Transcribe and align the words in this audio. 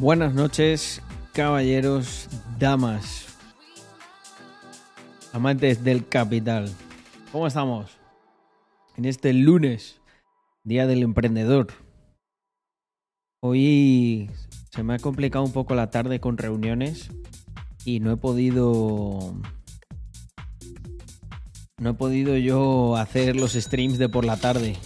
Buenas 0.00 0.32
noches, 0.32 1.02
caballeros, 1.34 2.30
damas, 2.58 3.36
amantes 5.34 5.84
del 5.84 6.08
capital. 6.08 6.70
¿Cómo 7.30 7.46
estamos? 7.46 7.98
En 8.96 9.04
este 9.04 9.34
lunes, 9.34 10.00
Día 10.64 10.86
del 10.86 11.02
Emprendedor. 11.02 11.66
Hoy 13.42 14.30
se 14.70 14.82
me 14.82 14.94
ha 14.94 14.98
complicado 14.98 15.44
un 15.44 15.52
poco 15.52 15.74
la 15.74 15.90
tarde 15.90 16.18
con 16.18 16.38
reuniones 16.38 17.10
y 17.84 18.00
no 18.00 18.10
he 18.10 18.16
podido... 18.16 19.34
No 21.78 21.90
he 21.90 21.94
podido 21.94 22.38
yo 22.38 22.96
hacer 22.96 23.36
los 23.36 23.52
streams 23.52 23.98
de 23.98 24.08
por 24.08 24.24
la 24.24 24.38
tarde. 24.38 24.78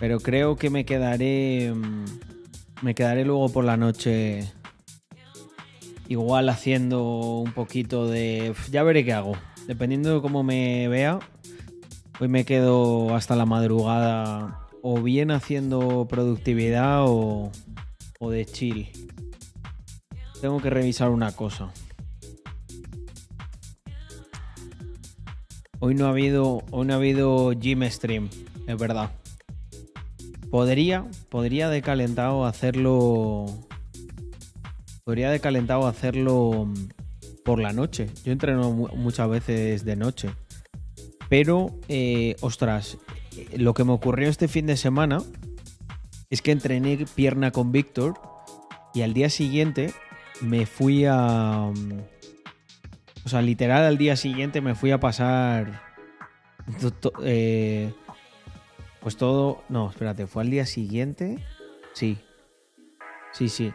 Pero 0.00 0.20
creo 0.20 0.56
que 0.56 0.70
me 0.70 0.84
quedaré. 0.84 1.72
mm, 1.74 2.04
Me 2.82 2.94
quedaré 2.94 3.24
luego 3.24 3.48
por 3.48 3.64
la 3.64 3.76
noche. 3.76 4.52
Igual 6.08 6.48
haciendo 6.48 7.40
un 7.40 7.52
poquito 7.52 8.06
de. 8.06 8.54
Ya 8.70 8.82
veré 8.82 9.04
qué 9.04 9.12
hago. 9.12 9.32
Dependiendo 9.66 10.14
de 10.14 10.20
cómo 10.22 10.42
me 10.42 10.88
vea. 10.88 11.18
Hoy 12.20 12.28
me 12.28 12.44
quedo 12.44 13.14
hasta 13.14 13.36
la 13.36 13.46
madrugada. 13.46 14.60
O 14.82 15.02
bien 15.02 15.30
haciendo 15.30 16.06
productividad 16.08 17.04
o. 17.06 17.50
O 18.20 18.30
de 18.30 18.46
chill. 18.46 18.88
Tengo 20.40 20.60
que 20.62 20.70
revisar 20.70 21.10
una 21.10 21.32
cosa. 21.32 21.72
Hoy 25.80 25.94
no 25.94 26.06
ha 26.06 26.10
habido. 26.10 26.62
Hoy 26.70 26.86
no 26.86 26.94
ha 26.94 26.96
habido 26.96 27.52
gym 27.52 27.82
stream. 27.90 28.28
Es 28.66 28.76
verdad. 28.78 29.10
Podría, 30.50 31.06
podría 31.28 31.68
de 31.68 31.82
calentado 31.82 32.44
hacerlo. 32.46 33.46
Podría 35.04 35.30
de 35.30 35.40
calentado 35.40 35.86
hacerlo 35.86 36.66
mm, 36.66 36.74
por 37.44 37.60
la 37.60 37.72
noche. 37.72 38.08
Yo 38.24 38.32
entreno 38.32 38.70
mu- 38.72 38.88
muchas 38.96 39.28
veces 39.28 39.84
de 39.84 39.96
noche. 39.96 40.30
Pero, 41.28 41.78
eh, 41.88 42.36
ostras, 42.40 42.96
eh, 43.36 43.58
lo 43.58 43.74
que 43.74 43.84
me 43.84 43.92
ocurrió 43.92 44.28
este 44.28 44.48
fin 44.48 44.66
de 44.66 44.76
semana 44.76 45.22
es 46.30 46.40
que 46.42 46.52
entrené 46.52 47.04
pierna 47.14 47.50
con 47.50 47.72
Víctor 47.72 48.14
y 48.94 49.02
al 49.02 49.12
día 49.14 49.28
siguiente 49.30 49.92
me 50.40 50.64
fui 50.66 51.04
a. 51.06 51.70
mm, 51.74 51.92
O 53.24 53.28
sea, 53.28 53.42
literal 53.42 53.84
al 53.84 53.98
día 53.98 54.16
siguiente 54.16 54.60
me 54.62 54.74
fui 54.74 54.90
a 54.92 55.00
pasar. 55.00 55.82
eh, 57.22 57.92
pues 59.00 59.16
todo. 59.16 59.62
No, 59.68 59.90
espérate, 59.90 60.26
fue 60.26 60.42
al 60.42 60.50
día 60.50 60.66
siguiente. 60.66 61.44
Sí. 61.92 62.18
Sí, 63.32 63.48
sí. 63.48 63.72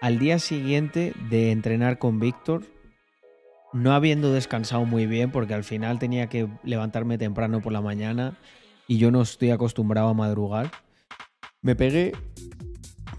Al 0.00 0.18
día 0.18 0.38
siguiente 0.38 1.12
de 1.28 1.50
entrenar 1.50 1.98
con 1.98 2.20
Víctor, 2.20 2.64
no 3.72 3.92
habiendo 3.92 4.32
descansado 4.32 4.84
muy 4.84 5.06
bien, 5.06 5.30
porque 5.30 5.54
al 5.54 5.64
final 5.64 5.98
tenía 5.98 6.28
que 6.28 6.48
levantarme 6.62 7.18
temprano 7.18 7.60
por 7.60 7.72
la 7.72 7.80
mañana 7.80 8.36
y 8.86 8.98
yo 8.98 9.10
no 9.10 9.22
estoy 9.22 9.50
acostumbrado 9.50 10.08
a 10.08 10.14
madrugar, 10.14 10.70
me 11.60 11.76
pegué, 11.76 12.12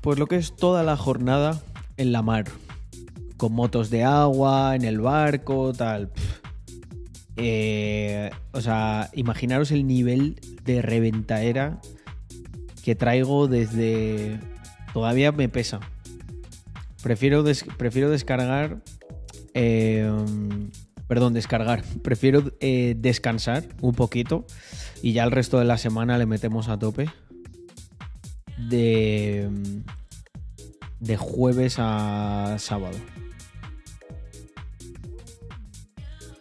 pues 0.02 0.18
lo 0.18 0.28
que 0.28 0.38
es 0.38 0.56
toda 0.56 0.84
la 0.84 0.98
jornada 0.98 1.62
en 1.98 2.12
la 2.12 2.22
mar, 2.22 2.46
con 3.38 3.54
motos 3.54 3.90
de 3.90 4.04
agua, 4.04 4.76
en 4.76 4.84
el 4.84 5.00
barco, 5.02 5.74
tal. 5.74 6.12
Eh, 7.42 8.30
o 8.52 8.60
sea, 8.60 9.10
imaginaros 9.14 9.72
el 9.72 9.88
nivel 9.88 10.42
de 10.66 10.82
reventaera 10.82 11.80
que 12.84 12.96
traigo 12.96 13.48
desde... 13.48 14.40
Todavía 14.94 15.32
me 15.32 15.48
pesa. 15.48 15.80
Prefiero, 17.02 17.46
prefiero 17.78 18.10
descargar... 18.10 18.84
eh, 19.54 20.12
perdón, 21.08 21.34
descargar. 21.34 21.84
Prefiero 22.04 22.44
eh, 22.60 22.96
descansar 22.98 23.64
un 23.82 23.96
poquito 23.96 24.46
y 25.02 25.14
ya 25.14 25.24
el 25.24 25.32
resto 25.32 25.60
de 25.60 25.66
la 25.66 25.78
semana 25.78 26.18
le 26.18 26.26
metemos 26.26 26.68
a 26.68 26.78
tope. 26.78 27.10
De, 28.58 29.50
de 31.00 31.16
jueves 31.16 31.76
a 31.78 32.58
sábado. 32.60 32.98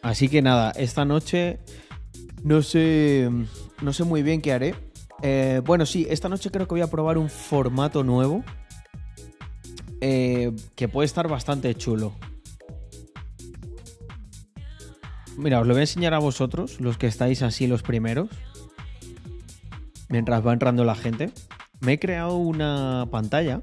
Así 0.08 0.30
que 0.30 0.40
nada, 0.40 0.70
esta 0.70 1.04
noche 1.04 1.58
no 2.42 2.62
sé, 2.62 3.28
no 3.82 3.92
sé 3.92 4.04
muy 4.04 4.22
bien 4.22 4.40
qué 4.40 4.54
haré. 4.54 4.74
Eh, 5.20 5.60
bueno, 5.66 5.84
sí, 5.84 6.06
esta 6.08 6.30
noche 6.30 6.50
creo 6.50 6.66
que 6.66 6.72
voy 6.72 6.80
a 6.80 6.86
probar 6.86 7.18
un 7.18 7.28
formato 7.28 8.02
nuevo 8.04 8.42
eh, 10.00 10.50
que 10.76 10.88
puede 10.88 11.04
estar 11.04 11.28
bastante 11.28 11.74
chulo. 11.74 12.14
Mira, 15.36 15.60
os 15.60 15.66
lo 15.66 15.74
voy 15.74 15.80
a 15.80 15.82
enseñar 15.82 16.14
a 16.14 16.18
vosotros, 16.20 16.80
los 16.80 16.96
que 16.96 17.06
estáis 17.06 17.42
así 17.42 17.66
los 17.66 17.82
primeros, 17.82 18.30
mientras 20.08 20.44
va 20.44 20.54
entrando 20.54 20.84
la 20.84 20.94
gente. 20.94 21.32
Me 21.80 21.92
he 21.92 21.98
creado 21.98 22.36
una 22.36 23.08
pantalla. 23.10 23.60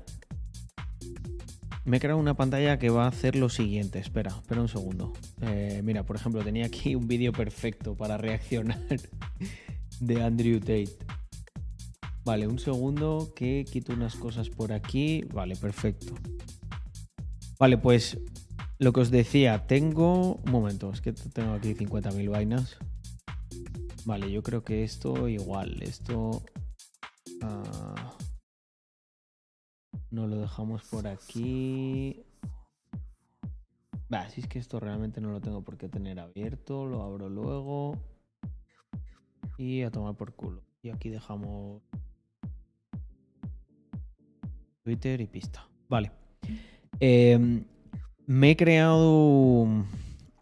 Me 1.85 1.97
he 1.97 1.99
creado 1.99 2.19
una 2.19 2.33
pantalla 2.33 2.79
que 2.79 2.89
va 2.89 3.05
a 3.05 3.09
hacer 3.09 3.35
lo 3.35 3.47
siguiente. 3.47 3.99
Espera, 3.99 4.31
espera 4.31 4.59
un 4.59 4.67
segundo. 4.67 5.13
Eh, 5.41 5.81
mira, 5.83 6.03
por 6.03 6.15
ejemplo, 6.15 6.43
tenía 6.43 6.65
aquí 6.65 6.95
un 6.95 7.07
vídeo 7.07 7.31
perfecto 7.31 7.95
para 7.95 8.17
reaccionar 8.17 8.81
de 9.99 10.23
Andrew 10.23 10.59
Tate. 10.59 10.97
Vale, 12.23 12.47
un 12.47 12.57
segundo 12.57 13.31
que 13.35 13.65
quito 13.71 13.93
unas 13.93 14.15
cosas 14.15 14.49
por 14.49 14.73
aquí. 14.73 15.25
Vale, 15.31 15.55
perfecto. 15.55 16.15
Vale, 17.59 17.77
pues 17.77 18.17
lo 18.79 18.91
que 18.91 19.01
os 19.01 19.11
decía, 19.11 19.67
tengo... 19.67 20.37
Un 20.37 20.51
momento, 20.51 20.91
es 20.91 21.01
que 21.01 21.13
tengo 21.13 21.53
aquí 21.53 21.75
50.000 21.75 22.29
vainas. 22.31 22.77
Vale, 24.05 24.31
yo 24.31 24.41
creo 24.41 24.63
que 24.63 24.83
esto 24.83 25.27
igual. 25.27 25.83
Esto... 25.83 26.43
ah, 27.43 28.17
no 30.11 30.27
lo 30.27 30.37
dejamos 30.37 30.83
por 30.89 31.07
aquí. 31.07 32.23
Va, 34.13 34.29
si 34.29 34.41
es 34.41 34.47
que 34.47 34.59
esto 34.59 34.79
realmente 34.79 35.19
no 35.19 35.31
lo 35.31 35.41
tengo 35.41 35.63
por 35.63 35.77
qué 35.77 35.89
tener 35.89 36.19
abierto, 36.19 36.85
lo 36.85 37.01
abro 37.01 37.29
luego. 37.29 37.97
Y 39.57 39.83
a 39.83 39.91
tomar 39.91 40.15
por 40.15 40.33
culo. 40.33 40.63
Y 40.81 40.89
aquí 40.89 41.09
dejamos 41.09 41.81
Twitter 44.83 45.21
y 45.21 45.27
pista. 45.27 45.67
Vale. 45.89 46.11
Eh, 46.99 47.63
me 48.27 48.51
he 48.51 48.55
creado 48.55 49.65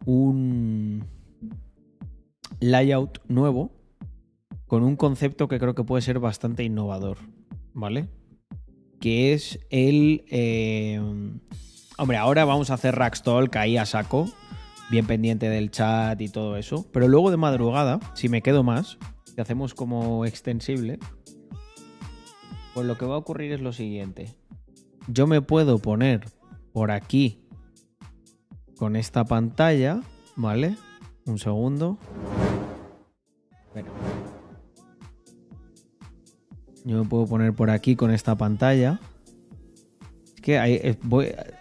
un 0.06 1.06
layout 2.60 3.24
nuevo 3.28 3.72
con 4.68 4.84
un 4.84 4.96
concepto 4.96 5.48
que 5.48 5.60
creo 5.60 5.76
que 5.76 5.84
puede 5.84 6.02
ser 6.02 6.20
bastante 6.20 6.64
innovador. 6.64 7.18
¿Vale? 7.74 8.10
Que 9.04 9.34
es 9.34 9.60
el... 9.70 10.24
eh, 10.30 10.98
Hombre, 11.98 12.16
ahora 12.16 12.46
vamos 12.46 12.70
a 12.70 12.76
hacer 12.76 12.96
Rackstalk 12.96 13.54
ahí 13.58 13.76
a 13.76 13.86
saco, 13.86 14.30
bien 14.90 15.06
pendiente 15.06 15.50
del 15.50 15.72
chat 15.72 16.22
y 16.22 16.30
todo 16.30 16.56
eso. 16.56 16.86
Pero 16.94 17.10
luego 17.10 17.30
de 17.30 17.36
madrugada, 17.36 18.00
si 18.14 18.30
me 18.30 18.42
quedo 18.42 18.64
más, 18.64 18.98
si 19.26 19.42
hacemos 19.42 19.74
como 19.74 20.24
extensible, 20.24 21.00
pues 22.74 22.88
lo 22.88 22.98
que 22.98 23.04
va 23.04 23.16
a 23.16 23.18
ocurrir 23.18 23.52
es 23.52 23.60
lo 23.60 23.74
siguiente. 23.74 24.38
Yo 25.10 25.28
me 25.28 25.42
puedo 25.42 25.80
poner 25.80 26.22
por 26.72 26.90
aquí 26.90 27.44
con 28.78 28.96
esta 28.96 29.26
pantalla, 29.26 30.00
¿vale? 30.38 30.78
Un 31.26 31.40
segundo. 31.40 31.98
Espera. 33.66 33.92
Yo 36.86 37.04
me 37.04 37.10
puedo 37.10 37.26
poner 37.28 37.54
por 37.54 37.70
aquí 37.70 37.96
con 37.96 38.12
esta 38.12 38.36
pantalla. 38.36 39.00
Es 40.36 40.42
que 40.42 40.60
hay- 40.60 40.80
eh, 40.84 40.98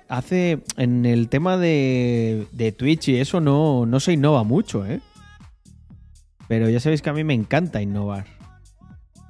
hace 0.08 0.62
en 0.76 1.06
el 1.06 1.28
tema 1.28 1.56
de, 1.56 2.46
de 2.52 2.72
Twitch 2.72 3.08
y 3.08 3.16
eso 3.18 3.40
no, 3.40 3.86
no 3.86 4.00
se 4.00 4.12
innova 4.12 4.42
mucho, 4.44 4.84
¿eh? 4.86 5.00
Pero 6.48 6.68
ya 6.68 6.80
sabéis 6.80 7.00
que 7.02 7.10
a 7.10 7.14
mí 7.14 7.24
me 7.24 7.34
encanta 7.34 7.80
innovar. 7.80 8.26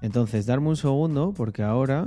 Entonces, 0.01 0.47
darme 0.47 0.69
un 0.71 0.77
segundo 0.77 1.33
porque 1.37 1.63
ahora... 1.63 2.07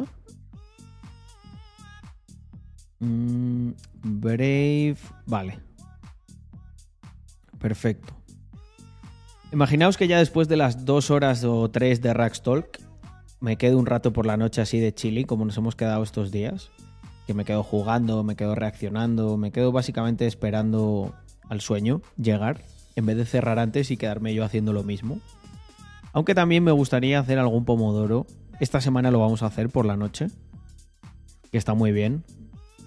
Mm, 2.99 3.71
Brave... 4.03 4.97
Vale. 5.25 5.59
Perfecto. 7.59 8.13
Imaginaos 9.53 9.95
que 9.95 10.07
ya 10.07 10.17
después 10.19 10.47
de 10.47 10.57
las 10.57 10.85
dos 10.85 11.11
horas 11.11 11.43
o 11.43 11.69
tres 11.69 12.01
de 12.01 12.13
Rackstalk 12.13 12.79
me 13.39 13.57
quedo 13.57 13.77
un 13.77 13.85
rato 13.85 14.13
por 14.13 14.25
la 14.25 14.37
noche 14.37 14.61
así 14.61 14.79
de 14.79 14.93
chili, 14.93 15.25
como 15.25 15.45
nos 15.45 15.57
hemos 15.57 15.75
quedado 15.75 16.03
estos 16.03 16.31
días. 16.31 16.71
Que 17.27 17.33
me 17.33 17.45
quedo 17.45 17.63
jugando, 17.63 18.23
me 18.23 18.35
quedo 18.35 18.55
reaccionando, 18.55 19.37
me 19.37 19.51
quedo 19.51 19.71
básicamente 19.71 20.27
esperando 20.27 21.13
al 21.49 21.61
sueño 21.61 22.01
llegar, 22.17 22.61
en 22.95 23.05
vez 23.05 23.17
de 23.17 23.25
cerrar 23.25 23.59
antes 23.59 23.91
y 23.91 23.97
quedarme 23.97 24.33
yo 24.33 24.43
haciendo 24.43 24.73
lo 24.73 24.83
mismo. 24.83 25.19
Aunque 26.13 26.35
también 26.35 26.63
me 26.63 26.71
gustaría 26.71 27.19
hacer 27.19 27.39
algún 27.39 27.65
pomodoro. 27.65 28.25
Esta 28.59 28.79
semana 28.79 29.11
lo 29.11 29.19
vamos 29.19 29.43
a 29.43 29.47
hacer 29.47 29.69
por 29.69 29.85
la 29.85 29.97
noche. 29.97 30.27
que 31.51 31.57
está 31.57 31.73
muy 31.73 31.91
bien 31.91 32.23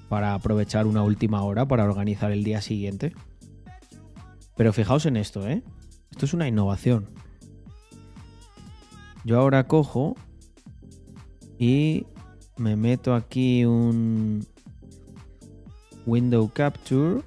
para 0.09 0.35
aprovechar 0.35 0.87
una 0.87 1.03
última 1.03 1.43
hora 1.43 1.67
para 1.67 1.85
organizar 1.85 2.33
el 2.33 2.45
día 2.45 2.63
siguiente. 2.63 3.13
Pero 4.57 4.73
fijaos 4.73 5.07
en 5.07 5.17
esto, 5.17 5.47
¿eh? 5.47 5.63
Esto 6.11 6.25
es 6.25 6.35
una 6.35 6.49
innovación. 6.49 7.11
Yo 9.25 9.39
ahora 9.39 9.67
cojo 9.67 10.17
y 11.59 12.07
me 12.57 12.77
meto 12.77 13.15
aquí 13.15 13.65
un 13.65 14.47
window 16.07 16.51
capture. 16.53 17.23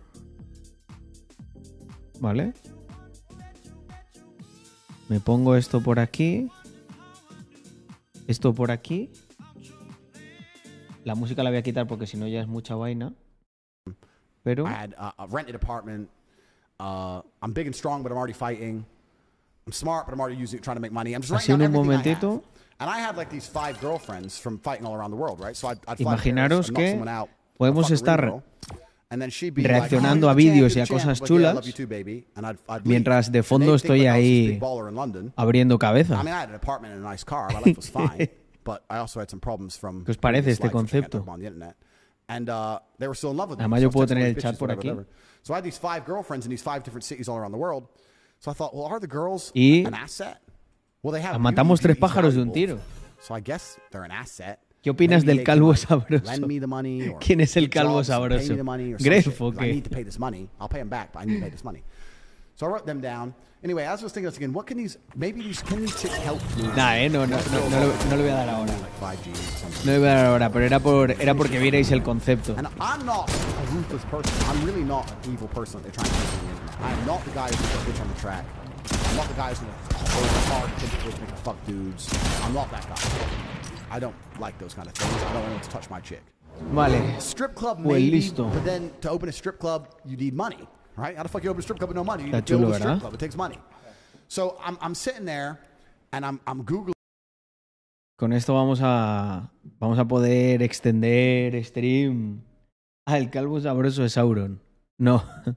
¿Vale? 2.19 2.53
Me 5.09 5.19
pongo 5.19 5.55
esto 5.55 5.81
por 5.81 5.99
aquí. 5.99 6.49
Esto 8.27 8.53
por 8.53 8.71
aquí. 8.71 9.09
La 11.03 11.15
música 11.15 11.43
la 11.43 11.49
voy 11.49 11.57
a 11.57 11.63
quitar 11.63 11.87
porque 11.87 12.05
si 12.05 12.15
no 12.15 12.27
ya 12.27 12.41
es 12.41 12.47
mucha 12.47 12.75
vaina. 12.75 13.13
Pero. 14.43 14.65
I 14.65 14.69
had 14.69 14.95
a 14.97 15.27
rented 15.27 15.55
apartment. 15.55 16.09
Uh, 16.79 17.21
I'm 17.41 17.53
big 17.53 17.67
and 17.67 17.75
strong, 17.75 18.03
but 18.03 18.11
I'm 18.11 18.17
already 18.17 18.33
fighting. 18.33 18.85
I'm 19.67 19.73
smart, 19.73 20.05
but 20.05 20.13
I'm 20.13 20.19
already 20.19 20.37
using 20.37 20.59
trying 20.61 20.77
to 20.77 20.81
make 20.81 20.91
money. 20.91 21.13
I'm 21.13 21.21
just 21.21 21.33
Así 21.33 21.51
un 21.51 21.71
momentito. 21.71 22.43
I 22.55 22.60
had 22.99 23.15
like 23.17 23.29
these 23.29 23.47
five 23.47 23.79
girlfriends 23.79 24.37
from 24.39 24.57
fighting 24.59 24.85
all 24.85 24.93
around 24.95 25.11
the 25.11 25.17
world, 25.17 25.39
right? 25.39 25.55
So 25.55 25.67
I'd, 25.67 25.79
I'd 25.87 25.97
fly 25.97 26.15
to 26.15 26.29
Imaginaros 26.29 26.71
que 26.71 26.95
podemos 27.57 27.91
estar 27.91 28.41
reaccionando 29.09 30.29
a 30.29 30.33
vídeos 30.33 30.75
y 30.75 30.79
a 30.81 30.87
cosas 30.87 31.19
champ. 31.19 31.21
I'd 31.21 31.27
be 31.27 31.33
like, 31.35 31.41
"Yeah, 31.41 31.49
I 31.49 31.53
love 31.53 31.63
chulas, 31.63 31.67
you 31.67 31.73
too, 31.73 31.87
baby." 31.87 32.25
And 32.35 32.45
I'd- 32.47 32.59
I'd 32.67 32.81
leave. 32.85 32.87
mientras 32.87 33.31
de 33.31 33.43
fondo 33.43 33.75
estoy 33.75 34.07
ahí 34.07 34.59
abriendo 35.35 35.77
cabeza. 35.77 36.17
mean, 36.23 36.33
I 36.33 36.39
had 36.41 36.49
an 36.49 36.55
apartment 36.55 36.93
and 36.95 37.05
a 37.05 37.09
nice 37.09 37.23
car. 37.23 37.49
My 37.51 37.59
life 37.59 37.77
was 37.77 37.89
fine, 37.89 38.29
but 38.63 38.83
I 38.89 38.97
also 38.97 39.19
had 39.19 39.29
some 39.29 39.39
problems 39.39 39.77
from. 39.77 40.03
¿Qué 40.05 40.11
os 40.11 40.17
parece 40.17 40.51
este 40.51 40.69
concepto? 40.71 41.23
uh. 42.49 42.79
Además, 43.59 43.81
yo 43.81 43.89
puedo 43.91 44.07
tener 44.07 44.25
el 44.27 44.35
chat 44.35 44.57
por 44.57 44.71
aquí. 44.71 44.87
whatever. 44.89 45.07
So 45.43 45.53
I 45.53 45.57
had 45.57 45.63
these 45.63 45.77
five 45.77 46.05
girlfriends 46.05 46.45
in 46.45 46.49
these 46.49 46.63
five 46.63 46.83
different 46.83 47.03
cities 47.03 47.27
all 47.27 47.37
around 47.37 47.51
the 47.51 47.57
world. 47.57 47.87
So 48.39 48.49
I 48.49 48.53
thought, 48.53 48.73
well, 48.73 48.85
are 48.85 48.99
the 48.99 49.07
girls 49.07 49.51
Y 49.53 49.83
matamos 51.39 51.79
beauty, 51.79 51.83
tres 51.83 51.97
pájaros 51.97 52.35
de 52.35 52.41
un 52.41 52.51
tiro. 52.51 52.79
¿Qué 54.81 54.89
opinas 54.89 55.25
del 55.25 55.43
calvo 55.43 55.75
sabroso? 55.75 56.47
me 56.47 57.15
¿Quién 57.19 57.41
es 57.41 57.55
el 57.57 57.69
calvo 57.69 57.99
me 57.99 58.03
sabroso? 58.03 58.55
¿Gref 58.99 59.41
o 59.41 59.51
qué? 59.51 59.83
So 62.55 62.67
I 62.67 62.69
wrote 62.69 62.85
them 62.85 63.01
down. 63.01 63.33
Anyway, 63.63 63.85
as 63.85 64.01
I 64.01 64.03
was 64.03 64.13
thinking, 64.13 64.25
I 64.25 64.29
was 64.29 64.37
thinking, 64.37 64.53
what 64.53 64.67
can 64.67 64.77
these, 64.77 64.97
maybe 65.15 65.41
these, 65.41 65.63
can 65.63 65.81
these 65.81 66.01
help 66.23 66.41
me? 66.57 66.67
Nah, 66.75 66.95
eh, 66.95 67.09
no, 67.09 67.25
no, 67.25 67.37
no, 67.37 67.69
no, 67.69 67.93
no 68.09 68.15
le 68.17 68.23
voy 68.23 68.29
a 68.29 68.35
dar 68.35 68.49
ahora. 68.49 68.71
Like 68.71 68.99
5G 68.99 69.31
or 69.31 69.35
something. 69.35 69.85
No 69.85 69.91
le 69.93 69.99
voy 69.99 70.07
a 70.07 70.13
dar 70.13 70.25
ahora, 70.25 70.49
pero 70.51 70.65
era, 70.65 70.79
por, 70.79 71.11
era 71.11 71.33
porque 71.33 71.59
vierais 71.59 71.91
el 71.91 72.03
concepto. 72.03 72.55
And 72.57 72.67
I'm 72.79 73.05
not 73.05 73.29
a 73.29 73.75
ruthless 73.75 74.03
person. 74.05 74.33
I'm 74.47 74.65
really 74.65 74.83
not 74.83 75.09
an 75.09 75.33
evil 75.33 75.47
person 75.47 75.81
that 75.81 75.83
they're 75.83 76.03
trying 76.03 76.09
to 76.09 76.91
am 76.91 77.05
not 77.05 77.23
the 77.23 77.31
guy 77.31 77.47
who's 77.47 77.93
bitch 77.93 78.01
on 78.01 78.07
the 78.13 78.19
track. 78.19 78.45
I'm 79.09 79.15
not 79.17 79.27
the 79.27 79.33
guy 79.35 79.49
who's 79.49 79.59
gonna 79.59 79.73
hold 80.09 80.27
hard 80.51 80.79
typically 80.79 81.11
to 81.27 81.35
fuck 81.43 81.65
dudes. 81.65 82.09
I'm 82.43 82.53
not 82.53 82.69
that 82.71 82.87
guy. 82.87 82.95
I 83.89 83.99
don't 83.99 84.15
like 84.39 84.57
those 84.57 84.73
kind 84.73 84.87
of 84.87 84.93
things. 84.93 85.23
I 85.23 85.33
don't 85.33 85.51
want 85.51 85.63
to 85.63 85.69
touch 85.69 85.89
my 85.89 85.99
chick. 85.99 86.21
Vale. 86.73 87.19
Strip 87.19 87.55
club, 87.55 87.81
Pues 87.83 88.01
maybe, 88.03 88.19
listo. 88.21 88.51
but 88.53 88.63
then 88.63 88.91
to 89.01 89.09
open 89.09 89.29
a 89.29 89.31
strip 89.31 89.59
club, 89.59 89.87
you 90.05 90.15
need 90.17 90.33
money, 90.33 90.67
right? 90.95 91.15
How 91.17 91.23
the 91.23 91.29
fuck 91.29 91.43
you 91.43 91.49
open 91.49 91.59
a 91.59 91.63
strip 91.63 91.77
club 91.79 91.89
with 91.89 91.97
no 91.97 92.03
money? 92.03 92.23
You 92.23 92.29
Está 92.31 92.45
build 92.45 92.61
chulo, 92.61 92.71
a 92.71 92.79
strip 92.79 92.99
club. 92.99 93.13
It 93.13 93.19
takes 93.19 93.35
money. 93.35 93.57
So 94.27 94.57
I'm, 94.63 94.77
I'm 94.81 94.95
sitting 94.95 95.25
there, 95.25 95.59
and 96.13 96.25
I'm, 96.25 96.39
I'm 96.47 96.63
googling. 96.63 96.93
Con 98.17 98.33
esto 98.33 98.53
vamos 98.53 98.79
a, 98.81 99.49
vamos 99.79 99.97
a 99.99 100.05
poder 100.05 100.61
extender 100.61 101.63
stream. 101.65 102.41
El 103.07 103.29
calvo 103.29 103.59
sabroso 103.59 104.03
de 104.03 104.09
Sauron. 104.09 104.59
No. 104.99 105.23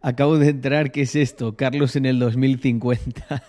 Acabo 0.00 0.38
de 0.38 0.50
entrar, 0.50 0.92
¿qué 0.92 1.02
es 1.02 1.16
esto? 1.16 1.56
Carlos 1.56 1.96
en 1.96 2.06
el 2.06 2.18
2050. 2.18 3.42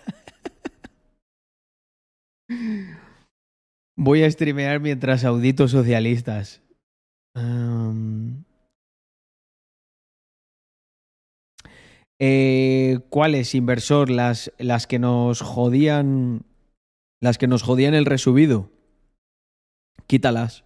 Voy 3.95 4.23
a 4.23 4.31
streamear 4.31 4.79
mientras 4.79 5.25
audito 5.25 5.67
socialistas. 5.67 6.61
Eh, 12.19 12.99
¿Cuáles, 13.09 13.55
inversor? 13.55 14.09
Las, 14.09 14.51
las 14.57 14.87
que 14.87 14.99
nos 14.99 15.41
jodían. 15.41 16.43
Las 17.21 17.37
que 17.37 17.47
nos 17.47 17.63
jodían 17.63 17.93
el 17.93 18.05
resubido. 18.05 18.69
Quítalas. 20.07 20.63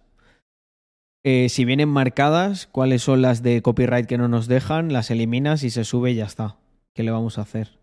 Eh, 1.26 1.48
si 1.48 1.64
vienen 1.64 1.88
marcadas, 1.88 2.66
¿cuáles 2.66 3.00
son 3.02 3.22
las 3.22 3.42
de 3.42 3.62
copyright 3.62 4.06
que 4.06 4.18
no 4.18 4.28
nos 4.28 4.46
dejan? 4.46 4.92
Las 4.92 5.10
eliminas 5.10 5.62
y 5.64 5.70
se 5.70 5.84
sube 5.84 6.10
y 6.10 6.16
ya 6.16 6.26
está. 6.26 6.58
¿Qué 6.94 7.02
le 7.02 7.12
vamos 7.12 7.38
a 7.38 7.42
hacer? 7.42 7.78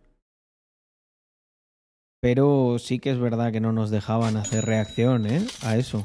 Pero 2.21 2.77
sí 2.77 2.99
que 2.99 3.09
es 3.09 3.19
verdad 3.19 3.51
que 3.51 3.59
no 3.59 3.71
nos 3.71 3.89
dejaban 3.89 4.37
hacer 4.37 4.65
reacción, 4.65 5.25
¿eh? 5.25 5.41
A 5.63 5.75
eso. 5.75 6.03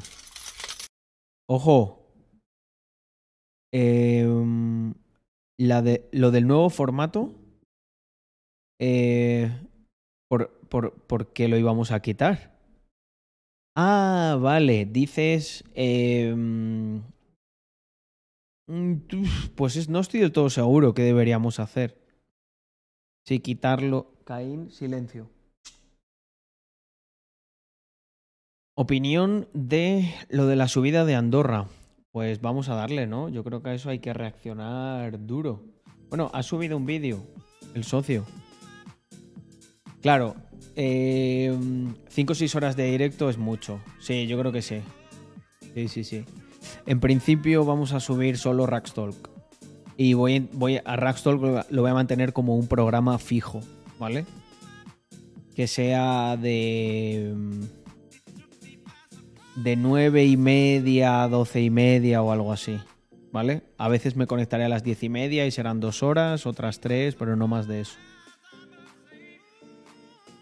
Ojo. 1.47 2.07
Em, 3.71 4.95
la 5.59 5.83
de, 5.83 6.09
lo 6.11 6.31
del 6.31 6.47
nuevo 6.47 6.71
formato. 6.71 7.35
Eh, 8.81 9.51
por, 10.27 10.59
por, 10.69 10.93
¿Por 11.03 11.33
qué 11.33 11.47
lo 11.47 11.57
íbamos 11.57 11.91
a 11.91 11.99
quitar? 11.99 12.57
Ah, 13.75 14.39
vale. 14.41 14.85
Dices. 14.85 15.63
em, 15.75 17.03
pues 19.55 19.75
es- 19.75 19.89
no 19.89 19.99
estoy 19.99 20.19
del 20.19 20.31
todo 20.31 20.49
seguro 20.49 20.93
qué 20.93 21.03
deberíamos 21.03 21.59
hacer. 21.59 21.97
Sí, 23.25 23.39
quitarlo. 23.39 24.13
Caín, 24.25 24.69
silencio. 24.71 25.29
Opinión 28.75 29.47
de 29.53 30.13
lo 30.29 30.45
de 30.45 30.55
la 30.55 30.67
subida 30.67 31.03
de 31.05 31.15
Andorra. 31.15 31.65
Pues 32.11 32.41
vamos 32.41 32.69
a 32.69 32.75
darle, 32.75 33.07
¿no? 33.07 33.29
Yo 33.29 33.43
creo 33.43 33.61
que 33.61 33.69
a 33.69 33.73
eso 33.73 33.89
hay 33.89 33.99
que 33.99 34.13
reaccionar 34.13 35.25
duro. 35.25 35.63
Bueno, 36.09 36.29
ha 36.33 36.43
subido 36.43 36.77
un 36.77 36.85
vídeo, 36.85 37.23
el 37.73 37.83
socio. 37.83 38.25
Claro, 40.01 40.35
5 40.75 42.31
o 42.31 42.35
6 42.35 42.55
horas 42.55 42.75
de 42.75 42.85
directo 42.91 43.29
es 43.29 43.37
mucho. 43.37 43.81
Sí, 43.99 44.27
yo 44.27 44.39
creo 44.39 44.51
que 44.51 44.61
sí. 44.61 44.81
Sí, 45.73 45.87
sí, 45.87 46.03
sí. 46.03 46.25
En 46.85 46.99
principio 46.99 47.65
vamos 47.65 47.93
a 47.93 47.99
subir 47.99 48.37
solo 48.37 48.65
Rackstalk. 48.65 49.29
Y 49.97 50.13
voy, 50.13 50.47
voy 50.53 50.79
a 50.83 50.95
Rackstalk 50.95 51.41
lo- 51.41 51.81
voy 51.81 51.89
a 51.91 51.93
mantener 51.93 52.31
como 52.33 52.55
un 52.55 52.67
programa 52.67 53.17
fijo, 53.17 53.61
¿vale? 53.99 54.25
Que 55.55 55.67
sea 55.67 56.37
de. 56.37 57.33
mm, 57.35 57.61
De 59.63 59.75
9 59.75 60.23
y 60.25 60.37
media 60.37 61.23
a 61.23 61.27
12 61.27 61.61
y 61.63 61.69
media 61.71 62.21
o 62.21 62.31
algo 62.31 62.53
así, 62.53 62.79
¿vale? 63.31 63.63
A 63.79 63.87
veces 63.89 64.15
me 64.15 64.27
conectaré 64.27 64.65
a 64.65 64.69
las 64.69 64.83
10 64.83 65.01
y 65.01 65.09
media 65.09 65.47
y 65.47 65.51
serán 65.51 65.79
dos 65.79 66.03
horas, 66.03 66.45
otras 66.45 66.79
tres, 66.79 67.15
pero 67.15 67.35
no 67.35 67.47
más 67.47 67.67
de 67.67 67.81
eso. 67.81 67.95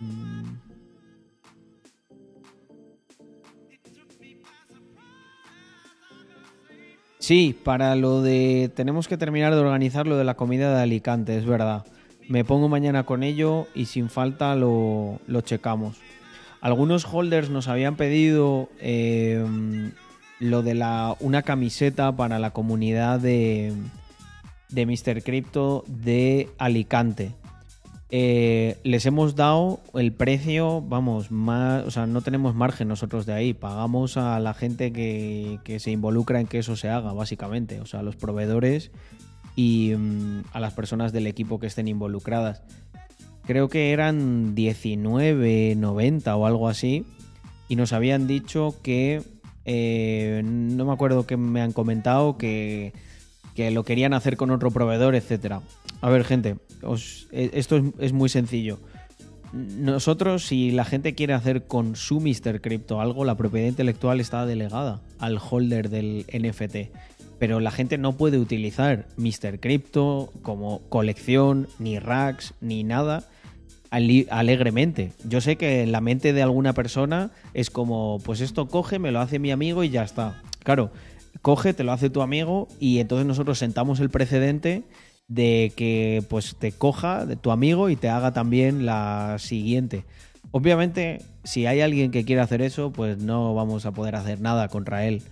Mm. 0.01 0.44
Sí, 7.25 7.57
para 7.63 7.95
lo 7.95 8.21
de... 8.21 8.69
Tenemos 8.75 9.07
que 9.07 9.17
terminar 9.17 9.55
de 9.55 9.59
organizar 9.59 10.05
lo 10.05 10.15
de 10.15 10.23
la 10.23 10.35
comida 10.35 10.75
de 10.75 10.83
Alicante, 10.83 11.35
es 11.35 11.47
verdad. 11.47 11.83
Me 12.29 12.45
pongo 12.45 12.69
mañana 12.69 13.03
con 13.07 13.23
ello 13.23 13.65
y 13.73 13.85
sin 13.85 14.11
falta 14.11 14.55
lo, 14.55 15.19
lo 15.25 15.41
checamos. 15.41 15.97
Algunos 16.61 17.03
holders 17.11 17.49
nos 17.49 17.67
habían 17.67 17.95
pedido 17.95 18.69
eh, 18.79 19.43
lo 20.39 20.61
de 20.61 20.75
la, 20.75 21.15
una 21.19 21.41
camiseta 21.41 22.15
para 22.15 22.37
la 22.37 22.51
comunidad 22.51 23.19
de, 23.19 23.73
de 24.69 24.85
Mr. 24.85 25.23
Crypto 25.23 25.83
de 25.87 26.49
Alicante. 26.59 27.31
Eh, 28.11 28.77
les 28.83 29.05
hemos 29.07 29.35
dado 29.35 29.79
el 29.95 30.13
precio, 30.13 30.81
vamos, 30.81 31.31
más, 31.31 31.83
o 31.85 31.91
sea, 31.91 32.05
no 32.05 32.21
tenemos 32.21 32.53
margen 32.53 32.87
nosotros 32.87 33.25
de 33.25 33.33
ahí, 33.33 33.53
pagamos 33.53 34.17
a 34.17 34.39
la 34.39 34.53
gente 34.53 34.93
que, 34.93 35.59
se 35.79 35.91
involucra 35.91 36.39
en 36.39 36.45
que 36.47 36.59
eso 36.59 36.75
se 36.75 36.89
haga, 36.89 37.13
básicamente, 37.13 37.81
o 37.81 37.85
sea, 37.87 38.01
a 38.01 38.03
los 38.03 38.15
proveedores 38.15 38.91
y 39.55 39.93
mm, 39.97 40.43
a 40.53 40.59
las 40.59 40.73
personas 40.73 41.13
del 41.13 41.25
equipo 41.25 41.59
que 41.59 41.67
estén 41.67 41.87
involucradas. 41.87 42.61
Creo 43.43 43.69
que 43.69 43.91
eran 43.91 44.55
19.90 44.55 46.37
o 46.37 46.45
algo 46.45 46.69
así, 46.69 47.05
y 47.67 47.75
nos 47.75 47.91
habían 47.91 48.27
dicho 48.27 48.75
que, 48.83 49.23
eh, 49.65 50.43
no 50.45 50.85
me 50.85 50.93
acuerdo 50.93 51.25
que 51.25 51.37
me 51.37 51.61
han 51.61 51.71
comentado, 51.71 52.37
que, 52.37 52.93
que 53.55 53.71
lo 53.71 53.83
querían 53.83 54.13
hacer 54.13 54.37
con 54.37 54.51
otro 54.51 54.69
proveedor, 54.69 55.15
etcétera. 55.15 55.61
A 56.05 56.09
ver, 56.09 56.23
gente, 56.23 56.57
os- 56.83 57.25
eh, 57.31 57.49
esto 57.53 57.77
es, 57.77 57.83
es 57.97 58.13
muy 58.13 58.29
sencillo. 58.29 58.77
nosotros, 59.53 60.45
si 60.45 60.69
la 60.71 60.85
gente 60.85 61.15
quiere 61.15 61.33
hacer 61.33 61.65
con 61.65 61.95
su 61.95 62.19
Mr. 62.19 62.61
Crypto 62.61 63.01
algo, 63.01 63.25
la 63.25 63.35
propiedad 63.37 63.67
intelectual 63.67 64.19
está 64.19 64.45
delegada 64.45 65.01
al 65.17 65.39
holder 65.39 65.89
del 65.89 66.25
NFT. 66.31 66.91
Pero 67.39 67.59
la 67.59 67.71
gente 67.71 67.97
no 67.97 68.13
puede 68.17 68.37
utilizar 68.37 69.07
Mr. 69.17 69.59
Crypto 69.59 70.29
como 70.43 70.81
colección, 70.89 71.67
ni 71.79 71.97
racks, 71.97 72.53
ni 72.61 72.83
nada 72.83 73.23
alegremente. 74.29 75.11
Yo 75.27 75.41
sé 75.41 75.55
que 75.55 75.81
en 75.83 75.91
la 75.91 76.01
mente 76.01 76.33
de 76.33 76.43
alguna 76.43 76.73
persona 76.73 77.31
es 77.53 77.69
como, 77.69 78.19
pues 78.23 78.41
esto 78.41 78.67
coge, 78.67 78.99
me 78.99 79.11
lo 79.11 79.21
hace 79.21 79.39
mi 79.39 79.51
amigo 79.51 79.83
y 79.83 79.89
ya 79.89 80.03
está. 80.03 80.41
Claro, 80.63 80.91
coge, 81.41 81.73
te 81.73 81.83
lo 81.83 81.93
hace 81.93 82.09
tu 82.09 82.21
amigo 82.21 82.67
y 82.79 82.99
entonces 82.99 83.25
nosotros 83.25 83.57
sentamos 83.57 83.99
el 84.01 84.09
precedente 84.09 84.83
de 85.27 85.73
que 85.75 86.23
pues 86.29 86.55
te 86.57 86.71
coja 86.71 87.25
de 87.25 87.35
tu 87.35 87.51
amigo 87.51 87.89
y 87.89 87.95
te 87.95 88.09
haga 88.09 88.31
también 88.33 88.85
la 88.85 89.37
siguiente. 89.39 90.05
Obviamente, 90.51 91.21
si 91.43 91.65
hay 91.65 91.81
alguien 91.81 92.11
que 92.11 92.25
quiere 92.25 92.41
hacer 92.41 92.61
eso, 92.61 92.91
pues 92.91 93.17
no 93.17 93.53
vamos 93.53 93.85
a 93.85 93.91
poder 93.91 94.15
hacer 94.15 94.39
nada 94.39 94.67
contra 94.67 95.05
él. 95.05 95.23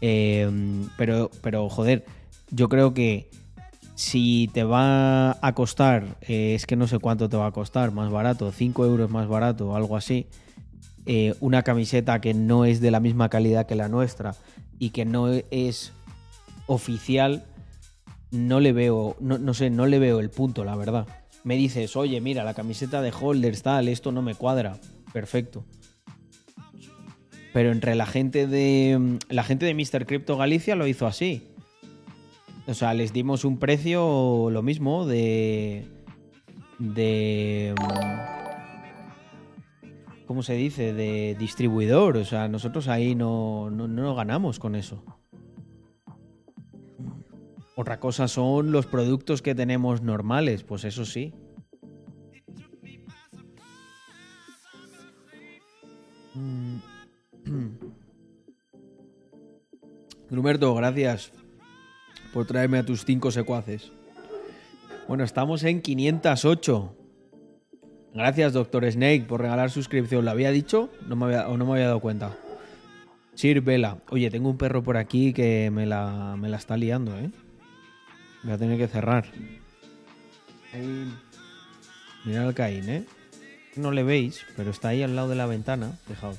Eh, 0.00 0.50
pero, 0.96 1.30
pero, 1.42 1.68
joder, 1.68 2.04
yo 2.50 2.68
creo 2.68 2.94
que 2.94 3.30
si 3.98 4.48
te 4.52 4.62
va 4.62 5.32
a 5.44 5.54
costar, 5.54 6.18
eh, 6.22 6.54
es 6.54 6.66
que 6.66 6.76
no 6.76 6.86
sé 6.86 7.00
cuánto 7.00 7.28
te 7.28 7.36
va 7.36 7.46
a 7.46 7.52
costar, 7.52 7.90
más 7.90 8.10
barato, 8.10 8.52
5 8.52 8.86
euros 8.86 9.10
más 9.10 9.26
barato 9.26 9.74
algo 9.74 9.96
así, 9.96 10.28
eh, 11.06 11.34
una 11.40 11.64
camiseta 11.64 12.20
que 12.20 12.32
no 12.32 12.64
es 12.64 12.80
de 12.80 12.92
la 12.92 13.00
misma 13.00 13.28
calidad 13.28 13.66
que 13.66 13.74
la 13.74 13.88
nuestra 13.88 14.36
y 14.78 14.90
que 14.90 15.04
no 15.04 15.28
es 15.50 15.92
oficial, 16.66 17.44
no 18.30 18.60
le 18.60 18.72
veo, 18.72 19.16
no, 19.20 19.38
no 19.38 19.54
sé, 19.54 19.70
no 19.70 19.86
le 19.86 19.98
veo 19.98 20.20
el 20.20 20.30
punto, 20.30 20.64
la 20.64 20.76
verdad. 20.76 21.06
Me 21.44 21.56
dices, 21.56 21.96
oye, 21.96 22.20
mira, 22.20 22.44
la 22.44 22.54
camiseta 22.54 23.00
de 23.00 23.12
Holders 23.18 23.62
tal, 23.62 23.88
esto 23.88 24.12
no 24.12 24.22
me 24.22 24.34
cuadra. 24.34 24.78
Perfecto. 25.12 25.64
Pero 27.52 27.72
entre 27.72 27.94
la 27.94 28.06
gente 28.06 28.46
de. 28.46 29.18
La 29.28 29.42
gente 29.42 29.66
de 29.66 29.74
Mr. 29.74 30.06
Crypto 30.06 30.36
Galicia 30.36 30.76
lo 30.76 30.86
hizo 30.86 31.06
así. 31.06 31.48
O 32.66 32.74
sea, 32.74 32.92
les 32.94 33.12
dimos 33.12 33.44
un 33.44 33.58
precio 33.58 34.50
lo 34.50 34.62
mismo 34.62 35.06
de. 35.06 35.86
de. 36.78 37.74
¿Cómo 40.26 40.42
se 40.42 40.54
dice? 40.54 40.92
De 40.92 41.34
distribuidor. 41.38 42.18
O 42.18 42.24
sea, 42.24 42.48
nosotros 42.48 42.88
ahí 42.88 43.14
no, 43.14 43.70
no, 43.70 43.88
no 43.88 44.14
ganamos 44.14 44.58
con 44.58 44.76
eso. 44.76 45.02
Otra 47.80 48.00
cosa 48.00 48.26
son 48.26 48.72
los 48.72 48.86
productos 48.86 49.40
que 49.40 49.54
tenemos 49.54 50.02
normales, 50.02 50.64
pues 50.64 50.84
eso 50.84 51.04
sí. 51.04 51.32
Gruberto, 60.28 60.74
gracias 60.74 61.30
por 62.32 62.46
traerme 62.46 62.78
a 62.78 62.84
tus 62.84 63.04
cinco 63.04 63.30
secuaces. 63.30 63.92
Bueno, 65.06 65.22
estamos 65.22 65.62
en 65.62 65.80
508. 65.80 66.96
Gracias, 68.12 68.54
Doctor 68.54 68.90
Snake, 68.90 69.26
por 69.28 69.40
regalar 69.40 69.70
suscripción. 69.70 70.24
¿Lo 70.24 70.32
había 70.32 70.50
dicho? 70.50 70.90
O 71.08 71.14
no 71.14 71.64
me 71.64 71.72
había 71.72 71.86
dado 71.86 72.00
cuenta. 72.00 72.36
Sir 73.34 73.60
Vela. 73.60 73.98
Oye, 74.10 74.32
tengo 74.32 74.50
un 74.50 74.58
perro 74.58 74.82
por 74.82 74.96
aquí 74.96 75.32
que 75.32 75.70
me 75.70 75.86
la, 75.86 76.34
me 76.36 76.48
la 76.48 76.56
está 76.56 76.76
liando, 76.76 77.16
¿eh? 77.16 77.30
Voy 78.48 78.54
a 78.54 78.58
tener 78.58 78.78
que 78.78 78.88
cerrar. 78.88 79.26
Ahí. 80.72 81.14
Mirad 82.24 82.46
al 82.46 82.54
Caín, 82.54 82.88
¿eh? 82.88 83.04
No 83.76 83.90
le 83.90 84.02
veis, 84.02 84.40
pero 84.56 84.70
está 84.70 84.88
ahí 84.88 85.02
al 85.02 85.14
lado 85.14 85.28
de 85.28 85.34
la 85.34 85.44
ventana. 85.44 85.98
Fijaos. 86.06 86.38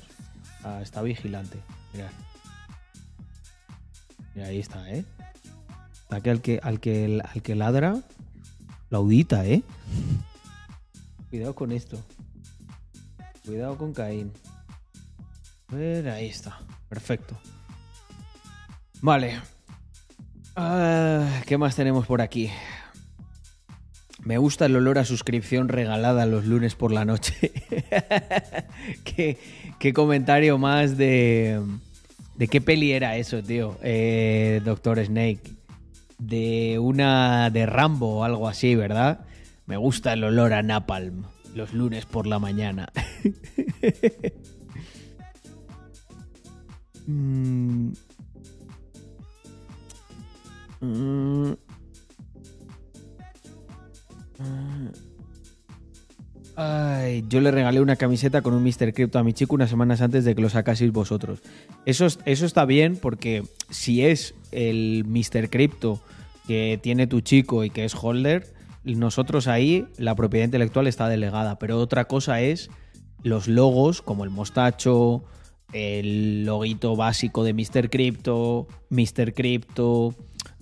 Ah, 0.64 0.80
está 0.82 1.02
vigilante. 1.02 1.60
Mirad. 1.92 2.10
Mira, 4.34 4.48
ahí 4.48 4.58
está, 4.58 4.90
¿eh? 4.90 5.04
Está 6.02 6.20
que 6.20 6.30
al 6.30 6.42
que, 6.42 6.58
al 6.60 6.80
que, 6.80 7.22
al 7.22 7.42
que 7.42 7.54
ladra, 7.54 8.02
la 8.88 8.98
audita, 8.98 9.46
¿eh? 9.46 9.62
Cuidado 11.30 11.54
con 11.54 11.70
esto. 11.70 12.04
Cuidado 13.46 13.78
con 13.78 13.94
Caín. 13.94 14.32
A 15.68 15.76
ver, 15.76 16.08
ahí 16.08 16.26
está. 16.26 16.58
Perfecto. 16.88 17.38
Vale. 19.00 19.40
Ah, 20.56 21.42
¿Qué 21.46 21.58
más 21.58 21.76
tenemos 21.76 22.06
por 22.06 22.20
aquí? 22.20 22.50
Me 24.22 24.36
gusta 24.38 24.66
el 24.66 24.76
olor 24.76 24.98
a 24.98 25.04
suscripción 25.04 25.68
regalada 25.68 26.26
los 26.26 26.44
lunes 26.44 26.74
por 26.74 26.92
la 26.92 27.04
noche. 27.04 27.52
¿Qué, 29.04 29.92
comentario 29.94 30.58
más 30.58 30.96
de... 30.96 31.60
¿De 32.36 32.48
qué 32.48 32.60
peli 32.60 32.92
era 32.92 33.16
eso, 33.16 33.42
tío? 33.42 33.78
Eh, 33.82 34.60
Doctor 34.64 35.04
Snake. 35.04 35.42
De 36.18 36.78
una 36.78 37.50
de 37.50 37.66
Rambo 37.66 38.18
o 38.18 38.24
algo 38.24 38.48
así, 38.48 38.74
¿verdad? 38.74 39.20
Me 39.66 39.76
gusta 39.76 40.12
el 40.12 40.24
olor 40.24 40.52
a 40.52 40.62
Napalm 40.62 41.24
los 41.54 41.72
lunes 41.72 42.06
por 42.06 42.26
la 42.26 42.38
mañana. 42.38 42.92
Mm. 50.80 51.52
Ay, 56.56 57.24
yo 57.28 57.40
le 57.40 57.50
regalé 57.50 57.80
una 57.80 57.96
camiseta 57.96 58.42
con 58.42 58.52
un 58.54 58.62
Mr. 58.62 58.92
Crypto 58.92 59.18
a 59.18 59.24
mi 59.24 59.32
chico 59.32 59.54
unas 59.54 59.70
semanas 59.70 60.00
antes 60.02 60.24
de 60.24 60.34
que 60.34 60.42
lo 60.42 60.50
sacaseis 60.50 60.92
vosotros. 60.92 61.40
Eso, 61.86 62.06
es- 62.06 62.18
eso 62.26 62.44
está 62.44 62.64
bien 62.66 62.96
porque 62.96 63.44
si 63.70 64.04
es 64.04 64.34
el 64.52 65.04
Mr. 65.06 65.48
Crypto 65.48 66.00
que 66.46 66.78
tiene 66.82 67.06
tu 67.06 67.20
chico 67.20 67.64
y 67.64 67.70
que 67.70 67.84
es 67.84 67.94
holder, 67.94 68.52
nosotros 68.84 69.46
ahí 69.46 69.86
la 69.96 70.14
propiedad 70.14 70.44
intelectual 70.44 70.86
está 70.86 71.08
delegada. 71.08 71.58
Pero 71.58 71.78
otra 71.78 72.06
cosa 72.06 72.40
es 72.42 72.68
los 73.22 73.46
logos 73.48 74.02
como 74.02 74.24
el 74.24 74.30
mostacho, 74.30 75.24
el 75.72 76.44
loguito 76.44 76.96
básico 76.96 77.44
de 77.44 77.54
Mr. 77.54 77.88
Crypto, 77.90 78.66
Mr. 78.90 79.32
Crypto, 79.32 80.14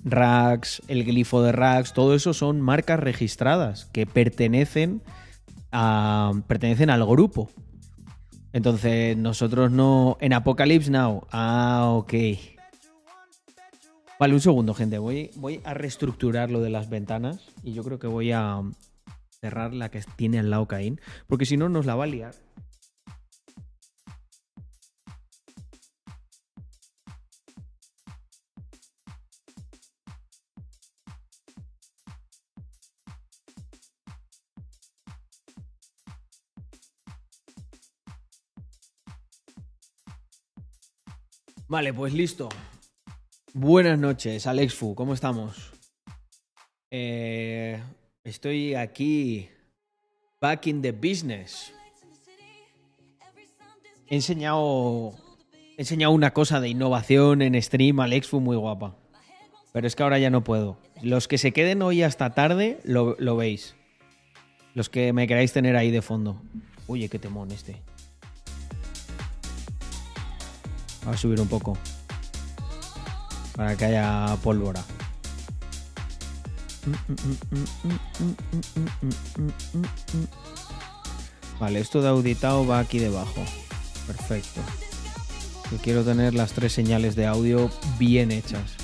Rax, 0.05 0.83
el 0.89 1.05
glifo 1.05 1.43
de 1.43 1.53
Rax, 1.53 1.93
todo 1.93 2.15
eso 2.15 2.35
son 2.35 2.61
marcas 2.61 3.01
registradas 3.01 3.87
que 3.87 4.07
pertenecen 4.07 5.03
a, 5.73 6.33
pertenecen 6.47 6.91
al 6.91 7.05
grupo. 7.05 7.51
Entonces, 8.53 9.17
nosotros 9.17 9.71
no. 9.71 10.17
En 10.21 10.33
Apocalypse 10.33 10.91
Now. 10.91 11.27
Ah, 11.31 11.91
ok. 11.93 12.15
Vale, 14.19 14.35
un 14.35 14.41
segundo, 14.41 14.75
gente. 14.75 14.99
Voy, 14.99 15.31
voy 15.37 15.61
a 15.65 15.75
reestructurar 15.75 16.51
lo 16.51 16.61
de 16.61 16.71
las 16.71 16.89
ventanas. 16.89 17.47
Y 17.63 17.73
yo 17.73 17.85
creo 17.85 17.99
que 17.99 18.07
voy 18.07 18.33
a 18.33 18.61
cerrar 19.41 19.75
la 19.75 19.91
que 19.91 20.03
tiene 20.17 20.39
al 20.39 20.51
lado 20.51 20.67
Caín. 20.67 21.01
Porque 21.27 21.47
si 21.47 21.57
no, 21.57 21.69
nos 21.69 21.87
la 21.87 21.95
va 21.95 22.05
a 22.05 22.09
liar. 22.09 22.35
Vale, 41.69 41.93
pues 41.93 42.15
listo. 42.15 42.49
Buenas 43.53 43.99
noches, 43.99 44.47
Alex 44.47 44.75
Fu, 44.75 44.95
¿cómo 44.95 45.13
estamos? 45.13 45.71
Eh, 46.91 47.79
estoy 48.25 48.75
aquí, 48.75 49.49
back 50.41 50.67
in 50.67 50.81
the 50.81 50.93
business. 50.93 51.73
He 54.07 54.17
enseñado, 54.17 55.15
he 55.77 55.83
enseñado 55.83 56.15
una 56.15 56.33
cosa 56.33 56.59
de 56.61 56.71
innovación 56.71 57.43
en 57.43 57.61
stream, 57.61 58.01
Alex 58.01 58.29
Fu, 58.29 58.41
muy 58.41 58.57
guapa. 58.57 58.97
Pero 59.73 59.87
es 59.87 59.95
que 59.95 60.03
ahora 60.03 60.19
ya 60.19 60.31
no 60.31 60.43
puedo. 60.45 60.79
Los 61.03 61.29
que 61.29 61.37
se 61.37 61.53
queden 61.53 61.83
hoy 61.83 62.03
hasta 62.03 62.31
tarde, 62.31 62.79
lo, 62.85 63.15
lo 63.19 63.37
veis. 63.37 63.75
Los 64.73 64.89
que 64.89 65.13
me 65.13 65.27
queráis 65.27 65.53
tener 65.53 65.77
ahí 65.77 65.91
de 65.91 66.01
fondo. 66.01 66.41
Oye, 66.87 67.11
qué 67.11 67.19
temón 67.19 67.51
este. 67.51 67.83
A 71.11 71.17
subir 71.17 71.41
un 71.41 71.49
poco. 71.49 71.77
Para 73.57 73.77
que 73.77 73.87
haya 73.87 74.37
pólvora. 74.43 74.83
Vale, 81.61 81.81
esto 81.81 82.01
de 82.03 82.09
auditado 82.09 82.67
va 82.67 82.79
aquí 82.79 82.99
debajo. 82.99 83.45
Perfecto. 84.07 84.61
Yo 85.71 85.79
quiero 85.79 86.05
tener 86.05 86.35
las 86.35 86.53
tres 86.53 86.73
señales 86.73 87.15
de 87.17 87.27
audio 87.27 87.71
bien 87.99 88.31
hechas. 88.33 88.77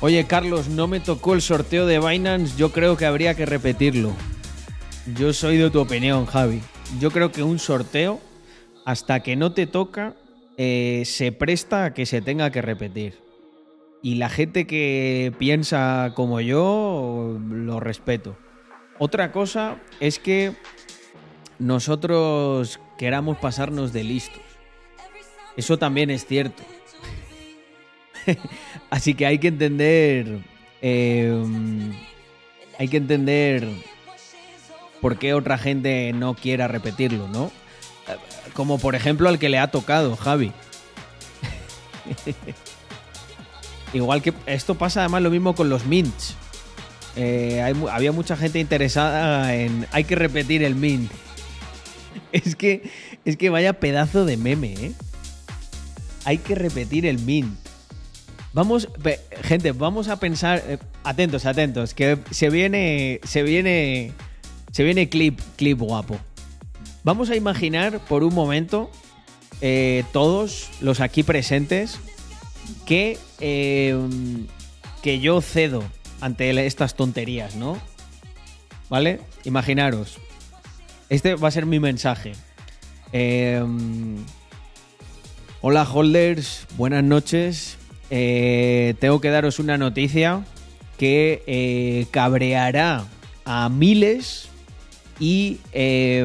Oye, 0.00 0.26
Carlos, 0.26 0.68
no 0.68 0.86
me 0.86 1.00
tocó 1.00 1.34
el 1.34 1.42
sorteo 1.42 1.86
de 1.86 1.98
Binance. 1.98 2.56
Yo 2.56 2.72
creo 2.72 2.96
que 2.96 3.06
habría 3.06 3.34
que 3.34 3.46
repetirlo. 3.46 4.12
yo 5.16 5.32
soy 5.32 5.58
de 5.58 5.70
tu 5.70 5.80
opinión, 5.80 6.26
Javi. 6.26 6.62
Yo 7.00 7.10
creo 7.10 7.32
que 7.32 7.42
un 7.42 7.58
sorteo, 7.58 8.20
hasta 8.84 9.20
que 9.20 9.36
no 9.36 9.52
te 9.52 9.66
toca, 9.66 10.14
eh, 10.56 11.02
se 11.06 11.32
presta 11.32 11.86
a 11.86 11.94
que 11.94 12.06
se 12.06 12.20
tenga 12.22 12.50
que 12.50 12.62
repetir. 12.62 13.18
Y 14.02 14.16
la 14.16 14.28
gente 14.28 14.66
que 14.66 15.32
piensa 15.38 16.12
como 16.14 16.40
yo, 16.40 17.38
lo 17.48 17.78
respeto. 17.80 18.36
Otra 18.98 19.30
cosa 19.32 19.80
es 20.00 20.18
que 20.18 20.52
nosotros 21.58 22.80
queramos 22.98 23.38
pasarnos 23.38 23.92
de 23.92 24.04
listos. 24.04 24.42
Eso 25.56 25.78
también 25.78 26.10
es 26.10 26.26
cierto. 26.26 26.62
Así 28.90 29.14
que 29.14 29.26
hay 29.26 29.38
que 29.38 29.48
entender. 29.48 30.40
eh, 30.80 31.44
hay 32.78 32.88
que 32.88 32.96
entender 32.96 33.68
por 35.00 35.18
qué 35.18 35.34
otra 35.34 35.58
gente 35.58 36.12
no 36.12 36.34
quiera 36.34 36.68
repetirlo, 36.68 37.28
¿no? 37.28 37.50
Como 38.54 38.78
por 38.78 38.94
ejemplo 38.94 39.28
al 39.28 39.38
que 39.38 39.48
le 39.48 39.58
ha 39.58 39.70
tocado, 39.70 40.16
Javi. 40.16 40.52
Igual 43.92 44.22
que 44.22 44.32
esto 44.46 44.76
pasa 44.76 45.00
además 45.00 45.22
lo 45.22 45.30
mismo 45.30 45.54
con 45.54 45.68
los 45.68 45.86
mints. 45.86 46.34
Eh, 47.16 47.60
hay 47.62 47.74
había 47.90 48.12
mucha 48.12 48.36
gente 48.36 48.58
interesada 48.58 49.54
en. 49.54 49.86
Hay 49.92 50.04
que 50.04 50.14
repetir 50.14 50.62
el 50.62 50.74
mint. 50.74 51.10
Es 52.32 52.56
que. 52.56 52.90
Es 53.24 53.36
que 53.36 53.50
vaya 53.50 53.74
pedazo 53.74 54.24
de 54.24 54.36
meme, 54.36 54.72
¿eh? 54.74 54.92
Hay 56.24 56.38
que 56.38 56.54
repetir 56.54 57.06
el 57.06 57.18
mint. 57.18 57.54
Vamos, 58.54 58.88
gente, 59.42 59.72
vamos 59.72 60.08
a 60.08 60.18
pensar. 60.18 60.62
eh, 60.66 60.78
atentos, 61.04 61.46
atentos. 61.46 61.94
Que 61.94 62.18
se 62.30 62.50
viene. 62.50 63.20
Se 63.24 63.42
viene. 63.42 64.12
Se 64.72 64.84
viene 64.84 65.08
clip, 65.10 65.40
clip 65.56 65.78
guapo. 65.78 66.18
Vamos 67.04 67.30
a 67.30 67.36
imaginar 67.36 67.98
por 68.00 68.22
un 68.24 68.34
momento. 68.34 68.90
eh, 69.60 70.04
todos 70.12 70.70
los 70.80 71.00
aquí 71.00 71.22
presentes. 71.22 71.98
Que. 72.86 73.18
eh, 73.40 73.96
que 75.02 75.18
yo 75.18 75.40
cedo 75.40 75.82
ante 76.20 76.66
estas 76.66 76.94
tonterías, 76.94 77.56
¿no? 77.56 77.76
¿Vale? 78.88 79.20
Imaginaros. 79.44 80.18
Este 81.08 81.34
va 81.34 81.48
a 81.48 81.50
ser 81.50 81.66
mi 81.66 81.80
mensaje. 81.80 82.32
Eh, 83.12 83.64
hola, 85.60 85.82
holders. 85.82 86.66
Buenas 86.76 87.02
noches. 87.02 87.78
Tengo 88.10 89.20
que 89.20 89.30
daros 89.30 89.58
una 89.58 89.76
noticia 89.76 90.44
que 90.98 92.06
cabreará 92.12 93.04
a 93.44 93.68
miles 93.68 94.48
y 95.20 95.58
eh, 95.72 96.24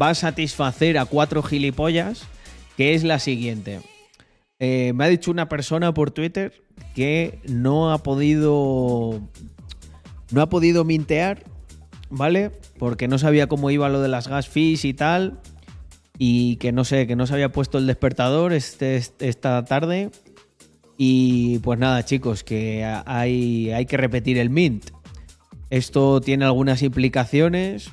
va 0.00 0.10
a 0.10 0.14
satisfacer 0.14 0.98
a 0.98 1.04
cuatro 1.04 1.42
gilipollas, 1.42 2.22
que 2.76 2.94
es 2.94 3.04
la 3.04 3.18
siguiente. 3.18 3.80
Eh, 4.58 4.92
me 4.94 5.04
ha 5.04 5.08
dicho 5.08 5.30
una 5.30 5.48
persona 5.48 5.94
por 5.94 6.10
Twitter 6.10 6.52
que 6.94 7.38
no 7.46 7.92
ha 7.92 8.02
podido. 8.02 9.20
No 10.30 10.42
ha 10.42 10.48
podido 10.48 10.84
mintear, 10.84 11.42
¿vale? 12.08 12.50
Porque 12.78 13.08
no 13.08 13.18
sabía 13.18 13.48
cómo 13.48 13.70
iba 13.70 13.88
lo 13.88 14.00
de 14.00 14.08
las 14.08 14.28
gas 14.28 14.48
fees 14.48 14.84
y 14.84 14.94
tal. 14.94 15.40
Y 16.18 16.56
que 16.56 16.72
no 16.72 16.84
sé, 16.84 17.06
que 17.06 17.16
no 17.16 17.26
se 17.26 17.32
había 17.34 17.50
puesto 17.50 17.78
el 17.78 17.86
despertador 17.86 18.52
este, 18.52 18.96
este- 18.96 19.28
esta 19.28 19.64
tarde. 19.64 20.10
Y 20.98 21.58
pues 21.60 21.78
nada, 21.78 22.04
chicos, 22.04 22.44
que 22.44 22.84
hay, 23.06 23.70
hay 23.72 23.86
que 23.86 23.96
repetir 23.96 24.36
el 24.38 24.50
mint. 24.50 24.90
Esto 25.70 26.20
tiene 26.20 26.44
algunas 26.44 26.82
implicaciones. 26.82 27.90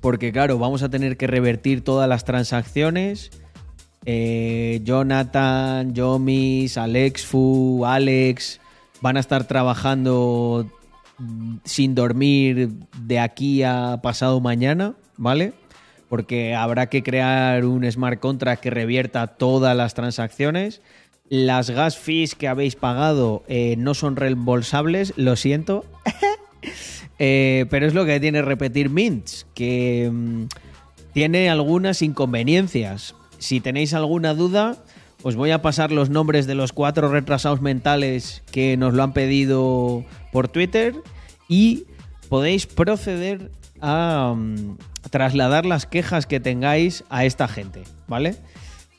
Porque 0.00 0.32
claro, 0.32 0.58
vamos 0.58 0.82
a 0.82 0.88
tener 0.88 1.16
que 1.16 1.26
revertir 1.26 1.84
todas 1.84 2.08
las 2.08 2.24
transacciones. 2.24 3.30
Eh, 4.06 4.80
Jonathan, 4.82 5.94
Jomis, 5.94 6.78
Alexfu, 6.78 7.84
Alex 7.84 8.60
van 9.02 9.16
a 9.16 9.20
estar 9.20 9.44
trabajando 9.44 10.66
sin 11.64 11.94
dormir 11.94 12.70
de 12.98 13.18
aquí 13.18 13.62
a 13.62 14.00
pasado 14.02 14.40
mañana, 14.40 14.94
¿vale? 15.16 15.52
Porque 16.08 16.54
habrá 16.54 16.88
que 16.88 17.02
crear 17.02 17.64
un 17.64 17.90
smart 17.90 18.18
contract 18.20 18.62
que 18.62 18.70
revierta 18.70 19.26
todas 19.26 19.76
las 19.76 19.94
transacciones. 19.94 20.80
Las 21.28 21.70
gas 21.70 21.96
fees 21.96 22.34
que 22.34 22.48
habéis 22.48 22.74
pagado 22.74 23.44
eh, 23.46 23.76
no 23.78 23.94
son 23.94 24.16
reembolsables, 24.16 25.12
lo 25.16 25.36
siento. 25.36 25.84
Eh, 27.22 27.66
pero 27.68 27.86
es 27.86 27.92
lo 27.92 28.06
que 28.06 28.18
tiene 28.18 28.40
repetir 28.40 28.88
Mints, 28.88 29.46
que 29.54 30.10
mm, 30.10 30.44
tiene 31.12 31.50
algunas 31.50 32.00
inconveniencias. 32.00 33.14
Si 33.38 33.60
tenéis 33.60 33.92
alguna 33.92 34.32
duda, 34.32 34.82
os 35.22 35.36
voy 35.36 35.50
a 35.50 35.60
pasar 35.60 35.92
los 35.92 36.08
nombres 36.08 36.46
de 36.46 36.54
los 36.54 36.72
cuatro 36.72 37.10
retrasados 37.10 37.60
mentales 37.60 38.42
que 38.50 38.78
nos 38.78 38.94
lo 38.94 39.02
han 39.02 39.12
pedido 39.12 40.02
por 40.32 40.48
Twitter 40.48 40.94
y 41.46 41.84
podéis 42.30 42.66
proceder 42.66 43.50
a 43.82 44.34
mm, 44.34 44.78
trasladar 45.10 45.66
las 45.66 45.84
quejas 45.84 46.24
que 46.24 46.40
tengáis 46.40 47.04
a 47.10 47.26
esta 47.26 47.48
gente, 47.48 47.82
¿vale? 48.08 48.36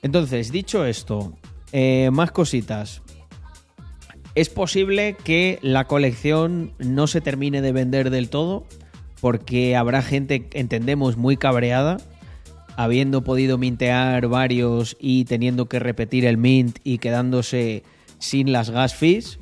Entonces, 0.04 0.52
dicho 0.52 0.86
esto, 0.86 1.34
eh, 1.72 2.10
más 2.12 2.32
cositas. 2.32 3.02
Es 4.34 4.50
posible 4.50 5.18
que 5.24 5.60
la 5.62 5.86
colección 5.86 6.72
no 6.80 7.08
se 7.08 7.20
termine 7.20 7.62
de 7.62 7.74
vender 7.74 8.10
del 8.10 8.30
todo, 8.30 8.66
porque 9.20 9.76
habrá 9.76 10.02
gente, 10.02 10.48
entendemos, 10.54 11.18
muy 11.18 11.36
cabreada, 11.36 11.98
habiendo 12.78 13.24
podido 13.24 13.58
mintear 13.58 14.28
varios 14.28 14.96
y 15.00 15.26
teniendo 15.26 15.68
que 15.68 15.80
repetir 15.80 16.26
el 16.26 16.38
mint 16.38 16.80
y 16.84 17.00
quedándose 17.00 17.84
sin 18.20 18.54
las 18.54 18.70
gas 18.70 18.96
fees. 18.96 19.40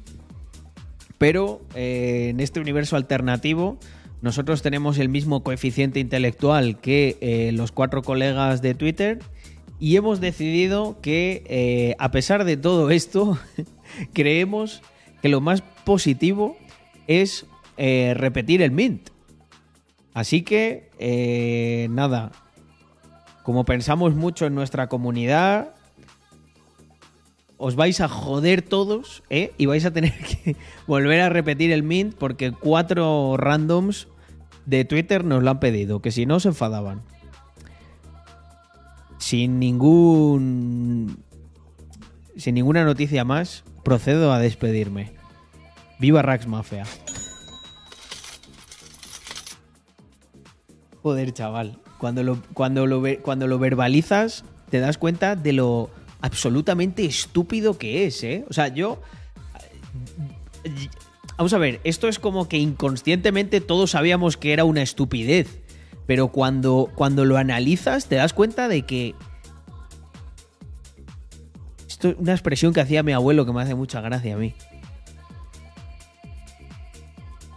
Pero 1.20 1.62
eh, 1.76 2.30
en 2.32 2.40
este 2.40 2.60
universo 2.60 2.96
alternativo, 2.96 3.78
nosotros 4.22 4.62
tenemos 4.62 4.98
el 4.98 5.10
mismo 5.10 5.44
coeficiente 5.44 6.00
intelectual 6.00 6.80
que 6.80 7.18
eh, 7.22 7.52
los 7.54 7.72
cuatro 7.72 8.02
colegas 8.02 8.62
de 8.62 8.74
Twitter 8.74 9.20
y 9.80 9.96
hemos 9.96 10.20
decidido 10.20 10.98
que, 11.02 11.44
eh, 11.48 11.96
a 12.00 12.12
pesar 12.12 12.44
de 12.44 12.58
todo 12.58 12.90
esto, 12.90 13.38
creemos 14.14 14.82
que 15.22 15.30
lo 15.30 15.42
más 15.42 15.62
positivo 15.86 16.58
es 17.08 17.46
eh, 17.78 18.14
repetir 18.16 18.62
el 18.62 18.72
mint. 18.72 19.10
Así 20.14 20.42
que, 20.42 20.90
eh, 21.00 21.88
nada, 21.92 22.32
como 23.44 23.66
pensamos 23.66 24.16
mucho 24.16 24.46
en 24.46 24.56
nuestra 24.56 24.88
comunidad, 24.88 25.76
os 27.58 27.76
vais 27.76 28.00
a 28.02 28.08
joder 28.08 28.62
todos, 28.62 29.22
¿eh? 29.30 29.54
Y 29.58 29.66
vais 29.66 29.86
a 29.86 29.92
tener 29.92 30.14
que 30.44 30.56
volver 30.88 31.22
a 31.22 31.30
repetir 31.30 31.72
el 31.72 31.84
mint 31.84 32.16
porque 32.16 32.52
cuatro 32.52 33.38
randoms 33.38 34.08
de 34.66 34.86
Twitter 34.86 35.26
nos 35.26 35.44
lo 35.44 35.52
han 35.52 35.60
pedido, 35.60 36.02
que 36.02 36.12
si 36.12 36.26
no 36.26 36.40
se 36.40 36.50
enfadaban. 36.50 37.02
Sin 39.18 39.60
ningún. 39.60 41.24
Sin 42.38 42.56
ninguna 42.56 42.86
noticia 42.86 43.26
más, 43.26 43.66
procedo 43.90 44.32
a 44.32 44.38
despedirme. 44.38 45.14
Viva 45.98 46.22
Rax 46.22 46.46
Mafia. 46.46 46.86
Joder, 51.02 51.34
chaval. 51.34 51.80
Cuando 51.98 52.22
lo, 52.22 52.40
cuando, 52.54 52.86
lo, 52.86 53.02
cuando 53.24 53.48
lo 53.48 53.58
verbalizas, 53.58 54.46
te 54.70 54.80
das 54.80 55.00
cuenta 55.00 55.36
de 55.36 55.54
lo 55.54 55.90
absolutamente 56.22 57.04
estúpido 57.04 57.80
que 57.80 58.06
es, 58.06 58.24
¿eh? 58.24 58.46
O 58.48 58.54
sea, 58.54 58.68
yo. 58.68 59.02
Vamos 61.36 61.54
a 61.54 61.58
ver, 61.58 61.82
esto 61.84 62.08
es 62.08 62.20
como 62.20 62.48
que 62.48 62.58
inconscientemente 62.58 63.60
todos 63.60 63.90
sabíamos 63.90 64.38
que 64.38 64.54
era 64.54 64.66
una 64.66 64.84
estupidez. 64.84 65.62
Pero 66.06 66.28
cuando, 66.28 66.92
cuando 66.94 67.26
lo 67.26 67.38
analizas, 67.38 68.06
te 68.06 68.18
das 68.18 68.34
cuenta 68.34 68.68
de 68.68 68.84
que. 68.84 69.16
Esto 72.00 72.12
es 72.12 72.16
una 72.18 72.32
expresión 72.32 72.72
que 72.72 72.80
hacía 72.80 73.04
mi 73.04 73.12
abuelo 73.12 73.46
que 73.46 73.52
me 73.52 73.62
hace 73.62 73.76
mucha 73.76 74.00
gracia 74.00 74.36
a 74.36 74.38
mí. 74.38 74.54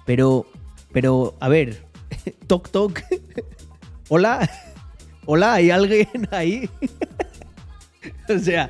Pero. 0.05 0.47
Pero, 0.93 1.37
a 1.39 1.49
ver. 1.49 1.87
Toc 2.49 2.69
toc. 2.71 3.03
Hola. 4.09 4.51
Hola, 5.27 5.55
¿hay 5.55 5.71
alguien 5.71 6.27
ahí? 6.33 6.69
o 8.29 8.37
sea. 8.41 8.69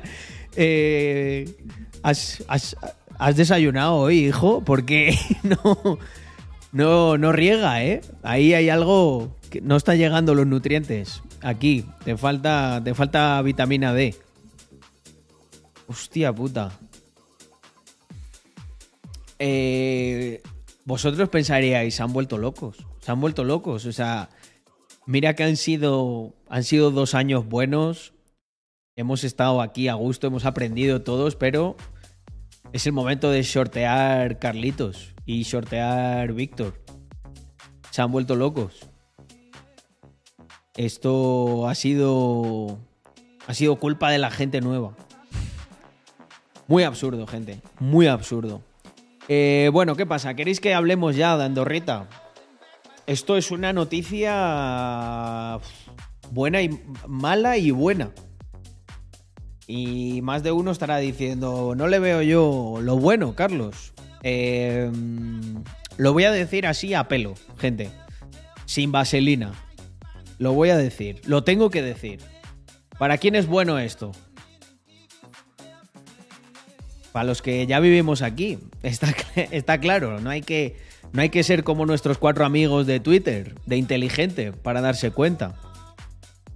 eh, 0.55 1.51
¿has, 2.03 2.43
has, 2.47 2.77
has 3.17 3.35
desayunado 3.35 3.95
hoy, 3.95 4.27
hijo? 4.27 4.61
Porque 4.63 5.17
no. 5.41 5.97
No, 6.71 7.17
no 7.17 7.31
riega, 7.31 7.83
¿eh? 7.83 8.01
Ahí 8.21 8.53
hay 8.53 8.69
algo 8.69 9.35
que 9.49 9.59
no 9.59 9.75
está 9.75 9.95
llegando 9.95 10.35
los 10.35 10.45
nutrientes. 10.45 11.23
Aquí, 11.41 11.83
te 12.05 12.15
falta, 12.15 12.79
te 12.83 12.93
falta 12.93 13.41
vitamina 13.41 13.91
D. 13.91 14.15
Hostia 15.93 16.33
puta. 16.33 16.71
Eh, 19.37 20.41
vosotros 20.85 21.29
pensaríais, 21.29 21.93
se 21.93 22.01
han 22.01 22.11
vuelto 22.11 22.39
locos, 22.39 22.77
se 22.99 23.11
han 23.11 23.21
vuelto 23.21 23.43
locos. 23.43 23.85
O 23.85 23.91
sea, 23.91 24.29
mira 25.05 25.35
que 25.35 25.43
han 25.43 25.55
sido, 25.55 26.33
han 26.49 26.63
sido 26.63 26.89
dos 26.89 27.13
años 27.13 27.45
buenos, 27.45 28.15
hemos 28.95 29.23
estado 29.23 29.61
aquí 29.61 29.87
a 29.87 29.93
gusto, 29.93 30.25
hemos 30.25 30.45
aprendido 30.45 31.03
todos, 31.03 31.35
pero 31.35 31.75
es 32.71 32.87
el 32.87 32.93
momento 32.93 33.29
de 33.29 33.43
sortear 33.43 34.39
Carlitos 34.39 35.13
y 35.27 35.43
sortear 35.43 36.33
Víctor. 36.33 36.73
Se 37.91 38.01
han 38.01 38.11
vuelto 38.11 38.35
locos. 38.35 38.89
Esto 40.75 41.67
ha 41.67 41.75
sido. 41.75 42.79
Ha 43.45 43.53
sido 43.53 43.75
culpa 43.75 44.09
de 44.09 44.17
la 44.17 44.31
gente 44.31 44.59
nueva. 44.59 44.95
Muy 46.67 46.83
absurdo, 46.83 47.27
gente. 47.27 47.59
Muy 47.79 48.07
absurdo. 48.07 48.61
Eh, 49.27 49.69
bueno, 49.71 49.95
¿qué 49.95 50.05
pasa? 50.05 50.33
¿Queréis 50.33 50.59
que 50.59 50.73
hablemos 50.73 51.15
ya 51.15 51.37
de 51.37 51.45
Andorrita? 51.45 52.07
Esto 53.07 53.37
es 53.37 53.51
una 53.51 53.73
noticia 53.73 55.59
buena 56.31 56.61
y 56.61 56.79
mala 57.07 57.57
y 57.57 57.71
buena. 57.71 58.11
Y 59.67 60.21
más 60.21 60.43
de 60.43 60.51
uno 60.51 60.71
estará 60.71 60.97
diciendo, 60.97 61.73
no 61.75 61.87
le 61.87 61.99
veo 61.99 62.21
yo 62.21 62.79
lo 62.81 62.97
bueno, 62.97 63.35
Carlos. 63.35 63.93
Eh, 64.23 64.91
lo 65.97 66.13
voy 66.13 66.23
a 66.23 66.31
decir 66.31 66.65
así 66.67 66.93
a 66.93 67.07
pelo, 67.07 67.35
gente. 67.57 67.89
Sin 68.65 68.91
vaselina. 68.91 69.53
Lo 70.37 70.53
voy 70.53 70.69
a 70.69 70.77
decir. 70.77 71.21
Lo 71.25 71.43
tengo 71.43 71.69
que 71.69 71.81
decir. 71.81 72.19
¿Para 72.97 73.17
quién 73.17 73.35
es 73.35 73.47
bueno 73.47 73.79
esto? 73.79 74.11
Para 77.13 77.25
los 77.25 77.41
que 77.41 77.65
ya 77.67 77.79
vivimos 77.79 78.21
aquí. 78.21 78.57
Está, 78.81 79.13
está 79.51 79.79
claro. 79.79 80.19
No 80.19 80.29
hay, 80.29 80.41
que, 80.41 80.75
no 81.13 81.21
hay 81.21 81.29
que 81.29 81.43
ser 81.43 81.63
como 81.63 81.85
nuestros 81.85 82.17
cuatro 82.17 82.43
amigos 82.43 82.85
de 82.85 82.99
Twitter, 82.99 83.55
de 83.65 83.77
inteligente, 83.77 84.51
para 84.51 84.81
darse 84.81 85.11
cuenta. 85.11 85.55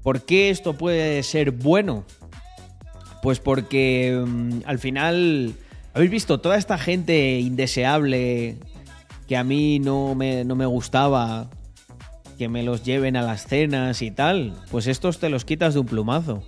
¿Por 0.04 0.24
qué 0.24 0.50
esto 0.50 0.74
puede 0.74 1.24
ser 1.24 1.52
bueno? 1.52 2.04
Pues 3.22 3.40
porque 3.40 4.22
mm, 4.26 4.62
al 4.66 4.80
final 4.80 5.54
habéis 5.94 6.12
visto 6.12 6.40
toda 6.40 6.58
esta 6.58 6.78
gente 6.78 7.40
indeseable 7.40 8.58
que 9.28 9.38
a 9.38 9.44
mí 9.44 9.80
no 9.80 10.16
me, 10.16 10.44
no 10.44 10.56
me 10.56 10.66
gustaba, 10.66 11.50
que 12.38 12.50
me 12.50 12.64
los 12.64 12.84
lleven 12.84 13.16
a 13.16 13.22
las 13.22 13.46
cenas 13.46 14.02
y 14.02 14.12
tal, 14.12 14.54
pues 14.72 14.88
estos 14.88 15.20
te 15.20 15.30
los 15.30 15.44
quitas 15.44 15.74
de 15.74 15.82
un 15.82 15.86
plumazo. 15.86 16.44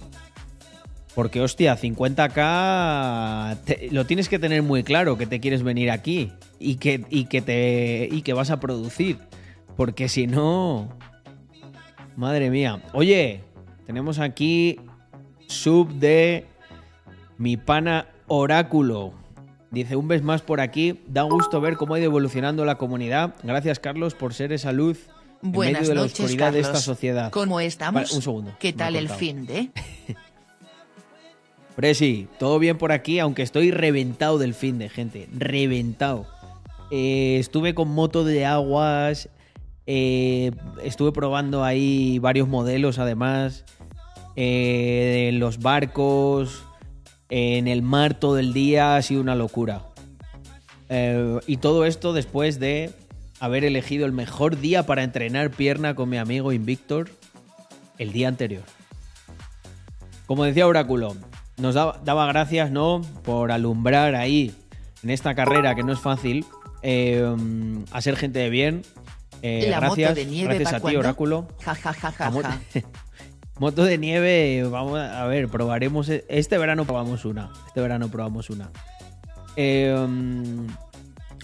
Porque 1.16 1.42
hostia, 1.42 1.78
50k 1.78 3.92
lo 3.92 4.06
tienes 4.06 4.30
que 4.30 4.40
tener 4.40 4.64
muy 4.64 4.84
claro 4.84 5.18
que 5.18 5.26
te 5.26 5.40
quieres 5.40 5.64
venir 5.64 5.92
aquí 5.92 6.32
y 6.60 6.76
que, 6.76 7.06
y 7.10 7.26
que 7.26 7.42
te 7.42 8.08
y 8.12 8.22
que 8.22 8.34
vas 8.34 8.52
a 8.52 8.60
producir, 8.60 9.18
porque 9.76 10.08
si 10.08 10.28
no 10.28 10.90
Madre 12.20 12.50
mía. 12.50 12.82
Oye, 12.92 13.46
tenemos 13.86 14.20
aquí 14.20 14.78
sub 15.48 15.88
de 15.94 16.46
mi 17.38 17.56
pana 17.56 18.10
Oráculo. 18.28 19.14
Dice, 19.72 19.96
un 19.96 20.10
vez 20.10 20.22
más 20.22 20.42
por 20.42 20.60
aquí, 20.60 21.00
da 21.08 21.22
gusto 21.22 21.62
ver 21.62 21.78
cómo 21.78 21.94
ha 21.94 22.00
ido 22.00 22.08
evolucionando 22.08 22.66
la 22.66 22.78
comunidad. 22.78 23.36
Gracias, 23.42 23.80
Carlos, 23.80 24.16
por 24.16 24.34
ser 24.34 24.52
esa 24.52 24.74
luz 24.74 25.08
en 25.42 25.54
Buenas 25.54 25.84
medio 25.84 25.90
de 25.92 25.96
la 25.96 26.02
noches, 26.02 26.20
oscuridad 26.20 26.52
de 26.52 26.62
Carlos. 26.62 26.78
esta 26.78 26.82
sociedad. 26.82 27.32
¿Cómo 27.32 27.62
estamos? 27.62 28.02
Vale, 28.02 28.14
un 28.14 28.22
segundo, 28.22 28.52
¿Qué 28.60 28.74
tal 28.74 28.98
el 28.98 29.08
fin 29.08 29.46
de? 29.46 29.70
Presi, 31.80 32.28
todo 32.40 32.60
bien 32.60 32.78
por 32.78 32.92
aquí, 32.92 33.20
aunque 33.20 33.42
estoy 33.42 33.72
reventado 33.72 34.38
del 34.38 34.54
fin 34.54 34.78
de 34.80 34.90
gente, 34.90 35.30
reventado. 35.32 36.28
Eh, 36.92 37.38
estuve 37.40 37.74
con 37.74 37.88
moto 37.88 38.26
de 38.26 38.46
aguas, 38.46 39.30
eh, 39.86 40.52
estuve 40.84 41.14
probando 41.14 41.64
ahí 41.64 42.20
varios 42.20 42.50
modelos 42.50 43.00
además, 43.00 43.64
eh, 44.36 45.30
en 45.30 45.40
los 45.40 45.60
barcos, 45.60 46.66
en 47.30 47.70
el 47.70 47.82
mar 47.82 48.20
todo 48.20 48.40
el 48.40 48.52
día, 48.52 48.98
ha 48.98 49.02
sido 49.02 49.22
una 49.22 49.36
locura. 49.36 49.86
Eh, 50.90 51.40
y 51.48 51.56
todo 51.56 51.86
esto 51.86 52.12
después 52.12 52.60
de 52.60 52.90
haber 53.40 53.64
elegido 53.64 54.06
el 54.06 54.12
mejor 54.12 54.60
día 54.60 54.86
para 54.86 55.04
entrenar 55.04 55.50
pierna 55.50 55.96
con 55.96 56.10
mi 56.10 56.18
amigo 56.18 56.52
Invictor 56.52 57.10
el 57.98 58.12
día 58.12 58.28
anterior. 58.28 58.64
Como 60.26 60.44
decía 60.44 60.68
Oráculo, 60.68 61.16
nos 61.60 61.76
daba, 61.76 62.00
daba 62.04 62.26
gracias, 62.28 62.72
¿no? 62.72 63.02
Por 63.24 63.52
alumbrar 63.52 64.16
ahí 64.16 64.54
en 65.04 65.10
esta 65.10 65.36
carrera 65.36 65.76
que 65.76 65.84
no 65.84 65.94
es 65.94 66.00
fácil, 66.00 66.46
eh, 66.82 67.26
a 67.92 68.02
ser 68.02 68.16
gente 68.16 68.40
de 68.40 68.50
bien. 68.50 68.82
Eh, 69.42 69.68
la 69.70 69.80
gracias, 69.80 70.10
moto 70.12 70.20
de 70.22 70.26
nieve 70.26 70.56
gracias 70.60 70.82
¿pa' 70.82 70.88
a 70.88 70.92
ti? 70.92 70.98
Oráculo. 70.98 71.48
Ja, 71.64 71.74
ja, 71.76 71.94
ja, 71.94 72.12
ja, 72.12 72.26
La 72.26 72.32
mo- 72.32 72.42
ja. 72.42 72.60
Moto 73.60 73.84
de 73.84 73.98
nieve, 73.98 74.64
vamos 74.70 74.98
a 75.00 75.26
ver, 75.26 75.50
probaremos. 75.50 76.08
e- 76.10 76.24
Este 76.30 76.58
verano 76.58 76.86
probamos 76.86 77.26
una. 77.26 77.52
Este 77.68 77.82
verano 77.82 78.10
probamos 78.10 78.50
una. 78.50 78.70
Eh, 79.58 79.94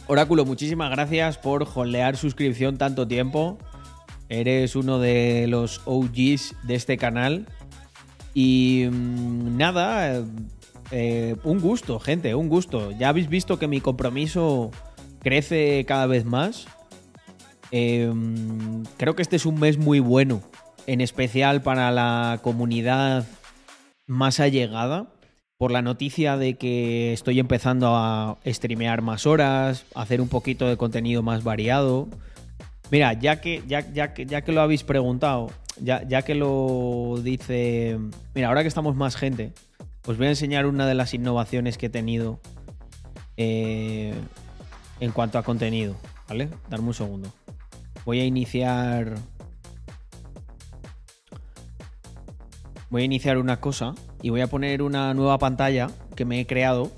Oráculo, 0.07 0.45
muchísimas 0.45 0.91
gracias 0.91 1.37
por 1.37 1.67
holdear 1.73 2.15
suscripción 2.15 2.77
tanto 2.77 3.07
tiempo. 3.07 3.57
Eres 4.29 4.75
uno 4.75 4.99
de 4.99 5.45
los 5.47 5.81
OGs 5.85 6.55
de 6.63 6.75
este 6.75 6.97
canal. 6.97 7.47
Y 8.35 8.87
mm, 8.91 9.57
nada, 9.57 10.13
eh, 10.13 10.25
eh, 10.91 11.35
un 11.43 11.59
gusto, 11.61 11.99
gente, 11.99 12.35
un 12.35 12.49
gusto. 12.49 12.91
Ya 12.91 13.09
habéis 13.09 13.29
visto 13.29 13.57
que 13.57 13.67
mi 13.67 13.79
compromiso 13.79 14.69
crece 15.21 15.85
cada 15.87 16.05
vez 16.05 16.25
más. 16.25 16.67
Eh, 17.71 18.13
creo 18.97 19.15
que 19.15 19.21
este 19.21 19.37
es 19.37 19.45
un 19.45 19.59
mes 19.59 19.77
muy 19.77 19.99
bueno, 19.99 20.41
en 20.85 20.99
especial 20.99 21.63
para 21.63 21.89
la 21.91 22.39
comunidad 22.43 23.25
más 24.05 24.41
allegada, 24.41 25.07
por 25.57 25.71
la 25.71 25.81
noticia 25.81 26.35
de 26.35 26.57
que 26.57 27.13
estoy 27.13 27.39
empezando 27.39 27.95
a 27.95 28.37
streamear 28.45 29.01
más 29.01 29.25
horas, 29.25 29.85
hacer 29.95 30.19
un 30.19 30.27
poquito 30.27 30.67
de 30.67 30.75
contenido 30.75 31.23
más 31.23 31.45
variado. 31.45 32.09
Mira, 32.91 33.13
ya 33.13 33.41
que, 33.41 33.63
ya, 33.67 34.13
que, 34.13 34.25
ya 34.25 34.41
que 34.41 34.51
lo 34.51 34.61
habéis 34.61 34.83
preguntado, 34.83 35.49
ya, 35.81 36.03
ya 36.07 36.21
que 36.21 36.35
lo 36.35 37.19
dice... 37.23 37.97
Mira, 38.33 38.49
ahora 38.49 38.61
que 38.61 38.67
estamos 38.67 38.95
más 38.95 39.15
gente, 39.15 39.53
os 40.05 40.17
voy 40.17 40.27
a 40.27 40.29
enseñar 40.29 40.65
una 40.65 40.85
de 40.85 40.93
las 40.93 41.13
innovaciones 41.13 41.77
que 41.77 41.87
he 41.87 41.89
tenido 41.89 42.39
eh, 43.37 44.13
en 44.99 45.11
cuanto 45.11 45.37
a 45.37 45.43
contenido, 45.43 45.95
¿vale? 46.27 46.49
Darme 46.69 46.87
un 46.89 46.93
segundo. 46.93 47.33
Voy 48.05 48.19
a 48.19 48.25
iniciar... 48.25 49.15
Voy 52.91 53.01
a 53.01 53.05
iniciar 53.05 53.39
una 53.39 53.59
cosa 53.59 53.93
y 54.21 54.29
voy 54.29 54.41
a 54.41 54.47
poner 54.47 54.81
una 54.81 55.13
nueva 55.13 55.37
pantalla 55.37 55.89
que 56.15 56.23
me 56.23 56.39
he 56.39 56.45
creado 56.45 56.91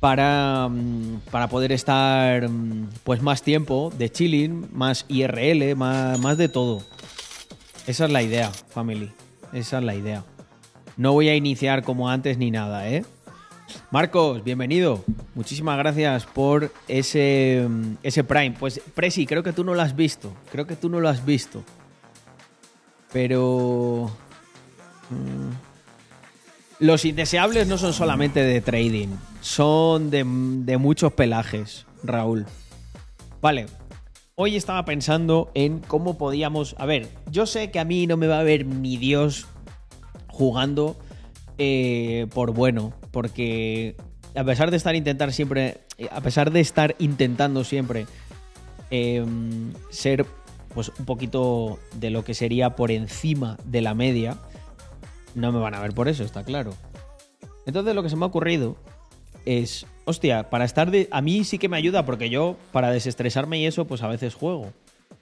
para, 0.00 0.68
mm, 0.68 1.20
para 1.30 1.48
poder 1.48 1.72
estar 1.72 2.48
mm, 2.48 2.88
pues 3.04 3.22
más 3.22 3.42
tiempo 3.42 3.92
de 3.96 4.10
chilling, 4.10 4.68
más 4.72 5.04
IRL, 5.08 5.74
más, 5.76 6.18
más 6.18 6.38
de 6.38 6.48
todo. 6.48 6.82
Esa 7.86 8.04
es 8.04 8.10
la 8.10 8.22
idea, 8.22 8.50
family. 8.50 9.10
Esa 9.52 9.78
es 9.78 9.84
la 9.84 9.94
idea. 9.94 10.24
No 10.96 11.12
voy 11.12 11.28
a 11.28 11.34
iniciar 11.34 11.82
como 11.82 12.08
antes 12.10 12.38
ni 12.38 12.50
nada, 12.50 12.88
¿eh? 12.88 13.04
Marcos, 13.90 14.42
bienvenido. 14.44 15.04
Muchísimas 15.34 15.78
gracias 15.78 16.26
por 16.26 16.72
ese, 16.86 17.66
mm, 17.68 17.94
ese 18.02 18.24
Prime. 18.24 18.56
Pues, 18.58 18.80
Presi, 18.94 19.26
creo 19.26 19.42
que 19.42 19.52
tú 19.52 19.64
no 19.64 19.74
lo 19.74 19.82
has 19.82 19.96
visto. 19.96 20.32
Creo 20.50 20.66
que 20.66 20.76
tú 20.76 20.88
no 20.88 21.00
lo 21.00 21.08
has 21.08 21.24
visto. 21.24 21.62
Pero... 23.12 24.10
Los 26.80 27.04
indeseables 27.04 27.66
no 27.66 27.76
son 27.76 27.92
solamente 27.92 28.40
de 28.40 28.60
trading, 28.60 29.08
son 29.40 30.10
de, 30.10 30.24
muchos 30.24 31.12
pelajes, 31.12 31.86
Raúl. 32.02 32.46
Vale, 33.40 33.66
hoy 34.34 34.56
estaba 34.56 34.84
pensando 34.84 35.50
en 35.54 35.78
cómo 35.80 36.18
podíamos... 36.18 36.74
A 36.78 36.86
ver, 36.86 37.08
yo 37.30 37.46
sé 37.46 37.70
que 37.70 37.78
a 37.78 37.84
mí 37.84 38.06
no 38.06 38.16
me 38.16 38.26
va 38.26 38.40
a 38.40 38.44
ver 38.44 38.66
ni 38.66 38.96
Dios 38.96 39.46
jugando 40.28 40.96
eh, 41.58 42.26
por 42.32 42.52
bueno, 42.52 42.92
porque 43.10 43.96
a 44.34 44.44
pesar 44.44 44.70
de 44.70 44.76
estar 44.76 44.94
intentar 44.94 45.32
siempre, 45.32 45.80
a 46.10 46.20
pesar 46.20 46.52
de 46.52 46.60
estar 46.60 46.94
intentando 46.98 47.64
siempre 47.64 48.06
eh, 48.90 49.24
ser 49.90 50.26
pues 50.74 50.92
un 50.98 51.04
poquito 51.04 51.78
de 51.96 52.10
lo 52.10 52.24
que 52.24 52.34
sería 52.34 52.76
por 52.76 52.90
encima 52.90 53.58
de 53.64 53.80
la 53.80 53.94
media, 53.94 54.36
no 55.34 55.50
me 55.50 55.58
van 55.58 55.74
a 55.74 55.80
ver 55.80 55.92
por 55.92 56.08
eso, 56.08 56.22
está 56.22 56.44
claro. 56.44 56.74
Entonces 57.66 57.94
lo 57.94 58.02
que 58.02 58.10
se 58.10 58.16
me 58.16 58.24
ha 58.24 58.28
ocurrido 58.28 58.76
es, 59.48 59.86
hostia, 60.04 60.50
para 60.50 60.64
estar 60.64 60.90
de... 60.90 61.08
A 61.10 61.20
mí 61.20 61.44
sí 61.44 61.58
que 61.58 61.68
me 61.68 61.76
ayuda 61.76 62.04
porque 62.04 62.30
yo, 62.30 62.56
para 62.72 62.90
desestresarme 62.90 63.58
y 63.58 63.66
eso, 63.66 63.86
pues 63.86 64.02
a 64.02 64.08
veces 64.08 64.34
juego. 64.34 64.72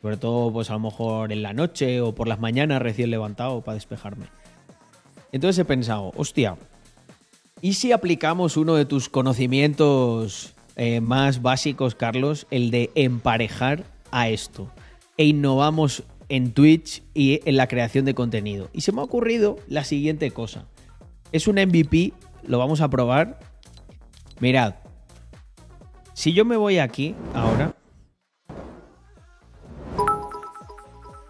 Sobre 0.02 0.16
todo, 0.16 0.52
pues 0.52 0.70
a 0.70 0.74
lo 0.74 0.80
mejor 0.80 1.32
en 1.32 1.42
la 1.42 1.52
noche 1.52 2.00
o 2.00 2.14
por 2.14 2.28
las 2.28 2.40
mañanas 2.40 2.82
recién 2.82 3.10
levantado 3.10 3.62
para 3.62 3.74
despejarme. 3.74 4.26
Entonces 5.32 5.58
he 5.58 5.64
pensado, 5.64 6.12
hostia, 6.16 6.56
¿y 7.60 7.74
si 7.74 7.92
aplicamos 7.92 8.56
uno 8.56 8.74
de 8.74 8.84
tus 8.84 9.08
conocimientos 9.08 10.56
eh, 10.76 11.00
más 11.00 11.40
básicos, 11.40 11.94
Carlos, 11.94 12.46
el 12.50 12.70
de 12.70 12.90
emparejar 12.94 13.84
a 14.10 14.28
esto. 14.28 14.70
E 15.16 15.24
innovamos 15.24 16.02
en 16.28 16.52
Twitch 16.52 17.02
y 17.14 17.40
en 17.48 17.56
la 17.56 17.66
creación 17.66 18.04
de 18.04 18.14
contenido. 18.14 18.68
Y 18.74 18.82
se 18.82 18.92
me 18.92 19.00
ha 19.00 19.04
ocurrido 19.04 19.56
la 19.68 19.84
siguiente 19.84 20.30
cosa. 20.30 20.66
Es 21.32 21.48
un 21.48 21.56
MVP, 21.56 22.12
lo 22.46 22.58
vamos 22.58 22.82
a 22.82 22.90
probar. 22.90 23.38
Mirad, 24.40 24.74
si 26.12 26.32
yo 26.32 26.44
me 26.44 26.56
voy 26.56 26.78
aquí 26.78 27.14
ahora, 27.34 27.74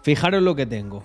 fijaros 0.01 0.41
lo 0.41 0.55
que 0.55 0.65
tengo. 0.65 1.03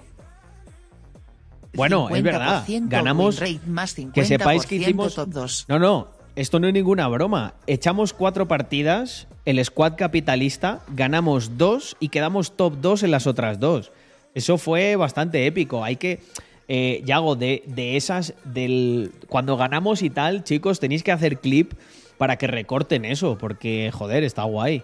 Bueno, 1.75 2.09
es 2.11 2.23
verdad, 2.23 2.65
50% 2.67 2.89
ganamos. 2.89 3.41
rate 3.41 3.61
más 3.67 3.95
Que 3.95 4.25
sepáis 4.25 4.67
que 4.67 4.77
50% 4.77 4.81
hicimos. 4.83 5.15
top 5.15 5.29
2. 5.29 5.65
No, 5.69 5.79
no, 5.79 6.09
esto 6.37 6.61
no 6.61 6.67
es 6.67 6.75
ninguna 6.75 7.09
broma. 7.09 7.55
Echamos 7.67 8.13
cuatro 8.13 8.47
partidas, 8.47 9.27
el 9.45 9.65
squad 9.65 9.95
capitalista, 9.97 10.81
ganamos 10.89 11.57
dos 11.57 11.97
y 11.99 12.09
quedamos 12.09 12.57
top 12.57 12.75
2 12.81 13.05
en 13.05 13.11
las 13.11 13.27
otras 13.27 13.59
dos. 13.59 13.93
Eso 14.35 14.59
fue 14.59 14.97
bastante 14.97 15.47
épico. 15.47 15.85
Hay 15.85 15.97
que. 15.97 16.21
Eh, 16.69 17.03
Yago, 17.05 17.37
de, 17.37 17.63
de 17.67 17.97
esas, 17.97 18.35
del. 18.45 19.13
Cuando 19.29 19.57
ganamos 19.57 20.03
y 20.03 20.11
tal, 20.11 20.45
chicos, 20.45 20.81
tenéis 20.81 21.03
que 21.03 21.13
hacer 21.13 21.39
clip 21.39 21.73
para 22.19 22.37
que 22.37 22.47
recorten 22.47 23.05
eso, 23.05 23.37
porque, 23.37 23.91
joder, 23.93 24.23
está 24.25 24.45
guay. 24.45 24.83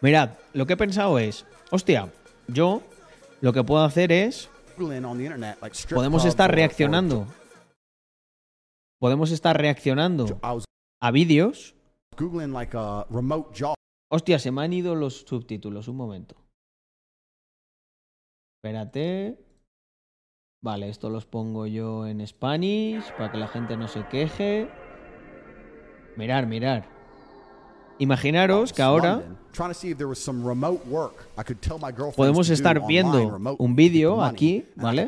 Mirad, 0.00 0.30
lo 0.52 0.66
que 0.66 0.74
he 0.74 0.76
pensado 0.76 1.18
es, 1.18 1.44
hostia, 1.70 2.12
yo 2.48 2.82
lo 3.40 3.52
que 3.52 3.64
puedo 3.64 3.84
hacer 3.84 4.12
es 4.12 4.48
podemos 5.92 6.24
estar 6.24 6.50
reaccionando. 6.54 7.26
Podemos 9.00 9.30
estar 9.30 9.56
reaccionando 9.56 10.40
a 11.00 11.10
vídeos. 11.10 11.74
Hostia, 14.10 14.38
se 14.38 14.50
me 14.50 14.62
han 14.62 14.72
ido 14.72 14.94
los 14.94 15.20
subtítulos. 15.20 15.88
Un 15.88 15.96
momento. 15.96 16.36
Espérate. 18.58 19.51
Vale, 20.62 20.88
esto 20.88 21.10
los 21.10 21.26
pongo 21.26 21.66
yo 21.66 22.06
en 22.06 22.24
Spanish 22.24 23.02
para 23.18 23.32
que 23.32 23.38
la 23.38 23.48
gente 23.48 23.76
no 23.76 23.88
se 23.88 24.06
queje. 24.06 24.68
Mirar, 26.16 26.46
mirar. 26.46 26.84
Imaginaros 27.98 28.72
que 28.72 28.80
ahora 28.82 29.22
Podemos 32.16 32.48
estar 32.54 32.76
viendo 32.86 33.18
un 33.58 33.74
vídeo 33.76 34.22
aquí, 34.24 34.66
¿vale? 34.76 35.02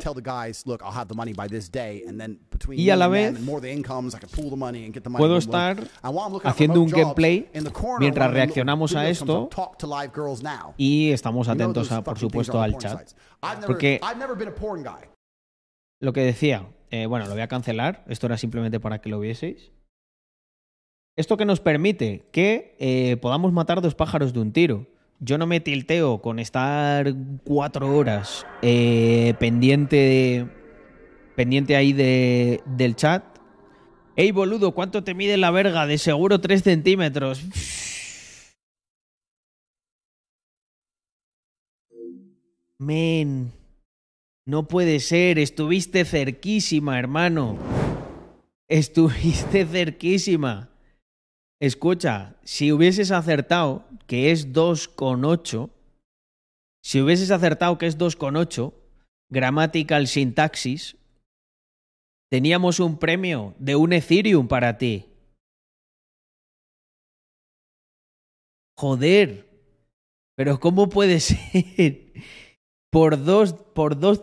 Y 2.76 2.90
a 2.90 2.96
la 2.96 3.06
vez, 3.08 3.40
puedo 5.18 5.38
estar 5.38 5.76
haciendo 6.50 6.80
un 6.82 6.88
gameplay 7.04 7.48
mientras 8.00 8.26
reaccionamos 8.34 8.90
a 8.96 9.08
esto 9.08 9.48
y 10.76 11.10
estamos 11.12 11.46
atentos, 11.48 11.90
a, 11.92 12.02
por 12.04 12.18
supuesto, 12.18 12.60
al 12.60 12.72
chat. 12.78 13.12
Porque- 13.66 14.00
Lo 16.04 16.12
que 16.12 16.20
decía, 16.20 16.68
eh, 16.90 17.06
bueno, 17.06 17.24
lo 17.24 17.32
voy 17.32 17.40
a 17.40 17.48
cancelar. 17.48 18.04
Esto 18.08 18.26
era 18.26 18.36
simplemente 18.36 18.78
para 18.78 19.00
que 19.00 19.08
lo 19.08 19.18
vieseis. 19.18 19.72
Esto 21.16 21.38
que 21.38 21.46
nos 21.46 21.60
permite 21.60 22.28
que 22.30 22.76
eh, 22.78 23.16
podamos 23.16 23.54
matar 23.54 23.80
dos 23.80 23.94
pájaros 23.94 24.34
de 24.34 24.40
un 24.40 24.52
tiro. 24.52 24.86
Yo 25.18 25.38
no 25.38 25.46
me 25.46 25.60
tilteo 25.60 26.20
con 26.20 26.38
estar 26.38 27.14
cuatro 27.44 27.96
horas 27.96 28.44
eh, 28.60 29.32
pendiente, 29.38 30.46
pendiente 31.36 31.74
ahí 31.74 31.94
de, 31.94 32.60
del 32.66 32.96
chat. 32.96 33.24
Ey, 34.14 34.30
boludo, 34.30 34.72
¿cuánto 34.72 35.02
te 35.04 35.14
mide 35.14 35.38
la 35.38 35.50
verga? 35.50 35.86
De 35.86 35.96
seguro 35.96 36.38
3 36.38 36.62
centímetros. 36.62 37.42
Men, 42.78 43.52
no 44.46 44.68
puede 44.68 45.00
ser, 45.00 45.38
estuviste 45.38 46.04
cerquísima, 46.04 46.98
hermano. 46.98 47.58
Estuviste 48.68 49.66
cerquísima. 49.70 50.70
Escucha, 51.60 52.36
si 52.42 52.72
hubieses 52.72 53.10
acertado 53.10 53.86
que 54.06 54.30
es 54.30 54.52
2,8, 54.52 55.70
si 56.82 57.00
hubieses 57.00 57.30
acertado 57.30 57.78
que 57.78 57.86
es 57.86 57.98
2,8, 57.98 58.74
Grammatical 59.30 60.06
Syntaxis, 60.06 60.96
teníamos 62.30 62.80
un 62.80 62.98
premio 62.98 63.54
de 63.58 63.76
un 63.76 63.94
Ethereum 63.94 64.46
para 64.46 64.76
ti. 64.76 65.06
Joder, 68.76 69.48
pero 70.36 70.60
¿cómo 70.60 70.90
puede 70.90 71.20
ser? 71.20 72.12
Por 72.94 73.24
dos, 73.24 73.52
por 73.52 73.98
dos, 73.98 74.22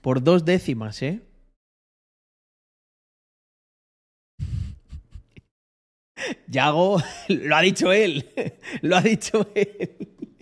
por 0.00 0.24
dos 0.24 0.44
décimas, 0.44 1.00
¿eh? 1.02 1.22
Yago, 6.48 7.00
lo 7.28 7.54
ha 7.54 7.60
dicho 7.60 7.92
él, 7.92 8.28
lo 8.82 8.96
ha 8.96 9.02
dicho 9.02 9.48
él. 9.54 10.34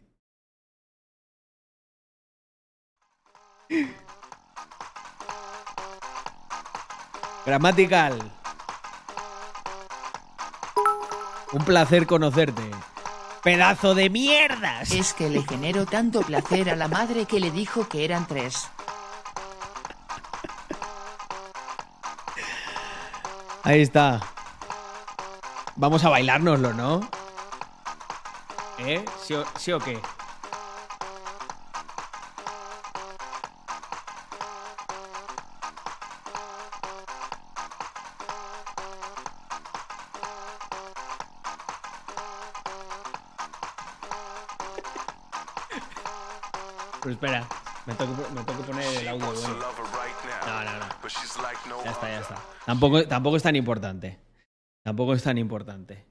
Gramatical. 7.45 8.33
Un 11.53 11.65
placer 11.67 12.07
conocerte. 12.07 12.96
Pedazo 13.47 13.95
de 13.95 14.11
mierdas. 14.11 14.91
Es 14.91 15.15
que 15.15 15.31
le 15.31 15.41
generó 15.45 15.87
tanto 15.87 16.21
placer 16.23 16.69
a 16.69 16.75
la 16.75 16.89
madre 16.89 17.27
que 17.27 17.39
le 17.39 17.53
dijo 17.53 17.89
que 17.89 18.05
eran 18.05 18.27
tres. 18.27 18.69
Ahí 23.63 23.83
está. 23.83 24.21
Vamos 25.77 26.05
a 26.05 26.09
bailárnoslo, 26.09 26.73
¿no? 26.73 27.09
¿Eh? 28.81 29.05
¿Sí 29.25 29.35
o, 29.35 29.45
sí 29.57 29.71
o 29.71 29.79
qué? 29.79 30.01
Ya 51.85 51.91
está, 51.91 52.09
ya 52.09 52.21
está. 52.21 52.37
Tampoco, 52.65 53.07
tampoco 53.07 53.37
es 53.37 53.43
tan 53.43 53.57
importante. 53.57 54.19
Tampoco 54.83 55.15
es 55.15 55.23
tan 55.23 55.39
importante. 55.39 56.05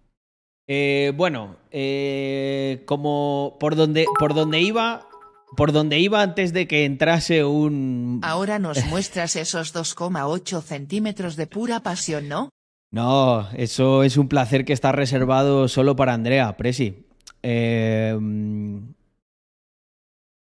Eh, 0.68 1.14
bueno, 1.16 1.58
eh, 1.72 2.84
como 2.86 3.58
por 3.60 3.76
donde, 3.76 4.06
por 4.20 4.34
donde 4.34 4.62
iba, 4.62 5.08
por 5.56 5.72
donde 5.72 6.00
iba 6.00 6.22
antes 6.22 6.54
de 6.54 6.68
que 6.68 6.86
entrase 6.86 7.44
un. 7.46 8.20
Ahora 8.24 8.60
nos 8.60 8.84
muestras 8.88 9.36
esos 9.36 9.74
2,8 9.74 10.62
centímetros 10.62 11.36
de 11.36 11.48
pura 11.48 11.82
pasión, 11.82 12.28
¿no? 12.28 12.50
No, 12.92 13.50
eso 13.54 14.04
es 14.04 14.18
un 14.18 14.28
placer 14.28 14.66
que 14.66 14.74
está 14.74 14.92
reservado 14.92 15.68
solo 15.68 15.96
para 15.96 16.14
Andrea, 16.14 16.56
Presi. 16.58 17.06
Eh, 17.44 18.18
mm, 18.20 18.96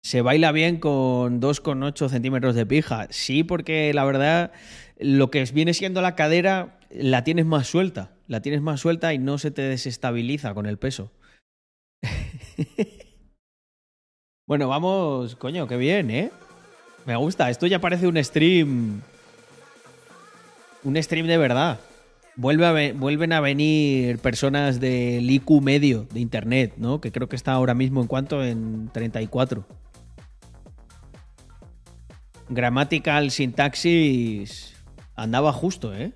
se 0.02 0.22
baila 0.22 0.52
bien 0.52 0.78
con 0.78 1.40
2,8 1.40 2.08
centímetros 2.08 2.54
de 2.54 2.64
pija. 2.64 3.08
Sí, 3.11 3.44
porque 3.44 3.92
la 3.92 4.04
verdad, 4.04 4.52
lo 4.98 5.30
que 5.30 5.44
viene 5.44 5.74
siendo 5.74 6.02
la 6.02 6.14
cadera 6.14 6.78
la 6.90 7.24
tienes 7.24 7.46
más 7.46 7.66
suelta. 7.66 8.12
La 8.26 8.42
tienes 8.42 8.61
más 8.61 8.80
suelta 8.80 9.14
y 9.14 9.18
no 9.18 9.38
se 9.38 9.50
te 9.50 9.62
desestabiliza 9.62 10.54
con 10.54 10.66
el 10.66 10.78
peso. 10.78 11.12
bueno, 14.46 14.68
vamos, 14.68 15.37
coño, 15.37 15.66
qué 15.66 15.76
bien, 15.76 16.11
¿eh? 16.11 16.30
Me 17.06 17.16
gusta. 17.16 17.48
Esto 17.48 17.66
ya 17.66 17.80
parece 17.80 18.06
un 18.06 18.22
stream. 18.22 19.00
Un 20.84 21.02
stream 21.02 21.26
de 21.26 21.38
verdad. 21.38 21.80
Vuelven 22.37 23.32
a 23.32 23.40
venir 23.40 24.18
personas 24.18 24.78
del 24.78 25.28
IQ 25.28 25.61
medio 25.61 26.06
de 26.12 26.20
internet, 26.20 26.74
¿no? 26.76 27.00
Que 27.00 27.11
creo 27.11 27.28
que 27.28 27.34
está 27.34 27.52
ahora 27.52 27.74
mismo 27.74 28.00
en 28.00 28.06
cuánto? 28.06 28.44
En 28.44 28.90
34. 28.92 29.66
Grammatical 32.48 33.30
sintaxis 33.30 34.77
andaba 35.18 35.52
justo, 35.52 35.94
¿eh? 35.94 36.12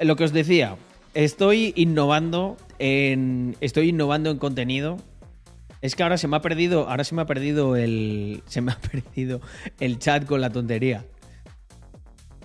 Lo 0.00 0.16
que 0.16 0.24
os 0.24 0.32
decía, 0.32 0.76
estoy 1.14 1.72
innovando 1.76 2.56
en 2.78 3.56
estoy 3.60 3.90
innovando 3.90 4.30
en 4.30 4.38
contenido. 4.38 4.96
Es 5.82 5.94
que 5.94 6.02
ahora 6.02 6.18
se 6.18 6.28
me 6.28 6.36
ha 6.36 6.40
perdido, 6.40 6.88
ahora 6.88 7.04
se 7.04 7.14
me 7.14 7.22
ha 7.22 7.26
perdido 7.26 7.76
el 7.76 8.42
se 8.46 8.60
me 8.60 8.72
ha 8.72 8.78
perdido 8.92 9.40
el 9.80 9.98
chat 9.98 10.24
con 10.24 10.40
la 10.40 10.50
tontería. 10.50 11.04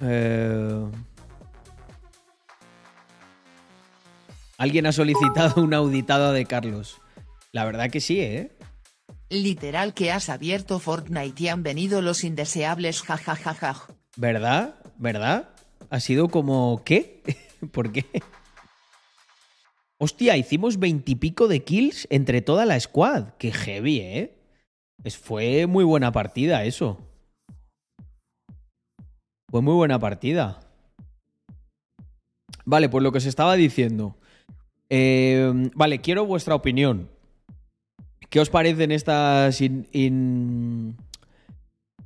Eh, 0.02 0.86
Alguien 4.58 4.86
ha 4.86 4.91
solicitado 4.91 5.63
una 5.63 5.78
auditada 5.78 6.32
de 6.32 6.46
Carlos. 6.46 7.02
La 7.52 7.65
verdad 7.65 7.89
que 7.89 8.00
sí, 8.00 8.22
¿eh? 8.22 8.52
Literal 9.30 9.96
que 9.96 10.12
has 10.12 10.30
abierto 10.30 10.78
Fortnite 10.78 11.44
y 11.44 11.48
han 11.48 11.63
venido 11.63 12.04
los 12.04 12.24
indeseables 12.24 13.02
jajajaja. 13.02 13.88
¿Verdad? 14.17 14.76
¿Verdad? 14.97 15.50
Ha 15.89 16.00
sido 16.00 16.30
como... 16.30 16.84
¿Qué? 16.84 17.24
¿Por 17.71 17.91
qué? 17.91 18.06
Hostia, 19.97 20.36
hicimos 20.36 20.80
veintipico 20.80 21.47
de 21.47 21.63
kills 21.63 22.08
entre 22.10 22.41
toda 22.41 22.65
la 22.65 22.80
squad. 22.80 23.34
Qué 23.38 23.52
heavy, 23.52 24.00
¿eh? 24.00 24.38
Es, 25.04 25.17
fue 25.17 25.67
muy 25.67 25.84
buena 25.84 26.12
partida 26.12 26.63
eso. 26.63 27.00
Fue 29.50 29.62
muy 29.62 29.74
buena 29.74 30.00
partida. 30.00 30.60
Vale, 32.65 32.89
pues 32.89 33.04
lo 33.04 33.12
que 33.12 33.19
se 33.19 33.30
estaba 33.30 33.56
diciendo. 33.56 34.17
Eh, 34.89 35.69
vale, 35.76 36.02
quiero 36.02 36.26
vuestra 36.26 36.56
opinión. 36.56 37.10
¿Qué 38.30 38.39
os 38.39 38.50
parecen 38.50 38.91
estas 38.91 39.60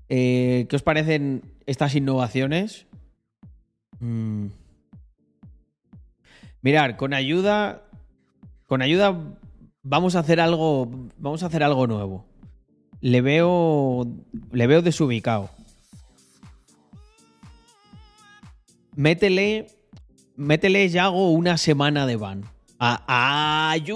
eh, 0.10 0.66
¿Qué 0.70 0.76
os 0.76 0.84
parecen 0.84 1.42
estas 1.66 1.96
innovaciones? 1.96 2.86
Mm. 4.00 4.48
Mirar, 6.62 6.98
con 6.98 7.14
ayuda. 7.14 7.84
Con 8.66 8.82
ayuda. 8.82 9.38
Vamos 9.84 10.16
a 10.16 10.20
hacer 10.20 10.40
algo. 10.40 10.90
Vamos 11.18 11.44
a 11.44 11.48
hacer 11.48 11.64
algo 11.64 11.88
nuevo. 11.88 12.26
Le 13.02 13.22
veo. 13.22 14.08
Le 14.52 14.68
veo 14.68 14.82
desubicado. 14.82 15.50
Métele. 18.96 19.68
Métele, 20.38 20.90
Yago, 20.90 21.32
una 21.32 21.58
semana 21.58 22.06
de 22.06 22.18
ban. 22.18 22.44
¡Ayuda! 22.78 23.96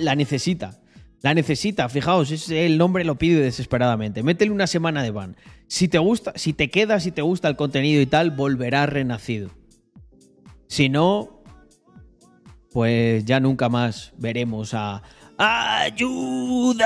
La 0.00 0.14
necesita. 0.14 0.78
La 1.20 1.34
necesita, 1.34 1.88
fijaos, 1.88 2.30
es, 2.30 2.48
el 2.50 2.78
nombre 2.78 3.04
lo 3.04 3.16
pide 3.16 3.40
desesperadamente. 3.40 4.22
Métele 4.22 4.52
una 4.52 4.68
semana 4.68 5.02
de 5.02 5.10
ban. 5.10 5.36
Si 5.66 5.88
te 5.88 5.98
gusta, 5.98 6.32
si 6.36 6.52
te 6.52 6.70
queda, 6.70 7.00
si 7.00 7.10
te 7.10 7.22
gusta 7.22 7.48
el 7.48 7.56
contenido 7.56 8.00
y 8.00 8.06
tal, 8.06 8.30
volverá 8.30 8.86
renacido. 8.86 9.50
Si 10.68 10.88
no, 10.88 11.42
pues 12.72 13.24
ya 13.24 13.40
nunca 13.40 13.68
más 13.68 14.12
veremos 14.16 14.74
a 14.74 15.02
¡Ayuda! 15.38 16.84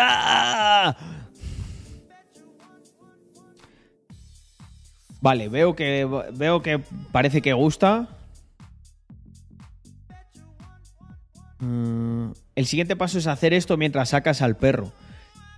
Vale, 5.23 5.49
veo 5.49 5.75
que 5.77 6.05
veo 6.35 6.61
que 6.61 6.81
parece 7.13 7.41
que 7.41 7.53
gusta. 7.53 8.09
Mm, 11.61 12.33
el 12.57 12.67
siguiente 12.67 12.97
paso 12.97 13.19
es 13.19 13.27
hacer 13.27 13.53
esto 13.55 13.77
mientras 13.77 14.11
sacas 14.11 14.43
al 14.43 14.57
perro. 14.57 14.93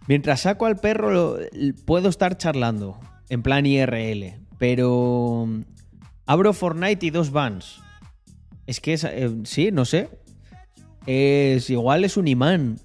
Mientras 0.06 0.40
saco 0.42 0.66
al 0.66 0.76
perro 0.76 1.10
lo- 1.10 1.38
puedo 1.86 2.08
estar 2.08 2.36
charlando 2.36 3.00
en 3.30 3.42
plan 3.42 3.64
IRL, 3.66 4.34
pero 4.58 5.46
mm, 5.48 5.60
abro 6.26 6.52
Fortnite 6.52 7.06
y 7.06 7.10
dos 7.10 7.30
bans. 7.30 7.80
Es 8.66 8.80
que 8.80 8.92
es, 8.94 9.04
eh, 9.04 9.30
sí, 9.44 9.70
no 9.72 9.84
sé. 9.84 10.08
Es 11.06 11.68
igual 11.70 12.04
es 12.04 12.16
un 12.16 12.28
imán. 12.28 12.78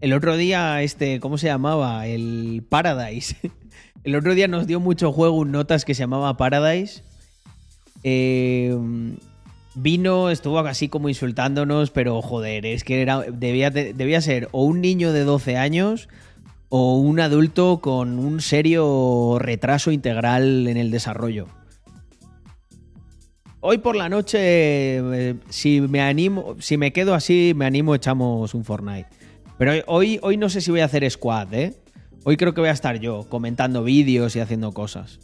El 0.00 0.12
otro 0.12 0.36
día 0.36 0.82
este, 0.82 1.18
¿cómo 1.20 1.38
se 1.38 1.46
llamaba? 1.48 2.06
El 2.06 2.64
Paradise. 2.68 3.36
El 4.04 4.14
otro 4.16 4.34
día 4.34 4.48
nos 4.48 4.66
dio 4.66 4.80
mucho 4.80 5.12
juego 5.12 5.36
un 5.36 5.50
notas 5.50 5.84
que 5.84 5.94
se 5.94 6.00
llamaba 6.00 6.36
Paradise. 6.36 7.02
Eh, 8.04 8.74
vino, 9.82 10.30
estuvo 10.30 10.58
así 10.58 10.88
como 10.88 11.08
insultándonos, 11.08 11.90
pero 11.90 12.20
joder, 12.22 12.66
es 12.66 12.84
que 12.84 13.02
era, 13.02 13.22
debía, 13.22 13.70
debía 13.70 14.20
ser 14.20 14.48
o 14.52 14.64
un 14.64 14.80
niño 14.80 15.12
de 15.12 15.24
12 15.24 15.56
años 15.56 16.08
o 16.68 16.96
un 16.96 17.20
adulto 17.20 17.80
con 17.80 18.18
un 18.18 18.40
serio 18.40 19.38
retraso 19.38 19.90
integral 19.90 20.66
en 20.68 20.76
el 20.76 20.90
desarrollo. 20.90 21.46
Hoy 23.60 23.78
por 23.78 23.96
la 23.96 24.08
noche, 24.08 24.38
eh, 24.40 25.34
si 25.48 25.80
me 25.80 26.00
animo, 26.00 26.56
si 26.60 26.76
me 26.76 26.92
quedo 26.92 27.14
así, 27.14 27.54
me 27.56 27.66
animo, 27.66 27.94
echamos 27.94 28.54
un 28.54 28.64
Fortnite. 28.64 29.08
Pero 29.58 29.72
hoy, 29.86 30.20
hoy 30.22 30.36
no 30.36 30.48
sé 30.48 30.60
si 30.60 30.70
voy 30.70 30.80
a 30.80 30.84
hacer 30.84 31.08
squad, 31.10 31.52
¿eh? 31.52 31.74
Hoy 32.22 32.36
creo 32.36 32.54
que 32.54 32.60
voy 32.60 32.70
a 32.70 32.72
estar 32.72 33.00
yo 33.00 33.28
comentando 33.28 33.82
vídeos 33.82 34.36
y 34.36 34.40
haciendo 34.40 34.72
cosas. 34.72 35.18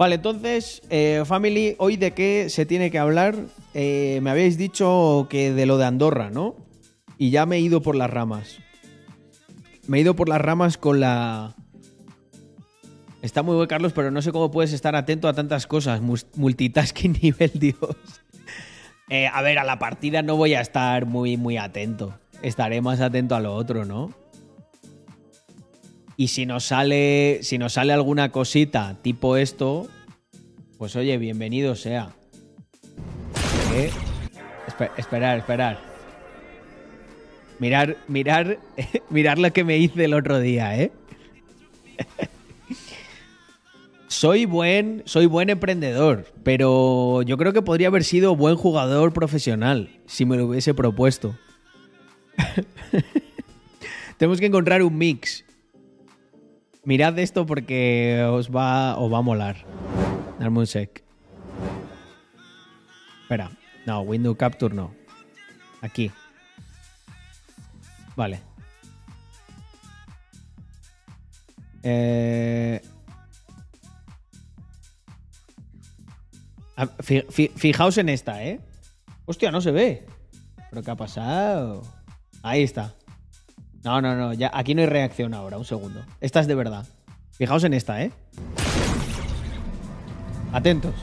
Vale, 0.00 0.14
entonces, 0.14 0.80
eh, 0.88 1.24
Family, 1.26 1.74
hoy 1.76 1.98
de 1.98 2.12
qué 2.12 2.46
se 2.48 2.64
tiene 2.64 2.90
que 2.90 2.98
hablar. 2.98 3.34
Eh, 3.74 4.20
me 4.22 4.30
habéis 4.30 4.56
dicho 4.56 5.26
que 5.28 5.52
de 5.52 5.66
lo 5.66 5.76
de 5.76 5.84
Andorra, 5.84 6.30
¿no? 6.30 6.56
Y 7.18 7.28
ya 7.28 7.44
me 7.44 7.56
he 7.56 7.60
ido 7.60 7.82
por 7.82 7.94
las 7.94 8.08
ramas. 8.08 8.60
Me 9.88 9.98
he 9.98 10.00
ido 10.00 10.16
por 10.16 10.30
las 10.30 10.40
ramas 10.40 10.78
con 10.78 11.00
la. 11.00 11.54
Está 13.20 13.42
muy 13.42 13.56
bien, 13.56 13.66
Carlos, 13.66 13.92
pero 13.92 14.10
no 14.10 14.22
sé 14.22 14.32
cómo 14.32 14.50
puedes 14.50 14.72
estar 14.72 14.96
atento 14.96 15.28
a 15.28 15.34
tantas 15.34 15.66
cosas. 15.66 16.00
Multitasking 16.00 17.18
nivel 17.22 17.52
Dios. 17.52 17.94
Eh, 19.10 19.26
a 19.26 19.42
ver, 19.42 19.58
a 19.58 19.64
la 19.64 19.78
partida 19.78 20.22
no 20.22 20.34
voy 20.34 20.54
a 20.54 20.62
estar 20.62 21.04
muy, 21.04 21.36
muy 21.36 21.58
atento. 21.58 22.18
Estaré 22.40 22.80
más 22.80 23.02
atento 23.02 23.36
a 23.36 23.40
lo 23.40 23.54
otro, 23.54 23.84
¿no? 23.84 24.14
Y 26.20 26.28
si 26.28 26.44
nos 26.44 26.64
sale. 26.66 27.38
Si 27.40 27.56
nos 27.56 27.72
sale 27.72 27.94
alguna 27.94 28.30
cosita 28.30 28.98
tipo 29.00 29.38
esto. 29.38 29.88
Pues 30.76 30.94
oye, 30.94 31.16
bienvenido 31.16 31.74
sea. 31.74 32.14
¿Eh? 33.72 33.90
Espe- 34.66 34.90
esperar, 34.98 35.38
esperar. 35.38 35.80
Mirar, 37.58 37.96
mirar, 38.06 38.58
mirar 39.08 39.38
lo 39.38 39.50
que 39.54 39.64
me 39.64 39.78
hice 39.78 40.04
el 40.04 40.12
otro 40.12 40.40
día, 40.40 40.78
¿eh? 40.78 40.92
soy 44.08 44.44
buen, 44.44 45.02
soy 45.06 45.24
buen 45.24 45.48
emprendedor, 45.48 46.26
pero 46.42 47.22
yo 47.22 47.38
creo 47.38 47.54
que 47.54 47.62
podría 47.62 47.88
haber 47.88 48.04
sido 48.04 48.36
buen 48.36 48.56
jugador 48.56 49.14
profesional 49.14 49.88
si 50.04 50.26
me 50.26 50.36
lo 50.36 50.48
hubiese 50.48 50.74
propuesto. 50.74 51.34
Tenemos 54.18 54.38
que 54.38 54.44
encontrar 54.44 54.82
un 54.82 54.98
mix. 54.98 55.46
Mirad 56.84 57.18
esto 57.18 57.46
porque 57.46 58.24
os 58.30 58.48
va, 58.50 58.96
os 58.98 59.12
va 59.12 59.18
a 59.18 59.22
molar. 59.22 59.56
Darme 60.38 60.60
un 60.60 60.66
sec. 60.66 61.04
Espera. 63.22 63.50
No, 63.86 64.00
window 64.00 64.34
capture 64.36 64.74
no. 64.74 64.92
Aquí. 65.82 66.10
Vale. 68.16 68.40
Eh... 71.82 72.80
Fi- 77.02 77.24
fi- 77.30 77.52
Fijaos 77.56 77.98
en 77.98 78.08
esta, 78.08 78.42
¿eh? 78.42 78.58
Hostia, 79.26 79.50
no 79.50 79.60
se 79.60 79.70
ve. 79.70 80.06
¿Pero 80.70 80.82
qué 80.82 80.90
ha 80.90 80.96
pasado? 80.96 81.82
Ahí 82.42 82.62
está. 82.62 82.94
No, 83.82 84.00
no, 84.00 84.14
no. 84.14 84.32
Ya, 84.34 84.50
aquí 84.52 84.74
no 84.74 84.82
hay 84.82 84.86
reacción 84.86 85.34
ahora. 85.34 85.58
Un 85.58 85.64
segundo. 85.64 86.04
Esta 86.20 86.40
es 86.40 86.46
de 86.46 86.54
verdad. 86.54 86.86
Fijaos 87.32 87.64
en 87.64 87.74
esta, 87.74 88.02
¿eh? 88.02 88.12
Atentos. 90.52 90.94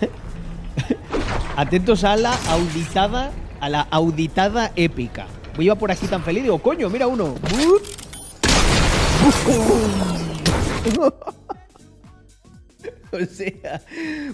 Atentos 1.56 2.04
a 2.04 2.16
la 2.16 2.34
auditada, 2.50 3.32
a 3.60 3.68
la 3.68 3.80
auditada 3.90 4.72
épica. 4.76 5.26
Iba 5.58 5.74
por 5.76 5.90
aquí 5.90 6.06
tan 6.06 6.22
feliz, 6.22 6.42
digo, 6.42 6.58
coño, 6.58 6.90
mira 6.90 7.06
uno. 7.06 7.34
o 13.10 13.20
sea, 13.30 13.80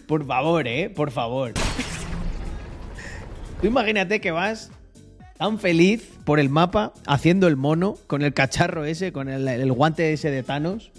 por 0.08 0.26
favor, 0.26 0.66
eh, 0.66 0.90
por 0.90 1.12
favor. 1.12 1.52
Tú 3.60 3.68
imagínate 3.68 4.20
que 4.20 4.32
vas 4.32 4.72
tan 5.38 5.60
feliz 5.60 6.11
por 6.24 6.40
el 6.40 6.48
mapa 6.48 6.92
haciendo 7.06 7.48
el 7.48 7.56
mono 7.56 7.96
con 8.06 8.22
el 8.22 8.32
cacharro 8.32 8.84
ese, 8.84 9.12
con 9.12 9.28
el, 9.28 9.46
el 9.48 9.72
guante 9.72 10.12
ese 10.12 10.30
de 10.30 10.42
Thanos, 10.42 10.92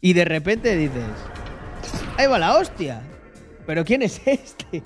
y 0.00 0.12
de 0.14 0.24
repente 0.24 0.76
dices, 0.76 1.04
ahí 2.16 2.26
va 2.26 2.38
la 2.38 2.56
hostia. 2.56 3.02
Pero 3.66 3.84
¿quién 3.84 4.02
es 4.02 4.20
este? 4.26 4.82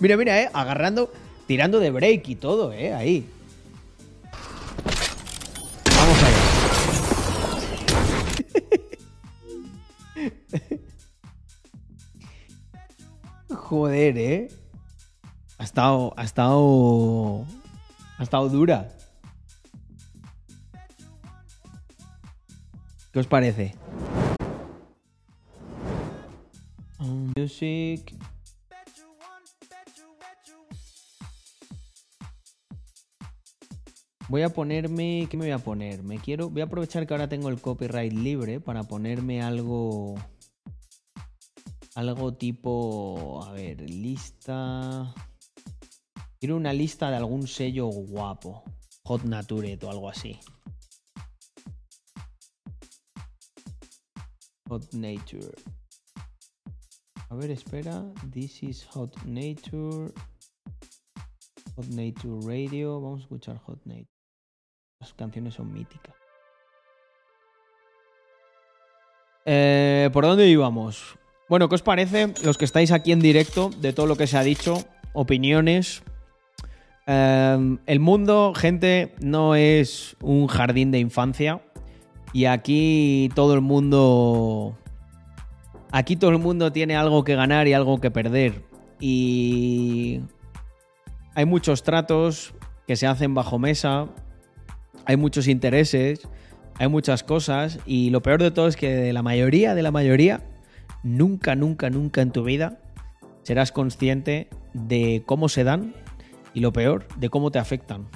Mira, 0.00 0.16
mira, 0.16 0.42
eh, 0.42 0.50
agarrando, 0.52 1.12
tirando 1.46 1.78
de 1.80 1.90
break 1.90 2.28
y 2.28 2.34
todo, 2.36 2.72
eh, 2.72 2.92
ahí. 2.92 3.30
Vamos 5.96 6.22
allá. 6.22 6.36
Joder, 13.56 14.18
eh. 14.18 14.48
Ha 15.58 15.64
estado, 15.64 16.12
ha 16.16 16.24
estado, 16.24 17.46
ha 18.18 18.22
estado 18.22 18.48
dura. 18.48 18.95
¿Qué 23.16 23.20
os 23.20 23.26
parece? 23.26 23.74
Music. 27.34 28.14
Voy 34.28 34.42
a 34.42 34.50
ponerme. 34.50 35.28
¿Qué 35.30 35.38
me 35.38 35.46
voy 35.46 35.52
a 35.52 35.58
poner? 35.58 36.02
Me 36.02 36.18
quiero. 36.18 36.50
Voy 36.50 36.60
a 36.60 36.64
aprovechar 36.64 37.06
que 37.06 37.14
ahora 37.14 37.26
tengo 37.26 37.48
el 37.48 37.58
copyright 37.58 38.12
libre 38.12 38.60
para 38.60 38.82
ponerme 38.82 39.40
algo. 39.40 40.16
Algo 41.94 42.34
tipo. 42.34 43.42
A 43.46 43.52
ver, 43.52 43.88
lista. 43.88 45.14
Quiero 46.38 46.56
una 46.56 46.74
lista 46.74 47.08
de 47.08 47.16
algún 47.16 47.48
sello 47.48 47.86
guapo. 47.86 48.62
Hot 49.04 49.22
Nature 49.24 49.78
o 49.82 49.90
algo 49.90 50.10
así. 50.10 50.38
Hot 54.68 54.92
Nature. 54.92 55.54
A 57.28 57.34
ver, 57.34 57.50
espera. 57.50 58.04
This 58.32 58.62
is 58.62 58.84
Hot 58.94 59.14
Nature. 59.24 60.12
Hot 61.76 61.86
Nature 61.88 62.40
Radio. 62.44 63.00
Vamos 63.00 63.20
a 63.20 63.22
escuchar 63.22 63.58
Hot 63.58 63.80
Nature. 63.84 64.08
Las 65.00 65.12
canciones 65.14 65.54
son 65.54 65.72
míticas. 65.72 66.14
Eh, 69.44 70.10
¿Por 70.12 70.24
dónde 70.24 70.48
íbamos? 70.48 71.16
Bueno, 71.48 71.68
¿qué 71.68 71.76
os 71.76 71.82
parece 71.82 72.34
los 72.42 72.58
que 72.58 72.64
estáis 72.64 72.90
aquí 72.90 73.12
en 73.12 73.20
directo 73.20 73.70
de 73.70 73.92
todo 73.92 74.06
lo 74.06 74.16
que 74.16 74.26
se 74.26 74.36
ha 74.36 74.42
dicho? 74.42 74.84
Opiniones. 75.12 76.02
Eh, 77.06 77.78
el 77.86 78.00
mundo, 78.00 78.52
gente, 78.56 79.14
no 79.20 79.54
es 79.54 80.16
un 80.20 80.48
jardín 80.48 80.90
de 80.90 80.98
infancia. 80.98 81.62
Y 82.32 82.46
aquí 82.46 83.30
todo 83.34 83.54
el 83.54 83.60
mundo. 83.60 84.76
Aquí 85.92 86.16
todo 86.16 86.30
el 86.30 86.38
mundo 86.38 86.72
tiene 86.72 86.96
algo 86.96 87.24
que 87.24 87.34
ganar 87.34 87.68
y 87.68 87.72
algo 87.72 88.00
que 88.00 88.10
perder. 88.10 88.62
Y. 89.00 90.20
Hay 91.34 91.44
muchos 91.44 91.82
tratos 91.82 92.54
que 92.86 92.96
se 92.96 93.06
hacen 93.06 93.34
bajo 93.34 93.58
mesa. 93.58 94.08
Hay 95.04 95.16
muchos 95.16 95.48
intereses. 95.48 96.28
Hay 96.78 96.88
muchas 96.88 97.22
cosas. 97.22 97.78
Y 97.86 98.10
lo 98.10 98.22
peor 98.22 98.42
de 98.42 98.50
todo 98.50 98.68
es 98.68 98.76
que 98.76 98.94
de 98.94 99.12
la 99.12 99.22
mayoría, 99.22 99.74
de 99.74 99.82
la 99.82 99.90
mayoría, 99.90 100.42
nunca, 101.02 101.54
nunca, 101.54 101.90
nunca 101.90 102.20
en 102.20 102.32
tu 102.32 102.44
vida 102.44 102.80
serás 103.42 103.70
consciente 103.70 104.48
de 104.74 105.22
cómo 105.24 105.48
se 105.48 105.62
dan 105.62 105.94
y 106.52 106.60
lo 106.60 106.72
peor, 106.72 107.06
de 107.16 107.30
cómo 107.30 107.52
te 107.52 107.60
afectan. 107.60 108.08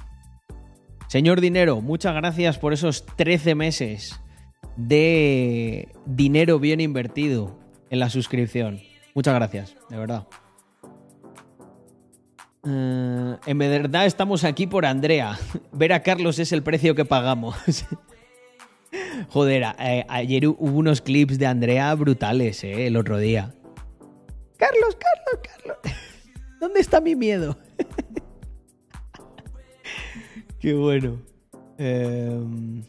Señor 1.11 1.41
Dinero, 1.41 1.81
muchas 1.81 2.15
gracias 2.15 2.57
por 2.57 2.73
esos 2.73 3.05
13 3.05 3.57
meses 3.57 4.21
de 4.77 5.89
dinero 6.07 6.61
bien 6.61 6.81
invertido 6.81 7.59
en 7.91 7.99
la 7.99 8.09
suscripción. 8.09 8.81
Muchas 9.13 9.35
gracias, 9.35 9.77
de 9.89 9.97
verdad. 9.97 10.29
Eh, 12.65 13.37
en 13.45 13.59
verdad 13.59 14.07
estamos 14.07 14.45
aquí 14.45 14.69
por 14.69 14.87
Andrea. 14.87 15.37
Ver 15.73 15.95
a 15.95 16.05
Carlos 16.05 16.39
es 16.39 16.53
el 16.53 16.63
precio 16.63 16.95
que 16.95 17.05
pagamos. 17.05 17.57
Joder, 19.31 19.65
eh, 19.81 20.07
ayer 20.09 20.47
hubo 20.47 20.79
unos 20.79 21.01
clips 21.01 21.41
de 21.41 21.47
Andrea 21.47 21.93
brutales, 21.97 22.63
eh, 22.63 22.87
el 22.87 22.97
otro 22.97 23.19
día. 23.19 23.53
Carlos, 24.57 24.97
Carlos, 24.97 25.41
Carlos. 25.43 25.79
¿Dónde 26.61 26.79
está 26.79 27.01
mi 27.01 27.17
miedo? 27.17 27.59
Qué 30.61 30.75
bueno. 30.75 31.17
Em, 31.79 32.83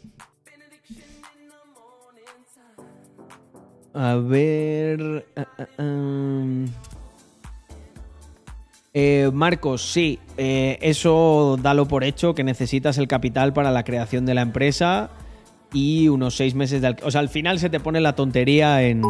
a 3.94 4.16
ver. 4.16 5.26
ah, 5.36 5.46
ah. 5.78 6.64
Eh, 8.94 9.30
Marcos, 9.32 9.90
sí, 9.90 10.18
eh, 10.36 10.78
eso 10.82 11.56
dalo 11.62 11.88
por 11.88 12.04
hecho, 12.04 12.34
que 12.34 12.44
necesitas 12.44 12.98
el 12.98 13.08
capital 13.08 13.54
para 13.54 13.70
la 13.70 13.84
creación 13.84 14.26
de 14.26 14.34
la 14.34 14.42
empresa 14.42 15.08
y 15.72 16.08
unos 16.08 16.36
seis 16.36 16.54
meses 16.54 16.82
de 16.82 16.88
alquiler. 16.88 17.08
O 17.08 17.10
sea, 17.10 17.22
al 17.22 17.30
final 17.30 17.58
se 17.58 17.70
te 17.70 17.80
pone 17.80 18.00
la 18.00 18.14
tontería 18.14 18.82
en... 18.82 19.02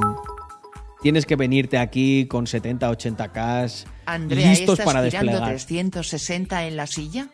Tienes 1.02 1.26
que 1.26 1.34
venirte 1.34 1.78
aquí 1.78 2.26
con 2.26 2.46
70, 2.46 2.88
80k 2.92 3.84
Andrea, 4.06 4.50
listos 4.50 4.78
¿estás 4.78 4.86
para 4.86 5.02
desplegar. 5.02 5.48
360 5.48 6.66
en 6.68 6.76
la 6.76 6.86
silla? 6.86 7.26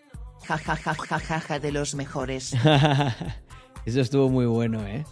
Ja 0.49 0.57
ja 0.57 0.77
ja 0.77 0.95
ja 0.95 1.19
ja 1.19 1.41
ja 1.41 1.59
de 1.59 1.73
los 1.73 1.95
mejores. 1.95 2.55
Eso 3.85 4.01
estuvo 4.01 4.31
muy 4.31 4.47
bueno, 4.47 4.87
¿eh? 4.87 5.05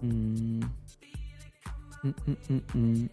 Mm. 0.00 0.60
Mm, 2.02 2.12
mm, 2.48 2.62
mm. 2.72 3.08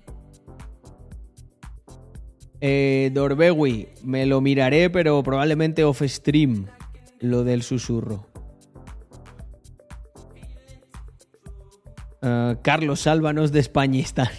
Eh, 2.61 3.11
Dorbewi, 3.13 3.89
me 4.03 4.25
lo 4.25 4.39
miraré, 4.39 4.89
pero 4.89 5.21
probablemente 5.21 5.83
off 5.83 6.01
stream, 6.01 6.67
lo 7.19 7.43
del 7.43 7.61
susurro. 7.61 8.27
Ah, 12.21 12.55
Carlos, 12.61 13.01
sálvanos 13.01 13.51
de 13.51 13.59
Españistán. 13.59 14.29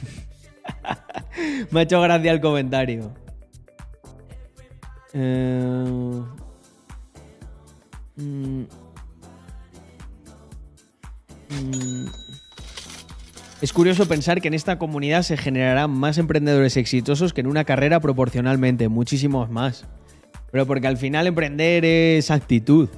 me 1.71 1.81
ha 1.81 1.83
hecho 1.83 2.01
gracia 2.01 2.33
el 2.33 2.41
comentario. 2.41 3.13
Eh, 5.13 6.23
mm, 8.23 8.65
Mm. 11.53 12.07
Es 13.61 13.73
curioso 13.73 14.07
pensar 14.09 14.41
que 14.41 14.49
en 14.49 14.55
esta 14.55 14.79
comunidad 14.79 15.23
se 15.23 15.37
generarán 15.37 15.91
más 15.91 16.19
emprendedores 16.19 16.77
exitosos 16.77 17.33
que 17.33 17.43
en 17.43 17.47
una 17.47 17.65
carrera 17.65 18.01
proporcionalmente, 18.01 18.89
muchísimos 18.89 19.51
más. 19.51 19.87
Pero 20.51 20.67
porque 20.67 20.89
al 20.89 20.97
final 20.97 21.27
emprender 21.27 21.85
es 21.85 22.31
actitud. 22.31 22.89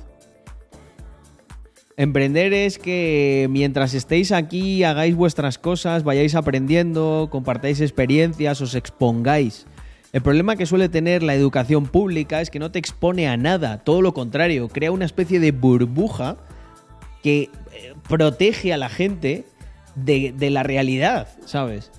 Emprender 1.96 2.52
es 2.54 2.78
que 2.78 3.46
mientras 3.50 3.94
estéis 3.94 4.32
aquí 4.32 4.82
hagáis 4.82 5.14
vuestras 5.14 5.58
cosas, 5.58 6.02
vayáis 6.02 6.34
aprendiendo, 6.34 7.28
compartáis 7.30 7.80
experiencias, 7.80 8.60
os 8.60 8.74
expongáis. 8.74 9.66
El 10.14 10.22
problema 10.22 10.54
que 10.54 10.64
suele 10.64 10.88
tener 10.88 11.24
la 11.24 11.34
educación 11.34 11.86
pública 11.86 12.40
es 12.40 12.48
que 12.48 12.60
no 12.60 12.70
te 12.70 12.78
expone 12.78 13.26
a 13.26 13.36
nada, 13.36 13.78
todo 13.78 14.00
lo 14.00 14.14
contrario, 14.14 14.68
crea 14.68 14.92
una 14.92 15.06
especie 15.06 15.40
de 15.40 15.50
burbuja 15.50 16.36
que 17.20 17.50
eh, 17.72 17.94
protege 18.08 18.72
a 18.72 18.76
la 18.76 18.88
gente 18.88 19.44
de, 19.96 20.32
la 20.52 20.62
realidad, 20.62 21.26
¿sabes? 21.46 21.90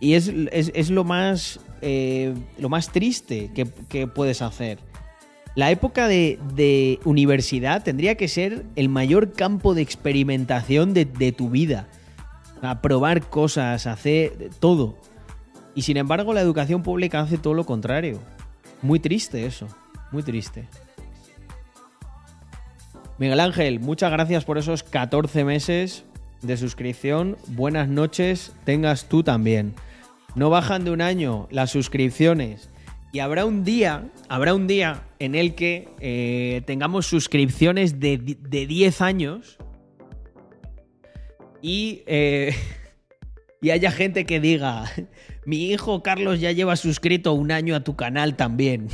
Y 0.00 0.12
es, 0.14 0.28
es- 0.52 0.90
lo, 0.90 1.04
más, 1.04 1.60
eh, 1.80 2.34
lo 2.58 2.68
más 2.68 2.90
triste 2.92 3.50
que, 3.54 4.06
puedes 4.06 4.42
hacer. 4.42 4.78
La 5.54 5.70
época 5.70 6.08
de, 6.08 7.00
universidad 7.06 7.82
tendría 7.82 8.16
que 8.16 8.28
ser 8.28 8.66
el 8.76 8.90
mayor 8.90 9.32
campo 9.32 9.72
de 9.72 9.80
experimentación 9.80 10.92
de, 10.92 11.06
de 11.06 11.32
tu 11.32 11.48
vida. 11.48 11.88
A 12.60 12.82
probar 12.82 13.30
cosas, 13.30 13.86
hacer 13.86 14.50
todo. 14.60 14.98
Y 15.74 15.82
sin 15.82 15.96
embargo, 15.96 16.34
la 16.34 16.40
educación 16.40 16.82
pública 16.82 17.20
hace 17.20 17.38
todo 17.38 17.54
lo 17.54 17.64
contrario. 17.64 18.20
Muy 18.82 19.00
triste 19.00 19.46
eso. 19.46 19.68
Muy 20.10 20.22
triste. 20.22 20.68
Miguel 23.18 23.40
Ángel, 23.40 23.80
muchas 23.80 24.10
gracias 24.10 24.44
por 24.44 24.58
esos 24.58 24.82
14 24.82 25.44
meses 25.44 26.04
de 26.42 26.56
suscripción. 26.56 27.36
Buenas 27.48 27.88
noches, 27.88 28.52
tengas 28.64 29.08
tú 29.08 29.22
también. 29.22 29.74
No 30.34 30.50
bajan 30.50 30.84
de 30.84 30.90
un 30.90 31.00
año 31.00 31.46
las 31.50 31.70
suscripciones. 31.70 32.68
Y 33.12 33.20
habrá 33.20 33.44
un 33.44 33.64
día, 33.64 34.10
habrá 34.28 34.54
un 34.54 34.66
día 34.66 35.02
en 35.18 35.34
el 35.34 35.54
que 35.54 35.88
eh, 36.00 36.62
tengamos 36.66 37.06
suscripciones 37.06 38.00
de, 38.00 38.18
de 38.18 38.66
10 38.66 39.00
años 39.02 39.58
y, 41.62 42.02
eh, 42.06 42.54
y 43.62 43.70
haya 43.70 43.90
gente 43.90 44.26
que 44.26 44.40
diga, 44.40 44.84
mi 45.46 45.70
hijo 45.70 46.02
Carlos 46.02 46.40
ya 46.40 46.52
lleva 46.52 46.76
suscrito 46.76 47.32
un 47.32 47.50
año 47.52 47.74
a 47.74 47.80
tu 47.80 47.96
canal 47.96 48.36
también. 48.36 48.88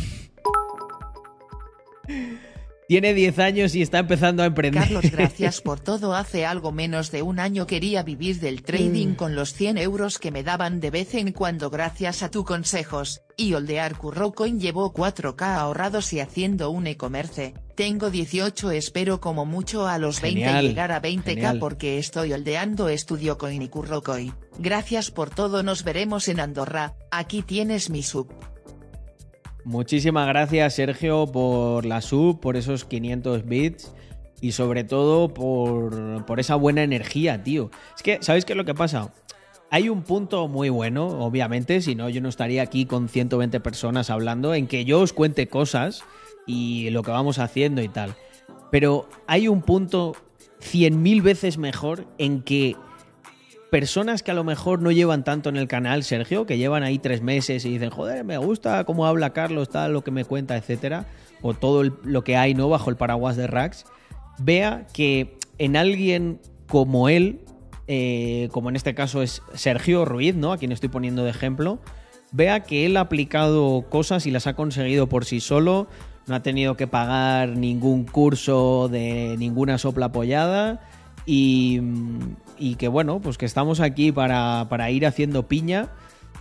Tiene 2.88 3.12
10 3.12 3.38
años 3.40 3.74
y 3.74 3.82
está 3.82 3.98
empezando 3.98 4.42
a 4.42 4.46
emprender. 4.46 4.82
Carlos, 4.82 5.04
gracias 5.12 5.60
por 5.60 5.78
todo. 5.78 6.14
Hace 6.14 6.46
algo 6.46 6.72
menos 6.72 7.10
de 7.10 7.20
un 7.20 7.38
año 7.38 7.66
quería 7.66 8.02
vivir 8.02 8.40
del 8.40 8.62
trading 8.62 9.14
con 9.14 9.34
los 9.34 9.52
100 9.52 9.76
euros 9.76 10.18
que 10.18 10.30
me 10.30 10.42
daban 10.42 10.80
de 10.80 10.90
vez 10.90 11.14
en 11.14 11.32
cuando 11.32 11.68
gracias 11.68 12.22
a 12.22 12.30
tus 12.30 12.46
consejos, 12.46 13.20
y 13.36 13.52
holdear 13.52 13.94
Currocoin 13.98 14.58
llevó 14.58 14.94
4k 14.94 15.58
ahorrados 15.58 16.14
y 16.14 16.20
haciendo 16.20 16.70
un 16.70 16.86
e-commerce. 16.86 17.52
Tengo 17.76 18.08
18 18.08 18.70
espero 18.70 19.20
como 19.20 19.44
mucho 19.44 19.86
a 19.86 19.98
los 19.98 20.22
20 20.22 20.40
Genial, 20.40 20.64
llegar 20.64 20.90
a 20.90 21.02
20k 21.02 21.24
genial. 21.24 21.58
porque 21.58 21.98
estoy 21.98 22.32
holdeando 22.32 22.88
Estudio 22.88 23.36
Coin 23.36 23.60
y 23.60 23.68
Currocoin. 23.68 24.32
Gracias 24.58 25.10
por 25.10 25.28
todo 25.28 25.62
nos 25.62 25.84
veremos 25.84 26.26
en 26.28 26.40
Andorra, 26.40 26.94
aquí 27.10 27.42
tienes 27.42 27.90
mi 27.90 28.02
sub. 28.02 28.32
Muchísimas 29.68 30.26
gracias, 30.26 30.76
Sergio, 30.76 31.26
por 31.26 31.84
la 31.84 32.00
sub, 32.00 32.40
por 32.40 32.56
esos 32.56 32.86
500 32.86 33.44
bits 33.44 33.92
y 34.40 34.52
sobre 34.52 34.82
todo 34.82 35.34
por, 35.34 36.24
por 36.24 36.40
esa 36.40 36.54
buena 36.54 36.82
energía, 36.82 37.42
tío. 37.42 37.70
Es 37.94 38.02
que, 38.02 38.18
¿sabéis 38.22 38.46
qué 38.46 38.54
es 38.54 38.56
lo 38.56 38.64
que 38.64 38.74
pasa? 38.74 39.12
Hay 39.70 39.90
un 39.90 40.04
punto 40.04 40.48
muy 40.48 40.70
bueno, 40.70 41.06
obviamente, 41.06 41.82
si 41.82 41.94
no, 41.94 42.08
yo 42.08 42.22
no 42.22 42.30
estaría 42.30 42.62
aquí 42.62 42.86
con 42.86 43.10
120 43.10 43.60
personas 43.60 44.08
hablando, 44.08 44.54
en 44.54 44.68
que 44.68 44.86
yo 44.86 45.00
os 45.00 45.12
cuente 45.12 45.48
cosas 45.48 46.02
y 46.46 46.88
lo 46.88 47.02
que 47.02 47.10
vamos 47.10 47.38
haciendo 47.38 47.82
y 47.82 47.90
tal. 47.90 48.14
Pero 48.70 49.06
hay 49.26 49.48
un 49.48 49.60
punto 49.60 50.16
cien 50.60 51.02
mil 51.02 51.20
veces 51.20 51.58
mejor 51.58 52.06
en 52.16 52.40
que 52.40 52.74
personas 53.70 54.22
que 54.22 54.30
a 54.30 54.34
lo 54.34 54.44
mejor 54.44 54.80
no 54.80 54.90
llevan 54.90 55.24
tanto 55.24 55.48
en 55.48 55.56
el 55.56 55.68
canal, 55.68 56.02
Sergio, 56.04 56.46
que 56.46 56.58
llevan 56.58 56.82
ahí 56.82 56.98
tres 56.98 57.22
meses 57.22 57.64
y 57.64 57.70
dicen, 57.70 57.90
joder, 57.90 58.24
me 58.24 58.38
gusta 58.38 58.84
cómo 58.84 59.06
habla 59.06 59.32
Carlos, 59.32 59.68
tal, 59.68 59.92
lo 59.92 60.02
que 60.02 60.10
me 60.10 60.24
cuenta, 60.24 60.56
etcétera, 60.56 61.06
o 61.42 61.54
todo 61.54 61.84
lo 61.84 62.24
que 62.24 62.36
hay, 62.36 62.54
¿no? 62.54 62.68
Bajo 62.68 62.90
el 62.90 62.96
paraguas 62.96 63.36
de 63.36 63.46
Rax, 63.46 63.84
vea 64.38 64.86
que 64.92 65.38
en 65.58 65.76
alguien 65.76 66.40
como 66.66 67.08
él, 67.08 67.40
eh, 67.86 68.48
como 68.52 68.68
en 68.68 68.76
este 68.76 68.94
caso 68.94 69.22
es 69.22 69.42
Sergio 69.54 70.04
Ruiz, 70.04 70.34
¿no? 70.34 70.52
A 70.52 70.58
quien 70.58 70.72
estoy 70.72 70.88
poniendo 70.88 71.24
de 71.24 71.30
ejemplo, 71.30 71.78
vea 72.32 72.60
que 72.60 72.86
él 72.86 72.96
ha 72.96 73.00
aplicado 73.00 73.86
cosas 73.88 74.26
y 74.26 74.30
las 74.30 74.46
ha 74.46 74.54
conseguido 74.54 75.08
por 75.08 75.24
sí 75.24 75.40
solo, 75.40 75.88
no 76.26 76.34
ha 76.34 76.42
tenido 76.42 76.76
que 76.76 76.86
pagar 76.86 77.56
ningún 77.56 78.04
curso 78.04 78.88
de 78.88 79.36
ninguna 79.38 79.78
sopla 79.78 80.06
apoyada 80.06 80.80
y, 81.24 81.80
y 82.58 82.74
que 82.76 82.88
bueno, 82.88 83.20
pues 83.20 83.38
que 83.38 83.46
estamos 83.46 83.80
aquí 83.80 84.12
para, 84.12 84.66
para 84.68 84.90
ir 84.90 85.06
haciendo 85.06 85.48
piña 85.48 85.88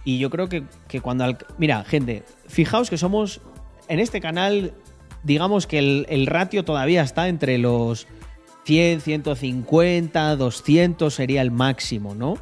y 0.03 0.19
yo 0.19 0.29
creo 0.29 0.49
que, 0.49 0.63
que 0.87 1.01
cuando... 1.01 1.23
al- 1.23 1.37
Mira, 1.57 1.83
gente, 1.83 2.23
fijaos 2.47 2.89
que 2.89 2.97
somos 2.97 3.41
en 3.87 3.99
este 3.99 4.19
canal, 4.21 4.73
digamos 5.23 5.67
que 5.67 5.79
el, 5.79 6.05
el 6.09 6.25
ratio 6.27 6.63
todavía 6.65 7.01
está 7.03 7.27
entre 7.27 7.57
los 7.57 8.07
100, 8.65 9.01
150, 9.01 10.35
200 10.35 11.13
sería 11.13 11.41
el 11.41 11.51
máximo, 11.51 12.15
¿no? 12.15 12.35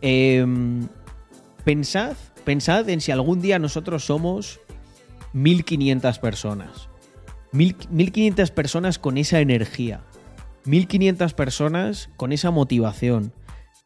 Em, 0.00 0.88
pensad, 1.64 2.16
pensad 2.44 2.88
en 2.88 3.00
si 3.00 3.12
algún 3.12 3.40
día 3.40 3.58
nosotros 3.58 4.04
somos 4.04 4.60
1500 5.32 6.18
personas. 6.18 6.88
Mil- 7.52 7.76
1500 7.90 8.50
personas 8.50 8.98
con 8.98 9.16
esa 9.18 9.40
energía. 9.40 10.00
1500 10.64 11.34
personas 11.34 12.08
con 12.16 12.32
esa 12.32 12.50
motivación. 12.50 13.32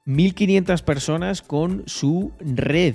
1500 0.05 0.83
personas 0.83 1.43
con 1.43 1.83
su 1.87 2.33
red 2.41 2.95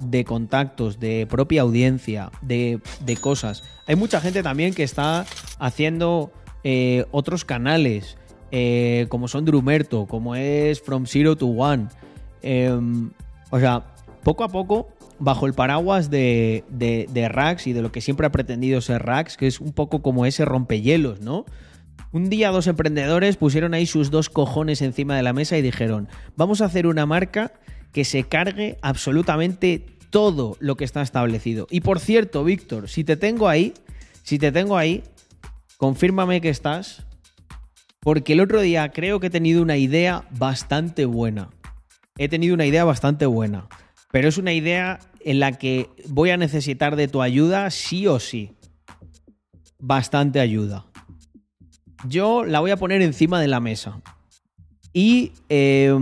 de 0.00 0.24
contactos, 0.24 1.00
de 1.00 1.26
propia 1.28 1.62
audiencia, 1.62 2.30
de, 2.42 2.80
de 3.00 3.16
cosas. 3.16 3.62
Hay 3.86 3.96
mucha 3.96 4.20
gente 4.20 4.42
también 4.42 4.74
que 4.74 4.82
está 4.82 5.26
haciendo 5.58 6.32
eh, 6.64 7.04
otros 7.10 7.44
canales, 7.44 8.16
eh, 8.50 9.06
como 9.08 9.28
son 9.28 9.44
Drumerto, 9.44 10.06
como 10.06 10.34
es 10.34 10.80
From 10.80 11.06
Zero 11.06 11.36
to 11.36 11.46
One. 11.46 11.88
Em, 12.42 13.10
o 13.50 13.58
sea, 13.58 13.94
poco 14.22 14.44
a 14.44 14.48
poco, 14.48 14.88
bajo 15.18 15.46
el 15.46 15.54
paraguas 15.54 16.10
de, 16.10 16.64
de, 16.68 17.08
de 17.10 17.28
Rax 17.28 17.66
y 17.66 17.72
de 17.72 17.82
lo 17.82 17.92
que 17.92 18.00
siempre 18.00 18.26
ha 18.26 18.32
pretendido 18.32 18.80
ser 18.80 19.04
Rax, 19.04 19.36
que 19.36 19.46
es 19.46 19.60
un 19.60 19.72
poco 19.72 20.02
como 20.02 20.26
ese 20.26 20.44
rompehielos, 20.44 21.20
¿no? 21.20 21.44
Un 22.16 22.30
día 22.30 22.48
dos 22.48 22.66
emprendedores 22.66 23.36
pusieron 23.36 23.74
ahí 23.74 23.84
sus 23.84 24.10
dos 24.10 24.30
cojones 24.30 24.80
encima 24.80 25.14
de 25.14 25.22
la 25.22 25.34
mesa 25.34 25.58
y 25.58 25.60
dijeron, 25.60 26.08
vamos 26.34 26.62
a 26.62 26.64
hacer 26.64 26.86
una 26.86 27.04
marca 27.04 27.52
que 27.92 28.06
se 28.06 28.22
cargue 28.22 28.78
absolutamente 28.80 29.84
todo 30.08 30.56
lo 30.58 30.78
que 30.78 30.84
está 30.84 31.02
establecido. 31.02 31.66
Y 31.70 31.82
por 31.82 32.00
cierto, 32.00 32.42
Víctor, 32.42 32.88
si 32.88 33.04
te 33.04 33.18
tengo 33.18 33.50
ahí, 33.50 33.74
si 34.22 34.38
te 34.38 34.50
tengo 34.50 34.78
ahí, 34.78 35.04
confírmame 35.76 36.40
que 36.40 36.48
estás, 36.48 37.04
porque 38.00 38.32
el 38.32 38.40
otro 38.40 38.62
día 38.62 38.92
creo 38.92 39.20
que 39.20 39.26
he 39.26 39.30
tenido 39.30 39.60
una 39.60 39.76
idea 39.76 40.26
bastante 40.30 41.04
buena. 41.04 41.50
He 42.16 42.30
tenido 42.30 42.54
una 42.54 42.64
idea 42.64 42.84
bastante 42.84 43.26
buena, 43.26 43.68
pero 44.10 44.26
es 44.26 44.38
una 44.38 44.54
idea 44.54 45.00
en 45.20 45.38
la 45.38 45.52
que 45.52 45.90
voy 46.08 46.30
a 46.30 46.38
necesitar 46.38 46.96
de 46.96 47.08
tu 47.08 47.20
ayuda 47.20 47.70
sí 47.70 48.06
o 48.06 48.18
sí. 48.18 48.52
Bastante 49.78 50.40
ayuda. 50.40 50.86
Yo 52.08 52.44
la 52.44 52.60
voy 52.60 52.70
a 52.70 52.76
poner 52.76 53.02
encima 53.02 53.40
de 53.40 53.48
la 53.48 53.60
mesa. 53.60 54.00
Y 54.92 55.32
eh, 55.48 55.94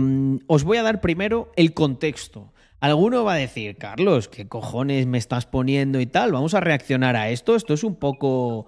os 0.47 0.63
voy 0.63 0.77
a 0.77 0.83
dar 0.83 1.01
primero 1.01 1.51
el 1.55 1.73
contexto. 1.73 2.53
Alguno 2.79 3.23
va 3.23 3.33
a 3.33 3.37
decir, 3.37 3.77
Carlos, 3.77 4.27
¿qué 4.27 4.47
cojones 4.47 5.07
me 5.07 5.17
estás 5.17 5.45
poniendo 5.45 5.99
y 5.99 6.05
tal? 6.05 6.31
Vamos 6.31 6.53
a 6.53 6.59
reaccionar 6.59 7.15
a 7.15 7.29
esto. 7.29 7.55
Esto 7.55 7.73
es 7.73 7.83
un 7.83 7.95
poco. 7.95 8.67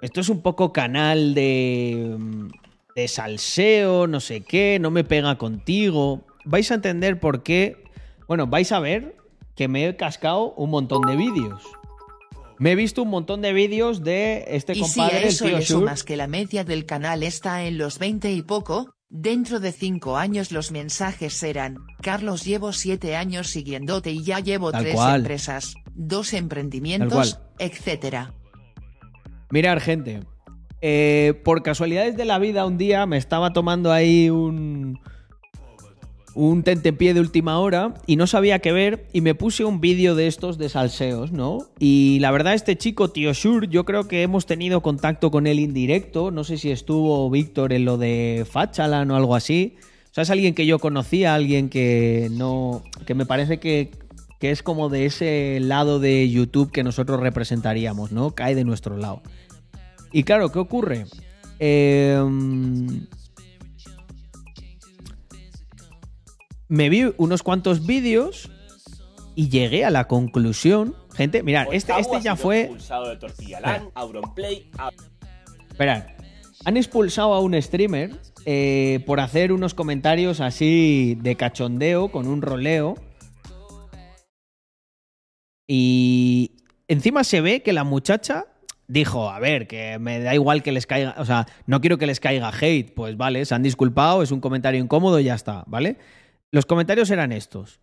Esto 0.00 0.20
es 0.20 0.28
un 0.28 0.42
poco 0.42 0.72
canal 0.72 1.34
de. 1.34 2.16
de 2.94 3.08
salseo, 3.08 4.06
no 4.06 4.20
sé 4.20 4.40
qué, 4.40 4.78
no 4.80 4.90
me 4.90 5.04
pega 5.04 5.38
contigo. 5.38 6.26
Vais 6.44 6.70
a 6.70 6.74
entender 6.74 7.20
por 7.20 7.42
qué. 7.42 7.84
Bueno, 8.26 8.46
vais 8.46 8.72
a 8.72 8.80
ver 8.80 9.16
que 9.54 9.68
me 9.68 9.86
he 9.86 9.96
cascado 9.96 10.52
un 10.54 10.70
montón 10.70 11.02
de 11.02 11.16
vídeos. 11.16 11.62
Me 12.58 12.72
he 12.72 12.74
visto 12.74 13.02
un 13.02 13.08
montón 13.10 13.40
de 13.40 13.52
vídeos 13.52 14.02
de 14.02 14.44
este 14.48 14.72
y 14.72 14.76
si 14.76 14.98
compadre, 15.00 15.18
a 15.18 15.28
eso 15.28 15.44
el 15.44 15.50
tío 15.50 15.58
le 15.58 15.64
Shur. 15.64 15.78
sumas 15.80 16.02
que 16.04 16.16
la 16.16 16.26
media 16.26 16.64
del 16.64 16.86
canal 16.86 17.22
está 17.22 17.64
en 17.64 17.78
los 17.78 17.98
20 17.98 18.32
y 18.32 18.42
poco, 18.42 18.94
dentro 19.08 19.60
de 19.60 19.70
5 19.72 20.16
años 20.16 20.50
los 20.50 20.72
mensajes 20.72 21.34
serán, 21.34 21.76
Carlos 22.02 22.44
llevo 22.44 22.72
7 22.72 23.14
años 23.16 23.48
siguiéndote 23.48 24.10
y 24.10 24.24
ya 24.24 24.40
llevo 24.40 24.72
Tal 24.72 24.82
3 24.82 24.94
cual. 24.94 25.20
empresas, 25.20 25.74
2 25.94 26.32
emprendimientos, 26.34 27.38
etcétera. 27.58 28.34
Mirar, 29.50 29.80
gente. 29.80 30.20
eh, 30.80 31.40
por 31.44 31.62
casualidades 31.62 32.16
de 32.16 32.24
la 32.24 32.38
vida, 32.38 32.66
un 32.66 32.76
día 32.78 33.06
me 33.06 33.16
estaba 33.18 33.52
tomando 33.52 33.92
ahí 33.92 34.30
un. 34.30 34.98
Un 36.34 36.62
tentempié 36.62 37.14
de 37.14 37.20
última 37.20 37.58
hora 37.58 37.94
y 38.06 38.16
no 38.16 38.26
sabía 38.26 38.60
qué 38.60 38.70
ver 38.70 39.06
y 39.12 39.22
me 39.22 39.34
puse 39.34 39.64
un 39.64 39.80
vídeo 39.80 40.14
de 40.14 40.26
estos 40.26 40.58
de 40.58 40.68
salseos, 40.68 41.32
¿no? 41.32 41.66
Y 41.78 42.18
la 42.20 42.30
verdad, 42.30 42.54
este 42.54 42.76
chico, 42.76 43.10
Tío 43.10 43.32
Shur, 43.32 43.68
yo 43.68 43.84
creo 43.84 44.06
que 44.06 44.22
hemos 44.22 44.46
tenido 44.46 44.80
contacto 44.80 45.30
con 45.30 45.46
él 45.46 45.58
indirecto. 45.58 46.30
No 46.30 46.44
sé 46.44 46.58
si 46.58 46.70
estuvo 46.70 47.28
Víctor 47.30 47.72
en 47.72 47.84
lo 47.84 47.98
de 47.98 48.46
Fachalan 48.48 49.10
o 49.10 49.16
algo 49.16 49.34
así. 49.34 49.76
O 50.10 50.14
sea, 50.14 50.22
es 50.22 50.30
alguien 50.30 50.54
que 50.54 50.66
yo 50.66 50.78
conocía, 50.78 51.34
alguien 51.34 51.68
que 51.68 52.28
no. 52.30 52.82
que 53.06 53.14
me 53.14 53.26
parece 53.26 53.58
que, 53.58 53.90
que 54.38 54.50
es 54.50 54.62
como 54.62 54.88
de 54.88 55.06
ese 55.06 55.58
lado 55.60 55.98
de 55.98 56.28
YouTube 56.30 56.70
que 56.72 56.84
nosotros 56.84 57.20
representaríamos, 57.20 58.12
¿no? 58.12 58.32
Cae 58.32 58.54
de 58.54 58.64
nuestro 58.64 58.96
lado. 58.96 59.22
Y 60.12 60.22
claro, 60.22 60.50
¿qué 60.50 60.58
ocurre? 60.58 61.06
Eh, 61.58 62.18
me 66.68 66.88
vi 66.88 67.12
unos 67.16 67.42
cuantos 67.42 67.86
vídeos 67.86 68.50
y 69.34 69.48
llegué 69.48 69.84
a 69.84 69.90
la 69.90 70.06
conclusión. 70.06 70.94
Gente, 71.14 71.42
mirad, 71.42 71.66
este, 71.72 71.92
Octavo 71.92 72.00
este 72.00 72.16
ha 72.16 72.32
ya 72.32 72.36
fue. 72.36 72.70
de 73.08 73.16
Tortilla 73.16 73.58
a- 73.64 74.90
Esperad. 75.70 76.04
Han 76.64 76.76
expulsado 76.76 77.32
a 77.34 77.40
un 77.40 77.60
streamer 77.62 78.10
eh, 78.44 79.02
por 79.06 79.20
hacer 79.20 79.52
unos 79.52 79.74
comentarios 79.74 80.40
así 80.40 81.16
de 81.20 81.36
cachondeo 81.36 82.10
con 82.10 82.26
un 82.26 82.42
roleo. 82.42 82.96
Y 85.66 86.52
encima 86.88 87.24
se 87.24 87.40
ve 87.40 87.62
que 87.62 87.72
la 87.72 87.84
muchacha 87.84 88.46
dijo, 88.86 89.28
a 89.30 89.38
ver, 89.38 89.66
que 89.68 89.98
me 89.98 90.18
da 90.20 90.34
igual 90.34 90.62
que 90.62 90.72
les 90.72 90.86
caiga, 90.86 91.14
o 91.18 91.24
sea, 91.26 91.46
no 91.66 91.80
quiero 91.80 91.98
que 91.98 92.06
les 92.06 92.20
caiga 92.20 92.50
hate. 92.58 92.92
Pues 92.94 93.16
vale, 93.16 93.44
se 93.44 93.54
han 93.54 93.62
disculpado, 93.62 94.22
es 94.22 94.30
un 94.32 94.40
comentario 94.40 94.80
incómodo 94.82 95.20
y 95.20 95.24
ya 95.24 95.34
está, 95.34 95.62
¿vale? 95.66 95.98
Los 96.52 96.66
comentarios 96.66 97.10
eran 97.10 97.32
estos. 97.32 97.80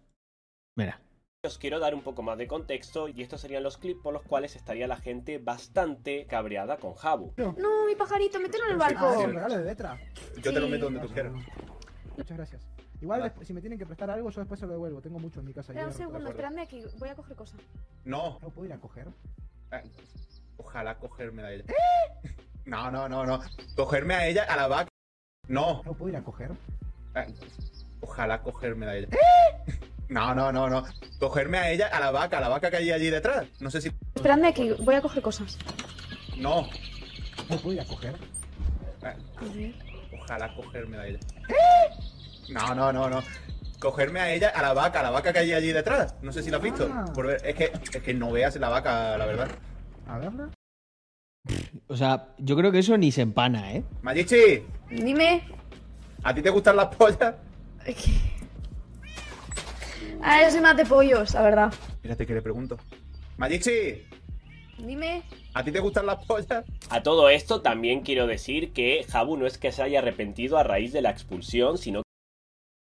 Mira. 0.76 1.00
Os 1.44 1.60
quiero 1.60 1.80
dar 1.80 1.94
un 1.94 2.02
poco 2.02 2.24
más 2.24 2.40
de 2.40 2.48
contexto 2.48 3.08
y 3.08 3.22
estos 3.22 3.40
serían 3.42 3.62
los 3.62 3.78
clips 3.78 4.02
por 4.02 4.14
los 4.14 4.24
cuales 4.24 4.56
estaría 4.56 4.88
la 4.88 4.98
gente 4.98 5.38
bastante 5.38 6.26
cabreada 6.26 6.78
con 6.78 6.96
Jabu. 6.96 7.34
No, 7.38 7.86
mi 7.86 7.94
pajarito, 7.96 8.40
mételo 8.40 8.66
en 8.66 8.72
el 8.72 8.82
Ah, 8.82 8.86
barco. 8.86 9.22
el 9.24 9.34
regalo 9.36 9.58
de 9.60 9.64
letra. 9.66 10.00
Yo 10.42 10.52
te 10.52 10.60
lo 10.60 10.66
Sí. 10.66 10.72
meto 10.72 10.86
donde 10.86 11.02
tú 11.02 11.10
quieras. 11.14 11.34
Muchas 12.18 12.38
gracias. 12.38 12.62
Igual 13.00 13.22
después- 13.22 13.48
si 13.48 13.54
me 13.54 13.62
tienen 13.62 13.78
que 13.78 13.86
prestar 13.86 14.10
algo, 14.10 14.32
yo 14.32 14.42
después 14.42 14.60
se 14.60 14.66
lo 14.66 14.72
devuelvo. 14.72 15.02
Tengo 15.02 15.20
mucho 15.20 15.40
en 15.42 15.46
mi 15.46 15.54
casa. 15.54 15.72
Espera 15.72 15.88
un 15.88 15.94
segundo, 15.94 16.30
esperadme 16.30 16.62
aquí, 16.62 16.84
voy 16.98 17.10
a 17.10 17.16
coger 17.16 17.36
cosas. 17.36 17.60
No, 18.06 18.40
¿No 18.42 18.50
puedo 18.50 18.66
ir 18.66 18.74
a 18.74 18.80
coger? 18.80 19.08
eh, 19.72 19.84
ojalá 20.58 20.98
cogerme 20.98 21.44
a 21.44 21.52
ella. 21.52 21.66
No, 22.66 22.90
no, 22.90 23.08
no, 23.08 23.24
no. 23.24 23.40
Cogerme 23.76 24.16
a 24.16 24.26
ella, 24.28 24.46
a 24.46 24.56
la 24.56 24.68
vaca. 24.68 24.90
No, 25.48 25.84
¿No 25.86 25.94
puedo 25.94 26.10
ir 26.10 26.16
a 26.18 26.24
coger? 26.24 26.50
eh, 27.16 27.28
ojalá 28.06 28.42
cogerme 28.42 28.86
a 28.86 28.96
ella. 28.96 29.08
No, 30.08 30.36
no, 30.36 30.52
no, 30.52 30.70
no. 30.70 30.84
Cogerme 31.18 31.58
a 31.58 31.72
ella, 31.72 31.88
a 31.88 32.00
la 32.00 32.12
vaca, 32.12 32.38
a 32.38 32.42
la 32.42 32.48
vaca 32.48 32.70
que 32.70 32.78
hay 32.78 32.92
allí 32.92 33.10
detrás. 33.10 33.48
No 33.60 33.72
sé 33.72 33.82
si. 33.82 33.92
Esperadme 34.14 34.50
aquí, 34.50 34.70
voy 34.80 34.94
a 34.94 35.02
coger 35.02 35.24
cosas. 35.24 35.58
No, 36.38 36.68
¿No 37.50 37.58
puedo 37.58 37.74
ir 37.74 37.82
a 37.82 37.86
coger? 37.86 38.14
eh, 39.02 39.74
ojalá 40.22 40.54
cogerme 40.54 40.98
a 40.98 41.08
ella. 41.08 41.20
No, 42.50 42.76
no, 42.76 42.94
no, 42.94 43.10
no. 43.10 43.24
Cogerme 43.80 44.20
a 44.20 44.32
ella, 44.32 44.50
a 44.50 44.62
la 44.62 44.74
vaca, 44.74 45.00
a 45.00 45.04
la 45.04 45.10
vaca 45.10 45.34
que 45.34 45.40
hay 45.40 45.54
allí 45.54 45.72
detrás. 45.72 46.14
No 46.22 46.32
sé 46.32 46.44
si 46.44 46.52
la 46.52 46.58
has 46.58 46.64
visto. 46.64 46.88
Ah. 46.94 47.06
Por 47.12 47.26
ver- 47.26 47.42
es, 47.44 47.56
que, 47.56 47.72
es 47.74 48.04
que 48.04 48.14
no 48.14 48.32
veas 48.32 48.56
la 48.58 48.70
vaca, 48.70 49.18
la 49.18 49.26
verdad. 49.26 49.48
A 50.08 50.20
verla. 50.20 50.50
O 51.88 51.98
sea, 51.98 52.28
yo 52.38 52.56
creo 52.56 52.72
que 52.72 52.80
eso 52.80 52.96
ni 52.96 53.12
se 53.12 53.22
empana, 53.24 53.74
¿eh? 53.74 53.84
Mayichi, 54.04 54.64
Dime. 54.92 55.48
¿a 56.24 56.32
ti 56.34 56.44
te 56.44 56.52
gustan 56.52 56.76
las 56.76 56.94
pollas? 56.96 57.34
Ah, 60.22 60.42
yo 60.44 60.52
soy 60.52 60.62
más 60.62 60.76
de 60.76 60.86
pollos, 60.86 61.34
la 61.34 61.42
verdad. 61.42 61.74
Mírate 62.02 62.26
que 62.26 62.34
le 62.34 62.42
pregunto. 62.42 62.78
Mayichi, 63.38 64.02
Dime. 64.78 65.24
¿A 65.54 65.64
ti 65.64 65.72
te 65.72 65.80
gustan 65.80 66.06
las 66.06 66.26
pollas? 66.26 66.66
A 66.90 67.04
todo 67.04 67.30
esto 67.30 67.62
también 67.62 68.02
quiero 68.02 68.28
decir 68.28 68.74
que 68.74 69.06
Jabu 69.10 69.38
no 69.38 69.46
es 69.46 69.58
que 69.58 69.72
se 69.72 69.82
haya 69.82 70.00
arrepentido 70.00 70.58
a 70.58 70.64
raíz 70.64 70.92
de 70.92 71.02
la 71.02 71.12
expulsión, 71.12 71.78
sino 71.78 72.02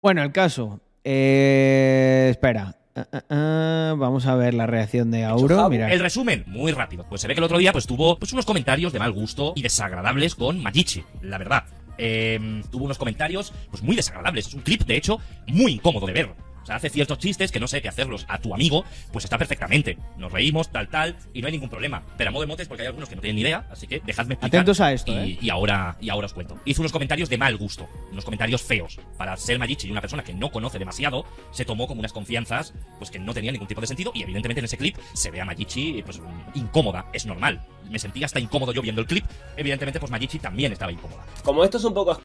Bueno, 0.03 0.23
el 0.23 0.33
caso. 0.33 0.81
Eh, 1.05 2.29
espera. 2.31 2.75
Ah, 2.95 3.07
ah, 3.13 3.25
ah, 3.31 3.95
vamos 3.97 4.27
a 4.27 4.35
ver 4.35 4.55
la 4.55 4.67
reacción 4.67 5.11
de 5.11 5.25
Auro. 5.25 5.69
Mira. 5.71 5.91
El 5.91 6.01
resumen, 6.01 6.45
muy 6.47 6.73
rápido. 6.73 7.07
Pues 7.09 7.21
se 7.21 7.29
ve 7.29 7.35
que 7.35 7.41
el 7.41 7.45
otro 7.45 7.59
día 7.59 7.73
pues 7.73 7.87
tuvo 7.87 8.19
pues, 8.19 8.33
unos 8.33 8.45
comentarios 8.45 8.93
de 8.93 8.99
mal 8.99 9.13
gusto 9.13 9.53
y 9.57 9.63
desagradables 9.63 10.35
con 10.35 10.63
Majichi, 10.63 11.05
la 11.23 11.39
verdad. 11.39 11.65
Eh, 11.99 12.63
tuvo 12.71 12.85
unos 12.85 12.99
comentarios 12.99 13.53
pues 13.71 13.83
muy 13.83 13.97
desagradables. 13.97 14.47
Es 14.47 14.55
un 14.55 14.63
clip, 14.63 14.83
de 14.83 14.97
hecho, 14.97 15.19
muy 15.47 15.73
incómodo 15.73 16.07
de 16.07 16.13
ver. 16.13 16.48
Sea, 16.69 16.77
hace 16.77 16.91
ciertos 16.91 17.17
chistes 17.17 17.51
que 17.51 17.61
no 17.61 17.67
sé 17.67 17.81
qué 17.81 17.89
hacerlos 17.89 18.27
a 18.29 18.39
tu 18.39 18.55
amigo, 18.55 18.85
pues 19.11 19.25
está 19.25 19.39
perfectamente. 19.39 19.97
Nos 20.19 20.31
reímos, 20.31 20.71
tal, 20.71 20.89
tal, 20.89 21.17
y 21.33 21.41
no 21.41 21.47
hay 21.47 21.53
ningún 21.53 21.71
problema. 21.71 22.03
Pero 22.19 22.29
a 22.29 22.31
modo 22.31 22.43
de 22.43 22.47
motes, 22.47 22.69
porque 22.69 22.83
hay 22.83 22.89
algunos 22.89 23.09
que 23.09 23.17
no 23.17 23.23
tienen 23.23 23.37
ni 23.37 23.41
idea, 23.41 23.67
así 23.71 23.87
que 23.87 24.01
dejadme 24.01 24.35
explicar. 24.35 24.61
Atentos 24.61 24.79
a 24.83 24.93
esto, 24.93 25.11
y, 25.11 25.17
¿eh? 25.17 25.39
y 25.41 25.49
ahora, 25.49 25.97
y 25.99 26.11
ahora 26.11 26.27
os 26.27 26.35
cuento. 26.35 26.59
Hizo 26.67 26.83
unos 26.83 26.93
comentarios 26.93 27.31
de 27.31 27.39
mal 27.39 27.57
gusto, 27.57 27.89
unos 28.13 28.23
comentarios 28.23 28.61
feos. 28.61 29.01
Para 29.17 29.35
ser 29.39 29.59
Majichi 29.59 29.89
y 29.89 29.91
una 29.91 30.03
persona 30.03 30.23
que 30.23 30.35
no 30.35 30.51
conoce 30.51 30.79
demasiado, 30.79 31.25
se 31.53 31.65
tomó 31.65 31.87
como 31.87 32.01
unas 32.01 32.13
confianzas 32.13 32.75
pues 32.99 33.11
que 33.11 33.19
no 33.19 33.33
tenían 33.33 33.55
ningún 33.55 33.69
tipo 33.69 33.81
de 33.81 33.87
sentido. 33.87 34.13
Y 34.15 34.23
evidentemente 34.25 34.61
en 34.61 34.67
ese 34.67 34.77
clip 34.77 34.99
se 35.15 35.31
ve 35.31 35.41
a 35.41 35.47
Majichi 35.47 36.03
pues 36.03 36.21
incómoda, 36.53 37.07
es 37.15 37.25
normal. 37.25 37.63
Me 37.89 37.99
sentía 37.99 38.27
hasta 38.27 38.41
incómodo 38.41 38.75
yo 38.75 38.83
viendo 38.83 39.01
el 39.01 39.07
clip. 39.07 39.25
Evidentemente, 39.57 39.99
pues 39.99 40.13
Majichi 40.13 40.39
también 40.39 40.73
estaba 40.73 40.93
incómoda. 40.93 41.25
como 41.43 41.65
esto 41.65 41.79
es 41.79 41.85
un 41.85 41.95
poco 41.95 42.21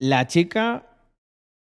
La 0.00 0.26
chica 0.26 0.95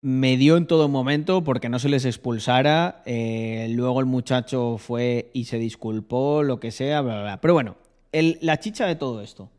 me 0.02 0.38
dio 0.38 0.56
en 0.58 0.66
todo 0.66 0.88
momento 0.88 1.44
porque 1.44 1.70
no 1.70 1.80
se 1.80 1.90
les 1.90 2.06
expulsara. 2.06 3.02
eh, 3.06 3.68
luego 3.72 4.00
el 4.00 4.06
muchacho 4.06 4.78
fue 4.78 5.30
y 5.34 5.46
se 5.46 5.58
disculpó, 5.60 6.44
lo 6.44 6.60
que 6.60 6.72
sea, 6.72 7.02
bla, 7.02 7.14
bla, 7.16 7.24
bla. 7.24 7.42
Pero 7.42 7.54
bueno, 7.54 7.76
el- 8.12 8.38
la 8.42 8.60
chicha 8.60 8.86
de 8.86 8.96
todo 8.96 9.22
esto. 9.22 9.50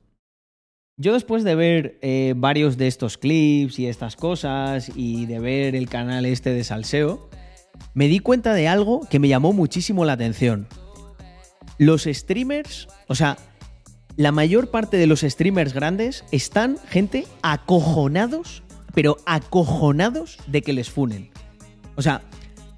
Yo 0.97 1.13
después 1.15 1.45
de 1.45 1.55
ver 1.55 1.99
eh, 2.03 2.35
varios 2.37 2.77
de 2.77 2.87
estos 2.87 3.17
clips 3.17 3.79
y 3.79 3.87
estas 3.87 4.17
cosas 4.17 4.91
y 4.95 5.27
de 5.27 5.39
ver 5.39 5.75
el 5.75 5.89
canal 5.89 6.27
este 6.27 6.53
de 6.53 6.63
Salseo, 6.65 7.31
me 7.95 8.07
di 8.09 8.19
cuenta 8.19 8.53
de 8.53 8.69
algo 8.69 9.01
que 9.09 9.19
me 9.19 9.29
llamó 9.29 9.53
muchísimo 9.53 10.05
la 10.05 10.13
atención. 10.15 10.69
Los 11.79 12.05
streamers, 12.05 12.89
o 13.09 13.15
sea, 13.15 13.39
la 14.17 14.33
mayor 14.33 14.71
parte 14.71 14.99
de 14.99 15.07
los 15.07 15.21
streamers 15.21 15.73
grandes 15.73 16.25
están, 16.33 16.77
gente, 16.89 17.27
acojonados, 17.43 18.63
pero 18.95 19.17
acojonados 19.27 20.39
de 20.47 20.63
que 20.63 20.73
les 20.73 20.91
funen. 20.91 21.31
O 21.97 22.03
sea, 22.03 22.23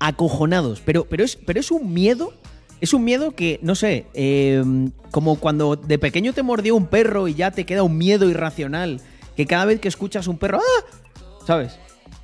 acojonados. 0.00 0.80
Pero, 0.84 1.04
pero, 1.08 1.24
es, 1.24 1.36
pero 1.36 1.60
es 1.60 1.70
un 1.70 1.92
miedo. 1.92 2.32
Es 2.80 2.92
un 2.92 3.04
miedo 3.04 3.30
que, 3.36 3.60
no 3.62 3.76
sé, 3.76 4.06
eh, 4.14 4.62
como 5.12 5.36
cuando 5.36 5.76
de 5.76 5.98
pequeño 5.98 6.32
te 6.32 6.42
mordió 6.42 6.74
un 6.74 6.86
perro 6.86 7.28
y 7.28 7.34
ya 7.34 7.52
te 7.52 7.64
queda 7.64 7.84
un 7.84 7.96
miedo 7.96 8.28
irracional. 8.28 9.00
Que 9.36 9.46
cada 9.46 9.64
vez 9.66 9.80
que 9.80 9.88
escuchas 9.88 10.26
un 10.26 10.36
perro, 10.38 10.58
¡ah! 10.58 11.14
¿Sabes? 11.46 11.78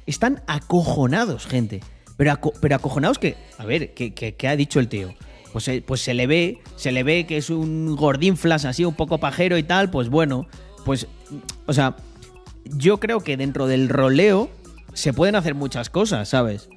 Están 0.07 0.43
acojonados, 0.49 1.47
gente. 1.47 1.81
Pero, 2.17 2.35
pero 2.61 2.75
acojonados 2.75 3.19
que. 3.19 3.37
A 3.59 3.65
ver, 3.65 3.95
¿qué, 3.95 4.13
qué- 4.13 4.49
ha 4.49 4.57
dicho 4.57 4.81
el 4.81 4.89
tío? 4.89 5.15
Pues, 5.53 5.69
eh, 5.69 5.83
pues 5.87 6.01
se 6.03 6.13
le 6.13 6.27
ve, 6.27 6.59
se 6.77 6.91
le 6.91 7.05
ve 7.05 7.25
que 7.27 7.37
es 7.37 7.51
un 7.51 7.95
gordín 7.95 8.37
flas 8.37 8.65
así, 8.65 8.85
un 8.85 8.95
poco 8.95 9.19
pajero 9.19 9.57
y 9.57 9.63
tal, 9.63 9.91
pues 9.91 10.09
bueno, 10.09 10.47
pues. 10.85 11.07
O 11.67 11.73
sea, 11.73 11.95
yo 12.77 13.01
creo 13.01 13.21
que 13.21 13.37
dentro 13.37 13.67
del 13.67 13.89
roleo 13.89 14.51
se 14.93 15.13
pueden 15.13 15.37
hacer 15.37 15.55
muchas 15.55 15.91
cosas, 15.91 16.29
¿sabes? 16.29 16.69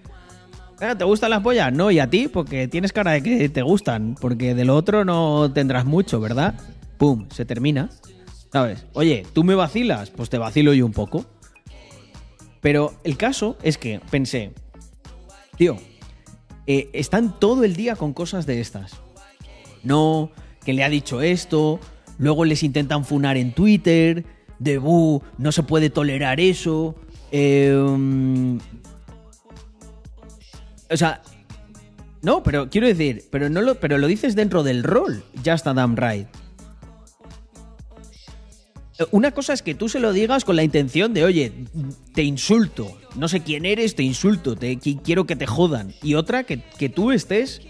Ah, 0.80 0.96
¿Te 0.96 1.04
gustan 1.04 1.30
las 1.30 1.42
pollas? 1.42 1.72
No, 1.72 1.92
y 1.92 2.00
a 2.00 2.10
ti, 2.10 2.28
porque 2.28 2.68
tienes 2.68 2.92
cara 2.92 3.12
de 3.12 3.22
que 3.22 3.50
te 3.50 3.62
gustan, 3.62 4.16
porque 4.20 4.56
de 4.56 4.66
lo 4.66 4.76
otro 4.76 5.06
no 5.06 5.52
tendrás 5.54 5.86
mucho, 5.86 6.20
¿verdad? 6.20 6.56
Pum, 6.98 7.28
se 7.30 7.46
termina. 7.46 7.90
¿Sabes? 8.52 8.86
Oye, 8.94 9.26
¿tú 9.32 9.44
me 9.44 9.56
vacilas? 9.56 10.10
Pues 10.10 10.30
te 10.30 10.38
vacilo 10.38 10.74
yo 10.74 10.86
un 10.86 10.92
poco. 10.92 11.26
Pero 12.62 12.94
el 13.04 13.16
caso 13.16 13.58
es 13.64 13.78
que 13.78 14.02
pensé, 14.10 14.52
tío, 15.58 15.78
eh, 16.68 16.90
están 16.94 17.40
todo 17.40 17.64
el 17.64 17.76
día 17.76 17.96
con 17.96 18.14
cosas 18.14 18.46
de 18.46 18.60
estas. 18.60 18.94
No, 19.84 20.32
que 20.64 20.74
le 20.74 20.84
ha 20.84 20.90
dicho 20.90 21.22
esto, 21.22 21.80
luego 22.18 22.46
les 22.46 22.64
intentan 22.64 23.06
funar 23.06 23.38
en 23.38 23.54
Twitter, 23.54 24.26
de 24.62 24.78
"Bu, 24.78 25.22
no 25.38 25.52
se 25.52 25.64
puede 25.64 25.90
tolerar 25.90 26.40
eso. 26.40 26.96
mm, 27.34 28.58
o 30.90 30.98
sea, 30.98 31.22
no, 32.22 32.44
pero 32.44 32.70
quiero 32.70 32.86
decir, 32.88 33.24
pero 33.32 33.50
no 33.50 33.62
lo, 33.62 33.76
pero 33.76 33.98
lo 33.98 34.08
dices 34.08 34.36
dentro 34.36 34.64
del 34.64 34.84
rol, 34.84 35.24
Just 35.46 35.66
a 35.68 35.74
Damn 35.74 35.96
Right. 35.96 36.28
Una 39.10 39.32
cosa 39.32 39.54
es 39.54 39.64
que 39.64 39.74
tú 39.74 39.90
se 39.90 40.00
lo 40.00 40.14
digas 40.14 40.46
con 40.46 40.56
la 40.56 40.64
intención 40.64 41.12
de, 41.16 41.24
oye, 41.24 41.52
te 42.14 42.22
insulto, 42.22 42.96
no 43.16 43.28
sé 43.28 43.40
quién 43.40 43.66
eres, 43.66 43.96
te 43.96 44.04
insulto, 44.04 44.56
te 44.56 44.78
qui- 44.78 45.02
quiero 45.02 45.26
que 45.26 45.36
te 45.36 45.48
jodan. 45.48 45.92
Y 46.04 46.14
otra, 46.14 46.44
que, 46.44 46.62
que 46.78 46.88
tú 46.90 47.12
estés 47.12 47.62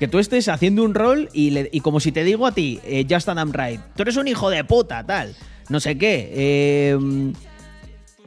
que 0.00 0.08
tú 0.08 0.18
estés 0.18 0.48
haciendo 0.48 0.82
un 0.82 0.92
rol 0.94 1.30
y, 1.32 1.50
le- 1.50 1.70
y 1.72 1.80
como 1.80 2.00
si 2.00 2.12
te 2.12 2.22
digo 2.24 2.46
a 2.46 2.52
ti, 2.52 2.80
Just 3.08 3.28
a 3.28 3.34
Damn 3.34 3.52
Right, 3.52 3.80
tú 3.94 4.02
eres 4.02 4.16
un 4.16 4.26
hijo 4.28 4.50
de 4.50 4.62
puta, 4.64 5.06
tal, 5.06 5.34
no 5.68 5.80
sé 5.80 5.98
qué. 5.98 6.30
eh, 6.32 7.32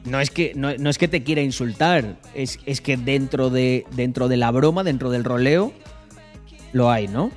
no 0.04 0.20
es 0.20 0.30
que, 0.30 0.52
no, 0.54 0.70
es 0.70 0.98
que 0.98 1.08
te 1.08 1.22
quiera 1.22 1.42
insultar, 1.42 2.16
es, 2.34 2.58
es 2.66 2.80
que 2.80 2.96
dentro 2.96 3.50
de, 3.50 3.84
dentro 3.94 4.28
de 4.28 4.36
la 4.36 4.50
broma, 4.50 4.82
dentro 4.82 5.10
del 5.10 5.24
roleo, 5.24 5.72
lo 6.72 6.90
hay, 6.90 7.08
¿no? 7.08 7.30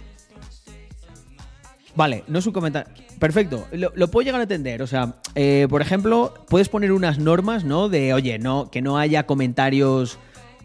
Vale, 1.95 2.23
no 2.27 2.39
es 2.39 2.47
un 2.47 2.53
comentario. 2.53 2.91
Perfecto, 3.19 3.67
lo, 3.71 4.07
puedo 4.09 4.25
llegar 4.25 4.39
a 4.39 4.43
entender. 4.43 4.81
O 4.81 4.87
sea, 4.87 5.15
eh, 5.35 5.67
por 5.69 5.81
ejemplo, 5.81 6.33
puedes 6.49 6.69
poner 6.69 6.91
unas 6.91 7.19
normas, 7.19 7.63
¿no? 7.63 7.89
De, 7.89 8.13
oye, 8.13 8.39
no, 8.39 8.69
que 8.71 8.81
no 8.81 8.97
haya 8.97 9.25
comentarios 9.25 10.17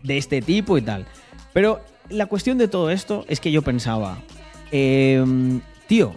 de 0.02 0.18
este 0.18 0.40
tipo 0.40 0.78
y 0.78 0.82
tal. 0.82 1.06
Pero 1.52 1.80
la 2.08 2.26
cuestión 2.26 2.58
de 2.58 2.68
todo 2.68 2.90
esto 2.90 3.24
es 3.28 3.40
que 3.40 3.52
yo 3.52 3.62
pensaba, 3.62 4.18
eh, 4.72 5.22
tío, 5.86 6.14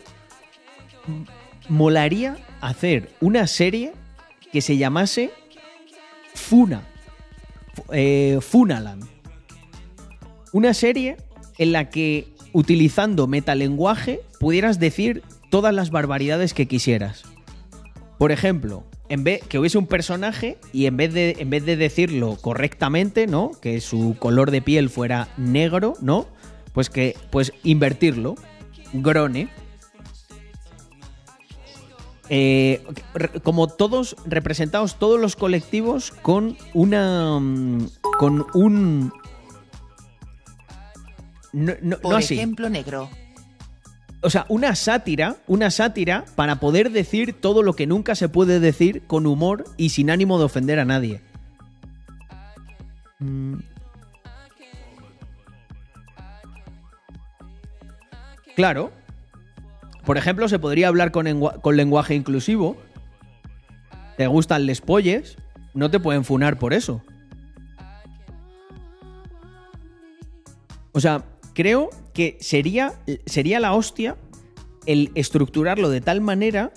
molaría 1.72 2.36
hacer 2.60 3.10
una 3.22 3.48
serie 3.48 3.94
que 4.52 4.60
se 4.62 4.76
llamase 4.76 5.32
Funa. 6.36 6.82
Fu- 7.74 7.84
eh, 7.94 8.40
Funaland. 8.42 9.06
Una 10.52 10.74
serie 10.74 11.16
en 11.58 11.72
la 11.72 11.90
que, 11.90 12.28
utilizando 12.52 13.26
metalenguaje, 13.28 14.20
pudieras 14.38 14.80
decir 14.80 15.24
todas 15.50 15.74
las 15.74 15.92
barbaridades 15.92 16.54
que 16.54 16.68
quisieras. 16.68 17.24
Por 18.18 18.34
ejemplo, 18.34 18.84
en 19.08 19.24
vez 19.24 19.42
que 19.48 19.58
hubiese 19.58 19.78
un 19.78 19.88
personaje 19.88 20.58
y 20.74 20.88
en 20.88 20.98
vez 20.98 21.14
de 21.14 21.38
en 21.40 21.50
vez 21.50 21.66
de 21.66 21.78
decirlo 21.78 22.36
correctamente, 22.42 23.28
¿no? 23.28 23.52
Que 23.62 23.80
su 23.80 24.18
color 24.20 24.52
de 24.52 24.62
piel 24.62 24.90
fuera 24.90 25.30
negro, 25.38 25.94
¿no? 26.02 26.28
Pues 26.74 26.90
que 26.90 27.16
pues 27.30 27.54
invertirlo, 27.64 28.36
grone. 28.92 29.48
Eh, 32.34 32.82
como 33.44 33.68
todos 33.68 34.16
representados 34.26 34.98
todos 34.98 35.20
los 35.20 35.36
colectivos 35.36 36.12
con 36.12 36.56
una 36.74 37.38
mm, 37.42 37.88
con 38.18 38.46
un 38.54 39.12
no, 41.52 41.74
no- 41.82 41.98
Por 41.98 42.12
no 42.14 42.18
así 42.18 42.36
ejemplo, 42.36 42.70
negro. 42.70 43.10
o 44.22 44.30
sea, 44.30 44.46
una 44.48 44.76
sátira, 44.76 45.36
una 45.48 45.70
sátira 45.72 46.24
para 46.36 46.62
poder 46.62 46.92
decir 46.92 47.34
todo 47.34 47.64
lo 47.64 47.74
que 47.74 47.86
nunca 47.86 48.16
se 48.16 48.30
puede 48.30 48.62
decir 48.62 49.04
con 49.08 49.28
humor 49.28 49.66
y 49.76 49.90
sin 49.90 50.10
ánimo 50.10 50.40
de 50.40 50.46
ofender 50.46 50.80
a 50.80 50.86
nadie. 50.86 51.20
Mm. 53.20 53.56
Claro. 58.56 58.92
Por 60.06 60.18
ejemplo, 60.18 60.48
se 60.50 60.60
podría 60.60 60.88
hablar 60.88 61.12
con, 61.12 61.28
engua- 61.28 61.62
con 61.62 61.78
lenguaje 61.78 62.16
inclusivo. 62.16 62.78
Te 64.18 64.28
gustan 64.28 64.66
les 64.66 64.82
polles, 64.82 65.38
no 65.74 65.90
te 65.92 66.00
pueden 66.00 66.24
funar 66.26 66.58
por 66.60 66.74
eso. 66.74 67.02
O 70.92 71.00
sea, 71.00 71.24
creo 71.54 71.90
que 72.14 72.38
sería, 72.42 72.94
sería 73.26 73.60
la 73.60 73.74
hostia 73.74 74.18
el 74.86 75.12
estructurarlo 75.16 75.90
de 75.90 76.02
tal 76.02 76.22
manera, 76.22 76.72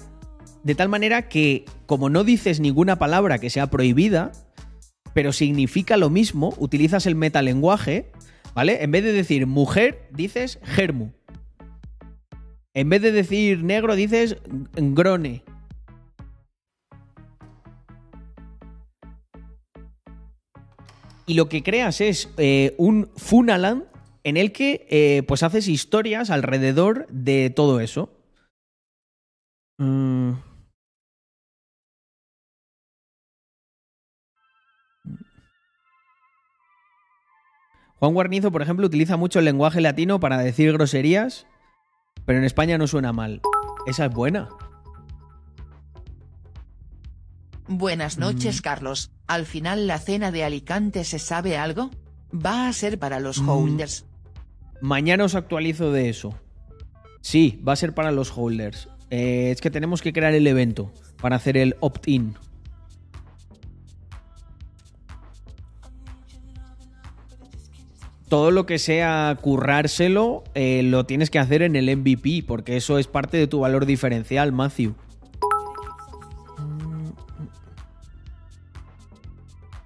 de 0.62 0.74
tal 0.74 0.88
manera 0.88 1.28
que 1.28 1.64
como 1.86 2.10
no 2.10 2.22
dices 2.22 2.60
ninguna 2.60 2.96
palabra 2.98 3.38
que 3.38 3.50
sea 3.50 3.68
prohibida, 3.68 4.32
pero 5.14 5.32
significa 5.32 5.96
lo 5.96 6.10
mismo, 6.10 6.54
utilizas 6.58 7.06
el 7.06 7.14
metalenguaje, 7.14 8.10
¿vale? 8.54 8.82
En 8.82 8.90
vez 8.90 9.04
de 9.04 9.12
decir 9.12 9.46
mujer, 9.46 10.08
dices 10.12 10.58
germu. 10.62 11.10
En 12.74 12.88
vez 12.88 13.00
de 13.02 13.12
decir 13.12 13.62
negro, 13.62 13.94
dices 13.94 14.36
grone. 14.74 15.44
Y 21.26 21.34
lo 21.34 21.48
que 21.48 21.62
creas 21.62 22.00
es 22.00 22.28
eh, 22.36 22.74
un 22.76 23.08
Funaland 23.16 23.84
en 24.24 24.36
el 24.36 24.52
que 24.52 24.86
eh, 24.90 25.22
pues 25.28 25.42
haces 25.42 25.68
historias 25.68 26.30
alrededor 26.30 27.06
de 27.08 27.50
todo 27.50 27.78
eso. 27.80 28.10
Mm. 29.78 30.32
Juan 37.98 38.12
Guarnizo, 38.12 38.50
por 38.50 38.60
ejemplo, 38.60 38.86
utiliza 38.86 39.16
mucho 39.16 39.38
el 39.38 39.44
lenguaje 39.46 39.80
latino 39.80 40.20
para 40.20 40.38
decir 40.38 40.72
groserías, 40.72 41.46
pero 42.24 42.38
en 42.38 42.44
España 42.44 42.78
no 42.78 42.86
suena 42.86 43.12
mal. 43.12 43.40
Esa 43.86 44.06
es 44.06 44.12
buena. 44.14 44.48
Buenas 47.66 48.18
noches, 48.18 48.60
Carlos. 48.60 49.10
Al 49.26 49.46
final 49.46 49.86
la 49.86 49.98
cena 49.98 50.30
de 50.30 50.44
Alicante 50.44 51.04
se 51.04 51.18
sabe 51.18 51.56
algo? 51.56 51.90
Va 52.34 52.68
a 52.68 52.72
ser 52.72 52.98
para 52.98 53.20
los 53.20 53.40
Mm. 53.40 53.48
holders. 53.48 54.04
Mañana 54.80 55.24
os 55.24 55.34
actualizo 55.34 55.92
de 55.92 56.08
eso. 56.10 56.34
Sí, 57.22 57.62
va 57.66 57.72
a 57.72 57.76
ser 57.76 57.94
para 57.94 58.12
los 58.12 58.36
holders. 58.36 58.88
Eh, 59.10 59.50
es 59.50 59.60
que 59.60 59.70
tenemos 59.70 60.02
que 60.02 60.12
crear 60.12 60.34
el 60.34 60.46
evento 60.46 60.92
para 61.22 61.36
hacer 61.36 61.56
el 61.56 61.76
opt-in. 61.80 62.34
Todo 68.34 68.50
lo 68.50 68.66
que 68.66 68.80
sea 68.80 69.38
currárselo 69.40 70.42
eh, 70.56 70.82
lo 70.82 71.06
tienes 71.06 71.30
que 71.30 71.38
hacer 71.38 71.62
en 71.62 71.76
el 71.76 71.96
MVP, 71.96 72.42
porque 72.44 72.76
eso 72.76 72.98
es 72.98 73.06
parte 73.06 73.36
de 73.36 73.46
tu 73.46 73.60
valor 73.60 73.86
diferencial, 73.86 74.50
Matthew. 74.50 74.96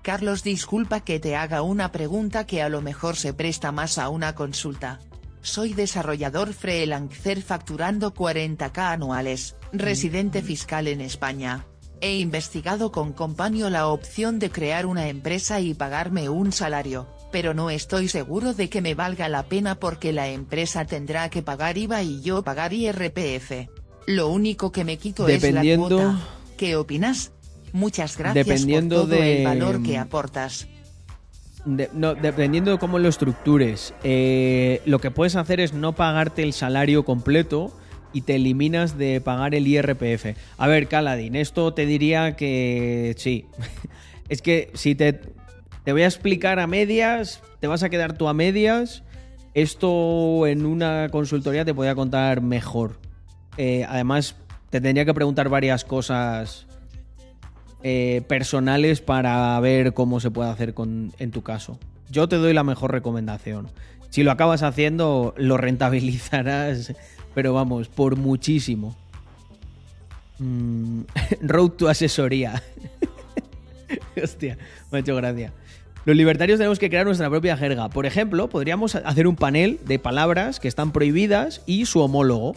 Carlos, 0.00 0.42
disculpa 0.42 1.00
que 1.00 1.20
te 1.20 1.36
haga 1.36 1.60
una 1.60 1.92
pregunta 1.92 2.46
que 2.46 2.62
a 2.62 2.70
lo 2.70 2.80
mejor 2.80 3.16
se 3.16 3.34
presta 3.34 3.70
más 3.70 3.98
a 3.98 4.08
una 4.08 4.34
consulta. 4.34 4.98
Soy 5.42 5.74
desarrollador 5.74 6.54
freelancer 6.54 7.42
facturando 7.42 8.14
40k 8.14 8.78
anuales, 8.78 9.56
residente 9.74 10.40
fiscal 10.40 10.88
en 10.88 11.02
España. 11.02 11.66
He 12.00 12.16
investigado 12.16 12.92
con 12.92 13.12
Compaño 13.12 13.68
la 13.68 13.88
opción 13.88 14.38
de 14.38 14.48
crear 14.48 14.86
una 14.86 15.08
empresa 15.08 15.60
y 15.60 15.74
pagarme 15.74 16.30
un 16.30 16.50
salario, 16.50 17.08
pero 17.30 17.54
no 17.54 17.70
estoy 17.70 18.08
seguro 18.08 18.54
de 18.54 18.68
que 18.68 18.80
me 18.80 18.94
valga 18.94 19.28
la 19.28 19.44
pena 19.44 19.74
porque 19.76 20.12
la 20.12 20.28
empresa 20.28 20.84
tendrá 20.86 21.28
que 21.30 21.42
pagar 21.42 21.76
IVA 21.78 22.02
y 22.02 22.20
yo 22.22 22.42
pagar 22.42 22.72
IRPF. 22.72 23.68
Lo 24.06 24.28
único 24.28 24.72
que 24.72 24.84
me 24.84 24.96
quito 24.96 25.26
Dependiendo- 25.26 25.86
es 25.98 26.04
la 26.04 26.10
cuota. 26.12 26.28
¿Qué 26.56 26.76
opinas? 26.76 27.32
Muchas 27.72 28.16
gracias 28.16 28.46
Dependiendo 28.46 28.96
por 29.02 29.10
todo 29.10 29.20
de- 29.20 29.38
el 29.40 29.44
valor 29.44 29.82
que 29.82 29.98
aportas. 29.98 30.66
De- 31.66 31.90
no, 31.92 32.14
dependiendo 32.14 32.70
de 32.70 32.78
cómo 32.78 32.98
lo 32.98 33.08
estructures, 33.08 33.92
eh, 34.02 34.80
lo 34.86 35.00
que 35.00 35.10
puedes 35.10 35.36
hacer 35.36 35.60
es 35.60 35.74
no 35.74 35.94
pagarte 35.94 36.42
el 36.42 36.54
salario 36.54 37.04
completo 37.04 37.76
y 38.14 38.22
te 38.22 38.36
eliminas 38.36 38.96
de 38.96 39.20
pagar 39.20 39.54
el 39.54 39.66
IRPF. 39.66 40.34
A 40.56 40.66
ver, 40.66 40.88
Caladín, 40.88 41.36
esto 41.36 41.74
te 41.74 41.84
diría 41.84 42.36
que 42.36 43.14
sí. 43.18 43.44
es 44.30 44.40
que 44.40 44.70
si 44.72 44.94
te, 44.94 45.20
te 45.88 45.92
voy 45.92 46.02
a 46.02 46.06
explicar 46.06 46.58
a 46.58 46.66
medias, 46.66 47.40
te 47.60 47.66
vas 47.66 47.82
a 47.82 47.88
quedar 47.88 48.12
tú 48.12 48.28
a 48.28 48.34
medias. 48.34 49.02
Esto 49.54 50.46
en 50.46 50.66
una 50.66 51.08
consultoría 51.08 51.64
te 51.64 51.72
podría 51.72 51.94
contar 51.94 52.42
mejor. 52.42 53.00
Eh, 53.56 53.86
además, 53.88 54.36
te 54.68 54.82
tendría 54.82 55.06
que 55.06 55.14
preguntar 55.14 55.48
varias 55.48 55.86
cosas 55.86 56.66
eh, 57.82 58.20
personales 58.28 59.00
para 59.00 59.58
ver 59.60 59.94
cómo 59.94 60.20
se 60.20 60.30
puede 60.30 60.50
hacer 60.50 60.74
con, 60.74 61.14
en 61.18 61.30
tu 61.30 61.42
caso. 61.42 61.78
Yo 62.10 62.28
te 62.28 62.36
doy 62.36 62.52
la 62.52 62.64
mejor 62.64 62.92
recomendación. 62.92 63.68
Si 64.10 64.22
lo 64.22 64.30
acabas 64.30 64.62
haciendo, 64.62 65.32
lo 65.38 65.56
rentabilizarás, 65.56 66.92
pero 67.34 67.54
vamos, 67.54 67.88
por 67.88 68.16
muchísimo. 68.16 68.94
Mm, 70.38 71.04
road 71.40 71.70
to 71.70 71.88
asesoría. 71.88 72.62
Hostia, 74.22 74.58
me 74.92 74.98
ha 74.98 75.00
hecho 75.00 75.16
gracia. 75.16 75.54
Los 76.08 76.16
libertarios 76.16 76.56
tenemos 76.56 76.78
que 76.78 76.88
crear 76.88 77.04
nuestra 77.04 77.28
propia 77.28 77.54
jerga. 77.58 77.90
Por 77.90 78.06
ejemplo, 78.06 78.48
podríamos 78.48 78.94
hacer 78.94 79.26
un 79.26 79.36
panel 79.36 79.78
de 79.84 79.98
palabras 79.98 80.58
que 80.58 80.66
están 80.66 80.90
prohibidas 80.90 81.60
y 81.66 81.84
su 81.84 82.00
homólogo. 82.00 82.56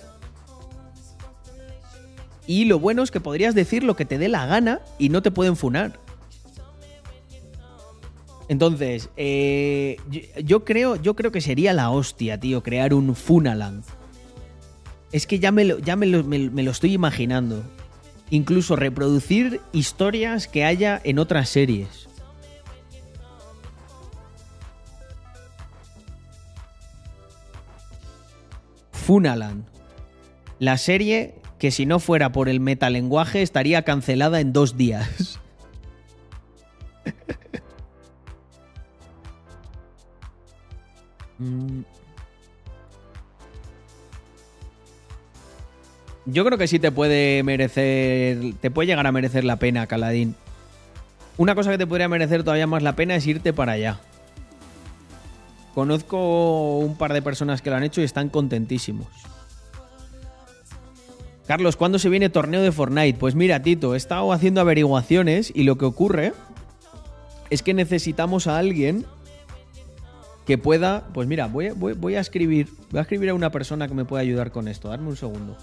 Y 2.48 2.64
lo 2.64 2.80
bueno 2.80 3.04
es 3.04 3.12
que 3.12 3.20
podrías 3.20 3.54
decir 3.54 3.84
lo 3.84 3.98
que 3.98 4.06
te 4.06 4.18
dé 4.18 4.30
la 4.30 4.46
gana 4.46 4.80
y 4.98 5.10
no 5.10 5.22
te 5.22 5.32
pueden 5.32 5.58
funar. 5.58 6.00
Entonces, 8.48 9.10
eh, 9.18 9.98
yo, 10.42 10.64
creo, 10.64 10.96
yo 10.96 11.18
creo 11.18 11.34
que 11.34 11.42
sería 11.42 11.74
la 11.74 11.90
hostia, 11.90 12.40
tío, 12.40 12.64
crear 12.64 12.94
un 12.94 13.16
Funaland. 13.16 13.84
Es 15.12 15.28
que 15.28 15.40
ya 15.40 15.52
me 15.52 15.66
lo, 15.66 15.78
ya 15.78 15.98
me 15.98 16.06
lo, 16.06 16.24
me 16.24 16.64
lo 16.64 16.72
estoy 16.72 16.94
imaginando. 16.94 17.64
Incluso 18.30 18.78
reproducir 18.78 19.60
historias 19.74 20.48
que 20.48 20.64
haya 20.64 21.02
en 21.04 21.20
otras 21.20 21.50
series. 21.50 22.08
Funaland. 29.12 29.66
La 30.58 30.78
serie 30.78 31.36
que 31.60 31.70
si 31.72 31.86
no 31.86 32.00
fuera 32.00 32.32
por 32.32 32.48
el 32.48 32.62
metalenguaje 32.62 33.42
estaría 33.42 33.82
cancelada 33.82 34.40
en 34.40 34.54
dos 34.54 34.78
días. 34.78 35.38
Mm. 41.40 41.82
Yo 46.28 46.46
creo 46.46 46.60
que 46.60 46.68
sí 46.68 46.78
te 46.78 46.92
puede 46.92 47.42
merecer. 47.42 48.54
Te 48.62 48.70
puede 48.70 48.86
llegar 48.86 49.08
a 49.08 49.12
merecer 49.12 49.44
la 49.44 49.56
pena, 49.56 49.88
Caladín. 49.88 50.36
Una 51.38 51.56
cosa 51.56 51.72
que 51.72 51.80
te 51.80 51.88
podría 51.88 52.08
merecer 52.08 52.44
todavía 52.44 52.68
más 52.68 52.84
la 52.84 52.96
pena 52.96 53.16
es 53.16 53.26
irte 53.26 53.54
para 53.54 53.72
allá. 53.72 54.00
Conozco 55.74 56.80
un 56.80 56.96
par 56.98 57.14
de 57.14 57.22
personas 57.22 57.62
que 57.62 57.70
lo 57.70 57.78
han 57.78 57.84
hecho 57.84 58.02
y 58.02 58.04
están 58.04 58.30
contentísimos. 58.30 59.08
Carlos, 61.48 61.76
¿cuándo 61.76 62.00
se 62.00 62.10
viene 62.10 62.30
torneo 62.30 62.62
de 62.62 62.72
Fortnite? 62.72 63.18
Pues 63.18 63.36
mira, 63.36 63.62
Tito, 63.62 63.94
he 63.94 63.98
estado 63.98 64.32
haciendo 64.32 64.62
averiguaciones 64.62 65.52
y 65.54 65.64
lo 65.64 65.78
que 65.78 65.86
ocurre 65.86 66.34
es 67.50 67.62
que 67.64 67.74
necesitamos 67.74 68.48
a 68.48 68.58
alguien 68.58 69.06
que 70.46 70.58
pueda. 70.58 71.08
Pues 71.14 71.28
mira, 71.28 71.48
voy, 71.48 71.68
a- 71.68 71.74
voy- 71.74 71.94
voy 71.94 72.16
a 72.16 72.20
escribir. 72.22 72.70
Voy 72.92 73.00
a 73.00 73.02
escribir 73.02 73.30
a 73.30 73.34
una 73.34 73.50
persona 73.52 73.88
que 73.88 73.94
me 73.94 74.06
pueda 74.06 74.22
ayudar 74.22 74.52
con 74.52 74.68
esto. 74.68 74.90
Darme 74.90 75.10
un 75.10 75.18
segundo. 75.18 75.58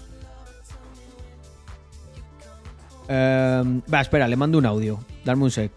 Em, 3.07 3.81
va, 3.91 4.01
espera, 4.01 4.27
le 4.27 4.35
mando 4.35 4.57
un 4.57 4.65
audio. 4.65 4.99
Darme 5.25 5.43
un 5.45 5.51
sec. 5.51 5.71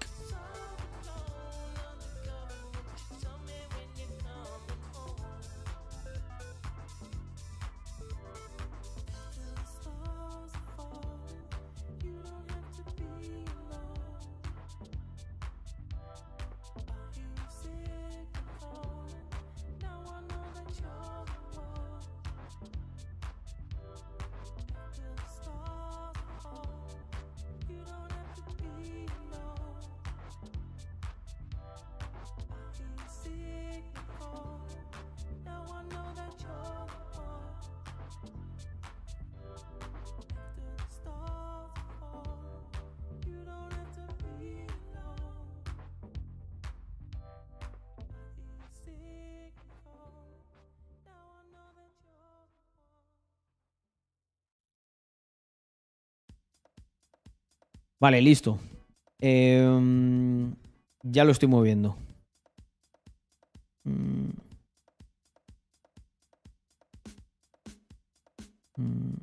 Vale, 58.03 58.21
listo. 58.21 58.59
Em, 59.21 60.53
ya 61.05 61.23
lo 61.23 61.31
estoy 61.31 61.49
moviendo. 61.49 61.97
Mm. 63.85 64.31
Mm. 68.77 69.15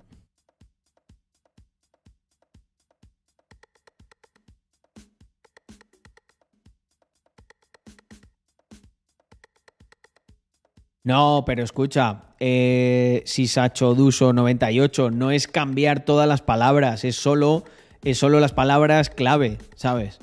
No, 11.04 11.44
pero 11.46 11.64
escucha, 11.64 12.34
eh, 12.40 13.24
si 13.26 13.48
Sacho 13.48 13.94
Duso 13.94 14.32
98 14.32 15.12
no 15.12 15.32
es 15.32 15.48
cambiar 15.50 16.06
todas 16.06 16.30
las 16.30 16.42
palabras, 16.42 17.04
es 17.04 17.18
solo, 17.18 17.66
es 18.04 18.18
solo 18.18 18.40
las 18.40 18.54
palabras 18.54 19.10
clave, 19.10 19.58
¿sabes? 19.76 20.20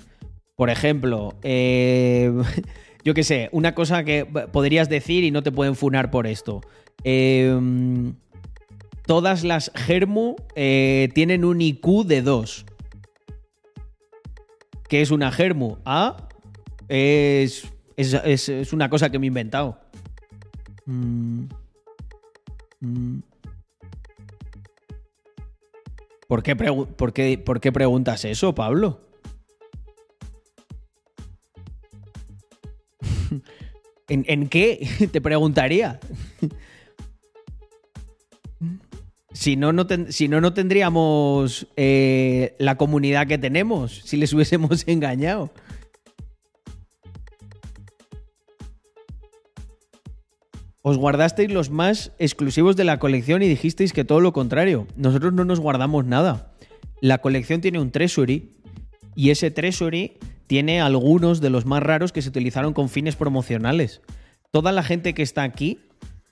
Por 0.55 0.71
ejemplo, 0.71 1.35
eh, 1.43 2.33
yo 3.05 3.15
qué 3.15 3.23
sé, 3.23 3.49
una 3.53 3.75
cosa 3.75 4.05
que 4.05 4.25
podrías 4.25 4.89
decir 4.89 5.25
y 5.25 5.31
no 5.31 5.43
te 5.43 5.53
pueden 5.53 5.75
funar 5.77 6.11
por 6.11 6.27
esto. 6.27 6.61
Eh, 7.05 7.55
todas 9.07 9.45
las 9.45 9.71
Germu 9.75 10.37
eh, 10.55 11.09
tienen 11.15 11.45
un 11.45 11.61
IQ 11.61 12.05
de 12.07 12.23
2. 12.23 12.67
¿Qué 14.89 15.01
es 15.03 15.11
una 15.11 15.31
Germu? 15.33 15.77
Ah, 15.85 16.29
es, 16.89 17.67
es, 17.97 18.15
es- 18.15 18.49
es 18.49 18.73
una 18.73 18.89
cosa 18.89 19.11
que 19.11 19.19
me 19.19 19.27
he 19.27 19.29
inventado. 19.29 19.79
Mm. 20.87 21.45
Mm. 22.81 23.19
¿Por 26.29 26.43
qué, 26.43 26.57
preguntas 27.73 28.25
eso, 28.25 28.55
Pablo? 28.55 29.01
¿En, 34.09 34.49
qué? 34.49 34.89
Te 35.13 35.21
preguntaría. 35.21 36.01
Si 39.33 39.55
no, 39.55 39.71
no, 39.71 39.87
ten- 39.87 40.11
si 40.15 40.29
no, 40.29 40.41
no 40.41 40.55
tendríamos 40.55 41.67
eh, 41.77 42.55
la 42.59 42.79
comunidad 42.79 43.27
que 43.27 43.37
tenemos, 43.37 44.01
si 44.03 44.17
les 44.17 44.33
hubiésemos 44.33 44.89
engañado. 44.89 45.51
Os 50.89 50.99
guardasteis 50.99 51.51
los 51.51 51.69
más 51.69 52.13
exclusivos 52.17 52.77
de 52.77 52.85
la 52.85 53.01
colección 53.01 53.43
y 53.43 53.49
dijisteis 53.49 53.93
que 53.93 54.05
todo 54.05 54.21
lo 54.21 54.33
contrario. 54.33 54.87
Nosotros 54.95 55.33
no 55.33 55.45
nos 55.45 55.59
guardamos 55.59 56.05
nada. 56.05 56.53
La 57.01 57.19
colección 57.19 57.61
tiene 57.61 57.81
un 57.81 57.91
treasury 57.91 58.53
y 59.17 59.31
ese 59.31 59.51
treasury 59.51 60.13
tiene 60.47 60.81
algunos 60.81 61.41
de 61.41 61.51
los 61.51 61.67
más 61.67 61.83
raros 61.83 62.13
que 62.13 62.23
se 62.23 62.29
utilizaron 62.29 62.73
con 62.73 62.89
fines 62.89 63.17
promocionales. 63.17 64.01
Toda 64.53 64.71
la 64.71 64.85
gente 64.85 65.13
que 65.13 65.25
está 65.25 65.43
aquí, 65.43 65.81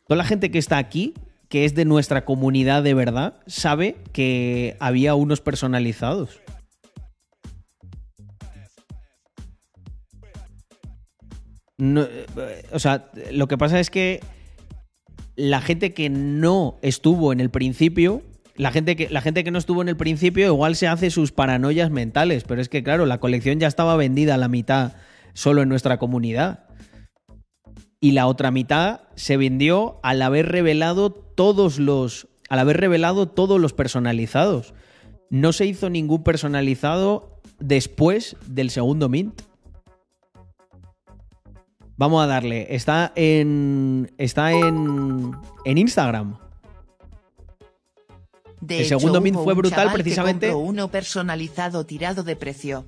toda 0.07 0.18
la 0.18 0.24
gente 0.24 0.52
que 0.52 0.59
está 0.59 0.78
aquí, 0.78 1.14
que 1.48 1.64
es 1.64 1.74
de 1.74 1.84
nuestra 1.84 2.24
comunidad 2.24 2.84
de 2.84 2.94
verdad, 2.94 3.40
sabe 3.48 3.96
que 4.12 4.76
había 4.78 5.16
unos 5.16 5.40
personalizados. 5.40 6.38
No, 11.76 12.02
eh, 12.02 12.26
o 12.70 12.78
sea, 12.78 13.11
lo 13.32 13.48
que 13.48 13.59
pasa 13.59 13.80
es 13.80 13.90
que 13.90 14.20
la 15.37 15.61
gente 15.61 15.93
que 15.95 16.11
no 16.11 16.78
estuvo 16.82 17.32
en 17.32 17.41
el 17.41 17.51
principio, 17.51 18.22
la 18.57 18.70
gente 18.70 18.97
que, 18.97 19.09
la 19.11 19.20
gente 19.20 19.43
que 19.43 19.51
no 19.51 19.59
estuvo 19.59 19.82
en 19.82 19.89
el 19.89 19.97
principio 19.97 20.47
igual 20.47 20.76
se 20.76 20.87
hace 20.87 21.11
sus 21.11 21.32
paranoias 21.32 21.91
mentales, 21.91 22.45
pero 22.45 22.61
es 22.61 22.68
que 22.68 22.82
claro, 22.82 23.07
la 23.07 23.18
colección 23.18 23.59
ya 23.59 23.66
estaba 23.66 23.97
vendida 23.97 24.35
a 24.35 24.39
la 24.39 24.49
mitad 24.49 24.93
solo 25.32 25.62
en 25.62 25.68
nuestra 25.68 25.99
comunidad. 25.99 26.64
Y 28.01 28.12
la 28.12 28.26
otra 28.26 28.51
mitad 28.51 29.01
se 29.14 29.37
vendió 29.37 29.99
al 30.03 30.20
haber 30.22 30.51
revelado 30.51 31.11
todos 31.11 31.78
los. 31.78 32.28
Al 32.51 32.59
haber 32.59 32.76
revelado 32.76 33.28
todos 33.28 33.59
los 33.61 33.72
personalizados. 33.72 34.74
No 35.30 35.53
se 35.53 35.64
hizo 35.64 35.89
ningún 35.89 36.22
personalizado 36.22 37.41
después 37.59 38.37
del 38.47 38.70
segundo 38.70 39.09
Mint. 39.09 39.41
Vamos 41.97 42.22
a 42.22 42.26
darle. 42.26 42.74
Está 42.74 43.12
en. 43.14 44.12
Está 44.18 44.53
en. 44.53 45.32
En 45.64 45.78
Instagram. 45.78 46.36
De 48.61 48.76
El 48.76 48.80
hecho, 48.86 48.99
segundo 48.99 49.20
mint 49.20 49.36
fue 49.36 49.55
brutal 49.55 49.92
precisamente- 49.92 50.53
uno 50.55 50.88
personalizado 50.88 51.84
tirado 51.84 52.22
de 52.22 52.36
precio. 52.36 52.84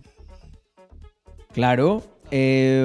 Claro. 1.53 2.03
eh, 2.33 2.83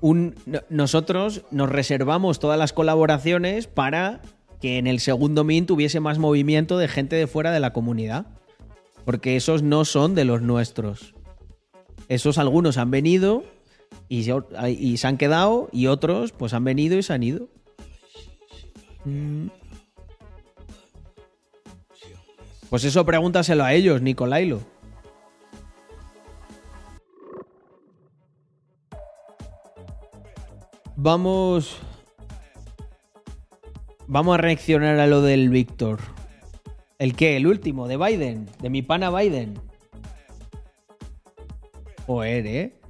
un- 0.00 0.34
no- 0.46 0.60
nosotros 0.70 1.42
nos 1.50 1.68
reservamos 1.68 2.38
todas 2.38 2.56
las 2.56 2.72
colaboraciones 2.72 3.66
para 3.66 4.20
que 4.60 4.78
en 4.78 4.86
el 4.86 5.00
segundo 5.00 5.42
Mint 5.42 5.66
tuviese 5.66 5.98
más 5.98 6.18
movimiento 6.20 6.78
de 6.78 6.86
gente 6.86 7.16
de 7.16 7.26
fuera 7.26 7.50
de 7.50 7.58
la 7.58 7.72
comunidad. 7.72 8.26
Porque 9.04 9.34
esos 9.34 9.62
no 9.64 9.84
son 9.84 10.14
de 10.14 10.24
los 10.24 10.40
nuestros. 10.40 11.14
Esos 12.08 12.38
algunos 12.38 12.78
han 12.78 12.90
venido 12.92 13.42
y, 14.08 14.24
se- 14.24 15.06
han 15.06 15.16
quedado 15.16 15.68
y 15.72 15.86
otros 15.86 16.32
pues 16.32 16.52
han 16.54 16.64
venido 16.64 16.96
y 16.98 17.02
se 17.02 17.12
han 17.12 17.22
ido. 17.22 17.48
Mm. 19.04 19.48
Pues 22.70 22.84
eso 22.84 23.04
pregúntaselo 23.06 23.64
a 23.64 23.72
ellos, 23.72 24.02
Nicolailo. 24.02 24.60
Vamos. 30.96 31.78
Vamos 34.06 34.34
a 34.34 34.38
reaccionar 34.38 34.98
a 35.00 35.06
lo 35.06 35.22
del 35.22 35.48
Víctor. 35.48 36.00
¿El 36.98 37.16
qué? 37.16 37.36
El 37.36 37.46
último, 37.46 37.88
de 37.88 37.96
Biden. 37.96 38.46
De 38.60 38.70
mi 38.70 38.82
pana 38.82 39.10
Biden. 39.10 39.58
Joder, 42.06 42.46
¿eh? 42.46 42.80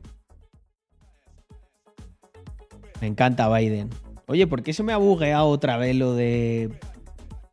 Me 3.00 3.06
encanta 3.06 3.48
Biden. 3.48 3.90
Oye, 4.26 4.46
¿por 4.46 4.62
qué 4.62 4.72
se 4.72 4.82
me 4.82 4.92
ha 4.92 4.96
bugueado 4.96 5.48
otra 5.48 5.76
vez 5.76 5.94
lo 5.96 6.14
de. 6.14 6.70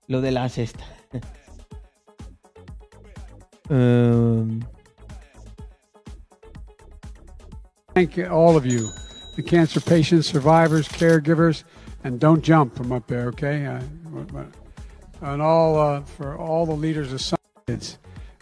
Lo 0.07 0.21
de? 0.21 0.29
Em, 3.69 4.61
Thank 7.93 8.15
you, 8.15 8.25
all 8.27 8.55
of 8.55 8.65
you, 8.65 8.89
the 9.35 9.43
cancer 9.43 9.81
patients, 9.81 10.25
survivors, 10.25 10.87
caregivers, 10.87 11.65
and 12.05 12.21
don't 12.21 12.41
jump 12.41 12.73
from 12.75 12.93
up 12.93 13.07
there, 13.07 13.27
okay? 13.27 13.65
Uh, 13.65 13.81
and 15.21 15.41
all 15.41 15.77
uh, 15.77 16.01
for 16.01 16.37
all 16.37 16.65
the 16.65 16.73
leaders 16.73 17.11
of 17.11 17.21
science. 17.21 17.97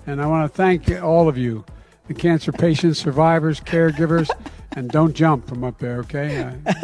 And 0.05 0.21
I 0.21 0.27
want 0.27 0.49
to 0.49 0.55
thank 0.55 0.89
all 1.01 1.27
of 1.27 1.35
you, 1.35 1.65
the 2.07 2.13
cancer 2.13 2.51
patients, 2.51 2.99
survivors, 2.99 3.59
caregivers, 3.59 4.29
and 4.75 4.89
don't 4.89 5.15
jump 5.15 5.47
from 5.47 5.63
up 5.63 5.77
there, 5.79 5.99
okay? 5.99 6.43
Uh, 6.43 6.73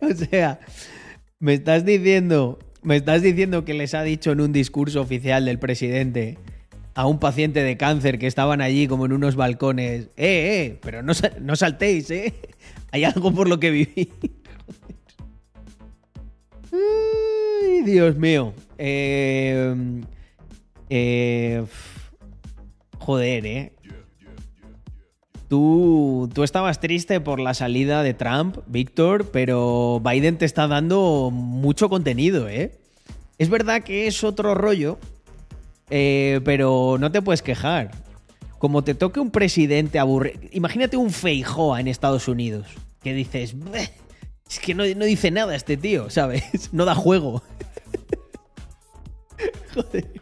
O 0.00 0.14
sea, 0.14 0.60
me 1.38 1.54
estás 1.54 1.84
diciendo, 1.84 2.58
me 2.82 2.96
estás 2.96 3.22
diciendo 3.22 3.64
que 3.64 3.74
les 3.74 3.94
ha 3.94 4.02
dicho 4.02 4.32
en 4.32 4.40
un 4.40 4.52
discurso 4.52 5.00
oficial 5.00 5.46
del 5.46 5.58
presidente 5.58 6.38
a 6.94 7.06
un 7.06 7.18
paciente 7.18 7.62
de 7.62 7.76
cáncer 7.76 8.18
que 8.18 8.26
estaban 8.26 8.60
allí 8.60 8.86
como 8.86 9.06
en 9.06 9.12
unos 9.12 9.34
balcones, 9.34 10.10
eh, 10.16 10.66
eh, 10.66 10.78
pero 10.82 11.02
no, 11.02 11.12
no 11.40 11.56
saltéis, 11.56 12.10
eh. 12.10 12.34
Hay 12.92 13.04
algo 13.04 13.32
por 13.32 13.48
lo 13.48 13.58
que. 13.58 13.88
Ay, 16.72 17.82
Dios 17.84 18.16
mío. 18.16 18.52
Eh, 18.78 19.74
eh, 20.90 21.64
joder, 22.98 23.46
eh. 23.46 23.72
Tú, 25.54 26.28
estabas 26.42 26.80
triste 26.80 27.20
por 27.20 27.38
la 27.38 27.54
salida 27.54 28.02
de 28.02 28.12
Trump, 28.12 28.58
Víctor, 28.66 29.30
pero 29.30 30.02
Biden 30.04 30.36
te 30.36 30.46
está 30.46 30.66
dando 30.66 31.30
mucho 31.32 31.88
contenido, 31.88 32.48
¿eh? 32.48 32.76
Es 33.38 33.50
verdad 33.50 33.84
que 33.84 34.08
es 34.08 34.24
otro 34.24 34.56
rollo, 34.56 34.98
eh, 35.90 36.40
pero 36.44 36.96
no 36.98 37.12
te 37.12 37.22
puedes 37.22 37.40
quejar. 37.40 37.92
Como 38.58 38.82
te 38.82 38.96
toque 38.96 39.20
un 39.20 39.30
presidente 39.30 40.00
aburrido. 40.00 40.40
Imagínate 40.50 40.96
un 40.96 41.12
Feijoa 41.12 41.78
en 41.78 41.86
Estados 41.86 42.26
Unidos, 42.26 42.66
que 43.00 43.14
dices, 43.14 43.56
"Bleh, 43.56 43.92
es 44.50 44.58
que 44.58 44.74
no, 44.74 44.82
no 44.84 45.04
dice 45.04 45.30
nada 45.30 45.54
este 45.54 45.76
tío, 45.76 46.10
¿sabes? 46.10 46.42
No 46.72 46.84
da 46.84 46.96
juego. 46.96 47.44
Joder. 49.72 50.20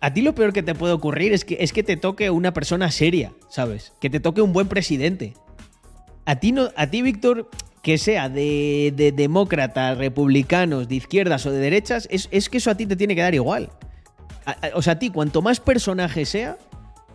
A 0.00 0.12
ti 0.12 0.22
lo 0.22 0.34
peor 0.34 0.52
que 0.52 0.62
te 0.62 0.74
puede 0.74 0.92
ocurrir 0.92 1.32
es 1.32 1.44
que, 1.44 1.56
es 1.60 1.72
que 1.72 1.82
te 1.82 1.96
toque 1.96 2.30
una 2.30 2.52
persona 2.52 2.90
seria, 2.90 3.32
¿sabes? 3.48 3.92
Que 4.00 4.10
te 4.10 4.20
toque 4.20 4.40
un 4.42 4.52
buen 4.52 4.68
presidente. 4.68 5.34
A 6.24 6.36
ti, 6.36 6.52
no, 6.52 6.68
a 6.76 6.86
ti 6.88 7.02
Víctor, 7.02 7.48
que 7.82 7.98
sea 7.98 8.28
de, 8.28 8.92
de 8.94 9.10
demócratas, 9.12 9.98
republicanos, 9.98 10.88
de 10.88 10.96
izquierdas 10.96 11.46
o 11.46 11.50
de 11.50 11.58
derechas, 11.58 12.06
es, 12.10 12.28
es 12.30 12.48
que 12.48 12.58
eso 12.58 12.70
a 12.70 12.76
ti 12.76 12.86
te 12.86 12.96
tiene 12.96 13.16
que 13.16 13.22
dar 13.22 13.34
igual. 13.34 13.70
O 14.74 14.82
sea, 14.82 14.94
a 14.94 14.98
ti, 14.98 15.10
cuanto 15.10 15.42
más 15.42 15.58
personaje 15.58 16.24
sea, 16.24 16.56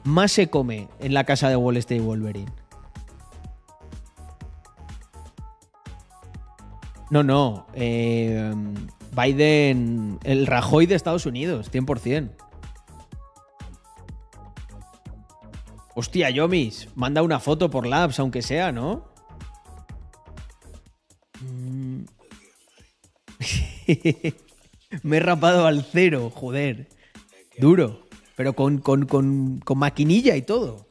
más 0.03 0.31
se 0.31 0.49
come 0.49 0.89
en 0.99 1.13
la 1.13 1.23
casa 1.23 1.47
de 1.49 1.55
Wall 1.55 1.77
Street 1.77 2.01
Wolverine. 2.01 2.51
No, 7.09 7.23
no. 7.23 7.67
eh, 7.75 8.53
Biden, 9.15 10.17
el 10.23 10.47
Rajoy 10.47 10.87
de 10.87 10.95
Estados 10.95 11.25
Unidos, 11.25 11.71
100%. 11.71 12.31
Hostia, 15.95 16.29
Yomis, 16.29 16.87
manda 16.95 17.21
una 17.21 17.39
foto 17.39 17.69
por 17.69 17.85
Labs, 17.85 18.19
aunque 18.19 18.41
sea, 18.41 18.71
¿no? 18.71 19.05
Mm. 21.41 22.05
Me 25.03 25.17
he 25.17 25.19
rapado 25.19 25.65
al 25.67 25.83
cero, 25.83 26.31
joder. 26.33 26.87
Duro. 27.57 28.07
Pero 28.35 28.53
con, 28.53 28.79
con, 28.79 29.05
con, 29.05 29.59
con 29.59 29.77
maquinilla 29.77 30.35
y 30.35 30.41
todo. 30.41 30.87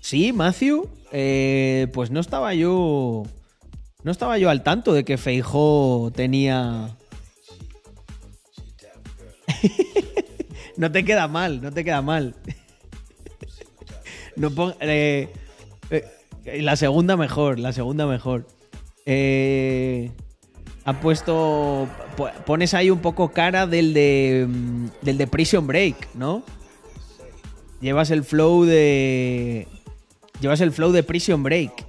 Sí, 0.00 0.32
Matthew. 0.32 0.88
eh, 1.12 1.88
pues 1.92 2.10
no 2.10 2.20
estaba 2.20 2.54
yo. 2.54 3.24
No 4.04 4.10
estaba 4.10 4.38
yo 4.38 4.48
al 4.48 4.62
tanto 4.62 4.92
de 4.94 5.04
que 5.04 5.18
Feijó 5.18 6.10
tenía. 6.14 6.96
no 10.76 10.90
te 10.92 11.04
queda 11.04 11.28
mal, 11.28 11.60
no 11.62 11.72
te 11.72 11.84
queda 11.84 12.02
mal. 12.02 12.34
No 14.36 14.50
pon- 14.50 14.74
eh, 14.80 15.28
eh, 15.90 16.62
la 16.62 16.76
segunda 16.76 17.16
mejor, 17.16 17.58
la 17.58 17.72
segunda 17.72 18.06
mejor. 18.06 18.46
Eh, 19.06 20.10
puesto. 21.02 21.88
po- 22.16 22.30
Pones 22.46 22.74
ahí 22.74 22.90
un 22.90 23.00
poco 23.00 23.32
cara 23.32 23.66
del 23.66 23.92
de. 23.94 24.46
mm, 24.48 24.86
Del 25.02 25.18
de 25.18 25.26
Prison 25.26 25.66
Break, 25.66 26.08
¿no? 26.14 26.42
Llevas 27.80 28.10
el 28.10 28.24
flow 28.24 28.64
de. 28.64 29.66
Llevas 30.40 30.60
el 30.60 30.72
flow 30.72 30.92
de 30.92 31.02
Prison 31.02 31.42
Break. 31.42 31.84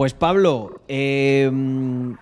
Pues 0.00 0.14
Pablo, 0.14 0.80
eh, 0.88 1.50
no 1.52 2.16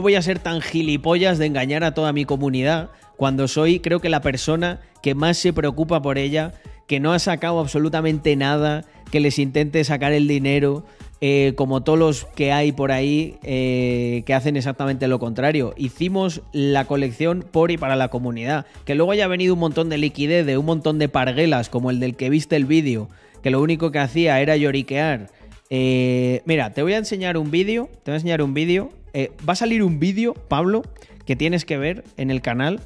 voy 0.00 0.14
a 0.14 0.22
ser 0.22 0.38
tan 0.38 0.62
gilipollas 0.62 1.36
de 1.36 1.44
engañar 1.44 1.84
a 1.84 1.92
toda 1.92 2.14
mi 2.14 2.24
comunidad 2.24 2.88
cuando 3.18 3.48
soy, 3.48 3.80
creo 3.80 4.00
que 4.00 4.08
la 4.08 4.22
persona 4.22 4.80
que 5.02 5.14
más 5.14 5.36
se 5.36 5.52
preocupa 5.52 6.00
por 6.00 6.16
ella, 6.16 6.54
que 6.86 7.00
no 7.00 7.12
ha 7.12 7.18
sacado 7.18 7.60
absolutamente 7.60 8.34
nada, 8.34 8.86
que 9.10 9.20
les 9.20 9.38
intente 9.38 9.84
sacar 9.84 10.14
el 10.14 10.26
dinero, 10.26 10.86
eh, 11.20 11.52
como 11.54 11.82
todos 11.82 11.98
los 11.98 12.24
que 12.24 12.50
hay 12.50 12.72
por 12.72 12.92
ahí 12.92 13.36
eh, 13.42 14.22
que 14.24 14.32
hacen 14.32 14.56
exactamente 14.56 15.06
lo 15.06 15.18
contrario. 15.18 15.74
Hicimos 15.76 16.40
la 16.52 16.86
colección 16.86 17.44
por 17.52 17.72
y 17.72 17.76
para 17.76 17.94
la 17.94 18.08
comunidad. 18.08 18.64
Que 18.86 18.94
luego 18.94 19.12
haya 19.12 19.28
venido 19.28 19.52
un 19.52 19.60
montón 19.60 19.90
de 19.90 19.98
liquidez 19.98 20.46
de 20.46 20.56
un 20.56 20.64
montón 20.64 20.98
de 20.98 21.10
parguelas, 21.10 21.68
como 21.68 21.90
el 21.90 22.00
del 22.00 22.16
que 22.16 22.30
viste 22.30 22.56
el 22.56 22.64
vídeo, 22.64 23.10
que 23.42 23.50
lo 23.50 23.60
único 23.60 23.90
que 23.90 23.98
hacía 23.98 24.40
era 24.40 24.56
lloriquear. 24.56 25.28
Eh, 25.70 26.42
mira, 26.44 26.72
te 26.72 26.82
voy 26.82 26.92
a 26.92 26.98
enseñar 26.98 27.36
un 27.36 27.50
vídeo. 27.50 27.88
Te 28.02 28.10
voy 28.10 28.14
a 28.14 28.16
enseñar 28.16 28.42
un 28.42 28.54
vídeo. 28.54 28.90
Eh, 29.12 29.32
va 29.48 29.54
a 29.54 29.56
salir 29.56 29.82
un 29.82 29.98
vídeo, 29.98 30.34
Pablo, 30.34 30.82
que 31.26 31.36
tienes 31.36 31.64
que 31.64 31.78
ver 31.78 32.04
en 32.16 32.30
el 32.30 32.42
canal. 32.42 32.80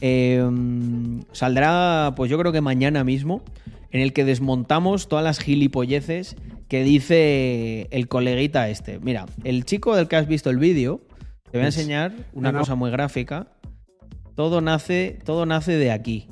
Eh, 0.00 0.46
saldrá, 1.32 2.12
pues 2.16 2.30
yo 2.30 2.38
creo 2.38 2.52
que 2.52 2.60
mañana 2.60 3.04
mismo, 3.04 3.42
en 3.90 4.00
el 4.00 4.12
que 4.12 4.24
desmontamos 4.24 5.08
todas 5.08 5.24
las 5.24 5.40
gilipolleces 5.40 6.36
que 6.68 6.84
dice 6.84 7.88
el 7.90 8.08
coleguita 8.08 8.68
este. 8.68 9.00
Mira, 9.00 9.26
el 9.44 9.64
chico 9.64 9.96
del 9.96 10.06
que 10.06 10.16
has 10.16 10.28
visto 10.28 10.50
el 10.50 10.58
vídeo, 10.58 11.00
te 11.50 11.58
voy 11.58 11.62
a 11.62 11.66
enseñar 11.66 12.12
una 12.34 12.52
no, 12.52 12.58
no. 12.58 12.60
cosa 12.60 12.74
muy 12.74 12.90
gráfica. 12.90 13.48
Todo 14.34 14.60
nace, 14.60 15.18
todo 15.24 15.46
nace 15.46 15.72
de 15.72 15.90
aquí. 15.90 16.28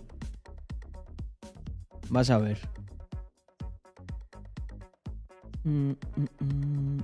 Vas 2.09 2.31
a 2.31 2.39
ver. 2.39 2.59
Mm, 5.67 5.91
mm, 5.91 6.27
mm. 6.45 7.01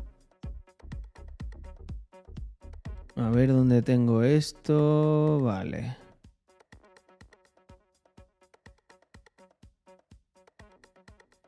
A 3.16 3.30
ver 3.30 3.48
dónde 3.48 3.82
tengo 3.82 4.22
esto. 4.22 5.40
Vale. 5.40 5.96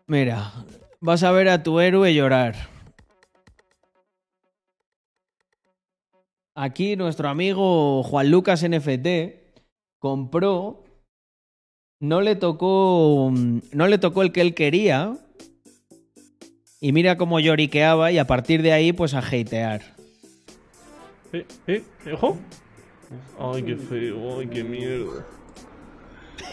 Mira, 0.08 0.52
vas 1.00 1.22
a 1.22 1.30
ver 1.30 1.48
a 1.50 1.62
tu 1.62 1.78
héroe 1.78 2.12
llorar. 2.12 2.56
Aquí 6.56 6.96
nuestro 6.96 7.28
amigo 7.28 8.02
Juan 8.02 8.32
Lucas 8.32 8.68
NFT 8.68 9.06
compró. 10.00 10.82
No 12.00 12.20
le 12.20 12.34
tocó. 12.34 13.32
No 13.72 13.86
le 13.86 13.98
tocó 13.98 14.22
el 14.22 14.32
que 14.32 14.40
él 14.40 14.54
quería. 14.54 15.23
Y 16.84 16.92
mira 16.92 17.16
cómo 17.16 17.40
lloriqueaba 17.40 18.12
y 18.12 18.18
a 18.18 18.26
partir 18.26 18.60
de 18.60 18.70
ahí, 18.70 18.92
pues 18.92 19.14
a 19.14 19.20
hatear. 19.20 19.80
Eh, 21.32 21.46
eh, 21.66 21.82
ojo. 22.12 22.38
Ay, 23.40 23.62
qué 23.62 23.76
feo, 23.76 24.38
ay, 24.38 24.48
qué 24.48 24.62
mierda. 24.62 25.24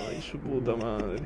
Ay, 0.07 0.21
su 0.21 0.39
puta 0.39 0.73
madre. 0.77 1.17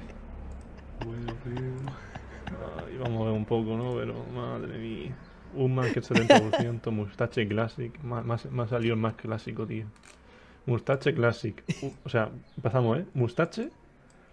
Ay, 1.01 2.97
vamos 2.97 3.22
a 3.22 3.26
ver 3.26 3.34
un 3.34 3.45
poco, 3.45 3.78
¿no? 3.78 3.93
Pero, 3.95 4.26
madre 4.34 4.76
mía. 4.76 5.16
Un 5.53 5.76
Market 5.76 6.03
70%, 6.03 6.89
Mustache 6.89 7.47
Classic. 7.47 7.95
Más, 8.01 8.26
más, 8.26 8.51
más 8.51 8.72
salió 8.72 8.95
el 8.95 8.99
más 8.99 9.14
clásico, 9.14 9.68
tío. 9.68 9.86
Mustache 10.66 11.14
Classic. 11.14 11.64
O 12.06 12.10
sea, 12.10 12.32
empezamos, 12.58 12.97
¿eh? 12.97 13.06
Mustache, 13.14 13.70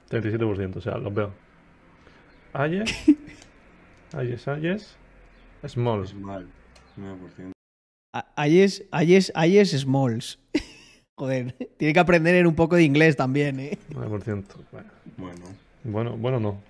37%. 0.09 0.77
O 0.77 0.81
sea, 0.81 0.97
los 0.97 1.13
veo. 1.13 1.31
Ayes. 2.55 2.91
Ayes, 4.15 4.47
Ayes. 4.49 4.97
Small. 5.67 6.05
Mal, 6.15 6.47
9%. 6.99 7.53
A- 8.15 8.27
Ayes, 8.37 8.85
Ayes, 8.91 9.33
Ayes 9.35 9.71
Smalls. 9.71 10.39
Joder, 11.19 11.55
tiene 11.77 11.95
que 11.95 12.01
aprender 12.01 12.35
en 12.35 12.47
un 12.47 12.55
poco 12.55 12.77
de 12.77 12.83
inglés 12.85 13.17
también, 13.17 13.61
¿eh? 13.61 13.79
9%. 13.91 14.45
Bueno, 14.73 14.91
Bueno, 15.17 15.45
bueno, 15.85 16.17
bueno 16.17 16.41
no. 16.41 16.61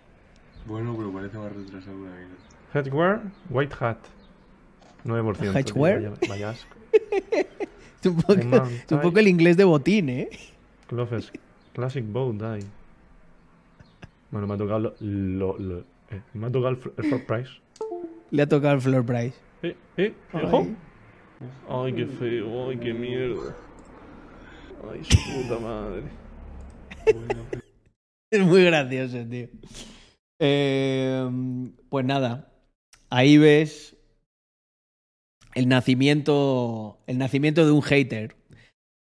bueno, 0.66 0.94
pero 0.96 1.12
parece 1.12 1.38
más 1.38 1.52
retrasado 1.52 1.96
que 2.04 2.10
la 2.10 2.16
vida. 2.16 2.28
Headwear, 2.74 3.22
White 3.50 3.74
Hat. 3.80 3.98
9%. 5.04 5.38
tío, 5.38 5.52
Headwear. 5.52 6.02
Vaya, 6.02 6.12
vaya 6.28 6.50
asco. 6.50 6.76
Es 8.02 8.06
un 8.06 8.16
poco, 8.16 8.40
es 8.40 8.92
un 8.92 9.00
poco 9.00 9.18
el 9.18 9.28
inglés 9.28 9.56
de 9.56 9.64
botín, 9.64 10.08
¿eh? 10.10 10.28
Clothes, 10.88 11.32
Classic 11.72 12.04
Bow 12.06 12.32
Die. 12.32 12.64
Bueno, 14.30 14.46
me 14.46 14.54
ha 14.54 14.56
tocado 14.58 14.78
lo, 14.80 14.94
lo- 15.00 15.58
lo- 15.58 15.84
eh, 16.12 16.20
me 16.34 16.46
ha 16.46 16.50
tocado 16.52 16.70
el, 16.74 16.80
fl- 16.80 16.92
el 16.98 17.04
floor 17.04 17.26
price. 17.26 17.50
Le 18.30 18.42
ha 18.42 18.46
tocado 18.48 18.74
el 18.74 18.80
floor 18.80 19.04
price. 19.04 19.34
Eh, 19.62 19.76
eh, 19.96 20.14
Ay. 20.32 20.42
ojo. 20.44 20.66
Ay, 21.68 21.92
qué 21.94 22.06
feo, 22.06 22.70
ay, 22.70 22.76
qué 22.78 22.92
mierda. 22.94 23.56
Ay, 24.90 25.04
su 25.04 25.16
puta 25.42 25.58
madre. 25.60 26.02
Es 28.32 28.40
muy 28.46 28.64
gracioso, 28.64 29.18
tío. 29.28 29.48
Eh, 30.40 31.28
pues 31.90 32.04
nada, 32.06 32.50
ahí 33.10 33.36
ves 33.36 33.94
el 35.54 35.68
nacimiento, 35.68 36.98
el 37.06 37.18
nacimiento 37.18 37.66
de 37.66 37.72
un 37.72 37.82
hater. 37.82 38.34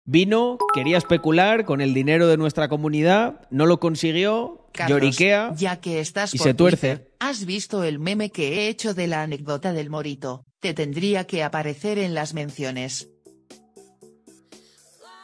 Vino, 0.05 0.57
quería 0.73 0.97
especular 0.97 1.63
con 1.63 1.79
el 1.79 1.93
dinero 1.93 2.27
de 2.27 2.35
nuestra 2.37 2.67
comunidad, 2.67 3.47
no 3.51 3.65
lo 3.65 3.79
consiguió, 3.79 4.67
Carlos, 4.73 4.99
lloriquea. 4.99 5.53
ya 5.55 5.79
que 5.79 6.01
estás 6.01 6.33
y 6.35 6.39
se 6.39 6.53
tuerce. 6.53 6.97
Twitter, 6.97 7.15
¿has 7.19 7.45
visto 7.45 7.83
el 7.85 7.99
meme 7.99 8.29
que 8.29 8.53
he 8.65 8.67
hecho 8.67 8.93
de 8.93 9.07
la 9.07 9.23
anécdota 9.23 9.71
del 9.71 9.89
morito? 9.89 10.45
Te 10.59 10.73
tendría 10.73 11.25
que 11.25 11.41
aparecer 11.41 11.99
en 11.99 12.13
las 12.13 12.33
menciones. 12.33 13.09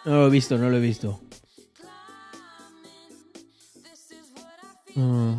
No 0.05 0.15
lo 0.15 0.27
he 0.27 0.29
visto, 0.29 0.57
no 0.57 0.69
lo 0.69 0.77
he 0.77 0.81
visto. 0.81 1.19
Mm. 4.95 5.33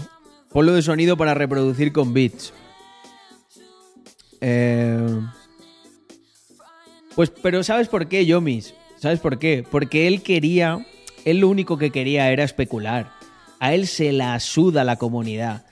Ponlo 0.51 0.73
de 0.75 0.83
sonido 0.83 1.17
para 1.17 1.33
reproducir 1.33 1.93
con 1.93 2.13
beats. 2.13 2.53
Eh, 4.43 5.21
Pues, 7.15 7.31
pero 7.31 7.63
¿sabes 7.63 7.89
por 7.89 8.07
qué, 8.09 8.25
Yomis? 8.27 8.75
¿Sabes 9.01 9.19
por 9.19 9.39
qué? 9.39 9.65
Porque 9.69 10.07
él 10.07 10.23
quería, 10.23 10.87
él 11.25 11.39
lo 11.39 11.49
único 11.49 11.79
que 11.79 11.91
quería 11.91 12.31
era 12.31 12.45
especular. 12.45 13.11
A 13.59 13.73
él 13.73 13.87
se 13.87 14.13
la 14.13 14.39
suda 14.41 14.85
la 14.85 14.97
comunidad. 14.97 15.65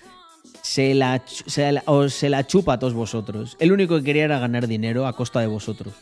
Se 0.62 0.94
la, 0.94 1.22
se 1.26 1.70
la, 1.72 1.84
se 2.08 2.30
la 2.30 2.46
chupa 2.46 2.74
a 2.74 2.78
todos 2.78 2.94
vosotros. 2.94 3.58
Él 3.60 3.72
único 3.72 3.98
que 3.98 4.04
quería 4.04 4.24
era 4.24 4.38
ganar 4.38 4.66
dinero 4.66 5.06
a 5.06 5.14
costa 5.14 5.40
de 5.40 5.46
vosotros. 5.46 5.92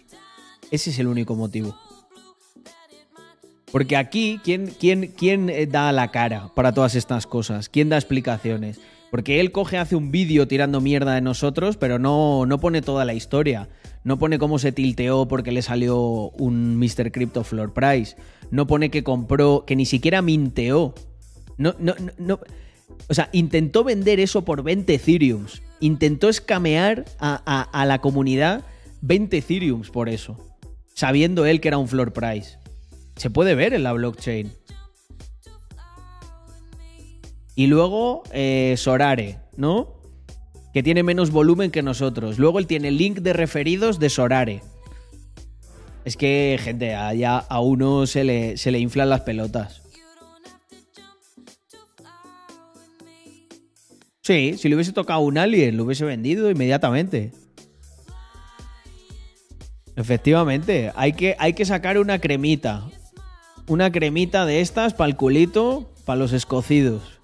Ese 0.70 0.90
es 0.90 1.00
el 1.00 1.08
único 1.08 1.34
motivo. 1.34 1.76
Porque 3.72 3.96
aquí, 3.96 4.40
¿quién, 4.44 4.68
quién, 4.78 5.08
quién 5.08 5.50
eh, 5.50 5.66
da 5.66 5.90
la 5.90 6.12
cara 6.12 6.52
para 6.54 6.72
todas 6.72 6.94
estas 6.94 7.26
cosas? 7.26 7.68
¿Quién 7.68 7.88
da 7.88 7.96
explicaciones? 7.96 8.78
Porque 9.10 9.40
él 9.40 9.52
coge, 9.52 9.78
hace 9.78 9.96
un 9.96 10.10
vídeo 10.10 10.48
tirando 10.48 10.80
mierda 10.80 11.14
de 11.14 11.20
nosotros, 11.20 11.76
pero 11.76 11.98
no, 11.98 12.44
no 12.46 12.58
pone 12.58 12.82
toda 12.82 13.04
la 13.04 13.14
historia. 13.14 13.68
No 14.04 14.18
pone 14.18 14.38
cómo 14.38 14.58
se 14.58 14.72
tilteó 14.72 15.26
porque 15.28 15.52
le 15.52 15.62
salió 15.62 15.98
un 16.38 16.76
Mr. 16.78 17.10
Crypto 17.12 17.44
Floor 17.44 17.72
Price. 17.72 18.16
No 18.50 18.66
pone 18.66 18.90
que 18.90 19.02
compró, 19.04 19.64
que 19.66 19.76
ni 19.76 19.86
siquiera 19.86 20.22
minteó. 20.22 20.94
No, 21.56 21.74
no, 21.78 21.94
no, 21.98 22.12
no. 22.18 22.40
O 23.08 23.14
sea, 23.14 23.28
intentó 23.32 23.84
vender 23.84 24.20
eso 24.20 24.44
por 24.44 24.62
20 24.62 24.94
Ethereums. 24.94 25.62
Intentó 25.80 26.28
escamear 26.28 27.04
a, 27.18 27.40
a- 27.46 27.62
a 27.82 27.86
la 27.86 28.00
comunidad 28.00 28.64
20 29.02 29.38
Ethereums 29.38 29.90
por 29.90 30.08
eso. 30.08 30.36
Sabiendo 30.94 31.46
él 31.46 31.60
que 31.60 31.68
era 31.68 31.78
un 31.78 31.88
floor 31.88 32.12
price. 32.12 32.58
Se 33.16 33.30
puede 33.30 33.54
ver 33.54 33.72
en 33.74 33.82
la 33.82 33.92
blockchain. 33.92 34.52
Y 37.56 37.66
luego 37.66 38.22
eh, 38.32 38.74
Sorare, 38.76 39.38
¿no? 39.56 39.94
Que 40.74 40.82
tiene 40.82 41.02
menos 41.02 41.30
volumen 41.30 41.70
que 41.70 41.82
nosotros. 41.82 42.38
Luego 42.38 42.58
él 42.58 42.66
tiene 42.66 42.90
link 42.90 43.20
de 43.20 43.32
referidos 43.32 43.98
de 43.98 44.10
Sorare. 44.10 44.62
Es 46.04 46.16
que, 46.16 46.60
gente, 46.62 46.94
allá 46.94 47.38
a 47.38 47.60
uno 47.60 48.06
se 48.06 48.22
le, 48.22 48.58
se 48.58 48.70
le 48.70 48.78
inflan 48.78 49.08
las 49.08 49.22
pelotas. 49.22 49.82
Sí, 54.20 54.56
si 54.58 54.68
le 54.68 54.74
hubiese 54.74 54.92
tocado 54.92 55.20
un 55.20 55.38
alien, 55.38 55.76
lo 55.76 55.84
hubiese 55.84 56.04
vendido 56.04 56.50
inmediatamente. 56.50 57.32
Efectivamente, 59.96 60.92
hay 60.94 61.14
que, 61.14 61.36
hay 61.38 61.54
que 61.54 61.64
sacar 61.64 61.96
una 61.96 62.18
cremita. 62.18 62.86
Una 63.66 63.90
cremita 63.90 64.44
de 64.44 64.60
estas 64.60 64.92
para 64.92 65.08
el 65.08 65.16
culito, 65.16 65.90
para 66.04 66.18
los 66.18 66.32
escocidos. 66.34 67.15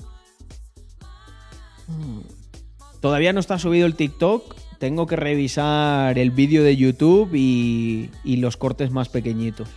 Todavía 3.01 3.32
no 3.32 3.40
está 3.40 3.59
subido 3.59 3.86
el 3.86 3.95
TikTok. 3.95 4.55
Tengo 4.78 5.07
que 5.07 5.16
revisar 5.16 6.18
el 6.18 6.30
vídeo 6.30 6.62
de 6.62 6.76
YouTube 6.76 7.30
y, 7.34 8.11
y 8.24 8.36
los 8.36 8.57
cortes 8.57 8.90
más 8.90 9.09
pequeñitos. 9.09 9.68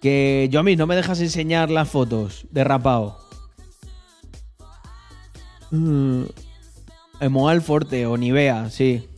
Que 0.00 0.48
yo 0.50 0.60
a 0.60 0.62
mí 0.62 0.76
no 0.76 0.86
me 0.86 0.96
dejas 0.96 1.20
enseñar 1.20 1.70
las 1.70 1.88
fotos 1.88 2.46
de 2.50 2.64
rapao. 2.64 3.18
Mm. 5.70 6.24
Emoal 7.20 7.62
Forte 7.62 8.06
o 8.06 8.16
Nivea, 8.16 8.70
sí. 8.70 9.08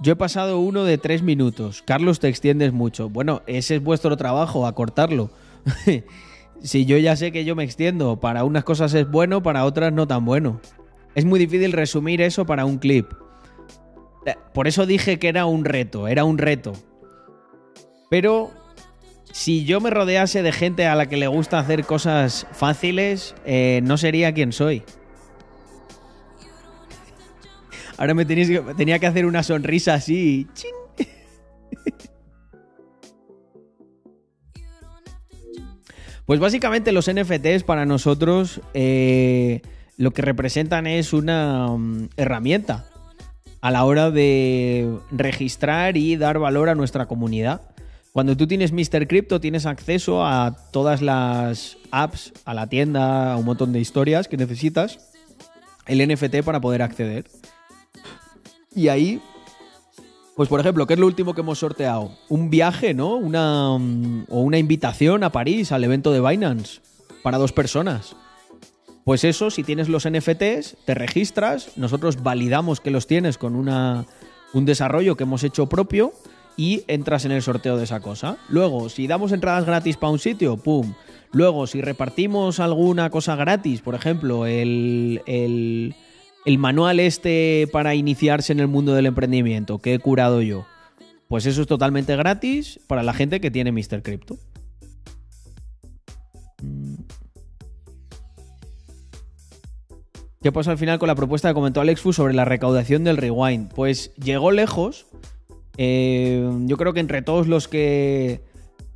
Yo 0.00 0.12
he 0.12 0.16
pasado 0.16 0.60
uno 0.60 0.84
de 0.84 0.98
tres 0.98 1.22
minutos. 1.22 1.82
Carlos, 1.82 2.20
te 2.20 2.28
extiendes 2.28 2.72
mucho. 2.72 3.08
Bueno, 3.08 3.42
ese 3.46 3.76
es 3.76 3.82
vuestro 3.82 4.16
trabajo, 4.16 4.66
acortarlo. 4.66 5.30
si 6.62 6.84
yo 6.84 6.96
ya 6.98 7.16
sé 7.16 7.32
que 7.32 7.44
yo 7.44 7.54
me 7.54 7.64
extiendo, 7.64 8.18
para 8.20 8.44
unas 8.44 8.64
cosas 8.64 8.94
es 8.94 9.08
bueno, 9.10 9.42
para 9.42 9.64
otras 9.64 9.92
no 9.92 10.06
tan 10.06 10.24
bueno. 10.24 10.60
Es 11.14 11.24
muy 11.24 11.38
difícil 11.38 11.72
resumir 11.72 12.20
eso 12.20 12.46
para 12.46 12.64
un 12.64 12.78
clip. 12.78 13.12
Eh, 14.26 14.34
Por 14.52 14.68
eso 14.68 14.86
dije 14.86 15.18
que 15.18 15.28
era 15.28 15.46
un 15.46 15.64
reto, 15.64 16.08
era 16.08 16.24
un 16.24 16.38
reto. 16.38 16.72
Pero 18.10 18.50
si 19.32 19.64
yo 19.64 19.80
me 19.80 19.90
rodease 19.90 20.42
de 20.42 20.52
gente 20.52 20.86
a 20.86 20.94
la 20.94 21.08
que 21.08 21.16
le 21.16 21.26
gusta 21.26 21.58
hacer 21.58 21.84
cosas 21.84 22.46
fáciles, 22.52 23.34
eh, 23.44 23.80
no 23.84 23.96
sería 23.96 24.32
quien 24.32 24.52
soy. 24.52 24.82
Ahora 27.96 28.14
me 28.14 28.24
tenía 28.24 28.98
que 29.00 29.06
hacer 29.06 29.26
una 29.26 29.42
sonrisa 29.42 29.94
así. 29.94 30.46
Pues 36.28 36.40
básicamente 36.40 36.92
los 36.92 37.10
NFTs 37.10 37.62
para 37.64 37.86
nosotros 37.86 38.60
eh, 38.74 39.62
lo 39.96 40.10
que 40.10 40.20
representan 40.20 40.86
es 40.86 41.14
una 41.14 41.68
mm, 41.68 42.10
herramienta 42.18 42.84
a 43.62 43.70
la 43.70 43.86
hora 43.86 44.10
de 44.10 44.98
registrar 45.10 45.96
y 45.96 46.16
dar 46.16 46.38
valor 46.38 46.68
a 46.68 46.74
nuestra 46.74 47.06
comunidad. 47.06 47.62
Cuando 48.12 48.36
tú 48.36 48.46
tienes 48.46 48.72
Mr. 48.72 49.08
Crypto 49.08 49.40
tienes 49.40 49.64
acceso 49.64 50.22
a 50.22 50.54
todas 50.70 51.00
las 51.00 51.78
apps, 51.92 52.34
a 52.44 52.52
la 52.52 52.66
tienda, 52.66 53.32
a 53.32 53.38
un 53.38 53.46
montón 53.46 53.72
de 53.72 53.80
historias 53.80 54.28
que 54.28 54.36
necesitas 54.36 54.98
el 55.86 56.06
NFT 56.06 56.42
para 56.44 56.60
poder 56.60 56.82
acceder. 56.82 57.24
Y 58.74 58.88
ahí, 58.88 59.22
pues 60.38 60.48
por 60.48 60.60
ejemplo, 60.60 60.86
¿qué 60.86 60.94
es 60.94 61.00
lo 61.00 61.08
último 61.08 61.34
que 61.34 61.40
hemos 61.40 61.58
sorteado? 61.58 62.12
Un 62.28 62.48
viaje, 62.48 62.94
¿no? 62.94 63.16
Una, 63.16 63.76
mm, 63.76 64.26
o 64.28 64.42
una 64.42 64.56
invitación 64.56 65.24
a 65.24 65.32
París, 65.32 65.72
al 65.72 65.82
evento 65.82 66.12
de 66.12 66.20
Binance, 66.20 66.80
para 67.24 67.38
dos 67.38 67.50
personas. 67.50 68.14
Pues 69.02 69.24
eso, 69.24 69.50
si 69.50 69.64
tienes 69.64 69.88
los 69.88 70.08
NFTs, 70.08 70.76
te 70.84 70.94
registras, 70.94 71.76
nosotros 71.76 72.22
validamos 72.22 72.78
que 72.78 72.92
los 72.92 73.08
tienes 73.08 73.36
con 73.36 73.56
una, 73.56 74.06
un 74.52 74.64
desarrollo 74.64 75.16
que 75.16 75.24
hemos 75.24 75.42
hecho 75.42 75.66
propio 75.66 76.12
y 76.56 76.84
entras 76.86 77.24
en 77.24 77.32
el 77.32 77.42
sorteo 77.42 77.76
de 77.76 77.82
esa 77.82 77.98
cosa. 77.98 78.36
Luego, 78.48 78.90
si 78.90 79.08
damos 79.08 79.32
entradas 79.32 79.66
gratis 79.66 79.96
para 79.96 80.12
un 80.12 80.20
sitio, 80.20 80.56
¡pum! 80.56 80.94
Luego, 81.32 81.66
si 81.66 81.80
repartimos 81.80 82.60
alguna 82.60 83.10
cosa 83.10 83.34
gratis, 83.34 83.80
por 83.80 83.96
ejemplo, 83.96 84.46
el, 84.46 85.20
el, 85.26 85.96
el 86.48 86.56
manual 86.56 86.98
este 86.98 87.68
para 87.72 87.94
iniciarse 87.94 88.54
en 88.54 88.60
el 88.60 88.68
mundo 88.68 88.94
del 88.94 89.04
emprendimiento 89.04 89.80
que 89.80 89.92
he 89.92 89.98
curado 89.98 90.40
yo, 90.40 90.64
pues 91.28 91.44
eso 91.44 91.60
es 91.60 91.66
totalmente 91.66 92.16
gratis 92.16 92.80
para 92.86 93.02
la 93.02 93.12
gente 93.12 93.38
que 93.38 93.50
tiene 93.50 93.70
Mr. 93.70 94.02
Crypto. 94.02 94.38
¿Qué 100.40 100.50
pasó 100.50 100.70
al 100.70 100.78
final 100.78 100.98
con 100.98 101.08
la 101.08 101.14
propuesta 101.14 101.48
que 101.50 101.54
comentó 101.54 101.82
Alex 101.82 102.00
Fu 102.00 102.14
sobre 102.14 102.32
la 102.32 102.46
recaudación 102.46 103.04
del 103.04 103.18
rewind? 103.18 103.70
Pues 103.74 104.14
llegó 104.16 104.50
lejos. 104.50 105.04
Eh, 105.76 106.50
yo 106.64 106.78
creo 106.78 106.94
que 106.94 107.00
entre 107.00 107.20
todos 107.20 107.46
los 107.46 107.68
que 107.68 108.40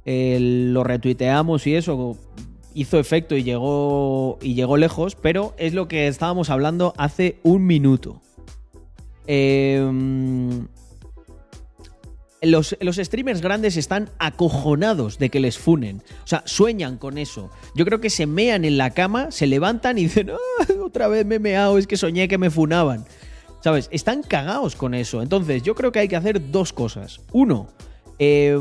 eh, 0.07 0.39
lo 0.41 0.85
retuiteamos 0.85 1.67
y 1.67 1.75
eso 1.75 2.17
hizo 2.75 2.99
efecto 2.99 3.37
y 3.37 3.43
llegó 3.43 4.39
y 4.43 4.55
llegó 4.55 4.77
lejos, 4.77 5.15
pero 5.15 5.55
es 5.59 5.75
lo 5.75 5.89
que 5.89 6.07
estábamos 6.09 6.51
hablando 6.51 6.95
hace 6.97 7.39
un 7.43 7.67
minuto. 7.67 8.21
Eh, 9.27 9.81
los, 12.43 12.77
los 12.81 12.97
streamers 12.97 13.41
grandes 13.41 13.77
están 13.77 14.11
acojonados 14.19 15.19
de 15.19 15.31
que 15.31 15.39
les 15.39 15.59
funen. 15.59 16.03
O 16.25 16.27
sea, 16.27 16.43
sueñan 16.45 16.99
con 16.99 17.17
eso. 17.19 17.51
Yo 17.77 17.85
creo 17.85 18.01
que 18.01 18.11
se 18.11 18.27
mean 18.27 18.65
en 18.65 18.79
la 18.79 18.91
cama, 18.91 19.31
se 19.31 19.47
levantan 19.47 19.97
y 19.99 20.03
dicen, 20.03 20.31
"Ah, 20.61 20.73
otra 20.85 21.07
vez 21.07 21.25
me 21.25 21.37
he 21.37 21.39
meado, 21.41 21.79
es 21.79 21.87
que 21.87 21.97
soñé 21.97 22.27
que 22.29 22.39
me 22.39 22.51
funaban. 22.51 23.05
¿Sabes? 23.61 23.89
Están 23.93 24.25
cagados 24.25 24.75
con 24.75 24.93
eso. 24.93 25.23
Entonces, 25.23 25.63
yo 25.63 25.77
creo 25.77 25.93
que 25.93 26.01
hay 26.01 26.09
que 26.09 26.17
hacer 26.17 26.51
dos 26.51 26.73
cosas. 26.73 27.21
Uno, 27.31 27.69
eh, 28.19 28.59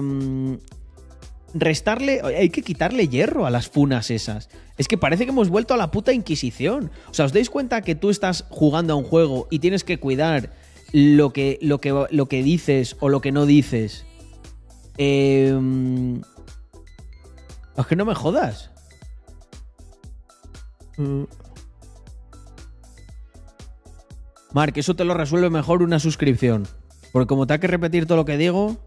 restarle, 1.54 2.22
hay 2.22 2.50
que 2.50 2.62
quitarle 2.62 3.08
hierro 3.08 3.46
a 3.46 3.50
las 3.50 3.70
funas 3.70 4.12
esas. 4.12 4.50
Es 4.78 4.88
que 4.88 4.98
parece 4.98 5.26
que 5.26 5.32
hemos 5.32 5.50
vuelto 5.50 5.74
a 5.74 5.78
la 5.78 5.92
puta 5.92 6.14
Inquisición. 6.14 6.92
O 7.10 7.14
sea, 7.14 7.26
¿os 7.26 7.34
dais 7.34 7.50
cuenta 7.50 7.82
que 7.82 7.96
tú 7.96 8.10
estás 8.10 8.46
jugando 8.50 8.94
a 8.94 8.96
un 8.96 9.04
juego 9.04 9.48
y 9.52 9.60
tienes 9.60 9.84
que 9.84 10.00
cuidar 10.00 10.54
lo 10.92 11.34
que, 11.34 11.60
lo 11.62 11.80
que, 11.80 12.06
lo 12.10 12.28
que 12.28 12.44
dices 12.44 12.96
o 13.00 13.10
lo 13.10 13.22
que 13.22 13.32
no 13.32 13.46
dices? 13.46 14.06
Eh, 14.98 15.58
es 17.78 17.88
que 17.88 17.96
no 17.96 18.06
me 18.06 18.16
jodas. 18.16 18.72
Mark, 24.54 24.74
eso 24.76 24.96
te 24.96 25.06
lo 25.06 25.14
resuelve 25.14 25.50
mejor 25.50 25.82
una 25.82 26.00
suscripción. 26.00 26.68
Porque 27.12 27.28
como 27.28 27.48
te 27.48 27.54
hay 27.54 27.60
que 27.60 27.68
repetir 27.68 28.06
todo 28.06 28.18
lo 28.18 28.26
que 28.26 28.38
digo. 28.38 28.78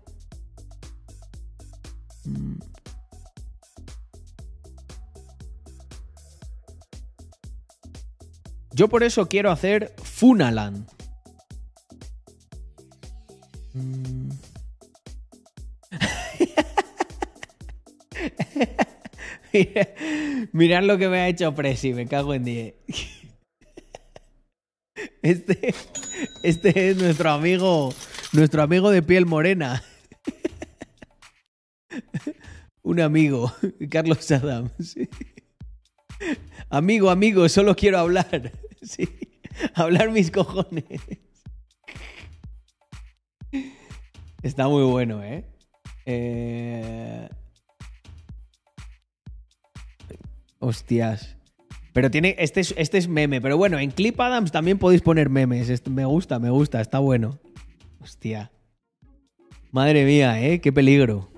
Yo 8.75 8.89
por 8.89 9.03
eso 9.05 9.29
quiero 9.29 9.51
hacer 9.51 9.95
Funaland. 10.03 10.87
Mm. 13.73 14.31
Mira- 19.53 19.95
Mirad 20.53 20.83
lo 20.85 20.99
que 20.99 21.09
me 21.09 21.19
ha 21.21 21.29
hecho 21.29 21.55
Presi, 21.55 21.93
me 21.95 22.07
cago 22.07 22.35
en 22.35 22.45
10. 22.45 22.75
Este, 25.23 25.75
este 26.43 26.91
es 26.91 26.97
nuestro 26.97 27.31
amigo, 27.31 27.93
nuestro 28.33 28.63
amigo 28.63 28.91
de 28.91 29.03
piel 29.03 29.27
morena. 29.27 29.83
Un 32.83 33.01
amigo, 33.01 33.53
Carlos 33.91 34.31
Adams. 34.31 34.97
Amigo, 36.69 37.11
amigo, 37.11 37.49
solo 37.49 37.75
quiero 37.75 37.99
hablar. 37.99 38.53
Sí, 38.89 39.09
hablar 39.75 40.11
mis 40.11 40.31
cojones. 40.31 40.85
Está 44.43 44.69
muy 44.69 44.83
bueno, 44.85 45.23
¿eh? 45.23 45.45
Eh, 46.07 47.29
Hostias. 50.59 51.37
Pero 51.93 52.11
tiene. 52.11 52.35
Este 52.39 52.61
es, 52.61 52.75
este 52.77 52.99
es 52.99 53.09
meme. 53.09 53.41
Pero 53.41 53.57
bueno, 53.57 53.79
en 53.79 53.91
Clip 53.91 54.21
Adams 54.21 54.51
también 54.53 54.79
podéis 54.79 55.03
poner 55.03 55.31
memes. 55.31 55.71
Este- 55.71 55.91
me 55.91 56.05
gusta, 56.05 56.39
me 56.39 56.51
gusta, 56.51 56.81
está 56.81 56.99
bueno. 56.99 57.39
Hostia. 58.01 58.51
Madre 59.71 60.05
mía, 60.05 60.43
¿eh? 60.43 60.61
Qué 60.61 60.73
peligro. 60.73 61.31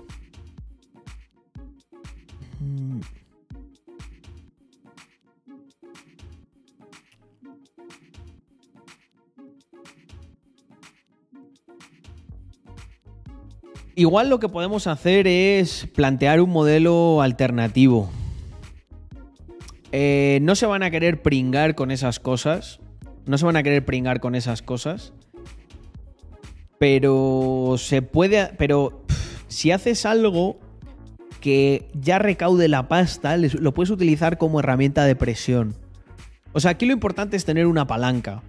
Igual 13.97 14.29
lo 14.29 14.39
que 14.39 14.47
podemos 14.47 14.85
hacer 14.85 15.25
es 15.25 15.87
plantear 15.95 16.39
un 16.39 16.51
modelo 16.51 17.23
alternativo. 17.23 18.11
Eh, 19.91 20.37
no 20.43 20.53
se 20.53 20.67
van 20.67 20.83
a 20.83 20.91
querer 20.91 21.23
pringar 21.23 21.73
con 21.73 21.89
esas 21.89 22.19
cosas. 22.19 22.79
No 23.25 23.39
se 23.39 23.45
van 23.47 23.55
a 23.55 23.63
querer 23.63 23.83
pringar 23.85 24.19
con 24.19 24.35
esas 24.35 24.61
cosas. 24.61 25.13
Pero 26.77 27.73
se 27.79 28.03
puede. 28.03 28.53
Pero 28.59 29.03
si 29.47 29.71
haces 29.71 30.05
algo 30.05 30.59
que 31.41 31.89
ya 31.99 32.19
recaude 32.19 32.67
la 32.67 32.87
pasta, 32.87 33.35
lo 33.35 33.73
puedes 33.73 33.89
utilizar 33.89 34.37
como 34.37 34.59
herramienta 34.59 35.05
de 35.05 35.15
presión. 35.15 35.73
O 36.53 36.59
sea, 36.59 36.69
aquí 36.69 36.85
lo 36.85 36.93
importante 36.93 37.35
es 37.35 37.45
tener 37.45 37.65
una 37.65 37.87
palanca. 37.87 38.43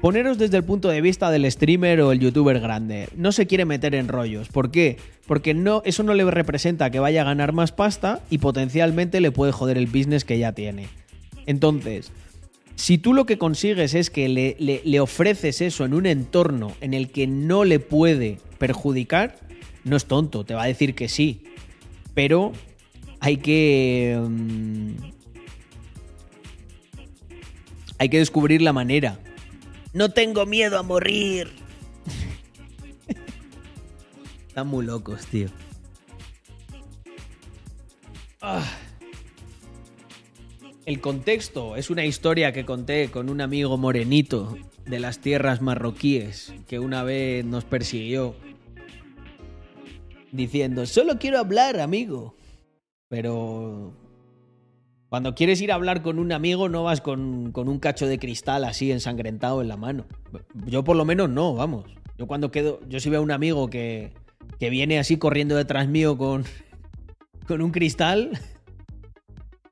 Poneros 0.00 0.36
desde 0.38 0.58
el 0.58 0.64
punto 0.64 0.88
de 0.88 1.00
vista 1.00 1.30
del 1.30 1.50
streamer 1.50 2.00
o 2.02 2.12
el 2.12 2.20
youtuber 2.20 2.60
grande. 2.60 3.08
No 3.16 3.32
se 3.32 3.46
quiere 3.46 3.64
meter 3.64 3.94
en 3.94 4.08
rollos. 4.08 4.48
¿Por 4.48 4.70
qué? 4.70 4.98
Porque 5.26 5.54
no, 5.54 5.82
eso 5.84 6.02
no 6.02 6.12
le 6.14 6.30
representa 6.30 6.90
que 6.90 6.98
vaya 7.00 7.22
a 7.22 7.24
ganar 7.24 7.52
más 7.52 7.72
pasta 7.72 8.20
y 8.30 8.38
potencialmente 8.38 9.20
le 9.20 9.32
puede 9.32 9.52
joder 9.52 9.78
el 9.78 9.86
business 9.86 10.24
que 10.24 10.38
ya 10.38 10.52
tiene. 10.52 10.88
Entonces, 11.46 12.12
si 12.74 12.98
tú 12.98 13.14
lo 13.14 13.24
que 13.24 13.38
consigues 13.38 13.94
es 13.94 14.10
que 14.10 14.28
le, 14.28 14.56
le- 14.58 15.00
ofreces 15.00 15.62
eso 15.62 15.84
en 15.86 15.94
un 15.94 16.04
entorno 16.04 16.72
en 16.82 16.92
el 16.92 17.10
que 17.10 17.26
no 17.26 17.64
le 17.64 17.80
puede 17.80 18.38
perjudicar, 18.58 19.36
no 19.84 19.96
es 19.96 20.04
tonto, 20.04 20.44
te 20.44 20.54
va 20.54 20.64
a 20.64 20.66
decir 20.66 20.94
que 20.94 21.08
sí. 21.08 21.42
Pero 22.14 22.52
hay 23.20 23.38
que... 23.38 24.20
mm, 24.28 24.90
hay 27.98 28.08
que 28.10 28.18
descubrir 28.18 28.60
la 28.60 28.74
manera. 28.74 29.18
No 29.96 30.10
tengo 30.10 30.44
miedo 30.44 30.78
a 30.78 30.82
morir. 30.82 31.48
Están 34.46 34.66
muy 34.66 34.84
locos, 34.84 35.24
tío. 35.24 35.48
Ah. 38.42 38.62
El 40.84 41.00
contexto 41.00 41.76
es 41.76 41.88
una 41.88 42.04
historia 42.04 42.52
que 42.52 42.66
conté 42.66 43.10
con 43.10 43.30
un 43.30 43.40
amigo 43.40 43.78
morenito 43.78 44.58
de 44.84 45.00
las 45.00 45.20
tierras 45.20 45.62
marroquíes 45.62 46.52
que 46.68 46.78
una 46.78 47.02
vez 47.02 47.46
nos 47.46 47.64
persiguió 47.64 48.36
diciendo, 50.30 50.84
solo 50.84 51.18
quiero 51.18 51.38
hablar, 51.38 51.80
amigo. 51.80 52.34
Pero 53.08 53.94
cuando 55.08 55.34
quieres 55.34 55.60
ir 55.60 55.70
a 55.72 55.76
hablar 55.76 56.02
con 56.02 56.18
un 56.18 56.32
amigo 56.32 56.68
no 56.68 56.84
vas 56.84 57.00
con, 57.00 57.52
con 57.52 57.68
un 57.68 57.78
cacho 57.78 58.06
de 58.06 58.18
cristal 58.18 58.64
así 58.64 58.90
ensangrentado 58.90 59.62
en 59.62 59.68
la 59.68 59.76
mano. 59.76 60.06
Yo 60.66 60.84
por 60.84 60.96
lo 60.96 61.04
menos 61.04 61.30
no, 61.30 61.54
vamos. 61.54 61.84
Yo 62.18 62.26
cuando 62.26 62.50
quedo, 62.50 62.80
yo 62.88 62.98
si 62.98 63.10
veo 63.10 63.20
a 63.20 63.22
un 63.22 63.30
amigo 63.30 63.68
que, 63.68 64.12
que 64.58 64.70
viene 64.70 64.98
así 64.98 65.16
corriendo 65.16 65.54
detrás 65.56 65.88
mío 65.88 66.18
con, 66.18 66.44
con 67.46 67.62
un 67.62 67.70
cristal, 67.70 68.38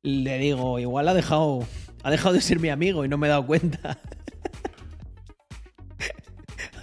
le 0.03 0.39
digo, 0.39 0.79
igual 0.79 1.09
ha 1.09 1.15
dejado, 1.15 1.67
ha 2.03 2.11
dejado 2.11 2.35
de 2.35 2.41
ser 2.41 2.61
mi 2.61 2.69
amigo 2.69 3.05
y 3.05 3.09
no 3.09 3.19
me 3.19 3.27
he 3.27 3.31
dado 3.31 3.47
cuenta. 3.47 3.99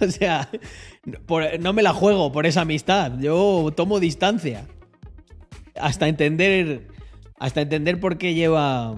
o 0.00 0.08
sea, 0.08 0.48
no 1.60 1.72
me 1.72 1.82
la 1.82 1.94
juego 1.94 2.32
por 2.32 2.46
esa 2.46 2.62
amistad. 2.62 3.12
Yo 3.18 3.72
tomo 3.74 4.00
distancia. 4.00 4.66
Hasta 5.80 6.08
entender. 6.08 6.88
Hasta 7.42 7.60
entender 7.60 7.98
por 7.98 8.18
qué 8.18 8.34
lleva. 8.34 8.94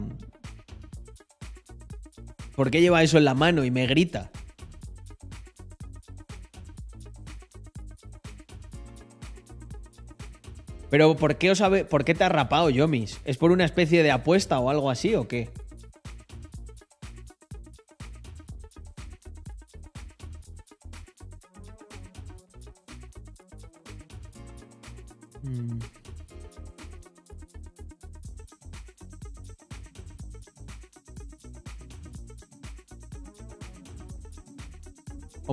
¿Por 2.55 2.71
qué 2.71 2.83
lleva 2.83 3.03
eso 3.03 3.17
en 3.17 3.25
la 3.25 3.33
mano 3.33 3.65
y 3.65 3.71
me 3.71 3.87
grita? 3.87 4.31
Pero 10.91 11.17
¿por 11.17 11.37
qué, 11.37 11.51
os 11.51 11.61
habe- 11.61 11.85
¿por 11.85 12.05
qué 12.05 12.15
te 12.15 12.25
has 12.25 12.31
rapado, 12.31 12.71
Yomis? 12.71 13.21
¿Es 13.25 13.37
por 13.39 13.51
una 13.51 13.65
especie 13.65 14.03
de 14.03 14.11
apuesta 14.13 14.59
o 14.61 14.69
algo 14.71 14.91
así 14.91 15.15
o 15.15 15.27
qué? 15.27 15.49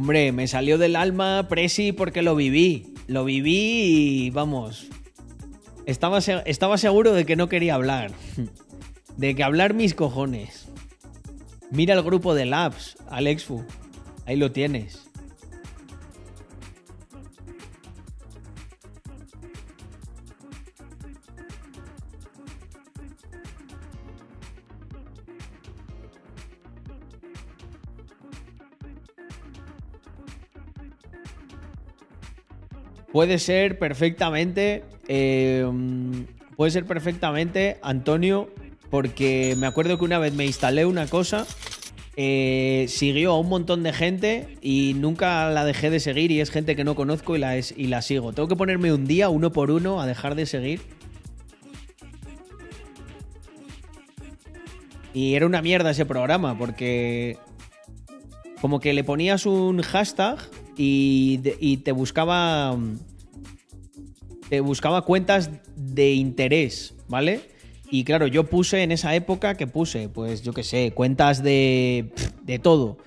Hombre, 0.02 0.32
me 0.32 0.48
salió 0.48 0.80
del 0.80 0.95
alma 0.95 1.48
Presi 1.48 1.91
porque 1.91 2.23
lo 2.23 2.36
viví. 2.36 2.95
Lo 3.06 3.23
viví 3.23 4.23
y 4.26 4.30
vamos. 4.32 4.88
Estaba, 5.86 6.18
estaba 6.18 6.80
seguro 6.80 7.14
de 7.14 7.23
que 7.23 7.36
no 7.36 7.49
quería 7.49 7.76
hablar. 7.76 8.11
De 9.18 9.36
que 9.36 9.44
hablar 9.44 9.76
mis 9.76 9.94
cojones. 9.94 10.69
Mira 11.69 11.94
el 11.94 12.02
grupo 12.02 12.34
de 12.34 12.48
Labs, 12.48 12.98
Alexfu. 13.11 13.64
Ahí 14.26 14.38
lo 14.38 14.52
tienes. 14.52 15.11
Puede 33.12 33.40
ser 33.40 33.78
perfectamente. 33.80 34.84
eh, 35.08 35.66
puede 36.56 36.72
ser 36.72 36.86
perfectamente, 36.86 37.78
Antonio, 37.82 38.50
porque 38.90 39.56
me 39.58 39.68
acuerdo 39.68 39.98
que 39.98 40.06
una 40.06 40.20
vez 40.20 40.34
me 40.34 40.46
instalé 40.46 40.86
una 40.86 41.08
cosa. 41.08 41.46
eh, 42.18 42.86
siguió 42.90 43.32
a 43.32 43.40
un 43.40 43.48
montón 43.48 43.84
de 43.84 43.94
gente 43.94 44.58
y 44.62 44.94
nunca 44.98 45.50
la 45.50 45.64
dejé 45.64 45.90
de 45.90 46.02
seguir 46.02 46.30
y 46.32 46.42
es 46.42 46.52
gente 46.52 46.76
que 46.76 46.84
no 46.84 46.94
conozco 46.94 47.38
y 47.38 47.40
la, 47.40 47.56
es- 47.56 47.74
y 47.78 47.88
la 47.88 48.02
sigo. 48.02 48.34
Tengo 48.34 48.50
que 48.50 48.56
ponerme 48.58 48.92
un 48.94 49.06
día, 49.08 49.30
uno 49.30 49.52
por 49.54 49.72
uno, 49.72 50.02
a 50.02 50.06
dejar 50.06 50.36
de 50.36 50.46
seguir. 50.46 50.82
Y 55.14 55.36
era 55.36 55.46
una 55.46 55.62
mierda 55.62 55.92
ese 55.92 56.06
programa 56.06 56.58
porque 56.58 57.38
como 58.62 58.80
que 58.82 58.94
le 58.94 59.04
ponías 59.04 59.46
un 59.46 59.82
hashtag 59.82 60.38
y, 60.77 61.77
te 61.84 61.91
buscaba 61.91 62.77
te 64.49 64.60
buscaba 64.60 65.03
cuentas 65.03 65.49
de 65.76 66.11
interés, 66.11 66.93
¿vale? 67.07 67.41
Y 67.89 68.03
claro, 68.03 68.27
yo 68.27 68.45
puse 68.45 68.84
en 68.84 68.91
esa 68.91 69.15
época 69.15 69.56
que 69.56 69.68
puse, 69.68 70.10
pues 70.10 70.41
yo 70.43 70.53
qué 70.53 70.64
sé, 70.64 70.91
cuentas 70.93 71.43
de 71.43 72.11
de 72.43 72.60
todo, 72.60 72.98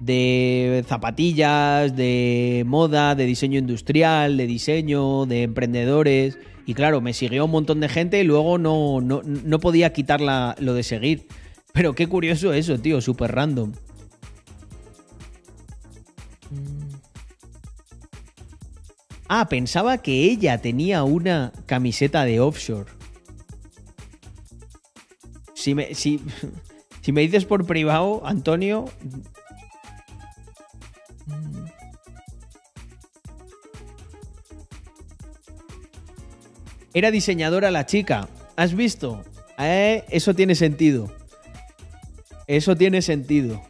de 0.00 0.84
zapatillas, 0.86 1.94
de 1.94 2.64
moda, 2.66 3.14
de 3.14 3.26
diseño 3.26 3.58
industrial, 3.58 4.36
de 4.36 4.46
diseño, 4.46 5.26
de 5.26 5.44
emprendedores. 5.44 6.38
Y 6.66 6.74
claro, 6.74 7.00
me 7.00 7.12
siguió 7.12 7.44
un 7.44 7.50
montón 7.50 7.80
de 7.80 7.88
gente 7.88 8.20
y 8.20 8.24
luego 8.24 8.58
no, 8.58 9.00
no, 9.00 9.22
no 9.24 9.60
podía 9.60 9.92
quitar 9.92 10.20
lo 10.20 10.74
de 10.74 10.82
seguir. 10.82 11.26
Pero 11.72 11.94
qué 11.94 12.06
curioso 12.06 12.52
eso, 12.52 12.78
tío, 12.78 13.00
súper 13.00 13.32
random. 13.32 13.72
Ah, 19.32 19.48
pensaba 19.48 19.98
que 19.98 20.24
ella 20.24 20.58
tenía 20.58 21.04
una 21.04 21.52
camiseta 21.66 22.24
de 22.24 22.40
offshore. 22.40 22.90
Si 25.54 25.72
me, 25.72 25.94
si, 25.94 26.20
me 27.12 27.20
dices 27.20 27.44
por 27.44 27.64
privado, 27.64 28.22
Antonio. 28.26 28.86
Era 36.92 37.12
diseñadora 37.12 37.70
la 37.70 37.86
chica. 37.86 38.28
¿Has 38.56 38.74
visto? 38.74 39.22
Eh, 39.60 40.02
eso 40.08 40.34
tiene 40.34 40.56
sentido. 40.56 41.08
Eso 42.48 42.74
tiene 42.74 43.00
sentido. 43.00 43.62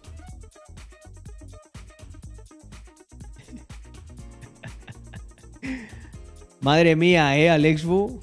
Madre 6.61 6.95
mía, 6.95 7.37
¿eh, 7.39 7.49
Alexbu? 7.49 8.21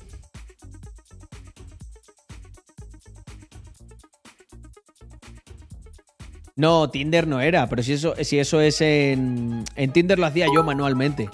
No, 6.55 6.89
Tinder 6.89 7.27
no 7.27 7.39
era, 7.39 7.67
pero 7.67 7.83
si 7.83 7.93
eso, 7.93 8.15
si 8.21 8.39
eso 8.39 8.61
es 8.61 8.81
en. 8.81 9.63
En 9.75 9.93
Tinder 9.93 10.17
lo 10.17 10.25
hacía 10.25 10.47
yo 10.53 10.63
manualmente. 10.63 11.29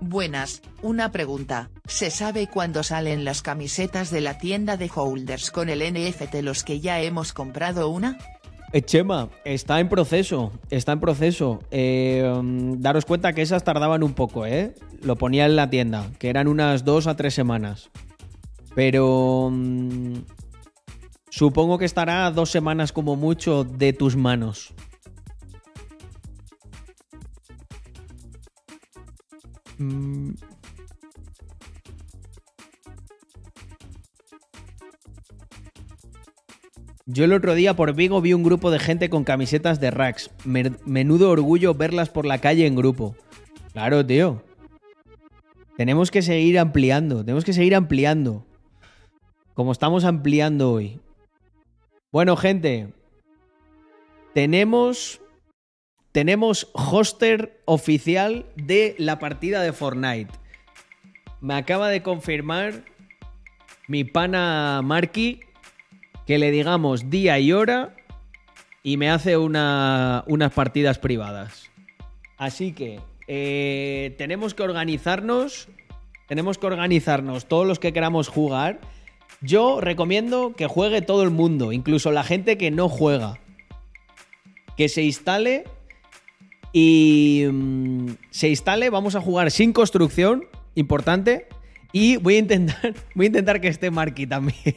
Buenas, 0.00 0.62
una 0.80 1.10
pregunta. 1.10 1.70
¿Se 1.86 2.10
sabe 2.10 2.46
cuándo 2.46 2.84
salen 2.84 3.24
las 3.24 3.42
camisetas 3.42 4.10
de 4.10 4.20
la 4.20 4.38
tienda 4.38 4.76
de 4.76 4.90
holders 4.94 5.50
con 5.50 5.68
el 5.68 5.80
NFT 5.80 6.36
los 6.42 6.62
que 6.62 6.78
ya 6.78 7.00
hemos 7.00 7.32
comprado 7.32 7.88
una? 7.88 8.16
Eh, 8.72 8.82
Chema, 8.82 9.30
está 9.44 9.80
en 9.80 9.88
proceso, 9.88 10.52
está 10.68 10.92
en 10.92 11.00
proceso. 11.00 11.60
Eh, 11.70 12.30
daros 12.76 13.06
cuenta 13.06 13.32
que 13.32 13.40
esas 13.40 13.64
tardaban 13.64 14.02
un 14.02 14.12
poco, 14.12 14.44
¿eh? 14.44 14.74
Lo 15.02 15.16
ponía 15.16 15.46
en 15.46 15.56
la 15.56 15.70
tienda, 15.70 16.10
que 16.18 16.28
eran 16.28 16.48
unas 16.48 16.84
dos 16.84 17.06
a 17.06 17.16
tres 17.16 17.32
semanas. 17.32 17.90
Pero 18.74 19.48
mm, 19.50 20.16
supongo 21.30 21.78
que 21.78 21.86
estará 21.86 22.30
dos 22.30 22.50
semanas 22.50 22.92
como 22.92 23.16
mucho 23.16 23.64
de 23.64 23.94
tus 23.94 24.16
manos. 24.16 24.74
Mm, 29.78 30.32
Yo 37.10 37.24
el 37.24 37.32
otro 37.32 37.54
día 37.54 37.74
por 37.74 37.94
Vigo 37.94 38.20
vi 38.20 38.34
un 38.34 38.42
grupo 38.42 38.70
de 38.70 38.78
gente 38.78 39.08
con 39.08 39.24
camisetas 39.24 39.80
de 39.80 39.90
racks. 39.90 40.30
Menudo 40.44 41.30
orgullo 41.30 41.72
verlas 41.72 42.10
por 42.10 42.26
la 42.26 42.36
calle 42.36 42.66
en 42.66 42.76
grupo. 42.76 43.16
Claro, 43.72 44.04
tío. 44.04 44.42
Tenemos 45.78 46.10
que 46.10 46.20
seguir 46.20 46.58
ampliando, 46.58 47.24
tenemos 47.24 47.46
que 47.46 47.54
seguir 47.54 47.74
ampliando. 47.74 48.44
Como 49.54 49.72
estamos 49.72 50.04
ampliando 50.04 50.70
hoy. 50.70 51.00
Bueno, 52.12 52.36
gente. 52.36 52.92
Tenemos. 54.34 55.22
Tenemos 56.12 56.68
hoster 56.74 57.62
oficial 57.64 58.44
de 58.54 58.94
la 58.98 59.18
partida 59.18 59.62
de 59.62 59.72
Fortnite. 59.72 60.32
Me 61.40 61.54
acaba 61.54 61.88
de 61.88 62.02
confirmar 62.02 62.84
mi 63.86 64.04
pana 64.04 64.82
Marky 64.84 65.40
que 66.28 66.36
le 66.38 66.50
digamos 66.50 67.08
día 67.08 67.38
y 67.38 67.52
hora 67.54 67.94
y 68.82 68.98
me 68.98 69.08
hace 69.08 69.38
una- 69.38 70.24
unas 70.26 70.52
partidas 70.52 70.98
privadas. 70.98 71.70
Así 72.36 72.72
que 72.72 73.00
eh, 73.26 74.14
tenemos 74.18 74.52
que 74.52 74.62
organizarnos, 74.62 75.68
tenemos 76.26 76.58
que 76.58 76.66
organizarnos 76.66 77.46
todos 77.46 77.66
los 77.66 77.78
que 77.78 77.94
queramos 77.94 78.28
jugar. 78.28 78.78
Yo 79.40 79.80
recomiendo 79.80 80.52
que 80.54 80.66
juegue 80.66 81.00
todo 81.00 81.22
el 81.22 81.30
mundo, 81.30 81.72
incluso 81.72 82.12
la 82.12 82.24
gente 82.24 82.58
que 82.58 82.70
no 82.70 82.90
juega. 82.90 83.38
Que 84.76 84.90
se 84.90 85.02
instale 85.04 85.64
y 86.74 87.46
mm, 87.50 88.08
se 88.30 88.50
instale, 88.50 88.90
vamos 88.90 89.14
a 89.14 89.22
jugar 89.22 89.50
sin 89.50 89.72
construcción, 89.72 90.44
importante. 90.74 91.46
Y 91.92 92.18
voy 92.18 92.34
a 92.36 92.38
intentar, 92.40 92.94
voy 93.14 93.24
a 93.24 93.28
intentar 93.28 93.62
que 93.62 93.68
esté 93.68 93.90
Marky 93.90 94.26
también. 94.26 94.74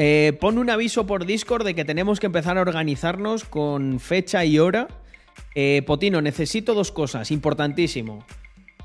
Eh, 0.00 0.38
pon 0.40 0.58
un 0.58 0.70
aviso 0.70 1.06
por 1.06 1.26
Discord 1.26 1.64
de 1.64 1.74
que 1.74 1.84
tenemos 1.84 2.20
que 2.20 2.26
empezar 2.26 2.56
a 2.56 2.60
organizarnos 2.60 3.42
con 3.42 3.98
fecha 3.98 4.44
y 4.44 4.60
hora. 4.60 4.86
Eh, 5.56 5.82
Potino, 5.84 6.20
necesito 6.20 6.72
dos 6.74 6.92
cosas, 6.92 7.32
importantísimo. 7.32 8.24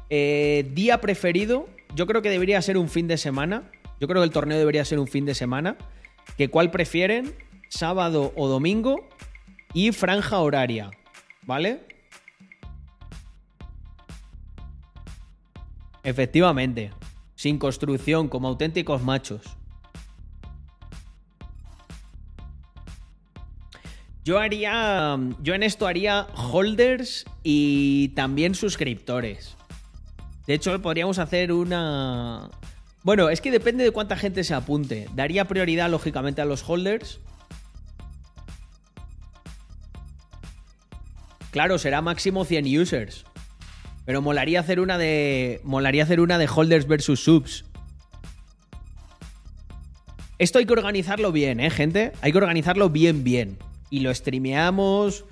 Eh, 0.09 0.67
día 0.73 1.01
preferido, 1.01 1.67
yo 1.93 2.07
creo 2.07 2.23
que 2.23 2.31
debería 2.31 2.59
ser 2.63 2.79
un 2.79 2.89
fin 2.89 3.07
de 3.07 3.17
semana. 3.17 3.69
Yo 3.99 4.07
creo 4.07 4.23
que 4.23 4.25
el 4.25 4.31
torneo 4.31 4.57
debería 4.57 4.83
ser 4.85 4.97
un 4.97 5.07
fin 5.07 5.23
de 5.25 5.35
semana. 5.35 5.77
Que 6.35 6.49
cuál 6.49 6.71
prefieren, 6.71 7.35
sábado 7.69 8.33
o 8.35 8.47
domingo 8.47 9.07
y 9.71 9.91
franja 9.91 10.39
horaria, 10.39 10.89
¿vale? 11.45 11.81
Efectivamente, 16.03 16.91
sin 17.43 17.59
construcción, 17.59 18.29
como 18.29 18.47
auténticos 18.47 19.03
machos. 19.03 19.41
Yo 24.23 24.39
haría. 24.39 25.19
Yo 25.41 25.53
en 25.53 25.63
esto 25.63 25.85
haría 25.85 26.27
holders 26.37 27.25
y 27.43 28.07
también 28.15 28.55
suscriptores. 28.55 29.57
De 30.47 30.53
hecho, 30.53 30.81
podríamos 30.81 31.19
hacer 31.19 31.51
una. 31.51 32.49
Bueno, 33.03 33.27
es 33.29 33.41
que 33.41 33.51
depende 33.51 33.83
de 33.83 33.91
cuánta 33.91 34.15
gente 34.15 34.45
se 34.45 34.53
apunte. 34.53 35.09
Daría 35.13 35.43
prioridad, 35.43 35.89
lógicamente, 35.89 36.41
a 36.41 36.45
los 36.45 36.63
holders. 36.69 37.19
Claro, 41.51 41.77
será 41.77 42.01
máximo 42.01 42.45
100 42.45 42.79
users. 42.79 43.25
Pero 44.05 44.21
molaría 44.21 44.59
hacer 44.59 44.79
una 44.79 44.97
de. 44.97 45.61
Molaría 45.63 46.03
hacer 46.03 46.19
una 46.19 46.37
de 46.37 46.47
holders 46.53 46.87
versus 46.87 47.23
subs. 47.23 47.65
Esto 50.39 50.59
hay 50.59 50.65
que 50.65 50.73
organizarlo 50.73 51.31
bien, 51.31 51.59
¿eh, 51.59 51.69
gente? 51.69 52.11
Hay 52.21 52.31
que 52.31 52.37
organizarlo 52.37 52.89
bien, 52.89 53.23
bien. 53.23 53.57
Y 53.89 54.01
lo 54.01 54.13
streameamos. 54.13 55.23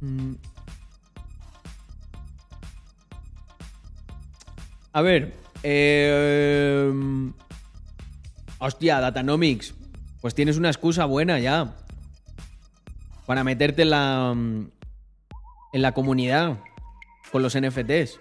Mm. 0.00 0.34
A 4.92 5.02
ver. 5.02 5.34
eh, 5.62 6.92
Hostia, 8.58 9.00
Datanomics. 9.00 9.74
Pues 10.20 10.34
tienes 10.34 10.56
una 10.56 10.68
excusa 10.68 11.04
buena 11.04 11.38
ya. 11.38 11.74
Para 13.26 13.44
meterte 13.44 13.82
en 13.82 13.90
la. 13.90 14.34
En 15.72 15.82
la 15.82 15.92
comunidad. 15.92 16.58
Con 17.30 17.42
los 17.42 17.58
NFTs. 17.58 18.18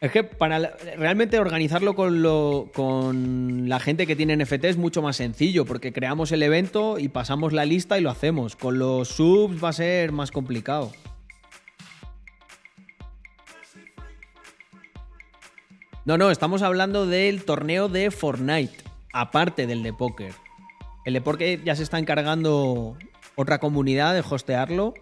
Es 0.00 0.12
que 0.12 0.22
para 0.22 0.76
realmente 0.96 1.40
organizarlo 1.40 1.96
con, 1.96 2.22
lo, 2.22 2.70
con 2.72 3.68
la 3.68 3.80
gente 3.80 4.06
que 4.06 4.14
tiene 4.14 4.36
NFT 4.36 4.64
es 4.66 4.76
mucho 4.76 5.02
más 5.02 5.16
sencillo, 5.16 5.64
porque 5.64 5.92
creamos 5.92 6.30
el 6.30 6.44
evento 6.44 7.00
y 7.00 7.08
pasamos 7.08 7.52
la 7.52 7.64
lista 7.64 7.98
y 7.98 8.02
lo 8.02 8.10
hacemos. 8.10 8.54
Con 8.54 8.78
los 8.78 9.08
subs 9.08 9.62
va 9.62 9.70
a 9.70 9.72
ser 9.72 10.12
más 10.12 10.30
complicado. 10.30 10.92
No, 16.04 16.16
no, 16.16 16.30
estamos 16.30 16.62
hablando 16.62 17.06
del 17.06 17.44
torneo 17.44 17.88
de 17.88 18.10
Fortnite, 18.10 18.84
aparte 19.12 19.66
del 19.66 19.82
de 19.82 19.92
póker. 19.92 20.32
El 21.04 21.14
de 21.14 21.20
póker 21.20 21.64
ya 21.64 21.74
se 21.74 21.82
está 21.82 21.98
encargando 21.98 22.96
otra 23.38 23.58
comunidad 23.58 24.14
de 24.14 24.24
hostearlo. 24.28 24.94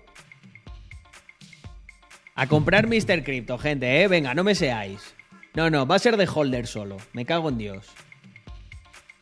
A 2.34 2.46
comprar 2.48 2.86
Mr. 2.86 3.24
Crypto, 3.24 3.56
gente, 3.56 4.02
¿eh? 4.02 4.08
Venga, 4.08 4.34
no 4.34 4.44
me 4.44 4.54
seáis. 4.54 5.14
No, 5.54 5.70
no, 5.70 5.86
va 5.86 5.96
a 5.96 5.98
ser 5.98 6.18
de 6.18 6.28
holder 6.32 6.66
solo. 6.66 6.98
Me 7.14 7.24
cago 7.24 7.48
en 7.48 7.56
Dios. 7.56 7.86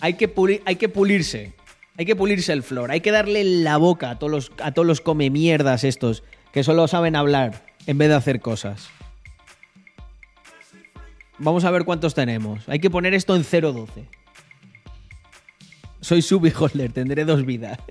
Hay 0.01 0.15
que, 0.15 0.29
puli- 0.29 0.63
hay 0.67 0.75
que 0.77 0.89
pulirse. 0.89 1.53
Hay 1.97 2.07
que 2.07 2.17
pulirse 2.17 2.53
el 2.53 2.65
flor. 2.65 2.91
Hay 2.91 3.01
que 3.03 3.13
darle 3.13 3.45
la 3.45 3.77
boca 3.77 4.11
a 4.11 4.19
todos 4.19 4.33
los, 4.33 4.53
a 4.61 4.73
todos 4.73 4.85
los 4.87 5.01
come 5.01 5.31
mierdas 5.31 5.85
estos 5.85 6.25
que 6.53 6.65
solo 6.65 6.89
saben 6.89 7.15
hablar 7.15 7.65
en 7.87 7.99
vez 7.99 8.09
de 8.09 8.17
hacer 8.17 8.41
cosas. 8.41 8.89
Vamos 11.39 11.65
a 11.65 11.71
ver 11.71 11.85
cuántos 11.85 12.15
tenemos. 12.15 12.69
Hay 12.69 12.81
que 12.81 12.91
poner 12.91 13.15
esto 13.15 13.37
en 13.37 13.45
0.12. 13.45 13.89
Soy 16.01 16.21
sub 16.21 16.45
y 16.47 16.53
holder, 16.53 16.93
tendré 16.93 17.25
dos 17.25 17.47
vidas. 17.47 17.79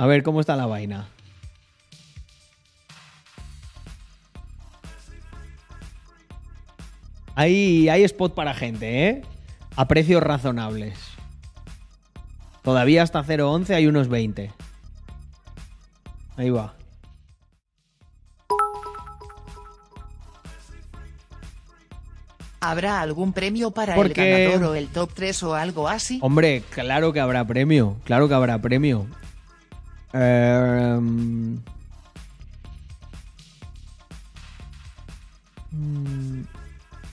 a 0.00 0.06
ver 0.06 0.22
cómo 0.22 0.40
está 0.40 0.56
la 0.56 0.64
vaina. 0.64 1.08
Hay, 7.34 7.88
hay 7.88 8.04
spot 8.04 8.34
para 8.34 8.54
gente, 8.54 9.08
¿eh? 9.08 9.22
A 9.76 9.86
precios 9.88 10.22
razonables. 10.22 10.98
Todavía 12.62 13.02
hasta 13.02 13.22
0.11 13.22 13.74
hay 13.74 13.86
unos 13.86 14.08
20. 14.08 14.50
Ahí 16.36 16.50
va. 16.50 16.74
¿Habrá 22.62 23.00
algún 23.00 23.32
premio 23.32 23.70
para 23.70 23.94
Porque- 23.94 24.44
el 24.44 24.50
ganador 24.50 24.72
o 24.72 24.74
el 24.74 24.88
top 24.88 25.10
3 25.14 25.42
o 25.44 25.54
algo 25.54 25.88
así? 25.88 26.18
Hombre, 26.22 26.62
claro 26.70 27.12
que 27.12 27.20
habrá 27.20 27.44
premio. 27.46 27.96
Claro 28.04 28.28
que 28.28 28.34
habrá 28.34 28.58
premio. 28.58 29.06
Em, 30.12 31.58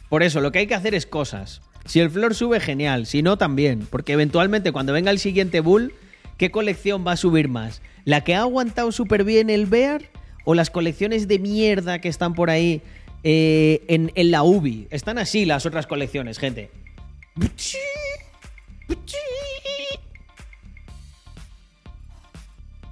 Por 0.09 0.23
eso, 0.23 0.41
lo 0.41 0.51
que 0.51 0.59
hay 0.59 0.67
que 0.67 0.75
hacer 0.75 0.95
es 0.95 1.05
cosas. 1.05 1.61
Si 1.85 1.99
el 1.99 2.09
flor 2.09 2.33
sube, 2.35 2.59
genial. 2.59 3.05
Si 3.05 3.21
no, 3.21 3.37
también. 3.37 3.87
Porque 3.89 4.13
eventualmente, 4.13 4.71
cuando 4.71 4.93
venga 4.93 5.11
el 5.11 5.19
siguiente 5.19 5.59
bull, 5.59 5.93
¿qué 6.37 6.49
colección 6.51 7.05
va 7.05 7.13
a 7.13 7.17
subir 7.17 7.49
más? 7.49 7.81
¿La 8.05 8.23
que 8.23 8.35
ha 8.35 8.41
aguantado 8.41 8.91
súper 8.91 9.23
bien 9.23 9.49
el 9.49 9.65
Bear? 9.65 10.03
¿O 10.45 10.53
las 10.53 10.69
colecciones 10.69 11.27
de 11.27 11.39
mierda 11.39 11.99
que 11.99 12.07
están 12.07 12.33
por 12.33 12.49
ahí 12.49 12.81
eh, 13.23 13.83
en, 13.89 14.11
en 14.15 14.31
la 14.31 14.43
UBI? 14.43 14.87
Están 14.91 15.17
así 15.17 15.43
las 15.45 15.65
otras 15.65 15.87
colecciones, 15.87 16.39
gente. 16.39 16.69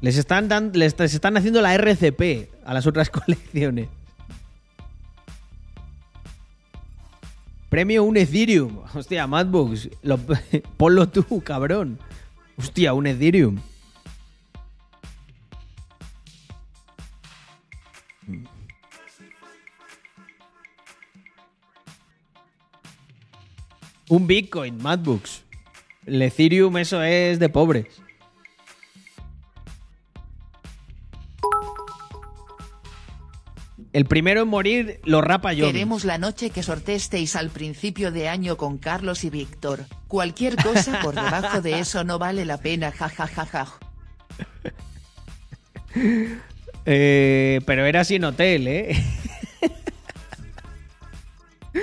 Les 0.06 0.18
están, 0.18 0.48
les, 0.74 0.94
están 1.00 1.36
haciendo 1.36 1.64
la 1.64 1.74
RCP 1.74 2.22
a 2.64 2.76
las 2.76 2.86
otras 2.86 3.10
colecciones. 3.18 3.88
premio 7.70 8.04
un 8.04 8.16
Ethereum. 8.16 8.84
Hostia, 8.94 9.26
Madbox, 9.26 9.90
lo- 10.04 10.20
ponlo 10.78 11.10
tú, 11.10 11.42
cabrón. 11.44 11.98
Hostia, 12.56 12.94
un 12.94 13.08
Ethereum. 13.08 13.58
Un 24.10 24.28
Bitcoin, 24.28 24.78
Madbox. 24.82 25.44
El 26.06 26.22
Ethereum, 26.22 26.78
eso 26.78 27.02
es 27.02 27.40
de 27.40 27.50
pobres. 27.50 27.88
El 33.96 34.04
primero 34.04 34.42
en 34.42 34.50
morir 34.50 35.00
lo 35.06 35.22
rapa 35.22 35.54
yo. 35.54 35.68
Queremos 35.68 36.04
la 36.04 36.18
noche 36.18 36.50
que 36.50 36.64
sorteasteis 36.64 37.38
al 37.38 37.50
principio 37.50 38.12
de 38.12 38.28
año 38.28 38.58
con 38.58 38.78
Carlos 38.78 39.24
y 39.24 39.30
Víctor. 39.30 39.86
Cualquier 40.10 40.58
cosa 40.58 41.00
por 41.02 41.16
debajo 41.16 41.62
de 41.62 41.80
eso 41.80 42.04
no 42.04 42.20
vale 42.20 42.44
la 42.44 42.58
pena, 42.58 42.92
jajajaja. 42.92 43.68
Eh, 46.88 47.62
pero 47.66 47.86
era 47.86 48.04
sin 48.04 48.26
hotel, 48.26 48.68
¿eh? 48.68 48.96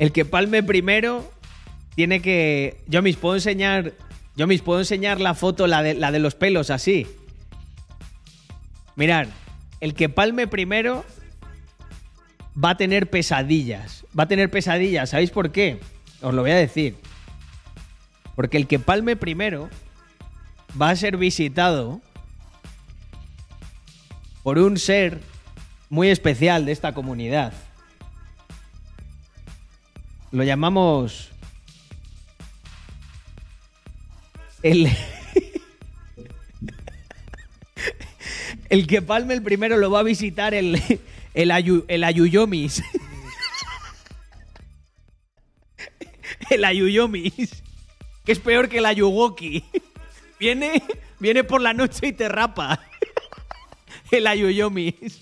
El 0.00 0.10
que 0.10 0.24
palme 0.24 0.64
primero 0.64 1.30
tiene 1.94 2.22
que. 2.22 2.78
Yo 2.88 3.02
mis 3.02 3.16
puedo 3.18 3.36
enseñar. 3.36 3.92
Yo 4.36 4.48
mis 4.48 4.62
puedo 4.62 4.80
enseñar 4.80 5.20
la 5.20 5.34
foto, 5.34 5.68
la 5.68 5.82
de, 5.82 5.92
la 5.94 6.10
de 6.10 6.18
los 6.18 6.34
pelos, 6.34 6.70
así. 6.70 7.06
Mirad, 8.96 9.28
el 9.80 9.94
que 9.94 10.08
palme 10.08 10.46
primero 10.46 11.04
va 12.62 12.70
a 12.70 12.76
tener 12.76 13.10
pesadillas. 13.10 14.04
Va 14.18 14.24
a 14.24 14.28
tener 14.28 14.50
pesadillas. 14.50 15.10
¿Sabéis 15.10 15.30
por 15.30 15.52
qué? 15.52 15.80
Os 16.20 16.34
lo 16.34 16.42
voy 16.42 16.50
a 16.50 16.56
decir. 16.56 16.96
Porque 18.36 18.56
el 18.56 18.66
que 18.66 18.78
palme 18.78 19.16
primero 19.16 19.68
va 20.80 20.90
a 20.90 20.96
ser 20.96 21.16
visitado 21.16 22.00
por 24.42 24.58
un 24.58 24.78
ser 24.78 25.20
muy 25.88 26.08
especial 26.08 26.66
de 26.66 26.72
esta 26.72 26.94
comunidad. 26.94 27.52
Lo 30.30 30.42
llamamos 30.42 31.30
el 34.62 34.88
el 38.72 38.86
que 38.86 39.02
palme 39.02 39.34
el 39.34 39.42
primero 39.42 39.76
lo 39.76 39.90
va 39.90 40.00
a 40.00 40.02
visitar 40.02 40.54
el 40.54 40.80
el, 41.34 41.50
ayu- 41.50 41.84
el 41.88 42.04
ayuyomis. 42.04 42.82
el 46.50 46.64
ayuyomis, 46.64 47.62
que 48.24 48.32
es 48.32 48.38
peor 48.38 48.68
que 48.68 48.78
el 48.78 48.86
ayuwoki. 48.86 49.64
Viene, 50.40 50.82
viene 51.20 51.44
por 51.44 51.60
la 51.60 51.72
noche 51.72 52.08
y 52.08 52.12
te 52.12 52.28
rapa. 52.28 52.80
El 54.10 54.26
ayuyomis. 54.26 55.20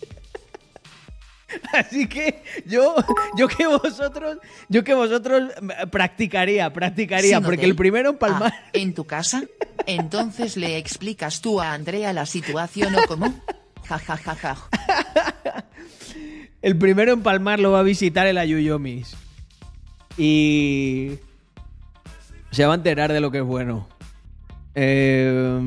Así 1.72 2.06
que 2.08 2.42
yo, 2.66 2.94
yo 3.36 3.48
que 3.48 3.66
vosotros, 3.66 4.38
yo 4.68 4.84
que 4.84 4.94
vosotros 4.94 5.52
eh, 5.56 5.86
practicaría, 5.88 6.72
practicaría, 6.72 7.36
Sin 7.36 7.44
porque 7.44 7.58
hotel. 7.60 7.70
el 7.70 7.76
primero 7.76 8.10
en 8.10 8.18
palmar. 8.18 8.52
Ah, 8.54 8.68
¿En 8.72 8.94
tu 8.94 9.04
casa? 9.04 9.42
Entonces 9.86 10.56
le 10.56 10.76
explicas 10.78 11.40
tú 11.40 11.60
a 11.60 11.72
Andrea 11.72 12.12
la 12.12 12.26
situación 12.26 12.94
o 12.94 12.98
cómo. 13.06 13.32
Jajajaja. 13.88 14.56
El 16.62 16.76
primero 16.76 17.12
en 17.12 17.22
palmar 17.22 17.58
lo 17.58 17.72
va 17.72 17.80
a 17.80 17.82
visitar 17.82 18.26
el 18.26 18.38
Ayuyomis. 18.38 19.16
Y. 20.16 21.12
Se 22.50 22.66
va 22.66 22.72
a 22.72 22.76
enterar 22.76 23.12
de 23.12 23.20
lo 23.20 23.30
que 23.30 23.38
es 23.38 23.44
bueno. 23.44 23.88
Eh, 24.74 25.58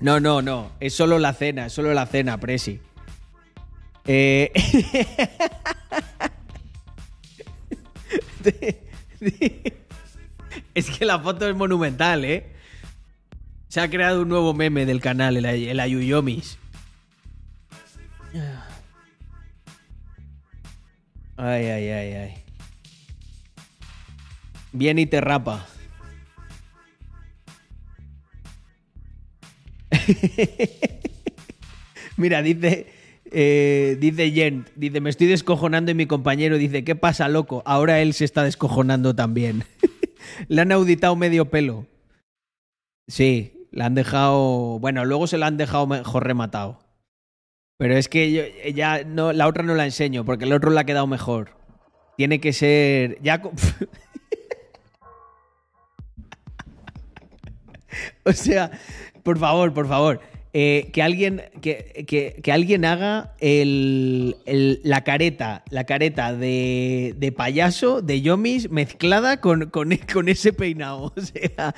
No, 0.00 0.20
no, 0.20 0.42
no. 0.42 0.70
Es 0.80 0.94
solo 0.94 1.18
la 1.18 1.32
cena, 1.32 1.66
es 1.66 1.72
solo 1.72 1.94
la 1.94 2.06
cena, 2.06 2.38
Presi. 2.38 2.80
Eh, 4.06 4.52
es 10.74 10.90
que 10.90 11.04
la 11.04 11.18
foto 11.18 11.48
es 11.48 11.56
monumental, 11.56 12.24
¿eh? 12.24 12.46
Se 13.68 13.80
ha 13.80 13.90
creado 13.90 14.22
un 14.22 14.28
nuevo 14.28 14.54
meme 14.54 14.86
del 14.86 15.00
canal, 15.00 15.36
el, 15.36 15.44
el 15.44 15.80
Ayuyomis. 15.80 16.58
Ay, 21.36 21.66
ay, 21.66 21.88
ay, 21.88 22.12
ay. 22.12 22.34
Viene 24.72 25.02
y 25.02 25.06
te 25.06 25.20
rapa. 25.20 25.66
Mira, 32.16 32.42
dice, 32.42 32.93
eh, 33.34 33.96
dice 33.98 34.30
Jen, 34.30 34.66
dice, 34.76 35.00
me 35.00 35.10
estoy 35.10 35.26
descojonando 35.26 35.90
y 35.90 35.94
mi 35.94 36.06
compañero 36.06 36.56
dice, 36.56 36.84
¿qué 36.84 36.94
pasa, 36.94 37.28
loco? 37.28 37.62
Ahora 37.66 38.00
él 38.00 38.14
se 38.14 38.24
está 38.24 38.44
descojonando 38.44 39.14
también. 39.14 39.64
Le 40.48 40.62
han 40.62 40.72
auditado 40.72 41.16
medio 41.16 41.50
pelo. 41.50 41.86
Sí, 43.08 43.68
le 43.70 43.84
han 43.84 43.94
dejado, 43.94 44.78
bueno, 44.78 45.04
luego 45.04 45.26
se 45.26 45.36
la 45.36 45.48
han 45.48 45.56
dejado 45.56 45.86
mejor 45.86 46.24
rematado. 46.24 46.80
Pero 47.76 47.96
es 47.96 48.08
que 48.08 48.32
yo, 48.32 48.42
ya 48.72 49.04
no, 49.04 49.32
la 49.32 49.48
otra 49.48 49.64
no 49.64 49.74
la 49.74 49.84
enseño 49.84 50.24
porque 50.24 50.44
el 50.44 50.52
otro 50.52 50.70
le 50.70 50.80
ha 50.80 50.84
quedado 50.84 51.06
mejor. 51.06 51.50
Tiene 52.16 52.40
que 52.40 52.52
ser. 52.52 53.18
Ya. 53.20 53.42
o 58.24 58.32
sea, 58.32 58.70
por 59.22 59.38
favor, 59.38 59.74
por 59.74 59.88
favor. 59.88 60.20
Eh, 60.54 60.88
que 60.92 61.02
alguien. 61.02 61.42
Que, 61.60 62.04
que- 62.08 62.40
que 62.42 62.52
alguien 62.52 62.84
haga 62.86 63.34
el, 63.40 64.36
el- 64.46 64.80
la 64.84 65.04
careta. 65.04 65.64
La 65.70 65.84
careta 65.84 66.34
de, 66.34 67.14
de 67.18 67.32
payaso 67.32 68.00
de 68.00 68.22
Yomis 68.22 68.70
mezclada 68.70 69.40
con, 69.42 69.68
con, 69.70 69.90
con 70.12 70.28
ese 70.30 70.52
peinado. 70.54 71.12
O 71.16 71.20
sea. 71.20 71.74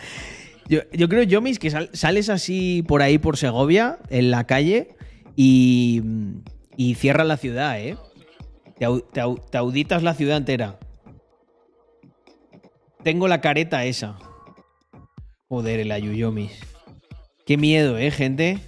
Yo, 0.69 0.81
yo 0.93 1.09
creo, 1.09 1.23
Yomis, 1.23 1.59
que 1.61 1.71
sal- 1.71 1.91
sales 1.93 2.29
así 2.29 2.83
por 2.87 3.01
ahí 3.01 3.19
por 3.19 3.37
Segovia, 3.37 3.99
en 4.11 4.31
la 4.33 4.47
calle, 4.49 4.89
y, 5.37 6.03
y 6.77 6.95
cierra 6.97 7.23
la 7.25 7.37
ciudad, 7.37 7.81
¿eh? 7.81 7.97
Te, 8.79 8.87
te 9.13 9.23
te 9.51 9.59
auditas 9.59 10.03
la 10.03 10.15
ciudad 10.15 10.37
entera. 10.37 10.79
Tengo 13.05 13.29
la 13.29 13.41
careta 13.41 13.85
esa. 13.85 14.19
Joder, 15.49 15.79
el 15.81 15.93
Ayuyomis. 15.93 16.59
Qué 17.47 17.57
miedo, 17.57 17.97
¿eh, 17.97 18.11
gente? 18.11 18.59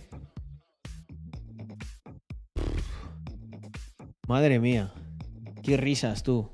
Madre 4.28 4.60
mía. 4.60 4.94
Qué 5.64 5.76
risas, 5.76 6.22
tú. 6.22 6.52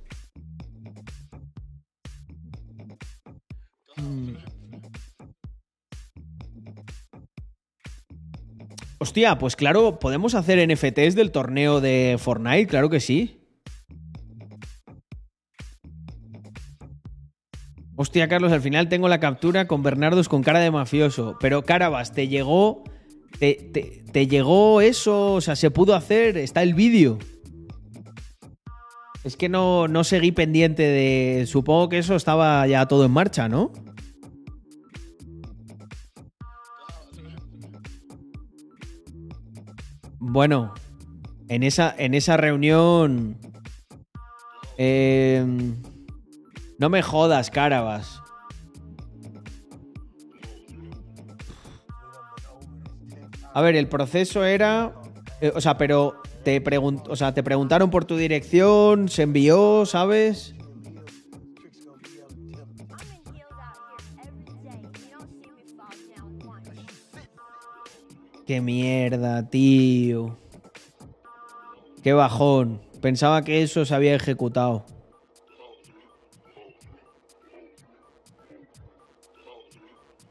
Mm. 3.98 4.36
Hostia, 8.96 9.36
pues 9.36 9.54
claro, 9.54 9.98
podemos 9.98 10.34
hacer 10.34 10.66
NFTs 10.66 11.14
del 11.14 11.30
torneo 11.30 11.82
de 11.82 12.16
Fortnite, 12.18 12.68
claro 12.68 12.88
que 12.88 13.00
sí. 13.00 13.43
Hostia, 17.96 18.28
Carlos, 18.28 18.50
al 18.50 18.60
final 18.60 18.88
tengo 18.88 19.08
la 19.08 19.20
captura 19.20 19.68
con 19.68 19.84
Bernardos 19.84 20.28
con 20.28 20.42
cara 20.42 20.58
de 20.58 20.70
mafioso. 20.70 21.36
Pero 21.40 21.62
Carabas, 21.62 22.12
¿te 22.12 22.26
llegó. 22.26 22.82
Te, 23.38 24.26
llegó 24.26 24.80
eso? 24.80 25.34
O 25.34 25.40
sea, 25.40 25.54
¿se 25.54 25.70
pudo 25.70 25.94
hacer? 25.94 26.36
¿Está 26.36 26.62
el 26.62 26.74
vídeo? 26.74 27.18
Es 29.22 29.36
que 29.36 29.48
no, 29.48 29.86
no 29.86 30.02
seguí 30.02 30.32
pendiente 30.32 30.82
de. 30.82 31.46
Supongo 31.46 31.88
que 31.88 31.98
eso 31.98 32.16
estaba 32.16 32.66
ya 32.66 32.86
todo 32.86 33.04
en 33.04 33.12
marcha, 33.12 33.48
¿no? 33.48 33.70
Bueno, 40.18 40.74
en 41.48 41.62
esa, 41.62 41.94
en 41.96 42.14
esa 42.14 42.36
reunión. 42.36 43.38
eh, 44.78 45.46
no 46.78 46.88
me 46.88 47.02
jodas, 47.02 47.50
Carabas. 47.50 48.20
A 53.52 53.62
ver, 53.62 53.76
el 53.76 53.88
proceso 53.88 54.44
era. 54.44 54.94
eh, 55.40 55.52
o 55.54 55.60
sea, 55.60 55.78
pero 55.78 56.20
te, 56.42 56.62
o 56.78 57.16
sea, 57.16 57.32
te 57.32 57.42
preguntaron 57.42 57.90
por 57.90 58.04
tu 58.04 58.16
dirección, 58.16 59.08
se 59.08 59.22
envió, 59.22 59.86
¿sabes? 59.86 60.54
Qué 68.46 68.60
mierda, 68.60 69.48
tío. 69.48 70.36
Qué 72.02 72.12
bajón. 72.12 72.82
Pensaba 73.00 73.42
que 73.42 73.62
eso 73.62 73.84
se 73.86 73.94
había 73.94 74.14
ejecutado. 74.14 74.84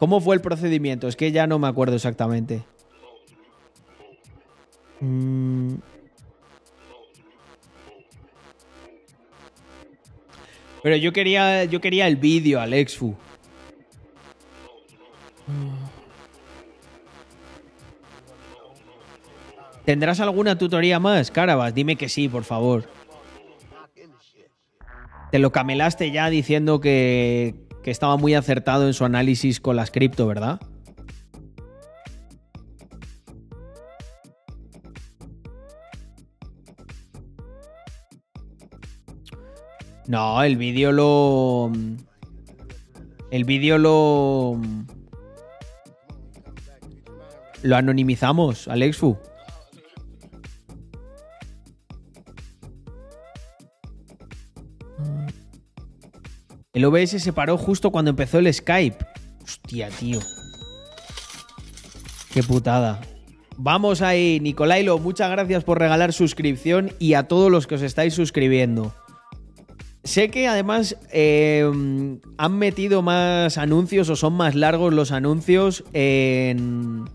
¿Cómo 0.03 0.19
fue 0.19 0.35
el 0.35 0.41
procedimiento? 0.41 1.07
Es 1.07 1.15
que 1.15 1.31
ya 1.31 1.47
no 1.47 1.59
me 1.59 1.69
acuerdo 1.69 1.95
exactamente. 1.95 2.65
Mm. 4.99 5.75
Pero 10.83 10.97
yo 10.97 11.13
quería, 11.13 11.63
yo 11.63 11.79
quería 11.79 12.07
el 12.07 12.17
vídeo, 12.17 12.59
Alexfu. 12.59 13.15
¿Tendrás 19.85 20.19
alguna 20.19 20.57
tutoría 20.57 20.99
más, 20.99 21.31
Carabas? 21.31 21.73
Dime 21.73 21.95
que 21.95 22.09
sí, 22.09 22.27
por 22.27 22.43
favor. 22.43 22.89
Te 25.31 25.39
lo 25.39 25.53
camelaste 25.53 26.11
ya 26.11 26.29
diciendo 26.29 26.81
que, 26.81 27.55
que 27.83 27.91
estaba 27.91 28.17
muy 28.17 28.33
acertado 28.33 28.87
en 28.87 28.93
su 28.93 29.05
análisis 29.05 29.59
con 29.59 29.75
las 29.75 29.91
cripto, 29.91 30.25
¿verdad? 30.25 30.59
No, 40.07 40.43
el 40.43 40.57
vídeo 40.57 40.91
lo. 40.91 41.71
El 43.31 43.45
vídeo 43.45 43.77
lo. 43.77 44.59
Lo 47.61 47.75
anonimizamos, 47.77 48.67
Alexfu. 48.67 49.17
El 56.73 56.85
OBS 56.85 57.21
se 57.21 57.33
paró 57.33 57.55
justo 57.55 57.91
cuando 57.91 58.09
empezó 58.09 58.39
el 58.39 58.51
Skype. 58.51 58.97
Hostia, 59.43 59.89
tío. 59.89 60.19
Qué 62.33 62.41
putada. 62.41 62.99
Vamos 63.57 64.01
ahí, 64.01 64.39
Nicolailo. 64.41 64.97
Muchas 64.97 65.29
gracias 65.29 65.63
por 65.63 65.77
regalar 65.77 66.13
suscripción 66.13 66.91
y 66.97 67.13
a 67.13 67.27
todos 67.27 67.51
los 67.51 67.67
que 67.67 67.75
os 67.75 67.83
estáis 67.83 68.15
suscribiendo. 68.15 68.91
Sé 70.03 70.29
que 70.29 70.47
además 70.47 70.97
eh, 71.11 71.63
han 72.37 72.57
metido 72.57 73.03
más 73.03 73.59
anuncios 73.59 74.09
o 74.09 74.15
son 74.15 74.33
más 74.33 74.55
largos 74.55 74.95
los 74.95 75.11
anuncios 75.11 75.83
en, 75.93 77.05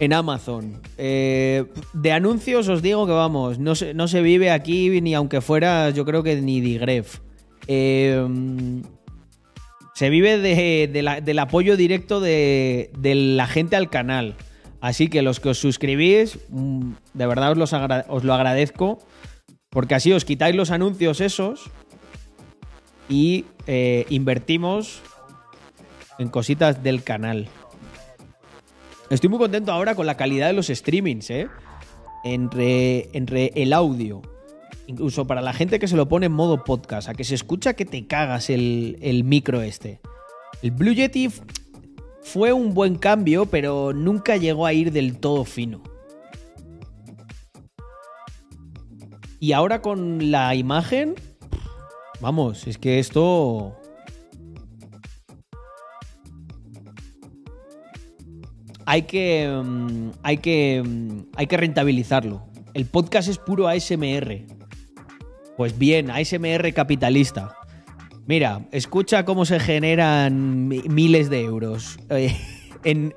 en 0.00 0.12
Amazon. 0.12 0.82
Eh, 0.98 1.64
de 1.92 2.10
anuncios 2.10 2.68
os 2.68 2.82
digo 2.82 3.06
que 3.06 3.12
vamos, 3.12 3.60
no 3.60 3.76
se, 3.76 3.94
no 3.94 4.08
se 4.08 4.20
vive 4.20 4.50
aquí 4.50 5.00
ni 5.00 5.14
aunque 5.14 5.40
fuera, 5.40 5.90
yo 5.90 6.04
creo 6.04 6.24
que 6.24 6.42
ni 6.42 6.60
digref. 6.60 7.20
Eh, 7.72 8.26
se 9.94 10.10
vive 10.10 10.38
del 10.88 11.38
apoyo 11.38 11.76
directo 11.76 12.20
de, 12.20 12.90
la 13.00 13.46
gente 13.46 13.76
al 13.76 13.88
canal. 13.90 14.34
Así 14.80 15.08
que 15.08 15.22
los 15.22 15.38
que 15.38 15.50
os 15.50 15.58
suscribís, 15.58 16.40
mm, 16.48 16.92
de 17.14 17.26
verdad 17.26 17.56
os, 18.08 18.24
lo 18.24 18.34
agradezco. 18.34 18.98
Porque 19.68 19.94
así 19.94 20.12
os 20.12 20.24
quitáis 20.24 20.56
los 20.56 20.72
anuncios 20.72 21.20
esos 21.20 21.70
y 23.08 23.44
eh, 23.68 24.04
invertimos 24.10 25.00
en 26.18 26.28
cositas 26.28 26.82
del 26.82 27.04
canal. 27.04 27.46
Estoy 29.10 29.30
muy 29.30 29.38
contento 29.38 29.70
ahora 29.70 29.94
con 29.94 30.06
la 30.06 30.16
calidad 30.16 30.48
de 30.48 30.54
los 30.54 30.66
streamings, 30.66 31.30
¿eh? 31.30 31.46
Entre 32.24 33.52
el 33.54 33.72
audio. 33.72 34.22
Incluso 34.90 35.24
para 35.24 35.40
la 35.40 35.52
gente 35.52 35.78
que 35.78 35.86
se 35.86 35.94
lo 35.94 36.08
pone 36.08 36.26
en 36.26 36.32
modo 36.32 36.64
podcast, 36.64 37.08
a 37.08 37.14
que 37.14 37.22
se 37.22 37.36
escucha 37.36 37.74
que 37.74 37.84
te 37.84 38.08
cagas 38.08 38.50
el, 38.50 38.98
el 39.00 39.22
micro 39.22 39.62
este. 39.62 40.00
El 40.62 40.72
Blue 40.72 40.92
Yeti 40.92 41.28
fue 42.24 42.52
un 42.52 42.74
buen 42.74 42.96
cambio, 42.96 43.46
pero 43.46 43.92
nunca 43.92 44.36
llegó 44.36 44.66
a 44.66 44.72
ir 44.72 44.90
del 44.90 45.18
todo 45.18 45.44
fino. 45.44 45.80
Y 49.38 49.52
ahora 49.52 49.80
con 49.80 50.32
la 50.32 50.56
imagen, 50.56 51.14
vamos, 52.20 52.66
es 52.66 52.76
que 52.76 52.98
esto... 52.98 53.76
Hay 58.86 59.02
que, 59.02 59.48
mm, 59.64 60.10
hay 60.24 60.38
que, 60.38 60.82
mm, 60.84 61.18
hay 61.36 61.46
que 61.46 61.56
rentabilizarlo. 61.56 62.42
El 62.74 62.86
podcast 62.86 63.28
es 63.28 63.38
puro 63.38 63.68
ASMR. 63.68 64.58
Pues 65.60 65.78
bien, 65.78 66.10
ASMR 66.10 66.72
capitalista. 66.72 67.54
Mira, 68.24 68.62
escucha 68.72 69.26
cómo 69.26 69.44
se 69.44 69.60
generan 69.60 70.68
mi- 70.68 70.84
miles 70.88 71.28
de 71.28 71.42
euros 71.42 71.98
eh, 72.08 72.34
en, 72.82 73.14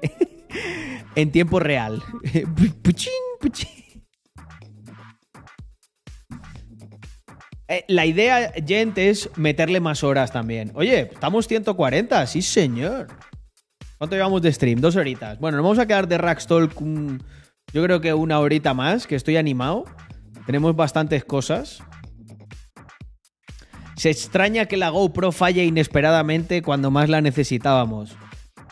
en 1.16 1.32
tiempo 1.32 1.62
real. 1.62 2.04
Puchín, 2.84 3.14
puchín. 3.40 3.70
Eh, 7.70 7.86
la 7.88 8.06
idea, 8.06 8.52
gente, 8.68 9.10
es 9.10 9.30
meterle 9.38 9.80
más 9.80 10.04
horas 10.04 10.34
también. 10.34 10.74
Oye, 10.76 11.12
estamos 11.14 11.48
140, 11.48 12.28
sí 12.28 12.42
señor. 12.42 13.08
¿Cuánto 13.98 14.18
llevamos 14.18 14.42
de 14.42 14.52
stream? 14.52 14.82
Dos 14.82 14.98
horitas. 14.98 15.40
Bueno, 15.40 15.56
nos 15.60 15.64
vamos 15.64 15.80
a 15.80 15.86
quedar 15.88 16.10
de 16.10 16.18
Rackstalk 16.18 16.82
un- 16.82 17.24
yo 17.74 17.82
creo 17.86 18.02
que 18.02 18.14
una 18.14 18.42
horita 18.42 18.74
más, 18.74 19.08
que 19.08 19.16
estoy 19.16 19.38
animado. 19.38 19.86
Tenemos 20.46 20.76
bastantes 20.76 21.24
cosas. 21.24 21.82
Se 23.96 24.10
extraña 24.10 24.66
que 24.66 24.78
la 24.78 24.90
GoPro 24.90 25.32
falle 25.32 25.66
inesperadamente 25.66 26.62
cuando 26.62 26.92
más 26.92 27.10
la 27.10 27.22
necesitábamos. 27.22 28.16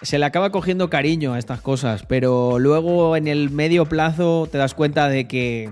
Se 0.01 0.17
le 0.17 0.25
acaba 0.25 0.51
cogiendo 0.51 0.89
cariño 0.89 1.33
a 1.33 1.39
estas 1.39 1.61
cosas, 1.61 2.03
pero 2.07 2.57
luego 2.57 3.15
en 3.15 3.27
el 3.27 3.51
medio 3.51 3.85
plazo 3.85 4.47
te 4.51 4.57
das 4.57 4.73
cuenta 4.73 5.07
de 5.09 5.27
que 5.27 5.71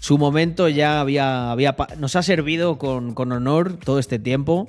su 0.00 0.16
momento 0.16 0.68
ya 0.68 1.00
había, 1.00 1.50
había 1.50 1.76
nos 1.98 2.14
ha 2.14 2.22
servido 2.22 2.78
con, 2.78 3.14
con 3.14 3.32
honor 3.32 3.76
todo 3.76 3.98
este 3.98 4.20
tiempo. 4.20 4.68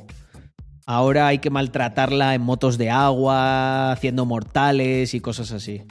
Ahora 0.88 1.28
hay 1.28 1.38
que 1.38 1.52
maltratarla 1.52 2.34
en 2.34 2.42
motos 2.42 2.80
de 2.80 2.90
agua, 2.90 3.92
haciendo 3.92 4.26
mortales 4.26 5.14
y 5.14 5.20
cosas 5.20 5.52
así. 5.52 5.84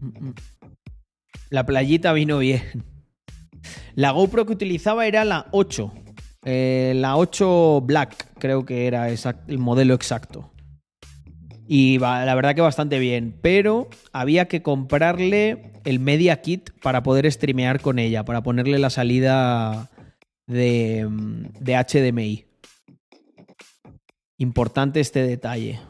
Mm, 0.00 0.26
mm. 0.26 0.34
La 1.52 1.66
playita 1.66 2.14
vino 2.14 2.38
bien. 2.38 2.62
La 3.94 4.12
GoPro 4.12 4.46
que 4.46 4.54
utilizaba 4.54 5.06
era 5.06 5.22
la 5.26 5.48
8. 5.50 5.92
Eh, 6.46 6.94
la 6.96 7.18
8 7.18 7.82
Black, 7.82 8.38
creo 8.38 8.64
que 8.64 8.86
era 8.86 9.10
el 9.10 9.58
modelo 9.58 9.92
exacto. 9.92 10.50
Y 11.68 11.98
la 11.98 12.34
verdad 12.34 12.54
que 12.54 12.62
bastante 12.62 12.98
bien. 12.98 13.38
Pero 13.42 13.90
había 14.14 14.48
que 14.48 14.62
comprarle 14.62 15.74
el 15.84 16.00
Media 16.00 16.40
Kit 16.40 16.70
para 16.80 17.02
poder 17.02 17.30
streamear 17.30 17.82
con 17.82 17.98
ella, 17.98 18.24
para 18.24 18.42
ponerle 18.42 18.78
la 18.78 18.88
salida 18.88 19.90
de, 20.46 21.06
mm, 21.06 21.42
de 21.60 21.76
HDMI. 21.76 22.46
Importante 24.38 25.00
este 25.00 25.22
detalle. 25.22 25.80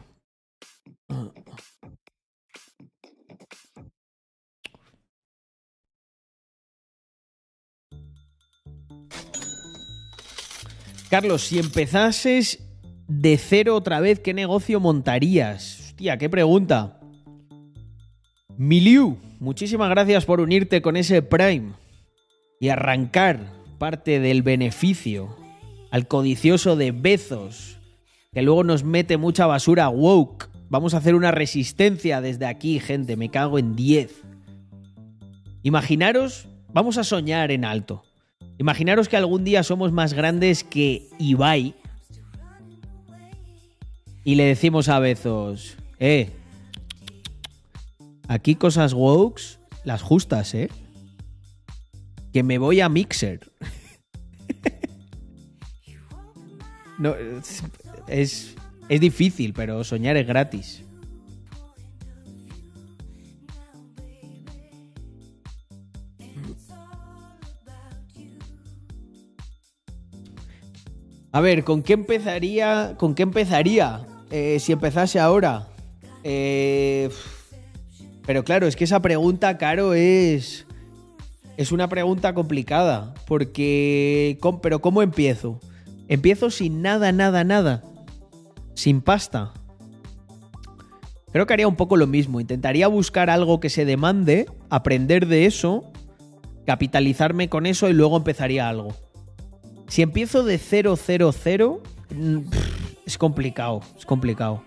Carlos, 11.13 11.43
si 11.43 11.59
empezases 11.59 12.67
de 13.07 13.37
cero 13.37 13.75
otra 13.75 13.99
vez, 13.99 14.19
¿qué 14.19 14.33
negocio 14.33 14.79
montarías? 14.79 15.79
Hostia, 15.89 16.17
qué 16.17 16.27
pregunta. 16.27 16.99
Miliu, 18.57 19.19
muchísimas 19.39 19.91
gracias 19.91 20.25
por 20.25 20.41
unirte 20.41 20.81
con 20.81 20.97
ese 20.97 21.21
Prime 21.21 21.73
y 22.59 22.69
arrancar 22.69 23.41
parte 23.77 24.19
del 24.19 24.41
beneficio 24.41 25.37
al 25.91 26.07
codicioso 26.07 26.75
de 26.75 26.91
Bezos, 26.91 27.77
que 28.31 28.41
luego 28.41 28.63
nos 28.63 28.83
mete 28.83 29.17
mucha 29.17 29.45
basura 29.45 29.89
woke. 29.89 30.49
Vamos 30.69 30.95
a 30.95 30.97
hacer 30.97 31.13
una 31.13 31.29
resistencia 31.29 32.21
desde 32.21 32.47
aquí, 32.47 32.79
gente, 32.79 33.17
me 33.17 33.29
cago 33.29 33.59
en 33.59 33.75
10. 33.75 34.23
Imaginaros, 35.61 36.47
vamos 36.73 36.97
a 36.97 37.03
soñar 37.03 37.51
en 37.51 37.65
alto. 37.65 38.03
Imaginaros 38.57 39.09
que 39.09 39.17
algún 39.17 39.43
día 39.43 39.63
somos 39.63 39.91
más 39.91 40.13
grandes 40.13 40.63
que 40.63 41.07
Ibai 41.19 41.75
y 44.23 44.35
le 44.35 44.45
decimos 44.45 44.89
a 44.89 44.99
Bezos, 44.99 45.77
eh, 45.99 46.29
aquí 48.27 48.55
cosas 48.55 48.93
wokes, 48.93 49.59
las 49.83 50.01
justas, 50.01 50.53
eh, 50.53 50.69
que 52.31 52.43
me 52.43 52.57
voy 52.57 52.79
a 52.79 52.89
Mixer. 52.89 53.51
no, 56.97 57.15
es, 58.07 58.55
Es 58.89 59.01
difícil, 59.01 59.53
pero 59.53 59.83
soñar 59.83 60.17
es 60.17 60.27
gratis. 60.27 60.82
A 71.33 71.41
ver, 71.41 71.63
¿con 71.63 71.81
qué 71.81 71.93
empezaría? 71.93 72.95
¿Con 72.97 73.15
qué 73.15 73.23
empezaría? 73.23 74.05
Eh, 74.29 74.57
si 74.59 74.71
empezase 74.71 75.19
ahora. 75.19 75.67
Eh, 76.23 77.09
pero 78.25 78.43
claro, 78.43 78.67
es 78.67 78.75
que 78.75 78.83
esa 78.85 79.01
pregunta, 79.01 79.57
Caro, 79.57 79.93
es. 79.93 80.65
Es 81.57 81.71
una 81.71 81.89
pregunta 81.89 82.33
complicada. 82.33 83.13
Porque. 83.27 84.37
¿cómo- 84.41 84.61
Pero 84.61 84.79
¿cómo 84.79 85.01
empiezo? 85.01 85.59
Empiezo 86.07 86.51
sin 86.51 86.81
nada, 86.83 87.11
nada, 87.11 87.43
nada. 87.43 87.83
Sin 88.75 89.01
pasta. 89.01 89.53
Creo 91.31 91.47
que 91.47 91.53
haría 91.53 91.67
un 91.67 91.75
poco 91.75 91.97
lo 91.97 92.05
mismo. 92.05 92.39
Intentaría 92.41 92.87
buscar 92.87 93.31
algo 93.31 93.59
que 93.59 93.69
se 93.71 93.85
demande, 93.85 94.45
aprender 94.69 95.25
de 95.25 95.47
eso, 95.47 95.91
capitalizarme 96.67 97.49
con 97.49 97.65
eso 97.65 97.89
y 97.89 97.93
luego 97.93 98.17
empezaría 98.17 98.69
algo. 98.69 98.95
Si 99.93 100.01
empiezo 100.01 100.41
de 100.41 100.57
000, 100.57 100.95
mm, 102.15 102.37
es 103.05 103.15
complicado, 103.19 103.81
es 103.95 104.07
complicado. 104.07 104.63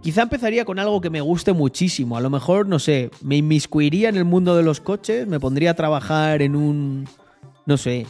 Quizá 0.00 0.22
empezaría 0.22 0.64
con 0.64 0.78
algo 0.78 1.02
que 1.02 1.10
me 1.10 1.20
guste 1.20 1.52
muchísimo. 1.52 2.16
A 2.16 2.22
lo 2.22 2.30
mejor, 2.30 2.66
no 2.66 2.78
sé, 2.78 3.10
me 3.20 3.36
inmiscuiría 3.36 4.08
en 4.08 4.16
el 4.16 4.24
mundo 4.24 4.56
de 4.56 4.62
los 4.62 4.80
coches, 4.80 5.26
me 5.26 5.38
pondría 5.38 5.72
a 5.72 5.74
trabajar 5.74 6.40
en 6.40 6.56
un, 6.56 7.06
no 7.66 7.76
sé, 7.76 8.06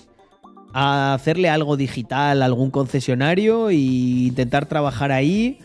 a 0.72 1.12
hacerle 1.12 1.48
algo 1.48 1.76
digital 1.76 2.42
a 2.42 2.44
algún 2.44 2.70
concesionario 2.70 3.70
e 3.70 3.74
intentar 3.74 4.66
trabajar 4.66 5.10
ahí, 5.10 5.58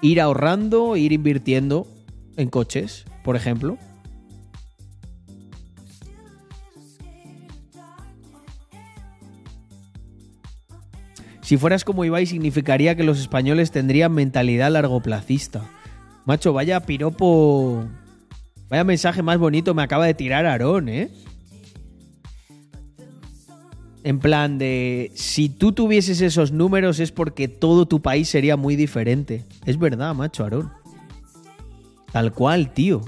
ir 0.00 0.22
ahorrando, 0.22 0.96
ir 0.96 1.12
invirtiendo 1.12 1.86
en 2.38 2.48
coches, 2.48 3.04
por 3.22 3.36
ejemplo. 3.36 3.76
Si 11.50 11.56
fueras 11.56 11.82
como 11.82 12.04
Ibai 12.04 12.26
significaría 12.26 12.94
que 12.94 13.02
los 13.02 13.18
españoles 13.18 13.72
tendrían 13.72 14.12
mentalidad 14.12 14.70
largoplacista. 14.70 15.68
Macho, 16.24 16.52
vaya 16.52 16.78
piropo... 16.78 17.88
Vaya 18.68 18.84
mensaje 18.84 19.20
más 19.20 19.36
bonito 19.36 19.74
me 19.74 19.82
acaba 19.82 20.06
de 20.06 20.14
tirar 20.14 20.46
Aarón, 20.46 20.88
¿eh? 20.88 21.10
En 24.04 24.20
plan 24.20 24.58
de, 24.58 25.10
si 25.16 25.48
tú 25.48 25.72
tuvieses 25.72 26.20
esos 26.20 26.52
números 26.52 27.00
es 27.00 27.10
porque 27.10 27.48
todo 27.48 27.84
tu 27.84 28.00
país 28.00 28.28
sería 28.28 28.56
muy 28.56 28.76
diferente. 28.76 29.44
Es 29.66 29.76
verdad, 29.76 30.14
macho, 30.14 30.44
Aarón. 30.44 30.70
Tal 32.12 32.32
cual, 32.32 32.72
tío. 32.72 33.00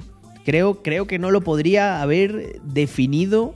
Creo, 0.45 0.83
creo 0.83 1.07
que 1.07 1.21
no 1.21 1.31
lo 1.31 1.43
podría 1.43 2.03
haber 2.03 2.61
definido. 2.63 3.55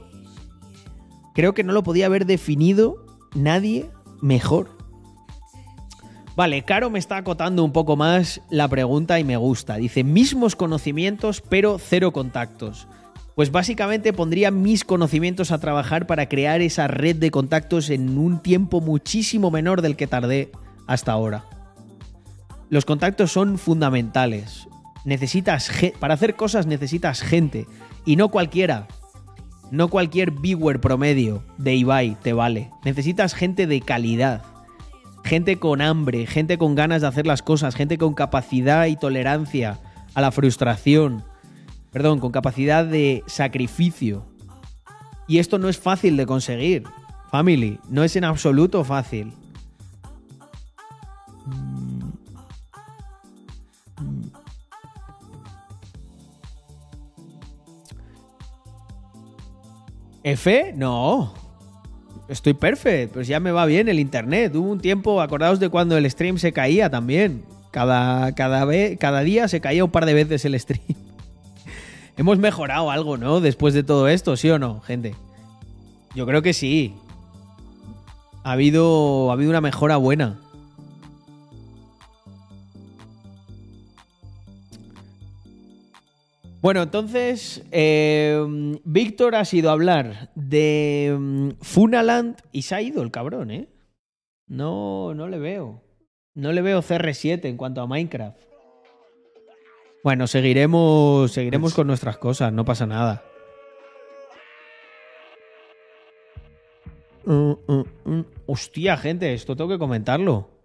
Creo 1.35 1.53
que 1.53 1.65
no 1.65 1.73
lo 1.73 1.83
podía 1.83 2.05
haber 2.05 2.25
definido 2.25 3.05
nadie 3.35 3.89
mejor. 4.21 4.76
Vale, 6.37 6.61
Caro 6.61 6.91
me 6.91 6.99
está 6.99 7.17
acotando 7.17 7.63
un 7.63 7.71
poco 7.71 7.95
más 7.95 8.41
la 8.51 8.67
pregunta 8.67 9.19
y 9.19 9.23
me 9.23 9.37
gusta. 9.37 9.77
Dice, 9.77 10.03
mismos 10.03 10.55
conocimientos 10.55 11.41
pero 11.41 11.79
cero 11.79 12.13
contactos. 12.13 12.87
Pues 13.33 13.51
básicamente 13.51 14.13
pondría 14.13 14.51
mis 14.51 14.85
conocimientos 14.85 15.51
a 15.51 15.57
trabajar 15.57 16.05
para 16.05 16.29
crear 16.29 16.61
esa 16.61 16.87
red 16.87 17.15
de 17.15 17.31
contactos 17.31 17.89
en 17.89 18.19
un 18.19 18.39
tiempo 18.43 18.81
muchísimo 18.81 19.49
menor 19.49 19.81
del 19.81 19.95
que 19.95 20.05
tardé 20.05 20.51
hasta 20.85 21.11
ahora. 21.11 21.43
Los 22.69 22.85
contactos 22.85 23.31
son 23.31 23.57
fundamentales. 23.57 24.67
Necesitas 25.05 25.71
para 25.99 26.13
hacer 26.13 26.35
cosas 26.35 26.67
necesitas 26.67 27.21
gente 27.21 27.65
y 28.05 28.15
no 28.15 28.29
cualquiera. 28.29 28.87
No 29.71 29.87
cualquier 29.87 30.29
viewer 30.29 30.79
promedio 30.81 31.43
de 31.57 31.73
Ibai 31.73 32.15
te 32.21 32.33
vale. 32.33 32.69
Necesitas 32.85 33.33
gente 33.33 33.65
de 33.65 33.81
calidad. 33.81 34.43
Gente 35.27 35.59
con 35.59 35.81
hambre, 35.81 36.25
gente 36.25 36.57
con 36.57 36.73
ganas 36.73 37.01
de 37.01 37.07
hacer 37.09 37.27
las 37.27 37.41
cosas, 37.41 37.75
gente 37.75 37.97
con 37.97 38.13
capacidad 38.13 38.85
y 38.85 38.95
tolerancia 38.95 39.77
a 40.13 40.21
la 40.21 40.31
frustración. 40.31 41.21
Perdón, 41.91 42.21
con 42.21 42.31
capacidad 42.31 42.85
de 42.85 43.23
sacrificio. 43.27 44.25
Y 45.27 45.39
esto 45.39 45.57
no 45.57 45.67
es 45.67 45.77
fácil 45.77 46.15
de 46.15 46.25
conseguir. 46.25 46.83
Family, 47.29 47.77
no 47.89 48.05
es 48.05 48.15
en 48.15 48.23
absoluto 48.23 48.85
fácil. 48.85 49.33
¿F? 60.23 60.73
No. 60.77 61.46
Estoy 62.27 62.53
perfecto, 62.53 63.15
pues 63.15 63.27
ya 63.27 63.39
me 63.39 63.51
va 63.51 63.65
bien 63.65 63.87
el 63.87 63.99
internet. 63.99 64.53
Hubo 64.55 64.69
un 64.69 64.79
tiempo, 64.79 65.21
acordaos 65.21 65.59
de 65.59 65.69
cuando 65.69 65.97
el 65.97 66.09
stream 66.09 66.37
se 66.37 66.51
caía 66.51 66.89
también. 66.89 67.43
Cada, 67.71 68.33
cada, 68.33 68.65
vez, 68.65 68.97
cada 68.99 69.21
día 69.21 69.47
se 69.47 69.61
caía 69.61 69.85
un 69.85 69.91
par 69.91 70.05
de 70.05 70.13
veces 70.13 70.43
el 70.43 70.59
stream. 70.59 70.81
Hemos 72.17 72.37
mejorado 72.37 72.91
algo, 72.91 73.17
¿no? 73.17 73.39
Después 73.39 73.73
de 73.73 73.83
todo 73.83 74.07
esto, 74.09 74.35
¿sí 74.35 74.49
o 74.49 74.59
no, 74.59 74.81
gente? 74.81 75.15
Yo 76.15 76.25
creo 76.25 76.41
que 76.41 76.53
sí. 76.53 76.95
Ha 78.43 78.53
habido, 78.53 79.29
ha 79.29 79.33
habido 79.33 79.49
una 79.49 79.61
mejora 79.61 79.97
buena. 79.97 80.39
Bueno, 86.67 86.83
entonces, 86.83 87.63
eh, 87.71 88.45
Víctor 88.83 89.35
ha 89.35 89.45
sido 89.45 89.69
a 89.69 89.71
hablar 89.71 90.31
de 90.35 91.15
mm, 91.17 91.49
Funaland 91.61 92.41
y 92.51 92.63
se 92.63 92.75
ha 92.75 92.81
ido 92.81 93.03
el 93.03 93.09
cabrón, 93.09 93.51
¿eh? 93.51 93.69
No, 94.47 95.13
no 95.13 95.29
le 95.29 95.39
veo. 95.39 95.81
No 96.33 96.51
le 96.51 96.61
veo 96.61 96.81
CR7 96.81 97.45
en 97.45 97.55
cuanto 97.55 97.79
a 97.79 97.87
Minecraft. 97.87 98.37
Bueno, 100.03 100.27
seguiremos, 100.27 101.31
seguiremos 101.31 101.73
con 101.73 101.87
nuestras 101.87 102.17
cosas, 102.17 102.51
no 102.51 102.65
pasa 102.65 102.85
nada. 102.85 103.23
Mm. 107.23 108.23
Hostia, 108.45 108.97
gente, 108.97 109.33
esto 109.33 109.55
tengo 109.55 109.69
que 109.69 109.79
comentarlo. 109.79 110.56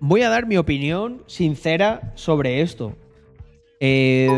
Voy 0.00 0.22
a 0.22 0.30
dar 0.30 0.46
mi 0.46 0.56
opinión 0.56 1.22
sincera 1.26 2.12
sobre 2.16 2.62
esto. 2.62 2.96
Eh, 3.80 4.28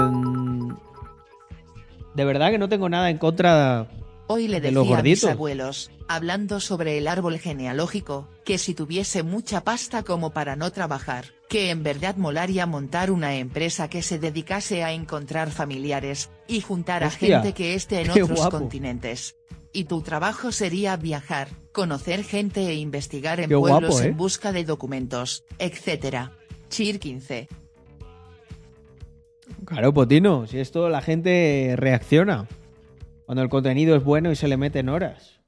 de 2.15 2.25
verdad 2.25 2.51
que 2.51 2.59
no 2.59 2.69
tengo 2.69 2.89
nada 2.89 3.11
en 3.11 3.19
contra 3.19 3.89
Hoy 4.27 4.49
le 4.49 4.61
de 4.61 4.71
los 4.71 4.85
decía 4.85 4.99
a 4.99 5.03
mis 5.03 5.21
gorditos. 5.21 5.31
abuelos, 5.31 5.91
hablando 6.09 6.61
sobre 6.61 6.97
el 6.99 7.07
árbol 7.07 7.39
genealógico, 7.39 8.29
que 8.45 8.59
si 8.59 8.75
tuviese 8.75 9.23
mucha 9.23 9.63
pasta 9.63 10.05
como 10.05 10.31
para 10.31 10.57
no 10.57 10.71
trabajar, 10.71 11.27
que 11.49 11.71
en 11.71 11.83
verdad 11.83 12.17
molaría 12.17 12.67
montar 12.67 13.11
una 13.11 13.35
empresa 13.35 13.89
que 13.89 14.03
se 14.03 14.19
dedicase 14.19 14.85
a 14.85 14.93
encontrar 14.93 15.51
familiares, 15.51 16.31
y 16.49 16.61
juntar 16.61 17.05
a 17.05 17.11
gente 17.11 17.53
que 17.53 17.75
esté 17.75 18.03
en 18.03 18.11
otros 18.11 18.31
guapo. 18.31 18.59
continentes. 18.59 19.37
Y 19.73 19.85
tu 19.85 20.03
trabajo 20.03 20.53
sería 20.53 20.97
viajar, 20.97 21.49
conocer 21.73 22.25
gente 22.25 22.67
e 22.69 22.75
investigar 22.75 23.41
en 23.41 23.49
Qué 23.49 23.57
pueblos 23.57 23.91
guapo, 23.91 24.01
¿eh? 24.03 24.07
en 24.09 24.17
busca 24.17 24.53
de 24.53 24.65
documentos, 24.65 25.45
etc. 25.59 26.31
Cheer 26.69 26.99
15. 26.99 27.49
Claro, 29.65 29.93
Potino, 29.95 30.47
si 30.47 30.59
esto 30.59 30.89
la 30.89 31.03
gente 31.03 31.75
reacciona. 31.77 32.47
Cuando 33.27 33.43
el 33.43 33.49
contenido 33.49 33.97
es 33.97 34.05
bueno 34.05 34.31
y 34.31 34.37
se 34.37 34.49
le 34.49 34.57
meten 34.57 34.89
horas. 34.89 35.41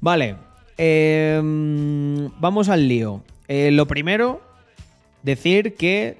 Vale. 0.00 0.36
eh, 0.78 1.40
vamos 1.42 2.68
al 2.68 2.88
lío. 2.88 3.22
Eh, 3.48 3.70
lo 3.70 3.86
primero, 3.86 4.40
decir 5.22 5.74
que 5.74 6.16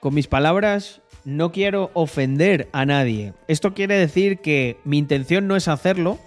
con 0.00 0.14
mis 0.14 0.28
palabras 0.28 1.00
no 1.24 1.50
quiero 1.50 1.90
ofender 1.94 2.68
a 2.72 2.84
nadie. 2.84 3.32
Esto 3.48 3.74
quiere 3.74 3.96
decir 3.96 4.38
que 4.38 4.76
mi 4.84 4.98
intención 4.98 5.48
no 5.48 5.56
es 5.56 5.66
hacerlo. 5.66 6.18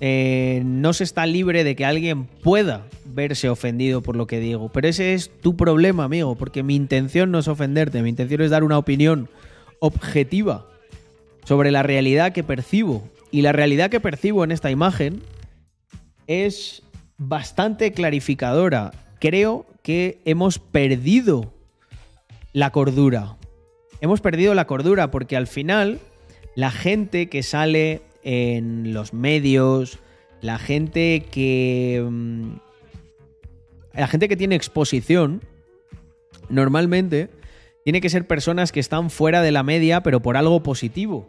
Eh, 0.00 0.62
no 0.64 0.92
se 0.92 1.04
está 1.04 1.26
libre 1.26 1.64
de 1.64 1.76
que 1.76 1.84
alguien 1.84 2.24
pueda 2.26 2.86
verse 3.04 3.48
ofendido 3.48 4.02
por 4.02 4.16
lo 4.16 4.26
que 4.26 4.40
digo. 4.40 4.68
Pero 4.70 4.88
ese 4.88 5.14
es 5.14 5.30
tu 5.40 5.56
problema, 5.56 6.04
amigo, 6.04 6.34
porque 6.34 6.62
mi 6.62 6.74
intención 6.74 7.30
no 7.30 7.38
es 7.38 7.48
ofenderte, 7.48 8.02
mi 8.02 8.10
intención 8.10 8.40
es 8.42 8.50
dar 8.50 8.64
una 8.64 8.78
opinión 8.78 9.28
objetiva 9.78 10.66
sobre 11.44 11.70
la 11.70 11.82
realidad 11.82 12.32
que 12.32 12.42
percibo. 12.42 13.08
Y 13.30 13.42
la 13.42 13.52
realidad 13.52 13.90
que 13.90 14.00
percibo 14.00 14.44
en 14.44 14.52
esta 14.52 14.70
imagen 14.70 15.22
es 16.26 16.82
bastante 17.18 17.92
clarificadora. 17.92 18.92
Creo 19.20 19.66
que 19.82 20.20
hemos 20.24 20.58
perdido 20.58 21.52
la 22.52 22.70
cordura. 22.70 23.36
Hemos 24.00 24.20
perdido 24.20 24.54
la 24.54 24.66
cordura 24.66 25.10
porque 25.10 25.36
al 25.36 25.46
final 25.46 26.00
la 26.54 26.70
gente 26.70 27.28
que 27.28 27.42
sale 27.42 28.02
en 28.24 28.92
los 28.92 29.12
medios, 29.12 29.98
la 30.40 30.58
gente 30.58 31.24
que. 31.30 32.04
mm, 32.06 32.56
La 33.92 34.08
gente 34.08 34.28
que 34.28 34.36
tiene 34.36 34.56
exposición, 34.56 35.42
normalmente, 36.48 37.30
tiene 37.84 38.00
que 38.00 38.10
ser 38.10 38.26
personas 38.26 38.72
que 38.72 38.80
están 38.80 39.08
fuera 39.10 39.40
de 39.40 39.52
la 39.52 39.62
media, 39.62 40.02
pero 40.02 40.20
por 40.20 40.36
algo 40.36 40.62
positivo. 40.62 41.28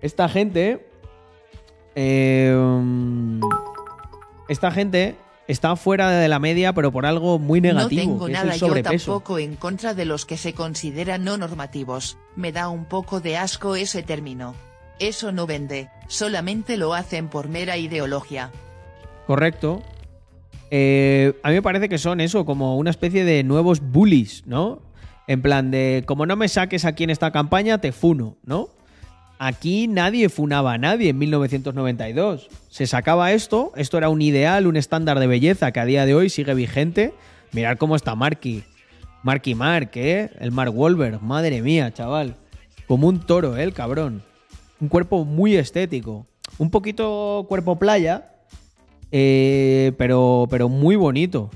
Esta 0.00 0.28
gente. 0.28 0.86
eh, 1.96 2.54
esta 4.48 4.70
gente 4.70 5.16
está 5.48 5.76
fuera 5.76 6.10
de 6.10 6.28
la 6.28 6.38
media, 6.38 6.72
pero 6.72 6.92
por 6.92 7.06
algo 7.06 7.38
muy 7.38 7.60
negativo. 7.60 8.02
no 8.02 8.08
tengo 8.12 8.26
que 8.26 8.32
es 8.32 8.38
nada 8.38 8.54
el 8.54 8.60
yo 8.60 8.82
tampoco 8.82 9.38
en 9.38 9.56
contra 9.56 9.94
de 9.94 10.04
los 10.04 10.26
que 10.26 10.36
se 10.36 10.52
consideran 10.52 11.24
no 11.24 11.36
normativos. 11.36 12.18
Me 12.36 12.52
da 12.52 12.68
un 12.68 12.84
poco 12.84 13.20
de 13.20 13.36
asco 13.36 13.76
ese 13.76 14.02
término. 14.02 14.54
Eso 14.98 15.32
no 15.32 15.46
vende, 15.46 15.88
solamente 16.08 16.76
lo 16.76 16.94
hacen 16.94 17.28
por 17.28 17.48
mera 17.48 17.76
ideología. 17.76 18.50
Correcto. 19.26 19.82
Eh, 20.70 21.34
a 21.42 21.48
mí 21.48 21.54
me 21.54 21.62
parece 21.62 21.88
que 21.88 21.98
son 21.98 22.20
eso, 22.20 22.44
como 22.44 22.76
una 22.76 22.90
especie 22.90 23.24
de 23.24 23.42
nuevos 23.42 23.80
bullies, 23.80 24.46
¿no? 24.46 24.82
En 25.26 25.42
plan 25.42 25.70
de, 25.70 26.04
como 26.06 26.26
no 26.26 26.36
me 26.36 26.48
saques 26.48 26.84
aquí 26.84 27.04
en 27.04 27.10
esta 27.10 27.30
campaña, 27.30 27.78
te 27.78 27.92
funo, 27.92 28.36
¿no? 28.44 28.68
Aquí 29.38 29.88
nadie 29.88 30.28
funaba 30.28 30.74
a 30.74 30.78
nadie 30.78 31.10
en 31.10 31.18
1992. 31.18 32.48
Se 32.68 32.86
sacaba 32.86 33.32
esto, 33.32 33.72
esto 33.76 33.98
era 33.98 34.08
un 34.08 34.22
ideal, 34.22 34.66
un 34.66 34.76
estándar 34.76 35.18
de 35.18 35.26
belleza 35.26 35.72
que 35.72 35.80
a 35.80 35.84
día 35.84 36.06
de 36.06 36.14
hoy 36.14 36.30
sigue 36.30 36.54
vigente. 36.54 37.14
Mirad 37.52 37.76
cómo 37.76 37.96
está 37.96 38.14
Marky. 38.14 38.64
Marky 39.22 39.54
Mark, 39.54 39.90
¿eh? 39.94 40.30
El 40.38 40.52
Mark 40.52 40.72
Wolver. 40.72 41.20
Madre 41.20 41.62
mía, 41.62 41.92
chaval. 41.92 42.36
Como 42.86 43.08
un 43.08 43.20
toro, 43.20 43.56
¿eh? 43.56 43.62
El 43.62 43.72
cabrón. 43.72 44.22
Un 44.84 44.90
cuerpo 44.90 45.24
muy 45.24 45.56
estético. 45.56 46.26
Un 46.58 46.70
poquito 46.70 47.46
cuerpo 47.48 47.78
playa, 47.78 48.34
eh, 49.10 49.92
pero, 49.96 50.46
pero 50.50 50.68
muy 50.68 50.94
bonito. 50.94 51.50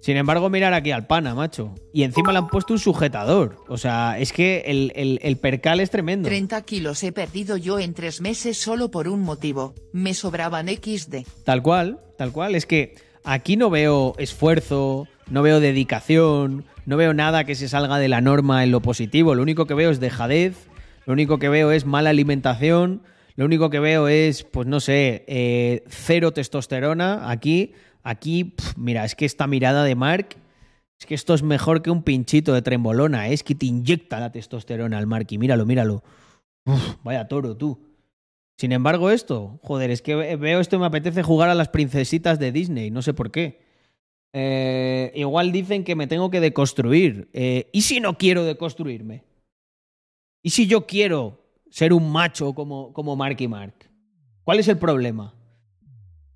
Sin 0.00 0.16
embargo, 0.16 0.48
mirar 0.50 0.72
aquí 0.72 0.92
al 0.92 1.08
pana, 1.08 1.34
macho. 1.34 1.74
Y 1.92 2.04
encima 2.04 2.30
le 2.30 2.38
han 2.38 2.46
puesto 2.48 2.72
un 2.74 2.78
sujetador. 2.78 3.56
O 3.68 3.76
sea, 3.76 4.20
es 4.20 4.32
que 4.32 4.62
el, 4.66 4.92
el- 4.94 5.18
el 5.20 5.36
percal 5.36 5.80
es 5.80 5.90
tremendo. 5.90 6.28
30 6.28 6.62
kilos 6.62 7.02
he 7.02 7.10
perdido 7.10 7.56
yo 7.56 7.80
en 7.80 7.92
tres 7.92 8.20
meses 8.20 8.56
solo 8.56 8.92
por 8.92 9.08
un 9.08 9.20
motivo. 9.22 9.74
Me 9.92 10.14
sobraban 10.14 10.68
XD. 10.68 11.26
Tal 11.44 11.60
cual, 11.64 11.98
tal 12.16 12.30
cual. 12.30 12.54
Es 12.54 12.66
que 12.66 12.94
aquí 13.24 13.56
no 13.56 13.68
veo 13.68 14.14
esfuerzo, 14.18 15.08
no 15.28 15.42
veo 15.42 15.58
dedicación, 15.58 16.64
no 16.86 16.96
veo 16.96 17.12
nada 17.14 17.42
que 17.42 17.56
se 17.56 17.68
salga 17.68 17.98
de 17.98 18.06
la 18.08 18.20
norma 18.20 18.62
en 18.62 18.70
lo 18.70 18.80
positivo. 18.80 19.34
Lo 19.34 19.42
único 19.42 19.66
que 19.66 19.74
veo 19.74 19.90
es 19.90 19.98
dejadez, 19.98 20.54
lo 21.08 21.14
único 21.14 21.38
que 21.38 21.48
veo 21.48 21.72
es 21.72 21.86
mala 21.86 22.10
alimentación, 22.10 23.00
lo 23.34 23.46
único 23.46 23.70
que 23.70 23.80
veo 23.80 24.08
es, 24.08 24.44
pues 24.44 24.66
no 24.66 24.78
sé, 24.78 25.24
eh, 25.26 25.82
cero 25.88 26.32
testosterona 26.32 27.30
aquí. 27.30 27.72
Aquí, 28.02 28.54
mira, 28.76 29.06
es 29.06 29.14
que 29.14 29.24
esta 29.24 29.46
mirada 29.46 29.84
de 29.84 29.94
Mark, 29.94 30.36
es 31.00 31.06
que 31.06 31.14
esto 31.14 31.32
es 31.32 31.42
mejor 31.42 31.80
que 31.80 31.90
un 31.90 32.02
pinchito 32.02 32.52
de 32.52 32.60
trembolona, 32.60 33.28
es 33.28 33.42
que 33.42 33.54
te 33.54 33.64
inyecta 33.64 34.20
la 34.20 34.32
testosterona 34.32 34.98
al 34.98 35.06
Mark 35.06 35.26
y 35.30 35.38
míralo, 35.38 35.64
míralo. 35.64 36.02
Vaya 37.02 37.26
toro, 37.26 37.56
tú. 37.56 37.80
Sin 38.58 38.72
embargo, 38.72 39.08
esto, 39.10 39.60
joder, 39.62 39.90
es 39.90 40.02
que 40.02 40.14
ve- 40.14 40.36
veo 40.36 40.60
esto 40.60 40.76
y 40.76 40.78
me 40.78 40.86
apetece 40.86 41.22
jugar 41.22 41.48
a 41.48 41.54
las 41.54 41.70
princesitas 41.70 42.38
de 42.38 42.52
Disney, 42.52 42.90
no 42.90 43.00
sé 43.00 43.14
por 43.14 43.30
qué. 43.30 43.62
Eh, 44.34 45.10
igual 45.14 45.52
dicen 45.52 45.84
que 45.84 45.96
me 45.96 46.06
tengo 46.06 46.30
que 46.30 46.40
deconstruir. 46.40 47.30
Eh, 47.32 47.70
¿Y 47.72 47.80
si 47.80 47.98
no 48.00 48.18
quiero 48.18 48.44
deconstruirme? 48.44 49.22
¿Y 50.42 50.50
si 50.50 50.66
yo 50.66 50.86
quiero 50.86 51.44
ser 51.70 51.92
un 51.92 52.10
macho 52.10 52.54
como, 52.54 52.92
como 52.92 53.16
Mark 53.16 53.36
y 53.40 53.48
Mark? 53.48 53.74
¿Cuál 54.44 54.58
es 54.60 54.68
el 54.68 54.78
problema? 54.78 55.34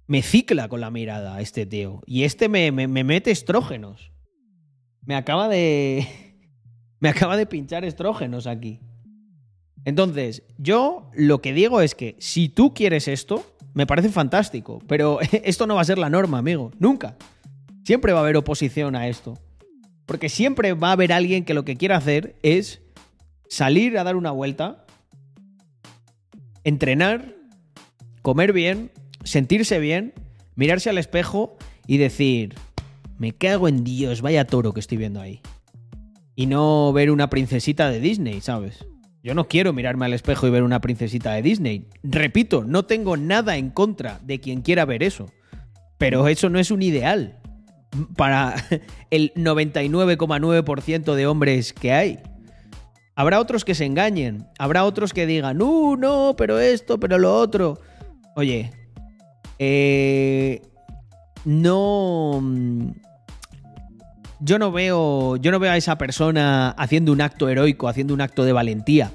Me 0.06 0.22
cicla 0.22 0.68
con 0.68 0.80
la 0.80 0.90
mirada 0.90 1.40
este 1.40 1.64
tío. 1.66 2.02
Y 2.06 2.24
este 2.24 2.48
me, 2.48 2.70
me- 2.72 2.88
me 2.88 3.04
mete 3.04 3.30
estrógenos. 3.30 4.12
Me 5.04 5.14
acaba 5.14 5.48
de. 5.48 6.06
Me 7.00 7.08
acaba 7.08 7.36
de 7.36 7.46
pinchar 7.46 7.84
estrógenos 7.84 8.46
aquí. 8.46 8.78
Entonces, 9.84 10.44
yo 10.58 11.10
lo 11.14 11.42
que 11.42 11.52
digo 11.52 11.80
es 11.80 11.96
que 11.96 12.14
si 12.20 12.48
tú 12.48 12.72
quieres 12.74 13.08
esto, 13.08 13.44
me 13.74 13.88
parece 13.88 14.08
fantástico. 14.10 14.78
Pero 14.86 15.18
esto 15.32 15.66
no 15.66 15.74
va 15.74 15.80
a 15.80 15.84
ser 15.84 15.98
la 15.98 16.10
norma, 16.10 16.38
amigo. 16.38 16.70
Nunca. 16.78 17.16
Siempre 17.84 18.12
va 18.12 18.20
a 18.20 18.22
haber 18.22 18.36
oposición 18.36 18.94
a 18.94 19.08
esto. 19.08 19.36
Porque 20.06 20.28
siempre 20.28 20.74
va 20.74 20.90
a 20.90 20.92
haber 20.92 21.12
alguien 21.12 21.44
que 21.44 21.54
lo 21.54 21.64
que 21.64 21.76
quiera 21.76 21.96
hacer 21.96 22.36
es 22.44 22.81
salir 23.52 23.98
a 23.98 24.04
dar 24.04 24.16
una 24.16 24.30
vuelta, 24.30 24.86
entrenar, 26.64 27.34
comer 28.22 28.54
bien, 28.54 28.90
sentirse 29.24 29.78
bien, 29.78 30.14
mirarse 30.54 30.88
al 30.88 30.96
espejo 30.96 31.58
y 31.86 31.98
decir, 31.98 32.54
me 33.18 33.32
cago 33.32 33.68
en 33.68 33.84
Dios, 33.84 34.22
vaya 34.22 34.46
toro 34.46 34.72
que 34.72 34.80
estoy 34.80 34.96
viendo 34.96 35.20
ahí. 35.20 35.42
Y 36.34 36.46
no 36.46 36.94
ver 36.94 37.10
una 37.10 37.28
princesita 37.28 37.90
de 37.90 38.00
Disney, 38.00 38.40
¿sabes? 38.40 38.86
Yo 39.22 39.34
no 39.34 39.48
quiero 39.48 39.74
mirarme 39.74 40.06
al 40.06 40.14
espejo 40.14 40.46
y 40.46 40.50
ver 40.50 40.62
una 40.62 40.80
princesita 40.80 41.34
de 41.34 41.42
Disney. 41.42 41.88
Repito, 42.02 42.64
no 42.64 42.86
tengo 42.86 43.18
nada 43.18 43.58
en 43.58 43.68
contra 43.68 44.18
de 44.22 44.40
quien 44.40 44.62
quiera 44.62 44.86
ver 44.86 45.02
eso. 45.02 45.26
Pero 45.98 46.26
eso 46.26 46.48
no 46.48 46.58
es 46.58 46.70
un 46.70 46.80
ideal 46.80 47.38
para 48.16 48.54
el 49.10 49.34
99,9% 49.34 51.14
de 51.14 51.26
hombres 51.26 51.74
que 51.74 51.92
hay. 51.92 52.18
Habrá 53.14 53.40
otros 53.40 53.64
que 53.64 53.74
se 53.74 53.84
engañen, 53.84 54.46
habrá 54.58 54.84
otros 54.84 55.12
que 55.12 55.26
digan, 55.26 55.60
uh, 55.60 55.96
no, 55.96 56.34
pero 56.36 56.58
esto, 56.58 56.98
pero 56.98 57.18
lo 57.18 57.34
otro. 57.36 57.78
Oye, 58.36 58.70
eh, 59.58 60.62
no. 61.44 62.40
mm, 62.42 62.90
Yo 64.40 64.58
no 64.58 64.72
veo. 64.72 65.36
Yo 65.36 65.50
no 65.50 65.58
veo 65.58 65.70
a 65.70 65.76
esa 65.76 65.98
persona 65.98 66.70
haciendo 66.70 67.12
un 67.12 67.20
acto 67.20 67.48
heroico, 67.48 67.88
haciendo 67.88 68.14
un 68.14 68.22
acto 68.22 68.44
de 68.44 68.52
valentía. 68.52 69.12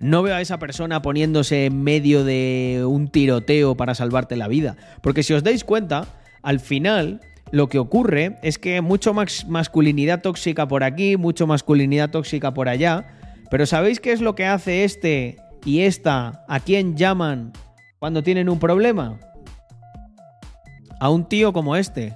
No 0.00 0.22
veo 0.22 0.34
a 0.34 0.40
esa 0.40 0.58
persona 0.58 1.00
poniéndose 1.02 1.66
en 1.66 1.82
medio 1.82 2.24
de 2.24 2.84
un 2.86 3.08
tiroteo 3.08 3.76
para 3.76 3.94
salvarte 3.94 4.36
la 4.36 4.48
vida. 4.48 4.76
Porque 5.00 5.22
si 5.22 5.32
os 5.32 5.42
dais 5.42 5.64
cuenta, 5.64 6.06
al 6.42 6.60
final 6.60 7.20
lo 7.50 7.68
que 7.68 7.78
ocurre 7.78 8.36
es 8.42 8.58
que 8.58 8.80
mucho 8.80 9.14
más 9.14 9.46
masculinidad 9.48 10.20
tóxica 10.22 10.68
por 10.68 10.84
aquí, 10.84 11.16
mucho 11.16 11.46
masculinidad 11.46 12.10
tóxica 12.10 12.52
por 12.52 12.68
allá. 12.68 13.06
Pero 13.50 13.66
¿sabéis 13.66 14.00
qué 14.00 14.12
es 14.12 14.20
lo 14.20 14.34
que 14.34 14.46
hace 14.46 14.84
este 14.84 15.36
y 15.64 15.80
esta? 15.80 16.44
¿A 16.48 16.60
quién 16.60 16.96
llaman 16.96 17.52
cuando 17.98 18.22
tienen 18.22 18.48
un 18.48 18.58
problema? 18.58 19.18
A 21.00 21.10
un 21.10 21.26
tío 21.26 21.52
como 21.52 21.76
este. 21.76 22.14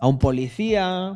A 0.00 0.06
un 0.06 0.18
policía, 0.18 1.14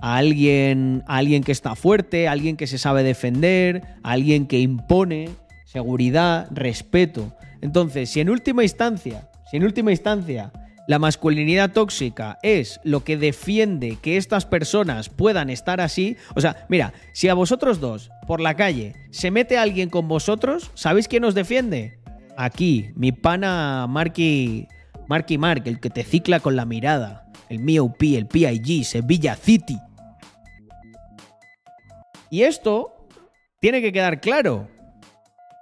a 0.00 0.16
alguien, 0.16 1.04
a 1.06 1.18
alguien 1.18 1.42
que 1.42 1.52
está 1.52 1.74
fuerte, 1.74 2.28
a 2.28 2.32
alguien 2.32 2.56
que 2.56 2.66
se 2.66 2.78
sabe 2.78 3.02
defender, 3.02 3.82
a 4.02 4.12
alguien 4.12 4.46
que 4.46 4.58
impone 4.58 5.28
seguridad, 5.64 6.48
respeto. 6.50 7.34
Entonces, 7.60 8.10
si 8.10 8.20
en 8.20 8.30
última 8.30 8.62
instancia, 8.62 9.30
si 9.50 9.58
en 9.58 9.64
última 9.64 9.90
instancia 9.90 10.52
la 10.88 10.98
masculinidad 10.98 11.72
tóxica 11.72 12.38
es 12.42 12.80
lo 12.82 13.04
que 13.04 13.16
defiende 13.16 13.98
que 14.02 14.16
estas 14.16 14.46
personas 14.46 15.08
puedan 15.08 15.50
estar 15.50 15.80
así, 15.80 16.16
o 16.34 16.40
sea, 16.40 16.66
mira, 16.68 16.92
si 17.12 17.28
a 17.28 17.34
vosotros 17.34 17.80
dos 17.80 18.10
por 18.26 18.40
la 18.40 18.54
calle 18.54 18.94
se 19.10 19.30
mete 19.30 19.58
alguien 19.58 19.90
con 19.90 20.08
vosotros, 20.08 20.70
¿sabéis 20.74 21.08
quién 21.08 21.24
os 21.24 21.34
defiende? 21.34 21.98
Aquí, 22.36 22.90
mi 22.96 23.12
pana 23.12 23.86
Marky, 23.88 24.66
Marky 25.06 25.38
Mark, 25.38 25.62
el 25.66 25.78
que 25.78 25.90
te 25.90 26.02
cicla 26.02 26.40
con 26.40 26.56
la 26.56 26.64
mirada, 26.64 27.30
el 27.48 27.60
MOP, 27.60 28.02
el 28.02 28.26
PIG, 28.26 28.84
Sevilla 28.84 29.36
City. 29.36 29.78
Y 32.30 32.42
esto 32.42 33.06
tiene 33.60 33.82
que 33.82 33.92
quedar 33.92 34.20
claro. 34.20 34.68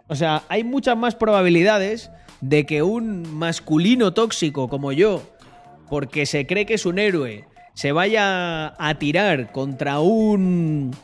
O 0.07 0.15
sea, 0.15 0.45
hay 0.49 0.65
muchas 0.65 0.97
más 0.97 1.15
probabilidades 1.15 2.11
de 2.41 2.67
que 2.67 2.83
un 2.83 3.35
masculino 3.35 4.13
tóxico 4.13 4.69
como 4.69 4.93
yo, 4.93 5.23
porque 5.89 6.27
se 6.27 6.47
cree 6.47 6.67
que 6.67 6.75
es 6.75 6.87
un 6.87 6.99
héroe, 6.99 7.45
se 7.75 7.93
vaya 7.93 8.75
a 8.79 8.95
tirar 8.99 9.53
contra 9.53 10.01
un 10.01 10.95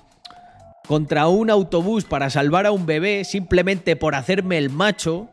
contra 0.86 1.26
un 1.26 1.50
autobús 1.50 2.04
para 2.04 2.30
salvar 2.30 2.64
a 2.66 2.70
un 2.70 2.86
bebé 2.86 3.24
simplemente 3.24 3.96
por 3.96 4.14
hacerme 4.14 4.56
el 4.56 4.70
macho 4.70 5.28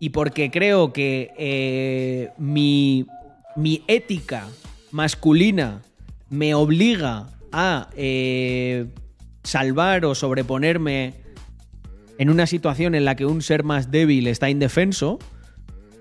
y 0.00 0.10
porque 0.10 0.50
creo 0.50 0.92
que 0.92 1.32
eh, 1.38 2.30
mi, 2.38 3.06
mi 3.54 3.82
ética 3.86 4.48
masculina 4.90 5.82
me 6.28 6.54
obliga 6.54 7.28
a 7.52 7.88
eh, 7.96 8.86
salvar 9.44 10.04
o 10.04 10.14
sobreponerme 10.14 11.14
en 12.18 12.30
una 12.30 12.46
situación 12.46 12.94
en 12.94 13.04
la 13.04 13.14
que 13.14 13.26
un 13.26 13.42
ser 13.42 13.62
más 13.62 13.90
débil 13.90 14.26
está 14.26 14.50
indefenso, 14.50 15.18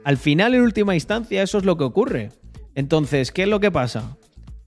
al 0.06 0.18
final, 0.18 0.54
en 0.54 0.62
última 0.62 0.94
instancia, 0.94 1.42
eso 1.42 1.58
es 1.58 1.66
lo 1.66 1.78
que 1.78 1.84
ocurre. 1.84 2.32
Entonces, 2.76 3.32
¿qué 3.32 3.42
es 3.42 3.50
lo 3.50 3.60
que 3.60 3.72
pasa? 3.72 4.18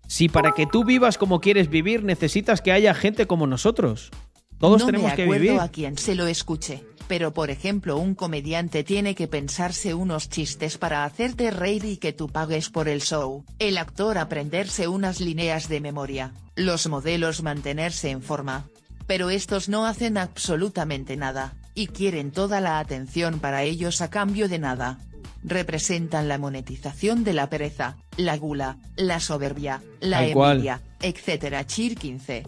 Si 0.08 0.28
para 0.28 0.50
que 0.50 0.66
tú 0.66 0.84
vivas 0.84 1.16
como 1.16 1.40
quieres 1.40 1.70
vivir 1.70 2.02
necesitas 2.02 2.60
que 2.60 2.72
haya 2.72 2.92
gente 2.92 3.26
como 3.26 3.46
nosotros. 3.46 4.10
Todos 4.58 4.80
no 4.80 4.86
tenemos 4.86 5.10
me 5.10 5.16
que 5.16 5.22
acuerdo 5.22 5.42
vivir. 5.42 5.60
a 5.60 5.68
quien 5.68 5.96
se 5.96 6.16
lo 6.16 6.26
escuché. 6.26 6.82
Pero 7.06 7.32
por 7.32 7.50
ejemplo 7.50 7.98
un 7.98 8.16
comediante 8.16 8.82
tiene 8.82 9.14
que 9.14 9.28
pensarse 9.28 9.94
unos 9.94 10.28
chistes 10.28 10.76
para 10.76 11.04
hacerte 11.04 11.52
reír 11.52 11.84
y 11.84 11.98
que 11.98 12.12
tú 12.12 12.28
pagues 12.28 12.68
por 12.68 12.88
el 12.88 13.00
show, 13.00 13.44
el 13.60 13.78
actor 13.78 14.18
aprenderse 14.18 14.88
unas 14.88 15.20
líneas 15.20 15.68
de 15.68 15.80
memoria, 15.80 16.34
los 16.56 16.88
modelos 16.88 17.44
mantenerse 17.44 18.10
en 18.10 18.22
forma. 18.22 18.66
Pero 19.06 19.30
estos 19.30 19.68
no 19.68 19.86
hacen 19.86 20.18
absolutamente 20.18 21.16
nada, 21.16 21.54
y 21.76 21.86
quieren 21.86 22.32
toda 22.32 22.60
la 22.60 22.80
atención 22.80 23.38
para 23.38 23.62
ellos 23.62 24.02
a 24.02 24.10
cambio 24.10 24.48
de 24.48 24.58
nada. 24.58 24.98
Representan 25.44 26.28
la 26.28 26.36
monetización 26.38 27.22
de 27.24 27.32
la 27.32 27.48
pereza, 27.48 27.96
la 28.16 28.36
gula, 28.36 28.78
la 28.96 29.20
soberbia, 29.20 29.82
la 30.00 30.30
cual. 30.32 30.56
envidia, 30.58 30.82
etc. 31.00 31.64
Chir 31.66 31.96
15. 31.96 32.44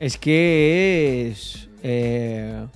Es 0.00 0.16
que 0.16 1.28
es. 1.30 1.68
eh, 1.82 2.66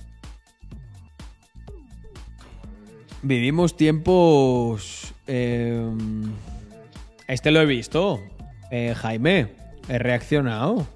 vivimos 3.21 3.75
tiempos. 3.77 5.13
eh, 5.27 5.89
este 7.27 7.51
lo 7.51 7.61
he 7.61 7.65
visto. 7.65 8.19
Eh, 8.71 8.93
Jaime, 8.95 9.53
he 9.87 9.97
reaccionado. 9.97 10.87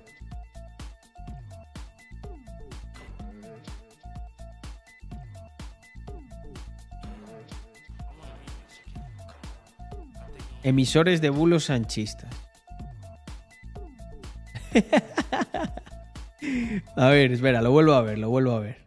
Emisores 10.67 11.21
de 11.21 11.29
bulos 11.29 11.63
sanchistas. 11.63 12.29
A 16.97 17.07
ver, 17.07 17.31
espera, 17.31 17.61
lo 17.61 17.71
vuelvo 17.71 17.93
a 17.93 18.01
ver, 18.01 18.17
lo 18.19 18.29
vuelvo 18.29 18.51
a 18.51 18.59
ver. 18.59 18.86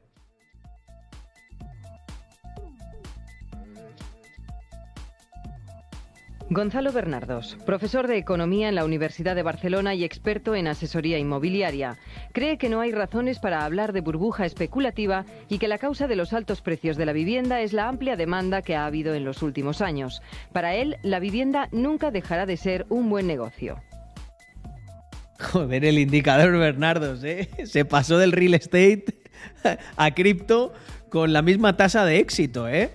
Gonzalo 6.52 6.90
Bernardos, 6.90 7.56
profesor 7.64 8.08
de 8.08 8.16
Economía 8.16 8.68
en 8.68 8.74
la 8.74 8.84
Universidad 8.84 9.36
de 9.36 9.44
Barcelona 9.44 9.94
y 9.94 10.02
experto 10.02 10.56
en 10.56 10.66
asesoría 10.66 11.16
inmobiliaria, 11.16 11.96
cree 12.32 12.58
que 12.58 12.68
no 12.68 12.80
hay 12.80 12.90
razones 12.90 13.38
para 13.38 13.64
hablar 13.64 13.92
de 13.92 14.00
burbuja 14.00 14.46
especulativa 14.46 15.24
y 15.48 15.58
que 15.58 15.68
la 15.68 15.78
causa 15.78 16.08
de 16.08 16.16
los 16.16 16.32
altos 16.32 16.60
precios 16.60 16.96
de 16.96 17.06
la 17.06 17.12
vivienda 17.12 17.60
es 17.60 17.72
la 17.72 17.86
amplia 17.86 18.16
demanda 18.16 18.62
que 18.62 18.74
ha 18.74 18.84
habido 18.84 19.14
en 19.14 19.24
los 19.24 19.44
últimos 19.44 19.80
años. 19.80 20.22
Para 20.52 20.74
él, 20.74 20.96
la 21.04 21.20
vivienda 21.20 21.68
nunca 21.70 22.10
dejará 22.10 22.46
de 22.46 22.56
ser 22.56 22.84
un 22.88 23.08
buen 23.08 23.28
negocio. 23.28 23.80
Joder, 25.38 25.84
el 25.84 26.00
indicador 26.00 26.58
Bernardos, 26.58 27.22
¿eh? 27.22 27.48
Se 27.64 27.84
pasó 27.84 28.18
del 28.18 28.32
real 28.32 28.54
estate 28.54 29.22
a 29.96 30.10
cripto 30.14 30.72
con 31.10 31.32
la 31.32 31.42
misma 31.42 31.76
tasa 31.76 32.04
de 32.04 32.18
éxito, 32.18 32.66
¿eh? 32.68 32.90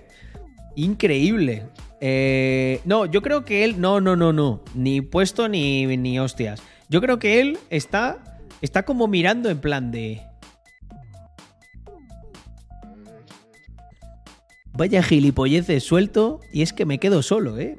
Increíble. 0.74 1.64
Eh, 2.00 2.80
no, 2.84 3.06
yo 3.06 3.22
creo 3.22 3.44
que 3.44 3.64
él. 3.64 3.80
No, 3.80 4.00
no, 4.00 4.16
no, 4.16 4.32
no. 4.32 4.62
Ni 4.74 5.00
puesto 5.00 5.48
ni, 5.48 5.86
ni 5.96 6.18
hostias. 6.18 6.62
Yo 6.88 7.00
creo 7.00 7.18
que 7.18 7.40
él 7.40 7.58
está. 7.70 8.18
Está 8.62 8.84
como 8.84 9.06
mirando 9.06 9.50
en 9.50 9.60
plan 9.60 9.90
de. 9.90 10.22
Vaya 14.72 15.02
gilipolleces 15.02 15.84
suelto 15.84 16.40
y 16.52 16.60
es 16.60 16.74
que 16.74 16.84
me 16.84 16.98
quedo 16.98 17.22
solo, 17.22 17.58
¿eh? 17.58 17.78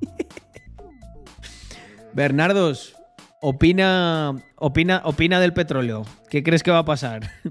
Bernardos, 2.14 2.96
opina, 3.42 4.34
opina, 4.56 5.02
opina 5.04 5.40
del 5.40 5.52
petróleo. 5.52 6.06
¿Qué 6.30 6.42
crees 6.42 6.62
que 6.62 6.70
va 6.70 6.78
a 6.78 6.84
pasar? 6.84 7.30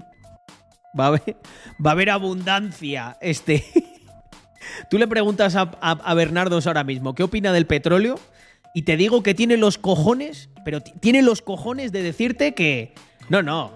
Va 0.98 1.04
a 1.04 1.06
haber, 1.06 1.36
va 1.78 1.90
a 1.90 1.92
haber 1.92 2.10
abundancia. 2.10 3.16
Este. 3.20 3.62
Tú 4.88 4.98
le 4.98 5.06
preguntas 5.06 5.56
a, 5.56 5.62
a, 5.80 6.14
Bernardos 6.14 6.66
ahora 6.66 6.84
mismo 6.84 7.14
qué 7.14 7.22
opina 7.22 7.52
del 7.52 7.66
petróleo 7.66 8.18
y 8.74 8.82
te 8.82 8.96
digo 8.96 9.22
que 9.22 9.34
tiene 9.34 9.56
los 9.56 9.78
cojones, 9.78 10.48
pero 10.64 10.80
tiene 10.80 11.22
los 11.22 11.42
cojones 11.42 11.92
de 11.92 12.02
decirte 12.02 12.54
que 12.54 12.94
no, 13.28 13.42
no, 13.42 13.72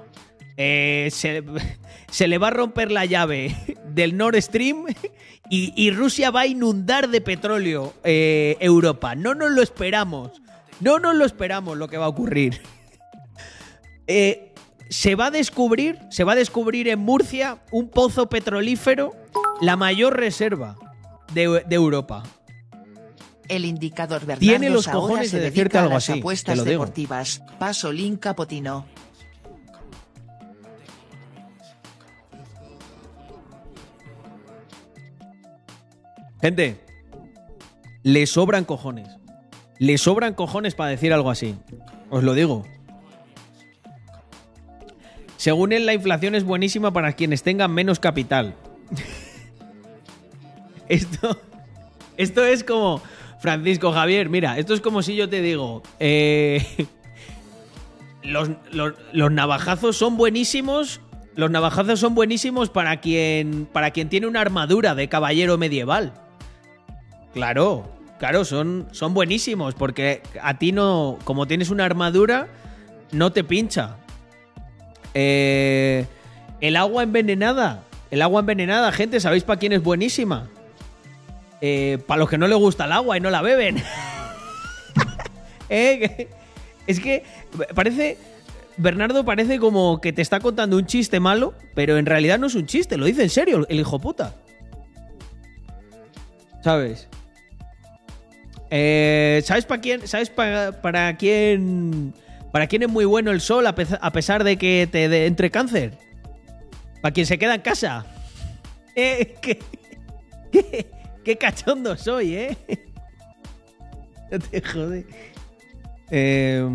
eh, 0.56 1.08
se, 1.10 1.42
se 2.10 2.28
le 2.28 2.38
va 2.38 2.48
a 2.48 2.50
romper 2.50 2.90
la 2.90 3.04
llave 3.04 3.54
del 3.88 4.16
Nord 4.16 4.40
Stream 4.40 4.86
y, 5.50 5.72
y 5.76 5.90
Rusia 5.90 6.30
va 6.30 6.42
a 6.42 6.46
inundar 6.46 7.08
de 7.08 7.20
petróleo 7.20 7.94
eh, 8.04 8.56
Europa. 8.60 9.14
No 9.14 9.34
nos 9.34 9.50
lo 9.50 9.62
esperamos, 9.62 10.42
no 10.80 10.98
nos 10.98 11.14
lo 11.14 11.24
esperamos 11.24 11.76
lo 11.76 11.88
que 11.88 11.98
va 11.98 12.06
a 12.06 12.08
ocurrir. 12.08 12.60
Eh, 14.06 14.52
se 14.90 15.14
va 15.14 15.28
a 15.28 15.30
descubrir, 15.30 15.98
se 16.10 16.24
va 16.24 16.32
a 16.32 16.36
descubrir 16.36 16.88
en 16.88 16.98
Murcia 16.98 17.56
un 17.72 17.88
pozo 17.88 18.28
petrolífero, 18.28 19.12
la 19.62 19.76
mayor 19.76 20.18
reserva 20.18 20.76
de, 21.32 21.64
de 21.66 21.74
Europa. 21.74 22.22
El 23.48 23.64
indicador 23.64 24.20
Bernardos 24.20 24.40
Tiene 24.40 24.70
los 24.70 24.88
cojones 24.88 25.30
de 25.32 25.40
decirte 25.40 25.78
algo 25.78 25.96
así, 25.96 26.12
apuestas 26.12 26.54
te 26.54 26.56
lo 26.56 26.64
digo. 26.64 26.82
deportivas. 26.84 27.42
Paso 27.58 27.92
link 27.92 28.20
capotino. 28.20 28.86
Gente, 36.40 36.78
le 38.02 38.26
sobran 38.26 38.64
cojones. 38.64 39.08
Le 39.78 39.96
sobran 39.98 40.34
cojones 40.34 40.74
para 40.74 40.90
decir 40.90 41.12
algo 41.12 41.30
así. 41.30 41.56
Os 42.10 42.22
lo 42.22 42.34
digo. 42.34 42.64
Según 45.36 45.72
él, 45.72 45.86
la 45.86 45.94
inflación 45.94 46.34
es 46.34 46.44
buenísima 46.44 46.92
para 46.92 47.12
quienes 47.12 47.42
tengan 47.42 47.72
menos 47.72 47.98
capital. 47.98 48.54
esto, 50.88 51.40
esto 52.16 52.44
es 52.44 52.64
como... 52.64 53.02
Francisco 53.38 53.92
Javier, 53.92 54.30
mira, 54.30 54.56
esto 54.58 54.72
es 54.72 54.80
como 54.80 55.02
si 55.02 55.16
yo 55.16 55.28
te 55.28 55.42
digo... 55.42 55.82
eh, 56.00 56.64
los, 58.22 58.48
los- 58.72 59.32
navajazos 59.32 59.96
son 59.98 60.16
buenísimos. 60.16 61.00
Los 61.36 61.50
navajazos 61.50 62.00
son 62.00 62.14
buenísimos 62.14 62.70
para 62.70 63.00
quien, 63.00 63.66
para 63.70 63.90
quien 63.90 64.08
tiene 64.08 64.26
una 64.26 64.40
armadura 64.40 64.94
de 64.94 65.08
caballero 65.08 65.58
medieval. 65.58 66.14
Claro, 67.34 67.86
claro, 68.18 68.44
son, 68.44 68.86
son 68.92 69.12
buenísimos 69.12 69.74
porque 69.74 70.22
a 70.40 70.56
ti 70.58 70.72
no, 70.72 71.18
como 71.24 71.46
tienes 71.46 71.70
una 71.70 71.84
armadura, 71.84 72.48
no 73.12 73.32
te 73.32 73.44
pincha. 73.44 73.96
Eh, 75.12 76.06
el 76.60 76.76
agua 76.76 77.02
envenenada, 77.02 77.82
el 78.10 78.22
agua 78.22 78.40
envenenada, 78.40 78.90
gente, 78.92 79.20
¿sabéis 79.20 79.42
para 79.44 79.58
quién 79.58 79.72
es 79.72 79.82
buenísima? 79.82 80.48
Para 82.06 82.18
los 82.18 82.28
que 82.28 82.38
no 82.38 82.46
les 82.48 82.58
gusta 82.58 82.84
el 82.86 82.92
agua 82.92 83.16
y 83.16 83.20
no 83.20 83.30
la 83.30 83.42
beben. 83.42 83.82
Eh, 85.70 86.28
es 86.86 87.00
que 87.00 87.22
parece, 87.74 88.18
Bernardo 88.76 89.24
parece 89.24 89.58
como 89.58 90.00
que 90.00 90.12
te 90.12 90.20
está 90.22 90.40
contando 90.40 90.76
un 90.76 90.86
chiste 90.86 91.20
malo, 91.20 91.54
pero 91.74 91.96
en 91.96 92.06
realidad 92.06 92.38
no 92.38 92.46
es 92.48 92.54
un 92.54 92.66
chiste, 92.66 92.96
lo 92.96 93.06
dice 93.06 93.22
en 93.22 93.30
serio 93.30 93.66
el 93.68 93.80
hijo 93.80 93.98
puta. 93.98 94.34
¿Sabes? 96.62 97.08
Eh, 98.70 99.42
¿Sabes 99.44 99.64
para 99.66 99.80
quién? 99.80 100.06
¿Sabes 100.06 100.30
pa- 100.30 100.72
para 100.82 101.16
quién? 101.16 102.14
¿Para 102.52 102.66
quién 102.66 102.82
es 102.82 102.88
muy 102.88 103.04
bueno 103.04 103.30
el 103.30 103.40
sol 103.40 103.66
a, 103.66 103.74
pesa- 103.74 103.98
a 104.00 104.10
pesar 104.12 104.44
de 104.44 104.56
que 104.56 104.88
te 104.90 105.26
entre 105.26 105.50
cáncer? 105.50 105.98
¿Para 107.02 107.12
quien 107.12 107.26
se 107.26 107.38
queda 107.38 107.54
en 107.56 107.60
casa? 107.60 108.06
Eh, 108.96 109.34
qué- 109.42 109.60
qué 111.24 111.36
cachondo 111.36 111.96
soy, 111.96 112.34
¿eh? 112.34 112.56
No 114.30 114.38
te 114.38 114.60
jode. 114.60 115.06
Eh, 116.10 116.66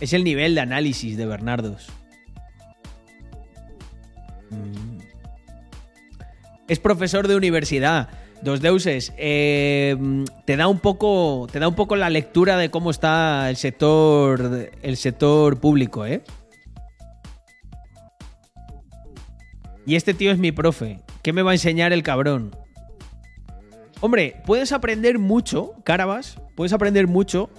es 0.00 0.12
el 0.12 0.24
nivel 0.24 0.54
de 0.54 0.60
análisis 0.60 1.16
de 1.16 1.26
Bernardos. 1.26 1.88
Mm. 4.50 4.98
Es 6.68 6.78
profesor 6.78 7.28
de 7.28 7.36
universidad. 7.36 8.08
Dos 8.42 8.60
deuses. 8.60 9.12
eh, 9.16 9.96
te 10.44 10.56
da 10.56 10.68
un 10.68 10.80
poco. 10.80 11.46
Te 11.50 11.58
da 11.58 11.66
un 11.66 11.74
poco 11.74 11.96
la 11.96 12.10
lectura 12.10 12.56
de 12.58 12.70
cómo 12.70 12.90
está 12.90 13.48
el 13.48 13.56
sector. 13.56 14.70
El 14.82 14.96
sector 14.96 15.58
público, 15.58 16.04
¿eh? 16.04 16.22
Y 19.86 19.96
este 19.96 20.14
tío 20.14 20.30
es 20.30 20.38
mi 20.38 20.52
profe. 20.52 21.00
¿Qué 21.22 21.32
me 21.32 21.42
va 21.42 21.52
a 21.52 21.54
enseñar 21.54 21.92
el 21.92 22.02
cabrón? 22.02 22.54
Hombre, 24.00 24.42
puedes 24.44 24.72
aprender 24.72 25.18
mucho, 25.18 25.72
Carabas. 25.84 26.38
Puedes 26.54 26.72
aprender 26.72 27.06
mucho 27.06 27.50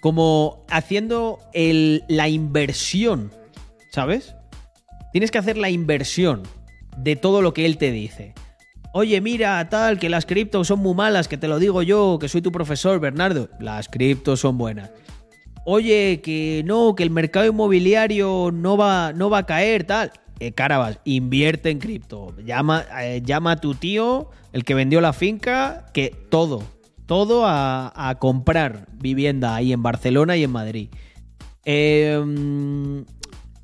como 0.00 0.64
haciendo 0.70 1.38
el- 1.54 2.04
la 2.08 2.28
inversión, 2.28 3.32
¿sabes? 3.90 4.34
Tienes 5.12 5.30
que 5.30 5.38
hacer 5.38 5.56
la 5.56 5.70
inversión 5.70 6.42
de 6.96 7.16
todo 7.16 7.42
lo 7.42 7.54
que 7.54 7.66
él 7.66 7.78
te 7.78 7.90
dice. 7.90 8.34
Oye, 8.92 9.20
mira, 9.20 9.66
tal, 9.68 9.98
que 9.98 10.08
las 10.08 10.24
criptos 10.26 10.68
son 10.68 10.80
muy 10.80 10.94
malas, 10.94 11.28
que 11.28 11.36
te 11.36 11.48
lo 11.48 11.58
digo 11.58 11.82
yo, 11.82 12.18
que 12.20 12.28
soy 12.28 12.42
tu 12.42 12.52
profesor, 12.52 13.00
Bernardo. 13.00 13.48
Las 13.60 13.88
criptos 13.88 14.40
son 14.40 14.58
buenas. 14.58 14.90
oye, 15.70 16.22
que 16.22 16.62
no, 16.64 16.94
que 16.94 17.02
el 17.02 17.10
mercado 17.10 17.44
inmobiliario 17.44 18.50
no 18.50 18.78
va, 18.78 19.12
no 19.12 19.28
va 19.28 19.38
a 19.38 19.46
caer, 19.46 19.84
tal. 19.84 20.10
Eh, 20.40 20.52
Carabas, 20.52 21.00
invierte 21.04 21.70
en 21.70 21.78
cripto. 21.78 22.34
Llama, 22.44 22.84
eh, 23.00 23.22
llama 23.24 23.52
a 23.52 23.56
tu 23.56 23.74
tío, 23.74 24.30
el 24.52 24.64
que 24.64 24.74
vendió 24.74 25.00
la 25.00 25.12
finca, 25.12 25.86
que 25.92 26.14
todo, 26.30 26.62
todo 27.06 27.44
a, 27.46 27.92
a 27.94 28.18
comprar 28.18 28.86
vivienda 28.92 29.54
ahí 29.54 29.72
en 29.72 29.82
Barcelona 29.82 30.36
y 30.36 30.44
en 30.44 30.50
Madrid. 30.52 30.88
Mm, 31.66 33.02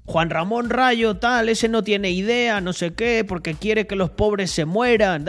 Juan 0.06 0.30
Ramón 0.30 0.68
Rayo, 0.68 1.16
tal, 1.16 1.48
ese 1.48 1.68
no 1.68 1.82
tiene 1.82 2.10
idea, 2.10 2.60
no 2.60 2.72
sé 2.74 2.92
qué, 2.92 3.24
porque 3.26 3.54
quiere 3.54 3.86
que 3.86 3.96
los 3.96 4.10
pobres 4.10 4.50
se 4.50 4.66
mueran. 4.66 5.24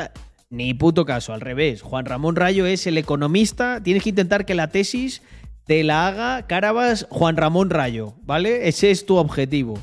Ni 0.49 0.73
puto 0.73 1.05
caso, 1.05 1.33
al 1.33 1.41
revés. 1.41 1.81
Juan 1.81 2.05
Ramón 2.05 2.35
Rayo 2.35 2.65
es 2.65 2.85
el 2.85 2.97
economista. 2.97 3.81
Tienes 3.81 4.03
que 4.03 4.09
intentar 4.09 4.45
que 4.45 4.55
la 4.55 4.69
tesis 4.69 5.21
te 5.65 5.83
la 5.83 6.07
haga 6.07 6.45
Carabas 6.47 7.07
Juan 7.09 7.37
Ramón 7.37 7.69
Rayo, 7.69 8.15
¿vale? 8.23 8.67
Ese 8.67 8.91
es 8.91 9.05
tu 9.05 9.15
objetivo. 9.15 9.79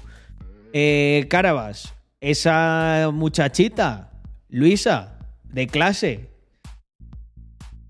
Eh, 0.72 1.26
Carabas, 1.28 1.94
esa 2.20 3.10
muchachita, 3.12 4.10
Luisa, 4.48 5.18
de 5.44 5.66
clase, 5.66 6.30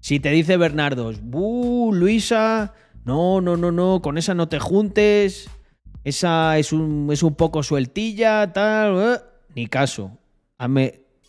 si 0.01 0.19
te 0.19 0.31
dice 0.31 0.57
Bernardo, 0.57 1.13
"Buh, 1.23 1.95
Luisa, 1.95 2.75
no, 3.05 3.41
no, 3.41 3.57
no, 3.57 3.71
no, 3.71 4.03
con 4.03 4.19
esa 4.19 4.35
no 4.35 4.49
te 4.49 4.59
juntes, 4.59 5.49
esa 6.03 6.59
es 6.59 6.73
un, 6.73 7.09
es 7.13 7.23
un 7.23 7.37
poco 7.37 7.63
sueltilla, 7.63 8.53
tal, 8.53 9.15
eh", 9.15 9.21
ni 9.55 9.69
caso. 9.69 10.19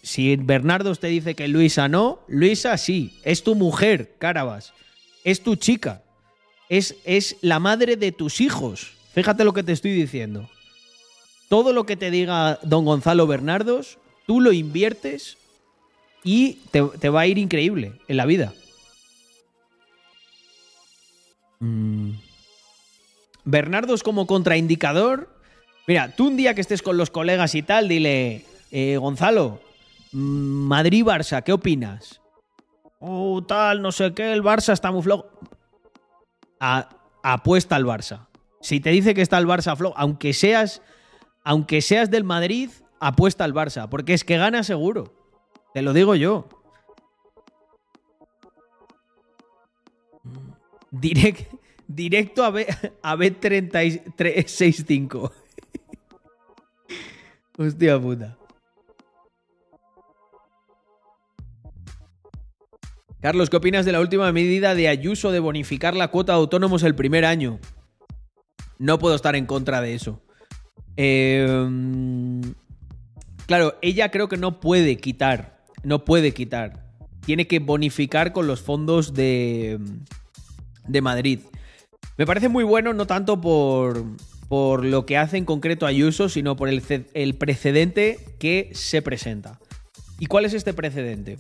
Si 0.01 0.35
Bernardo 0.35 0.95
te 0.95 1.07
dice 1.07 1.35
que 1.35 1.47
Luisa 1.47 1.87
no, 1.87 2.19
Luisa 2.27 2.77
sí, 2.77 3.19
es 3.23 3.43
tu 3.43 3.53
mujer, 3.53 4.15
Carabas, 4.17 4.73
es 5.23 5.43
tu 5.43 5.55
chica, 5.55 6.01
es, 6.67 6.95
es 7.05 7.37
la 7.41 7.59
madre 7.59 7.95
de 7.95 8.11
tus 8.11 8.41
hijos. 8.41 8.93
Fíjate 9.13 9.43
lo 9.43 9.53
que 9.53 9.63
te 9.63 9.71
estoy 9.71 9.91
diciendo. 9.91 10.49
Todo 11.53 11.71
lo 11.71 11.85
que 11.85 11.95
te 11.95 12.09
diga 12.09 12.57
don 12.63 12.83
Gonzalo 12.83 13.27
Bernardos, 13.27 13.99
tú 14.25 14.41
lo 14.41 14.53
inviertes 14.53 15.37
y 16.23 16.53
te, 16.71 17.09
va 17.09 17.21
a 17.21 17.27
ir 17.27 17.37
increíble 17.37 18.01
en 18.07 18.17
la 18.17 18.25
vida. 18.25 18.53
Mm. 21.59 22.13
Bernardos 23.43 24.01
como 24.01 24.25
contraindicador. 24.25 25.29
Mira, 25.85 26.15
tú 26.15 26.29
un 26.29 26.37
día 26.37 26.55
que 26.55 26.61
estés 26.61 26.81
con 26.81 26.97
los 26.97 27.11
colegas 27.11 27.53
y 27.53 27.61
tal, 27.61 27.87
dile, 27.87 28.45
eh, 28.71 28.97
Gonzalo, 28.97 29.61
mm, 30.11 30.67
Madrid-Barça, 30.67 31.43
¿qué 31.43 31.53
opinas? 31.53 32.19
Oh, 32.97 33.43
tal, 33.43 33.79
no 33.83 33.91
sé 33.91 34.11
qué, 34.15 34.33
el 34.33 34.41
Barça 34.41 34.73
está 34.73 34.91
muy 34.91 35.03
flojo. 35.03 35.27
Apuesta 36.59 37.75
al 37.75 37.85
Barça. 37.85 38.25
Si 38.59 38.79
te 38.79 38.89
dice 38.89 39.13
que 39.13 39.21
está 39.21 39.37
el 39.37 39.45
Barça 39.45 39.77
flojo, 39.77 39.93
aunque 39.95 40.33
seas, 40.33 40.81
aunque 41.43 41.81
seas 41.81 42.09
del 42.09 42.23
Madrid, 42.23 42.69
apuesta 42.99 43.43
al 43.43 43.53
Barça, 43.53 43.89
porque 43.89 44.13
es 44.13 44.23
que 44.23 44.37
gana 44.37 44.63
seguro. 44.63 45.13
Te 45.73 45.81
lo 45.81 45.91
digo 45.93 46.15
yo. 46.15 46.47
Direct, 50.91 51.51
directo 51.87 52.43
a, 52.43 52.51
B, 52.51 52.67
a 53.01 53.15
B365. 53.15 55.31
Hostia 57.57 57.99
puta. 57.99 58.37
Carlos, 63.19 63.49
¿qué 63.49 63.57
opinas 63.57 63.85
de 63.85 63.93
la 63.93 64.01
última 64.01 64.31
medida 64.33 64.75
de 64.75 64.89
Ayuso 64.89 65.31
de 65.31 65.39
bonificar 65.39 65.95
la 65.95 66.09
cuota 66.09 66.33
de 66.33 66.39
autónomos 66.39 66.83
el 66.83 66.93
primer 66.93 67.23
año? 67.23 67.57
No 68.79 68.99
puedo 68.99 69.15
estar 69.15 69.37
en 69.37 69.45
contra 69.45 69.79
de 69.79 69.95
eso. 69.95 70.21
Eh, 70.97 72.41
claro, 73.45 73.75
ella 73.81 74.09
creo 74.11 74.29
que 74.29 74.37
no 74.37 74.59
puede 74.59 74.97
quitar. 74.97 75.63
No 75.83 76.05
puede 76.05 76.33
quitar. 76.33 76.85
Tiene 77.25 77.47
que 77.47 77.59
bonificar 77.59 78.33
con 78.33 78.47
los 78.47 78.61
fondos 78.61 79.13
de, 79.13 79.79
de 80.87 81.01
Madrid. 81.01 81.39
Me 82.17 82.25
parece 82.25 82.49
muy 82.49 82.63
bueno, 82.63 82.93
no 82.93 83.07
tanto 83.07 83.41
por, 83.41 84.03
por 84.47 84.85
lo 84.85 85.05
que 85.05 85.17
hace 85.17 85.37
en 85.37 85.45
concreto 85.45 85.85
Ayuso, 85.85 86.29
sino 86.29 86.55
por 86.55 86.69
el, 86.69 86.83
el 87.13 87.35
precedente 87.35 88.19
que 88.39 88.69
se 88.73 89.01
presenta. 89.01 89.59
¿Y 90.19 90.27
cuál 90.27 90.45
es 90.45 90.53
este 90.53 90.73
precedente? 90.73 91.37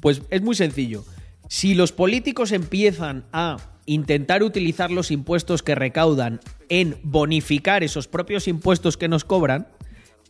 Pues 0.00 0.22
es 0.30 0.42
muy 0.42 0.54
sencillo. 0.54 1.04
Si 1.48 1.74
los 1.74 1.92
políticos 1.92 2.52
empiezan 2.52 3.26
a 3.32 3.58
intentar 3.88 4.42
utilizar 4.42 4.90
los 4.90 5.10
impuestos 5.10 5.62
que 5.62 5.74
recaudan 5.74 6.40
en 6.68 6.98
bonificar 7.02 7.82
esos 7.82 8.06
propios 8.06 8.46
impuestos 8.46 8.98
que 8.98 9.08
nos 9.08 9.24
cobran, 9.24 9.66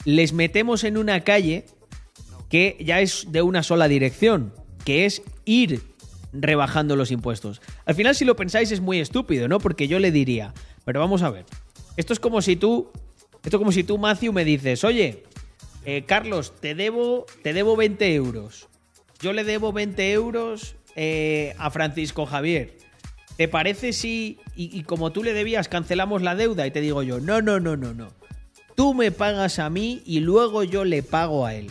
les 0.05 0.33
metemos 0.33 0.85
en 0.85 0.97
una 0.97 1.21
calle 1.25 1.67
que 2.49 2.77
ya 2.81 3.01
es 3.01 3.27
de 3.33 3.43
una 3.43 3.65
sola 3.65 3.89
dirección, 3.89 4.55
que 4.85 5.07
es 5.07 5.23
ir 5.45 5.83
rebajando 6.33 6.95
los 6.95 7.11
impuestos. 7.11 7.61
Al 7.85 7.97
final, 7.97 8.15
si 8.15 8.25
lo 8.25 8.37
pensáis, 8.37 8.71
es 8.71 8.81
muy 8.81 9.01
estúpido, 9.01 9.49
¿no? 9.49 9.59
Porque 9.59 9.89
yo 9.89 9.99
le 9.99 10.13
diría, 10.13 10.55
pero 10.85 11.01
vamos 11.01 11.23
a 11.23 11.31
ver, 11.31 11.45
esto 11.97 12.13
es 12.13 12.21
como 12.21 12.41
si 12.41 12.55
tú, 12.55 12.91
esto 13.43 13.57
es 13.57 13.59
como 13.59 13.73
si 13.73 13.83
tú, 13.83 13.99
Matthew, 13.99 14.33
me 14.33 14.45
dices, 14.45 14.85
oye, 14.85 15.25
eh, 15.85 16.05
Carlos, 16.07 16.55
te 16.61 16.77
debo, 16.77 17.27
te 17.43 17.53
debo 17.53 17.75
20 17.75 18.15
euros. 18.15 18.69
Yo 19.21 19.33
le 19.33 19.43
debo 19.43 19.73
20 19.73 20.13
euros 20.13 20.77
eh, 20.95 21.57
a 21.59 21.71
Francisco 21.71 22.25
Javier. 22.25 22.78
¿Te 23.39 23.47
parece 23.47 23.93
si, 23.93 24.41
y, 24.57 24.83
como 24.83 25.13
tú 25.13 25.23
le 25.23 25.33
debías, 25.33 25.69
cancelamos 25.69 26.23
la 26.23 26.35
deuda? 26.35 26.67
Y 26.67 26.73
te 26.73 26.81
digo 26.81 27.05
yo, 27.05 27.21
no, 27.21 27.41
no, 27.41 27.61
no, 27.61 27.77
no, 27.77 27.95
no. 27.95 28.09
Tú 28.75 28.95
me 28.95 29.13
pagas 29.13 29.61
a 29.61 29.71
mí 29.71 30.03
y 30.05 30.19
luego 30.19 30.65
yo 30.65 30.85
le 30.85 31.05
pago 31.05 31.47
a 31.47 31.55
él. 31.55 31.71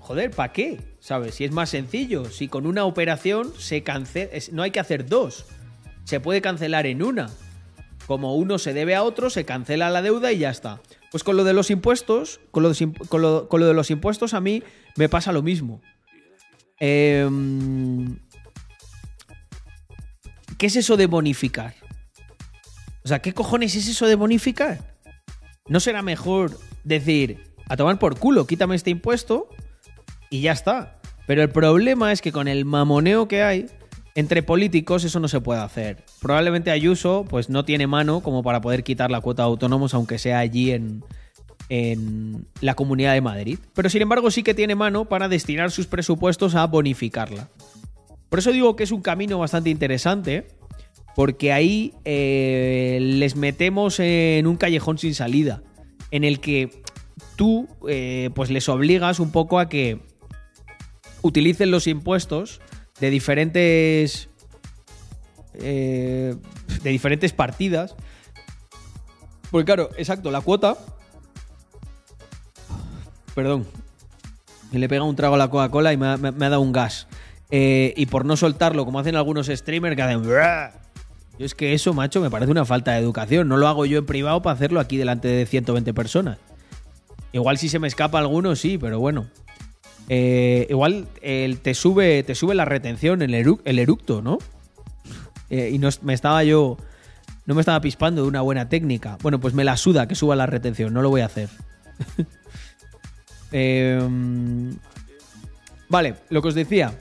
Joder, 0.00 0.32
¿para 0.32 0.52
qué? 0.52 0.80
¿Sabes? 0.98 1.36
Si 1.36 1.44
es 1.44 1.52
más 1.52 1.70
sencillo, 1.70 2.24
si 2.24 2.48
con 2.48 2.66
una 2.66 2.84
operación 2.86 3.52
se 3.56 3.84
cancela, 3.84 4.30
no 4.50 4.62
hay 4.64 4.72
que 4.72 4.80
hacer 4.80 5.06
dos. 5.06 5.46
Se 6.02 6.18
puede 6.18 6.40
cancelar 6.42 6.86
en 6.86 7.04
una. 7.04 7.30
Como 8.08 8.34
uno 8.34 8.58
se 8.58 8.74
debe 8.74 8.96
a 8.96 9.04
otro, 9.04 9.30
se 9.30 9.44
cancela 9.44 9.90
la 9.90 10.02
deuda 10.02 10.32
y 10.32 10.38
ya 10.38 10.50
está. 10.50 10.80
Pues 11.12 11.22
con 11.22 11.36
lo 11.36 11.44
de 11.44 11.52
los 11.52 11.70
impuestos, 11.70 12.40
con 12.50 12.64
lo 12.64 12.72
de, 12.72 12.92
con 13.08 13.20
lo- 13.22 13.46
de 13.48 13.74
los 13.74 13.92
impuestos 13.92 14.34
a 14.34 14.40
mí 14.40 14.64
me 14.96 15.08
pasa 15.08 15.30
lo 15.30 15.42
mismo. 15.42 15.80
Em, 16.80 18.18
¿Qué 20.60 20.66
es 20.66 20.76
eso 20.76 20.98
de 20.98 21.06
bonificar? 21.06 21.74
O 23.02 23.08
sea, 23.08 23.20
¿qué 23.20 23.32
cojones 23.32 23.74
es 23.76 23.88
eso 23.88 24.06
de 24.06 24.14
bonificar? 24.14 24.94
¿No 25.68 25.80
será 25.80 26.02
mejor 26.02 26.54
decir, 26.84 27.54
a 27.66 27.78
tomar 27.78 27.98
por 27.98 28.18
culo, 28.18 28.46
quítame 28.46 28.76
este 28.76 28.90
impuesto 28.90 29.48
y 30.28 30.42
ya 30.42 30.52
está? 30.52 31.00
Pero 31.26 31.40
el 31.42 31.48
problema 31.48 32.12
es 32.12 32.20
que 32.20 32.30
con 32.30 32.46
el 32.46 32.66
mamoneo 32.66 33.26
que 33.26 33.42
hay 33.42 33.70
entre 34.14 34.42
políticos 34.42 35.02
eso 35.04 35.18
no 35.18 35.28
se 35.28 35.40
puede 35.40 35.62
hacer. 35.62 36.04
Probablemente 36.20 36.70
Ayuso 36.70 37.24
pues 37.26 37.48
no 37.48 37.64
tiene 37.64 37.86
mano 37.86 38.20
como 38.20 38.42
para 38.42 38.60
poder 38.60 38.84
quitar 38.84 39.10
la 39.10 39.22
cuota 39.22 39.44
de 39.44 39.46
autónomos 39.46 39.94
aunque 39.94 40.18
sea 40.18 40.40
allí 40.40 40.72
en, 40.72 41.02
en 41.70 42.46
la 42.60 42.74
Comunidad 42.74 43.14
de 43.14 43.22
Madrid. 43.22 43.58
Pero 43.72 43.88
sin 43.88 44.02
embargo 44.02 44.30
sí 44.30 44.42
que 44.42 44.52
tiene 44.52 44.74
mano 44.74 45.06
para 45.06 45.26
destinar 45.26 45.70
sus 45.70 45.86
presupuestos 45.86 46.54
a 46.54 46.66
bonificarla. 46.66 47.48
Por 48.30 48.38
eso 48.38 48.52
digo 48.52 48.76
que 48.76 48.84
es 48.84 48.92
un 48.92 49.02
camino 49.02 49.38
bastante 49.38 49.68
interesante, 49.68 50.48
porque 51.14 51.52
ahí 51.52 51.92
eh, 52.04 52.98
les 53.00 53.36
metemos 53.36 53.98
en 54.00 54.46
un 54.46 54.56
callejón 54.56 54.96
sin 54.98 55.14
salida, 55.14 55.62
en 56.10 56.24
el 56.24 56.40
que 56.40 56.82
tú 57.36 57.68
eh, 57.88 58.30
pues 58.34 58.50
les 58.50 58.68
obligas 58.68 59.18
un 59.20 59.30
poco 59.32 59.58
a 59.58 59.68
que 59.68 60.00
utilicen 61.22 61.70
los 61.70 61.86
impuestos 61.86 62.60
de 63.00 63.10
diferentes 63.10 64.28
eh, 65.54 66.36
de 66.82 66.90
diferentes 66.90 67.32
partidas. 67.32 67.96
Porque 69.50 69.64
claro, 69.64 69.90
exacto, 69.98 70.30
la 70.30 70.40
cuota. 70.40 70.78
Perdón. 73.34 73.66
Me 74.70 74.78
le 74.78 74.88
pega 74.88 75.02
un 75.02 75.16
trago 75.16 75.34
a 75.34 75.38
la 75.38 75.50
Coca-Cola 75.50 75.92
y 75.92 75.96
me- 75.96 76.16
me 76.16 76.46
ha 76.46 76.48
dado 76.48 76.60
un 76.60 76.70
gas. 76.70 77.08
Eh, 77.50 77.94
y 77.96 78.06
por 78.06 78.24
no 78.24 78.36
soltarlo, 78.36 78.84
como 78.84 79.00
hacen 79.00 79.16
algunos 79.16 79.46
streamers 79.48 79.96
que 79.96 80.02
hacen. 80.02 80.22
Yo 80.22 81.46
es 81.46 81.54
que 81.54 81.72
eso, 81.74 81.92
macho, 81.94 82.20
me 82.20 82.30
parece 82.30 82.50
una 82.52 82.64
falta 82.64 82.92
de 82.92 82.98
educación. 83.00 83.48
No 83.48 83.56
lo 83.56 83.66
hago 83.66 83.86
yo 83.86 83.98
en 83.98 84.06
privado 84.06 84.42
para 84.42 84.54
hacerlo 84.54 84.78
aquí 84.78 84.96
delante 84.98 85.26
de 85.28 85.46
120 85.46 85.92
personas. 85.94 86.38
Igual 87.32 87.58
si 87.58 87.68
se 87.68 87.78
me 87.78 87.88
escapa 87.88 88.18
alguno, 88.18 88.54
sí, 88.56 88.76
pero 88.78 88.98
bueno. 89.00 89.26
Eh, 90.08 90.66
igual 90.68 91.06
el- 91.22 91.58
te, 91.60 91.74
sube, 91.74 92.22
te 92.24 92.34
sube 92.34 92.54
la 92.54 92.64
retención, 92.64 93.22
el, 93.22 93.32
eru- 93.34 93.60
el 93.64 93.78
eructo, 93.78 94.20
¿no? 94.22 94.38
Eh, 95.48 95.70
y 95.72 95.78
no 95.78 95.88
me 96.02 96.12
estaba 96.14 96.44
yo. 96.44 96.76
No 97.46 97.54
me 97.54 97.60
estaba 97.62 97.80
pispando 97.80 98.22
de 98.22 98.28
una 98.28 98.42
buena 98.42 98.68
técnica. 98.68 99.16
Bueno, 99.22 99.40
pues 99.40 99.54
me 99.54 99.64
la 99.64 99.76
suda 99.76 100.06
que 100.06 100.14
suba 100.14 100.36
la 100.36 100.46
retención, 100.46 100.92
no 100.92 101.00
lo 101.02 101.08
voy 101.10 101.22
a 101.22 101.26
hacer. 101.26 101.48
Em, 103.52 104.76
vale, 105.88 106.14
lo 106.28 106.42
que 106.42 106.48
os 106.48 106.54
decía. 106.54 106.92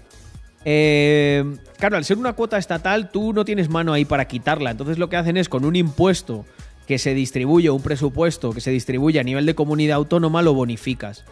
Eh, 0.66 1.44
claro, 1.78 1.98
al 1.98 2.06
ser 2.06 2.18
una 2.18 2.34
cuota 2.34 2.58
estatal, 2.58 3.12
tú 3.12 3.34
no 3.34 3.46
tienes 3.46 3.70
mano 3.70 3.94
ahí 3.94 4.06
para 4.06 4.26
quitarla. 4.26 4.72
Entonces 4.72 4.98
lo 4.98 5.10
que 5.10 5.18
hacen 5.18 5.38
es 5.38 5.50
con 5.50 5.66
un 5.66 5.76
impuesto 5.76 6.46
que 6.88 6.98
se 6.98 7.14
distribuye, 7.14 7.70
un 7.70 7.84
presupuesto 7.84 8.52
que 8.52 8.62
se 8.62 8.72
distribuye 8.72 9.20
a 9.20 9.24
nivel 9.24 9.46
de 9.46 9.56
comunidad 9.56 9.98
autónoma, 9.98 10.42
lo 10.42 10.54
bonificas. 10.54 11.24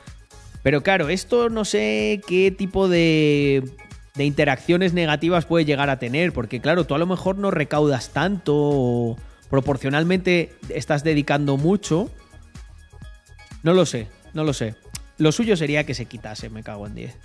Pero 0.64 0.84
claro, 0.84 1.10
esto 1.10 1.50
no 1.50 1.66
sé 1.66 2.22
qué 2.28 2.52
tipo 2.52 2.88
de, 2.88 3.64
de 4.16 4.26
interacciones 4.26 4.94
negativas 4.94 5.46
puede 5.46 5.66
llegar 5.66 5.90
a 5.90 6.00
tener, 6.00 6.34
porque 6.34 6.60
claro, 6.60 6.86
tú 6.86 6.96
a 6.96 7.00
lo 7.00 7.08
mejor 7.08 7.38
no 7.38 7.52
recaudas 7.52 8.10
tanto 8.10 8.54
o 8.56 9.18
proporcionalmente 9.50 10.54
estás 10.70 11.04
dedicando 11.04 11.58
mucho. 11.58 12.12
No 13.64 13.74
lo 13.74 13.86
sé, 13.86 14.08
no 14.34 14.44
lo 14.44 14.54
sé. 14.54 14.76
Lo 15.18 15.32
suyo 15.32 15.58
sería 15.58 15.86
que 15.86 15.94
se 15.94 16.06
quitase, 16.06 16.50
me 16.50 16.64
cago 16.64 16.86
en 16.86 16.96
10. 16.96 17.18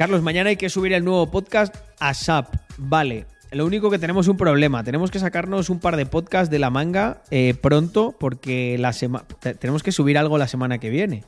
Carlos, 0.00 0.22
mañana 0.22 0.48
hay 0.48 0.56
que 0.56 0.70
subir 0.70 0.94
el 0.94 1.04
nuevo 1.04 1.30
podcast 1.30 1.76
a 1.98 2.14
SAP. 2.14 2.54
Vale. 2.78 3.26
Lo 3.52 3.66
único 3.66 3.90
que 3.90 3.98
tenemos 3.98 4.28
un 4.28 4.38
problema. 4.38 4.82
Tenemos 4.82 5.10
que 5.10 5.18
sacarnos 5.18 5.68
un 5.68 5.78
par 5.78 5.98
de 5.98 6.06
podcasts 6.06 6.50
de 6.50 6.58
la 6.58 6.70
manga 6.70 7.22
eh, 7.30 7.52
pronto 7.52 8.16
porque 8.18 8.78
la 8.78 8.94
tenemos 9.58 9.82
que 9.82 9.92
subir 9.92 10.16
algo 10.16 10.38
la 10.38 10.48
semana 10.48 10.78
que 10.78 10.88
viene. 10.88 11.24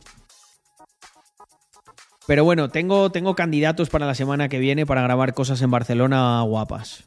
Pero 2.27 2.44
bueno, 2.44 2.70
tengo, 2.70 3.12
tengo 3.12 3.35
candidatos 3.35 3.90
para 3.90 4.07
la 4.07 4.15
semana 4.15 4.49
que 4.49 4.59
viene 4.59 4.86
para 4.86 5.03
grabar 5.03 5.35
cosas 5.35 5.61
en 5.61 5.70
Barcelona 5.70 6.40
guapas. 6.40 7.05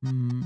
Mm. 0.00 0.44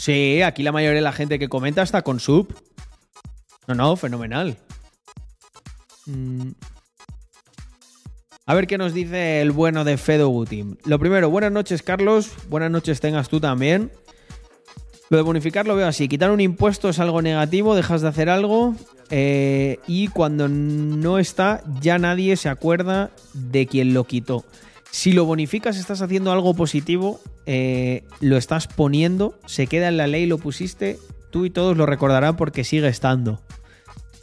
Sí, 0.00 0.40
aquí 0.40 0.62
la 0.62 0.72
mayoría 0.72 0.96
de 0.96 1.02
la 1.02 1.12
gente 1.12 1.38
que 1.38 1.50
comenta 1.50 1.82
está 1.82 2.00
con 2.00 2.20
sub. 2.20 2.54
No, 3.70 3.76
no, 3.76 3.94
fenomenal. 3.94 4.56
Mm. 6.06 6.50
A 8.46 8.54
ver 8.54 8.66
qué 8.66 8.78
nos 8.78 8.92
dice 8.92 9.40
el 9.40 9.52
bueno 9.52 9.84
de 9.84 9.96
Fedo 9.96 10.28
Gutim. 10.28 10.74
Lo 10.86 10.98
primero, 10.98 11.30
buenas 11.30 11.52
noches, 11.52 11.84
Carlos. 11.84 12.32
Buenas 12.48 12.72
noches 12.72 12.98
tengas 12.98 13.28
tú 13.28 13.38
también. 13.38 13.92
Lo 15.08 15.18
de 15.18 15.22
bonificar 15.22 15.68
lo 15.68 15.76
veo 15.76 15.86
así. 15.86 16.08
Quitar 16.08 16.32
un 16.32 16.40
impuesto 16.40 16.88
es 16.88 16.98
algo 16.98 17.22
negativo, 17.22 17.76
dejas 17.76 18.02
de 18.02 18.08
hacer 18.08 18.28
algo 18.28 18.74
eh, 19.10 19.78
y 19.86 20.08
cuando 20.08 20.48
no 20.48 21.20
está 21.20 21.62
ya 21.80 21.96
nadie 21.98 22.36
se 22.36 22.48
acuerda 22.48 23.10
de 23.34 23.66
quien 23.66 23.94
lo 23.94 24.02
quitó. 24.02 24.44
Si 24.90 25.12
lo 25.12 25.26
bonificas 25.26 25.76
estás 25.76 26.02
haciendo 26.02 26.32
algo 26.32 26.54
positivo, 26.54 27.20
eh, 27.46 28.02
lo 28.18 28.36
estás 28.36 28.66
poniendo, 28.66 29.38
se 29.46 29.68
queda 29.68 29.86
en 29.86 29.96
la 29.96 30.08
ley, 30.08 30.26
lo 30.26 30.38
pusiste, 30.38 30.98
tú 31.30 31.44
y 31.44 31.50
todos 31.50 31.76
lo 31.76 31.86
recordarán 31.86 32.36
porque 32.36 32.64
sigue 32.64 32.88
estando. 32.88 33.40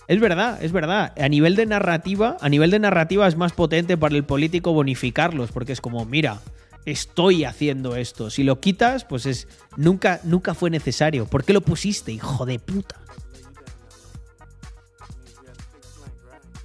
Es 0.08 0.22
verdad, 0.22 0.64
es 0.64 0.72
verdad. 0.72 1.14
A 1.18 1.28
nivel 1.28 1.56
de 1.56 1.66
narrativa, 1.66 2.38
a 2.40 2.48
nivel 2.50 2.72
de 2.72 2.80
narrativa 2.80 3.28
es 3.28 3.36
más 3.36 3.52
potente 3.52 3.98
para 3.98 4.16
el 4.16 4.24
político 4.24 4.72
bonificarlos, 4.72 5.52
porque 5.52 5.74
es 5.74 5.82
como, 5.82 6.06
mira, 6.06 6.40
estoy 6.86 7.44
haciendo 7.44 7.98
esto. 7.98 8.30
Si 8.30 8.44
lo 8.44 8.62
quitas, 8.62 9.04
pues 9.04 9.26
es 9.26 9.48
nunca, 9.76 10.22
nunca 10.24 10.54
fue 10.54 10.70
necesario. 10.70 11.26
¿Por 11.26 11.44
qué 11.44 11.52
lo 11.52 11.62
pusiste, 11.62 12.14
hijo 12.14 12.46
de 12.46 12.58
puta? 12.60 12.96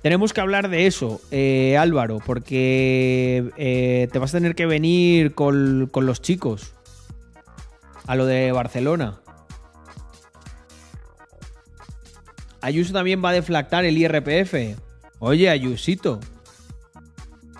Tenemos 0.02 0.32
que 0.32 0.40
hablar 0.40 0.68
de 0.68 0.86
eso, 0.86 1.20
eh, 1.30 1.76
Álvaro, 1.78 2.18
porque 2.24 3.50
eh, 3.56 4.08
te 4.12 4.18
vas 4.18 4.34
a 4.34 4.38
tener 4.38 4.54
que 4.54 4.66
venir 4.66 5.34
con, 5.34 5.88
con 5.92 6.06
los 6.06 6.20
chicos 6.22 6.74
a 8.06 8.16
lo 8.16 8.26
de 8.26 8.50
Barcelona. 8.52 9.21
Ayuso 12.62 12.92
también 12.92 13.22
va 13.22 13.30
a 13.30 13.34
deflactar 13.34 13.84
el 13.84 13.98
IRPF. 13.98 14.78
Oye, 15.18 15.50
Ayusito. 15.50 16.20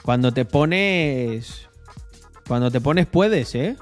Cuando 0.03 0.33
te 0.33 0.45
pones. 0.45 1.69
Cuando 2.47 2.71
te 2.71 2.81
pones, 2.81 3.07
puedes, 3.07 3.55
¿eh? 3.55 3.77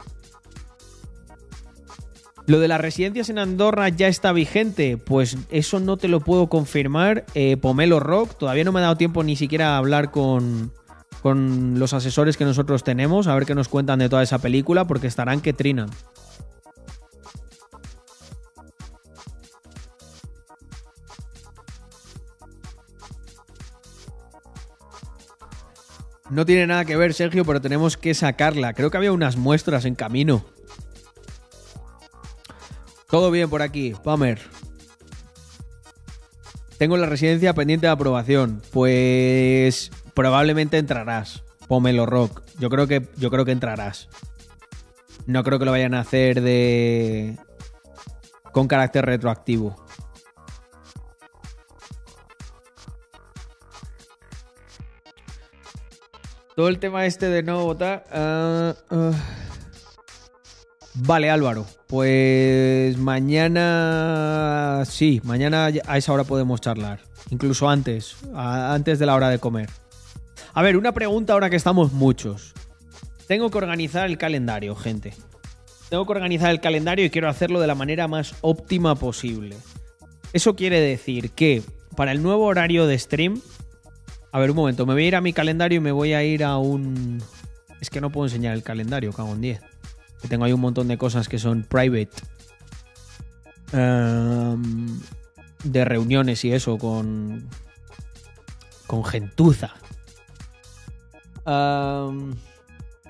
Lo 2.46 2.58
de 2.58 2.68
las 2.68 2.80
residencias 2.80 3.28
en 3.28 3.38
Andorra 3.38 3.88
ya 3.90 4.08
está 4.08 4.32
vigente. 4.32 4.96
Pues 4.96 5.36
eso 5.50 5.78
no 5.78 5.96
te 5.96 6.08
lo 6.08 6.20
puedo 6.20 6.48
confirmar. 6.48 7.24
Eh, 7.34 7.56
Pomelo 7.56 8.00
Rock, 8.00 8.36
todavía 8.38 8.64
no 8.64 8.72
me 8.72 8.80
ha 8.80 8.84
dado 8.84 8.96
tiempo 8.96 9.22
ni 9.22 9.36
siquiera 9.36 9.74
a 9.74 9.76
hablar 9.76 10.10
con, 10.10 10.72
con 11.22 11.78
los 11.78 11.92
asesores 11.92 12.36
que 12.36 12.44
nosotros 12.44 12.82
tenemos, 12.82 13.26
a 13.26 13.34
ver 13.34 13.46
qué 13.46 13.54
nos 13.54 13.68
cuentan 13.68 13.98
de 13.98 14.08
toda 14.08 14.22
esa 14.22 14.38
película, 14.38 14.86
porque 14.86 15.06
estarán 15.06 15.40
que 15.40 15.52
trinan. 15.52 15.90
No 26.30 26.46
tiene 26.46 26.66
nada 26.66 26.84
que 26.84 26.96
ver, 26.96 27.12
Sergio, 27.12 27.44
pero 27.44 27.60
tenemos 27.60 27.96
que 27.96 28.14
sacarla. 28.14 28.72
Creo 28.72 28.90
que 28.90 28.96
había 28.96 29.12
unas 29.12 29.36
muestras 29.36 29.84
en 29.84 29.96
camino. 29.96 30.44
Todo 33.08 33.32
bien 33.32 33.50
por 33.50 33.62
aquí, 33.62 33.94
Pamer. 34.04 34.40
Tengo 36.78 36.96
la 36.96 37.06
residencia 37.06 37.52
pendiente 37.52 37.86
de 37.88 37.92
aprobación. 37.92 38.62
Pues 38.70 39.90
probablemente 40.14 40.78
entrarás. 40.78 41.42
Pomelo 41.66 42.06
Rock. 42.06 42.42
Yo 42.58 42.70
creo 42.70 42.86
que 42.86 43.08
yo 43.16 43.30
creo 43.30 43.44
que 43.44 43.52
entrarás. 43.52 44.08
No 45.26 45.42
creo 45.44 45.58
que 45.58 45.64
lo 45.64 45.72
vayan 45.72 45.94
a 45.94 46.00
hacer 46.00 46.40
de 46.40 47.36
con 48.52 48.68
carácter 48.68 49.04
retroactivo. 49.04 49.76
Todo 56.60 56.68
el 56.68 56.78
tema 56.78 57.06
este 57.06 57.30
de 57.30 57.42
no 57.42 57.64
votar. 57.64 58.04
ah, 58.12 58.74
ah. 58.90 59.12
Vale, 60.92 61.30
Álvaro. 61.30 61.64
Pues 61.86 62.98
mañana. 62.98 64.82
Sí, 64.84 65.22
mañana 65.24 65.70
a 65.86 65.96
esa 65.96 66.12
hora 66.12 66.24
podemos 66.24 66.60
charlar. 66.60 67.00
Incluso 67.30 67.66
antes. 67.66 68.14
antes 68.34 68.98
de 68.98 69.06
la 69.06 69.14
hora 69.14 69.30
de 69.30 69.38
comer. 69.38 69.70
A 70.52 70.60
ver, 70.60 70.76
una 70.76 70.92
pregunta 70.92 71.32
ahora 71.32 71.48
que 71.48 71.56
estamos 71.56 71.94
muchos. 71.94 72.52
Tengo 73.26 73.48
que 73.48 73.56
organizar 73.56 74.04
el 74.04 74.18
calendario, 74.18 74.76
gente. 74.76 75.14
Tengo 75.88 76.04
que 76.04 76.12
organizar 76.12 76.50
el 76.50 76.60
calendario 76.60 77.06
y 77.06 77.10
quiero 77.10 77.30
hacerlo 77.30 77.58
de 77.60 77.68
la 77.68 77.74
manera 77.74 78.06
más 78.06 78.34
óptima 78.42 78.96
posible. 78.96 79.56
Eso 80.34 80.56
quiere 80.56 80.78
decir 80.78 81.30
que 81.30 81.62
para 81.96 82.12
el 82.12 82.22
nuevo 82.22 82.44
horario 82.44 82.86
de 82.86 82.98
stream. 82.98 83.40
A 84.32 84.38
ver, 84.38 84.50
un 84.50 84.56
momento, 84.56 84.86
me 84.86 84.94
voy 84.94 85.04
a 85.04 85.08
ir 85.08 85.16
a 85.16 85.20
mi 85.20 85.32
calendario 85.32 85.78
y 85.78 85.80
me 85.80 85.92
voy 85.92 86.12
a 86.12 86.22
ir 86.22 86.44
a 86.44 86.56
un. 86.58 87.22
Es 87.80 87.90
que 87.90 88.00
no 88.00 88.10
puedo 88.10 88.26
enseñar 88.26 88.54
el 88.54 88.62
calendario, 88.62 89.12
cago 89.12 89.32
en 89.32 89.40
10. 89.40 89.60
Que 90.22 90.28
tengo 90.28 90.44
ahí 90.44 90.52
un 90.52 90.60
montón 90.60 90.86
de 90.88 90.98
cosas 90.98 91.28
que 91.28 91.38
son 91.38 91.64
private. 91.64 92.10
Ehm, 93.72 95.00
de 95.64 95.84
reuniones 95.84 96.44
y 96.44 96.52
eso 96.52 96.78
con. 96.78 97.48
con 98.86 99.04
gentuza. 99.04 99.74
Ehm, 101.46 102.34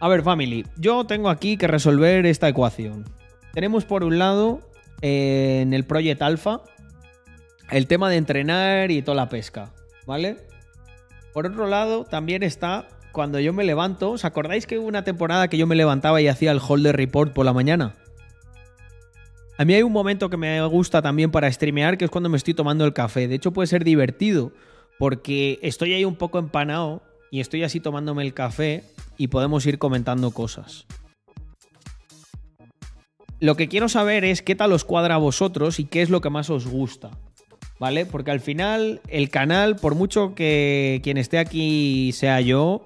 a 0.01 0.09
ver, 0.09 0.23
family. 0.23 0.67
Yo 0.77 1.05
tengo 1.05 1.29
aquí 1.29 1.59
que 1.59 1.67
resolver 1.67 2.25
esta 2.25 2.49
ecuación. 2.49 3.05
Tenemos 3.53 3.85
por 3.85 4.05
un 4.05 4.19
lado 4.19 4.61
en 5.03 5.75
el 5.75 5.85
Project 5.85 6.23
Alpha 6.23 6.63
el 7.71 7.87
tema 7.87 8.09
de 8.09 8.17
entrenar 8.17 8.91
y 8.91 9.03
toda 9.03 9.17
la 9.17 9.29
pesca, 9.29 9.73
¿vale? 10.07 10.50
Por 11.33 11.47
otro 11.47 11.67
lado, 11.67 12.05
también 12.05 12.43
está 12.43 12.89
cuando 13.13 13.41
yo 13.41 13.53
me 13.53 13.65
levanto. 13.65 14.13
¿Os 14.13 14.25
acordáis 14.25 14.67
que 14.67 14.79
hubo 14.79 14.87
una 14.87 15.05
temporada 15.05 15.49
que 15.49 15.59
yo 15.59 15.67
me 15.67 15.77
levantaba 15.77 16.21
y 16.21 16.29
hacía 16.29 16.53
el 16.53 16.61
holder 16.67 16.97
report 16.97 17.33
por 17.33 17.45
la 17.45 17.53
mañana? 17.53 17.95
A 19.59 19.65
mí 19.65 19.75
hay 19.75 19.83
un 19.83 19.93
momento 19.93 20.31
que 20.31 20.37
me 20.37 20.65
gusta 20.67 21.03
también 21.03 21.31
para 21.31 21.53
streamear, 21.53 21.99
que 21.99 22.07
es 22.07 22.11
cuando 22.11 22.31
me 22.31 22.39
estoy 22.39 22.55
tomando 22.55 22.85
el 22.85 22.95
café. 22.95 23.29
De 23.29 23.35
hecho, 23.35 23.53
puede 23.53 23.67
ser 23.67 23.85
divertido, 23.85 24.53
porque 24.99 25.59
estoy 25.63 25.93
ahí 25.93 26.05
un 26.05 26.17
poco 26.17 26.39
empanado 26.39 27.03
y 27.31 27.41
estoy 27.41 27.63
así 27.63 27.79
tomándome 27.79 28.23
el 28.23 28.33
café 28.33 28.85
y 29.19 29.29
podemos 29.29 29.67
ir 29.67 29.79
comentando 29.79 30.31
cosas. 30.31 30.87
Lo 33.39 33.55
que 33.55 33.69
quiero 33.69 33.89
saber 33.89 34.25
es 34.25 34.43
qué 34.43 34.55
tal 34.55 34.73
os 34.73 34.85
cuadra 34.85 35.15
a 35.15 35.19
vosotros 35.19 35.79
y 35.79 35.85
qué 35.85 36.03
es 36.03 36.11
lo 36.11 36.21
que 36.21 36.31
más 36.31 36.51
os 36.51 36.67
gusta. 36.67 37.11
¿Vale? 37.81 38.05
Porque 38.05 38.31
al 38.31 38.41
final 38.41 39.01
el 39.09 39.31
canal, 39.31 39.77
por 39.77 39.95
mucho 39.95 40.35
que 40.35 41.01
quien 41.03 41.17
esté 41.17 41.39
aquí 41.39 42.13
sea 42.13 42.43
yo, 42.43 42.85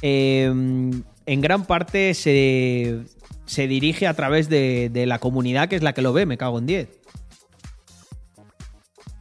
eh, 0.00 0.44
en 0.46 1.40
gran 1.40 1.66
parte 1.66 2.14
se, 2.14 3.00
se 3.46 3.66
dirige 3.66 4.06
a 4.06 4.14
través 4.14 4.48
de, 4.48 4.90
de 4.90 5.06
la 5.06 5.18
comunidad 5.18 5.68
que 5.68 5.74
es 5.74 5.82
la 5.82 5.92
que 5.92 6.02
lo 6.02 6.12
ve, 6.12 6.24
me 6.24 6.38
cago 6.38 6.60
en 6.60 6.66
10. 6.66 6.88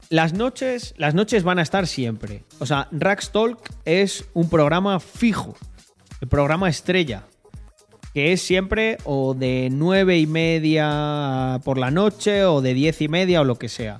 Las 0.09 0.33
noches, 0.33 0.93
las 0.97 1.15
noches 1.15 1.43
van 1.43 1.57
a 1.57 1.63
estar 1.63 1.87
siempre. 1.87 2.43
O 2.59 2.67
sea, 2.67 2.87
Rax 2.91 3.31
Talk 3.31 3.59
es 3.85 4.23
un 4.35 4.49
programa 4.49 4.99
fijo, 4.99 5.55
el 6.21 6.27
programa 6.27 6.69
estrella. 6.69 7.23
que 8.13 8.33
es 8.33 8.41
siempre 8.41 8.97
o 9.03 9.33
de 9.33 9.69
nueve 9.71 10.19
y 10.19 10.27
media 10.27 11.59
por 11.63 11.79
la 11.79 11.89
noche 11.89 12.45
o 12.45 12.61
de 12.61 12.75
diez 12.75 13.01
y 13.01 13.07
media 13.07 13.41
o 13.41 13.43
lo 13.43 13.55
que 13.57 13.67
sea. 13.67 13.99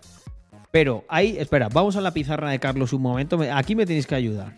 Pero 0.78 1.06
ahí, 1.10 1.36
espera, 1.40 1.70
vamos 1.70 1.96
a 1.96 2.02
la 2.02 2.12
pizarra 2.14 2.52
de 2.52 2.60
Carlos 2.60 2.94
un 2.94 3.02
momento. 3.02 3.36
Me- 3.36 3.50
Aquí 3.50 3.76
me 3.76 3.88
tenéis 3.88 4.06
que 4.06 4.14
ayudar. 4.14 4.54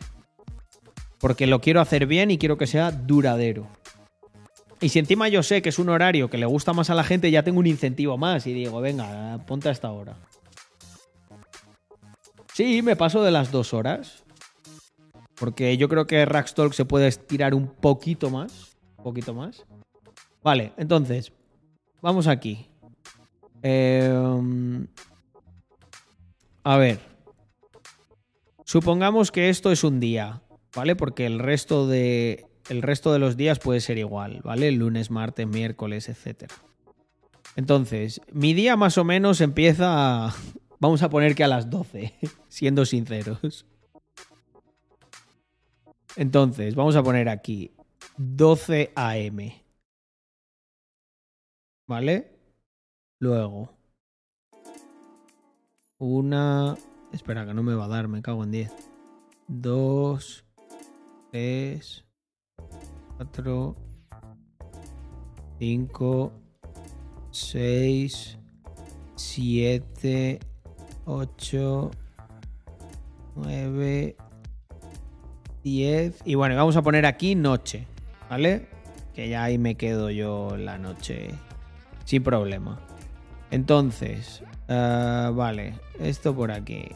Porque 1.18 1.48
lo 1.48 1.62
quiero 1.62 1.80
hacer 1.80 2.08
bien 2.08 2.30
y 2.30 2.38
quiero 2.38 2.58
que 2.58 2.68
sea 2.68 2.92
duradero. 2.92 3.68
Y 4.82 4.90
si 4.90 5.00
encima 5.00 5.30
yo 5.30 5.44
sé 5.44 5.62
que 5.62 5.70
es 5.70 5.80
un 5.80 5.88
horario 5.88 6.30
que 6.30 6.38
le 6.38 6.46
gusta 6.46 6.74
más 6.74 6.90
a 6.90 6.94
la 6.94 7.06
gente, 7.06 7.32
ya 7.32 7.44
tengo 7.44 7.60
un 7.60 7.68
incentivo 7.68 8.18
más 8.18 8.46
y 8.48 8.54
digo, 8.54 8.82
venga, 8.82 9.38
ponte 9.48 9.70
a 9.70 9.72
esta 9.72 9.92
hora. 9.94 10.18
Sí, 12.54 12.82
me 12.82 12.98
paso 12.98 13.24
de 13.24 13.32
las 13.32 13.50
dos 13.54 13.74
horas. 13.74 14.26
Porque 15.36 15.78
yo 15.78 15.88
creo 15.88 16.06
que 16.06 16.26
Rackstalk 16.26 16.74
se 16.74 16.84
puede 16.84 17.08
estirar 17.08 17.54
un 17.54 17.68
poquito 17.70 18.30
más. 18.30 18.76
Un 18.98 19.04
poquito 19.06 19.34
más. 19.34 19.64
Vale, 20.44 20.74
entonces, 20.76 21.32
vamos 22.02 22.28
aquí. 22.28 22.68
Eh, 23.64 24.12
a 26.74 26.78
ver. 26.78 27.00
Supongamos 28.66 29.32
que 29.32 29.50
esto 29.50 29.72
es 29.72 29.84
un 29.84 30.00
día, 30.00 30.44
¿vale? 30.76 30.96
Porque 30.96 31.26
el 31.26 31.40
resto 31.40 31.88
de. 31.88 32.46
El 32.70 32.84
resto 32.84 33.12
de 33.12 33.18
los 33.18 33.36
días 33.36 33.58
puede 33.58 33.80
ser 33.82 33.98
igual, 33.98 34.42
¿vale? 34.44 34.72
Lunes, 34.72 35.10
martes, 35.10 35.48
miércoles, 35.48 36.08
etc. 36.08 36.52
Entonces, 37.56 38.22
mi 38.32 38.54
día 38.54 38.76
más 38.76 38.98
o 39.00 39.04
menos 39.04 39.42
empieza. 39.42 40.28
a- 40.28 40.36
Vamos 40.80 41.02
a 41.04 41.10
poner 41.10 41.36
que 41.36 41.44
a 41.44 41.48
las 41.48 41.70
12, 41.70 42.14
siendo 42.48 42.86
sinceros. 42.86 43.66
Entonces, 46.16 46.76
vamos 46.76 46.96
a 46.96 47.04
poner 47.04 47.28
aquí 47.30 47.72
12 48.18 48.92
AM. 48.96 49.40
¿Vale? 51.88 52.32
Luego. 53.20 53.79
Una. 56.00 56.78
Espera, 57.12 57.46
que 57.46 57.54
no 57.54 57.62
me 57.62 57.76
va 57.76 57.86
a 57.86 57.88
dar, 57.90 58.08
me 58.08 58.22
cago 58.22 58.44
en 58.46 58.52
10. 58.52 58.72
Dos. 59.48 60.46
Tres. 61.30 62.06
Cuatro. 63.18 63.76
Cinco. 65.60 66.32
Seis. 67.32 68.40
Siete. 69.16 70.40
Ocho. 71.04 71.92
Nueve. 73.36 74.16
10. 75.64 76.22
Y 76.24 76.36
bueno, 76.36 76.56
vamos 76.56 76.78
a 76.78 76.82
poner 76.82 77.06
aquí 77.06 77.36
noche, 77.36 77.86
¿vale? 78.30 78.70
Que 79.14 79.28
ya 79.28 79.44
ahí 79.44 79.58
me 79.58 79.76
quedo 79.76 80.10
yo 80.10 80.56
la 80.56 80.78
noche 80.78 81.32
sin 82.06 82.24
problema. 82.24 82.80
Entonces, 83.52 84.44
ah, 84.70 85.32
vale, 85.34 85.74
esto 86.00 86.34
por 86.34 86.52
aquí. 86.52 86.90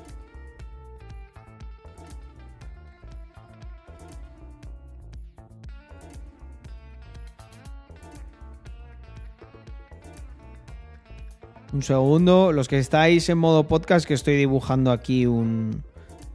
Un 11.74 11.82
segundo, 11.82 12.52
los 12.52 12.68
que 12.68 12.78
estáis 12.78 13.28
en 13.30 13.40
modo 13.40 13.68
podcast, 13.68 14.06
que 14.06 14.14
estoy 14.14 14.36
dibujando 14.36 14.92
aquí 14.92 15.26
un, 15.26 15.84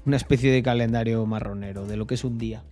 una 0.05 0.16
especie 0.16 0.51
de 0.51 0.65
calendario 0.65 1.24
marronero 1.27 1.86
de 1.86 1.97
lo 1.97 2.09
que 2.09 2.15
es 2.15 2.24
un 2.24 2.39
día. 2.39 2.65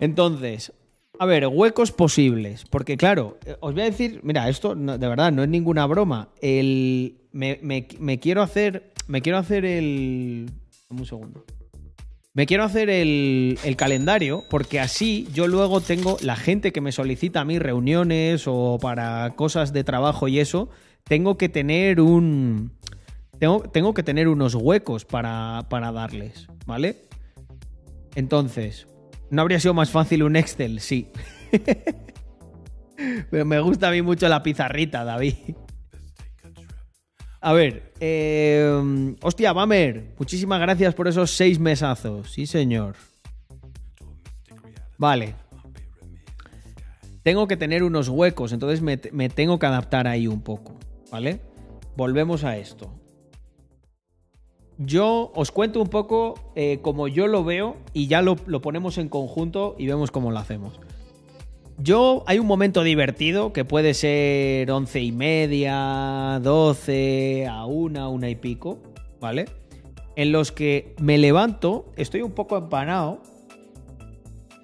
Entonces, 0.00 0.72
a 1.18 1.26
ver, 1.26 1.46
huecos 1.46 1.92
posibles. 1.92 2.64
Porque 2.70 2.96
claro, 2.96 3.38
eh, 3.44 3.56
os 3.60 3.72
voy 3.74 3.82
a 3.82 3.86
decir, 3.86 4.20
mira, 4.22 4.48
esto 4.48 4.74
de 4.74 4.96
verdad 5.08 5.32
no 5.32 5.42
es 5.42 5.48
ninguna 5.48 5.86
broma. 5.86 6.28
El, 6.40 7.18
me, 7.32 7.58
me- 7.62 8.18
quiero 8.18 8.42
hacer, 8.42 8.92
me 9.06 9.22
quiero 9.22 9.38
hacer 9.38 9.64
el... 9.64 10.50
Un 10.88 11.04
segundo. 11.04 11.44
Me 12.32 12.46
quiero 12.46 12.64
hacer 12.64 12.90
el, 12.90 13.58
el 13.64 13.76
calendario 13.76 14.42
porque 14.50 14.78
así 14.78 15.26
yo 15.32 15.48
luego 15.48 15.80
tengo 15.80 16.18
la 16.20 16.36
gente 16.36 16.70
que 16.70 16.80
me 16.82 16.92
solicita 16.92 17.40
a 17.40 17.44
mí 17.44 17.58
reuniones 17.58 18.44
o 18.46 18.78
para 18.80 19.30
cosas 19.36 19.72
de 19.72 19.84
trabajo 19.84 20.28
y 20.28 20.38
eso, 20.38 20.68
tengo 21.04 21.38
que 21.38 21.48
tener 21.48 22.00
un... 22.00 22.72
Tengo, 23.38 23.60
tengo 23.70 23.92
que 23.94 24.02
tener 24.02 24.28
unos 24.28 24.54
huecos 24.54 25.04
para, 25.04 25.66
para 25.68 25.92
darles, 25.92 26.46
¿vale? 26.66 27.02
Entonces, 28.14 28.86
¿no 29.30 29.42
habría 29.42 29.60
sido 29.60 29.74
más 29.74 29.90
fácil 29.90 30.22
un 30.22 30.36
Excel? 30.36 30.80
Sí. 30.80 31.08
Pero 33.30 33.44
me 33.44 33.60
gusta 33.60 33.88
a 33.88 33.90
mí 33.90 34.02
mucho 34.02 34.28
la 34.28 34.42
pizarrita, 34.42 35.04
David. 35.04 35.34
A 37.40 37.52
ver, 37.52 37.92
eh, 38.00 39.14
hostia, 39.22 39.52
Bamer, 39.52 40.14
muchísimas 40.18 40.60
gracias 40.60 40.94
por 40.94 41.06
esos 41.06 41.30
seis 41.30 41.58
mesazos. 41.58 42.32
Sí, 42.32 42.46
señor. 42.46 42.96
Vale. 44.98 45.34
Tengo 47.22 47.46
que 47.46 47.56
tener 47.56 47.82
unos 47.82 48.08
huecos, 48.08 48.52
entonces 48.52 48.80
me, 48.80 49.00
me 49.12 49.28
tengo 49.28 49.58
que 49.58 49.66
adaptar 49.66 50.06
ahí 50.06 50.26
un 50.26 50.42
poco, 50.42 50.78
¿vale? 51.10 51.40
Volvemos 51.96 52.44
a 52.44 52.56
esto. 52.56 52.92
Yo 54.78 55.32
os 55.34 55.50
cuento 55.50 55.80
un 55.80 55.88
poco 55.88 56.34
eh, 56.54 56.80
como 56.82 57.08
yo 57.08 57.26
lo 57.26 57.44
veo 57.44 57.76
y 57.94 58.08
ya 58.08 58.20
lo, 58.20 58.36
lo 58.46 58.60
ponemos 58.60 58.98
en 58.98 59.08
conjunto 59.08 59.74
y 59.78 59.86
vemos 59.86 60.10
cómo 60.10 60.30
lo 60.30 60.38
hacemos. 60.38 60.78
Yo, 61.78 62.24
hay 62.26 62.38
un 62.38 62.46
momento 62.46 62.82
divertido 62.82 63.52
que 63.52 63.64
puede 63.64 63.92
ser 63.92 64.70
once 64.70 65.00
y 65.00 65.12
media, 65.12 66.40
12, 66.42 67.46
a 67.50 67.66
una, 67.66 68.08
una 68.08 68.30
y 68.30 68.34
pico, 68.34 68.78
¿vale? 69.20 69.46
En 70.16 70.32
los 70.32 70.52
que 70.52 70.94
me 71.00 71.18
levanto, 71.18 71.92
estoy 71.96 72.22
un 72.22 72.32
poco 72.32 72.56
empanado, 72.56 73.20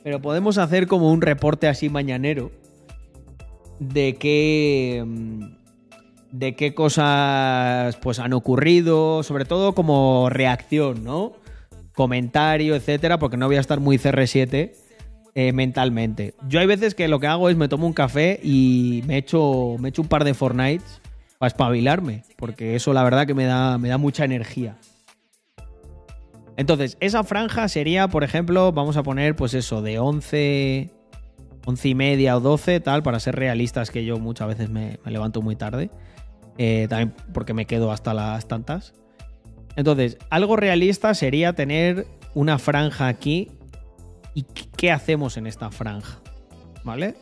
pero 0.02 0.22
podemos 0.22 0.56
hacer 0.56 0.86
como 0.86 1.12
un 1.12 1.20
reporte 1.20 1.68
así 1.68 1.90
mañanero 1.90 2.50
de 3.78 4.16
qué, 4.16 5.04
mm, 5.06 5.42
de 6.32 6.56
qué 6.56 6.74
cosas 6.74 7.96
pues 7.96 8.18
han 8.18 8.32
ocurrido, 8.32 9.22
sobre 9.22 9.44
todo 9.44 9.74
como 9.74 10.28
reacción, 10.30 11.04
¿no? 11.04 11.34
Comentario, 11.94 12.74
etcétera, 12.74 13.18
porque 13.18 13.36
no 13.36 13.46
voy 13.46 13.56
a 13.56 13.60
estar 13.60 13.78
muy 13.78 13.98
CR7 13.98 14.72
eh, 15.34 15.52
mentalmente. 15.52 16.34
Yo 16.48 16.58
hay 16.60 16.66
veces 16.66 16.94
que 16.94 17.06
lo 17.06 17.20
que 17.20 17.26
hago 17.26 17.50
es 17.50 17.56
me 17.56 17.68
tomo 17.68 17.86
un 17.86 17.92
café 17.92 18.40
y 18.42 19.02
me 19.06 19.18
echo, 19.18 19.76
me 19.78 19.90
echo 19.90 20.02
un 20.02 20.08
par 20.08 20.24
de 20.24 20.32
Fortnite 20.32 20.84
para 21.38 21.48
espabilarme, 21.48 22.24
porque 22.36 22.76
eso 22.76 22.94
la 22.94 23.04
verdad 23.04 23.26
que 23.26 23.34
me 23.34 23.44
da, 23.44 23.76
me 23.76 23.90
da 23.90 23.98
mucha 23.98 24.24
energía. 24.24 24.78
Entonces, 26.56 26.96
esa 27.00 27.24
franja 27.24 27.68
sería, 27.68 28.08
por 28.08 28.24
ejemplo, 28.24 28.72
vamos 28.72 28.96
a 28.96 29.02
poner 29.02 29.36
pues 29.36 29.52
eso, 29.52 29.82
de 29.82 29.98
11, 29.98 30.90
11 31.66 31.88
y 31.88 31.94
media 31.94 32.36
o 32.36 32.40
12, 32.40 32.80
tal, 32.80 33.02
para 33.02 33.20
ser 33.20 33.36
realistas, 33.36 33.90
que 33.90 34.04
yo 34.04 34.18
muchas 34.18 34.48
veces 34.48 34.70
me 34.70 34.98
levanto 35.06 35.40
muy 35.40 35.56
tarde, 35.56 35.90
eh, 36.58 36.86
también 36.88 37.14
porque 37.32 37.54
me 37.54 37.66
quedo 37.66 37.92
hasta 37.92 38.14
las 38.14 38.46
tantas. 38.48 38.94
Entonces, 39.76 40.18
algo 40.30 40.56
realista 40.56 41.14
sería 41.14 41.54
tener 41.54 42.06
una 42.34 42.58
franja 42.58 43.08
aquí 43.08 43.50
y 44.34 44.42
qué- 44.76 44.90
hacemos 44.90 45.36
en 45.36 45.46
esta 45.46 45.70
franja, 45.70 46.20
¿vale? 46.84 47.14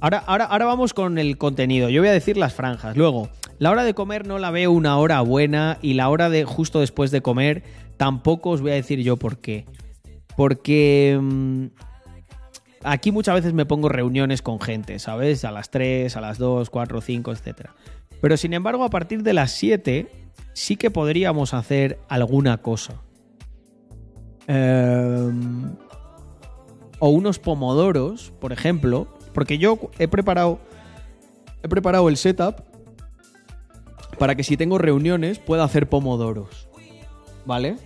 Ahora, 0.00 0.22
ahora, 0.26 0.44
ahora 0.44 0.66
vamos 0.66 0.92
con 0.94 1.18
el 1.18 1.38
contenido. 1.38 1.88
Yo 1.88 2.02
voy 2.02 2.08
a 2.08 2.12
decir 2.12 2.36
las 2.36 2.52
franjas. 2.54 2.96
Luego, 2.96 3.30
la 3.58 3.70
hora 3.70 3.82
de 3.82 3.94
comer 3.94 4.26
no 4.26 4.38
la 4.38 4.50
veo 4.50 4.70
una 4.70 4.98
hora 4.98 5.20
buena 5.22 5.78
y 5.80 5.94
la 5.94 6.08
hora 6.10 6.28
de 6.28 6.44
justo 6.44 6.80
después 6.80 7.10
de 7.10 7.22
comer 7.22 7.62
tampoco 7.96 8.50
os 8.50 8.60
voy 8.60 8.72
a 8.72 8.74
decir 8.74 9.00
yo 9.00 9.16
por 9.16 9.38
qué. 9.38 9.64
Porque 10.36 11.18
mm, 11.20 11.66
aquí 12.84 13.10
muchas 13.10 13.34
veces 13.36 13.54
me 13.54 13.64
pongo 13.64 13.88
reuniones 13.88 14.42
con 14.42 14.60
gente, 14.60 14.98
¿sabes? 14.98 15.44
A 15.46 15.50
las 15.50 15.70
3, 15.70 16.14
a 16.16 16.20
las 16.20 16.36
2, 16.38 16.68
4, 16.68 17.00
5, 17.00 17.32
etc. 17.32 17.70
Pero 18.26 18.36
sin 18.36 18.54
embargo, 18.54 18.82
a 18.82 18.90
partir 18.90 19.22
de 19.22 19.32
las 19.32 19.52
7 19.52 20.08
sí 20.52 20.74
que 20.74 20.90
podríamos 20.90 21.54
hacer 21.54 22.00
alguna 22.08 22.58
cosa. 22.58 22.94
Em, 24.48 25.76
o 26.98 27.08
unos 27.10 27.38
pomodoros, 27.38 28.32
por 28.40 28.52
ejemplo, 28.52 29.06
porque 29.32 29.58
yo 29.58 29.78
he 30.00 30.08
preparado 30.08 30.58
he 31.62 31.68
preparado 31.68 32.08
el 32.08 32.16
setup 32.16 32.62
para 34.18 34.34
que 34.34 34.42
si 34.42 34.56
tengo 34.56 34.78
reuniones 34.78 35.38
pueda 35.38 35.62
hacer 35.62 35.88
pomodoros. 35.88 36.68
¿Vale? 37.44 37.76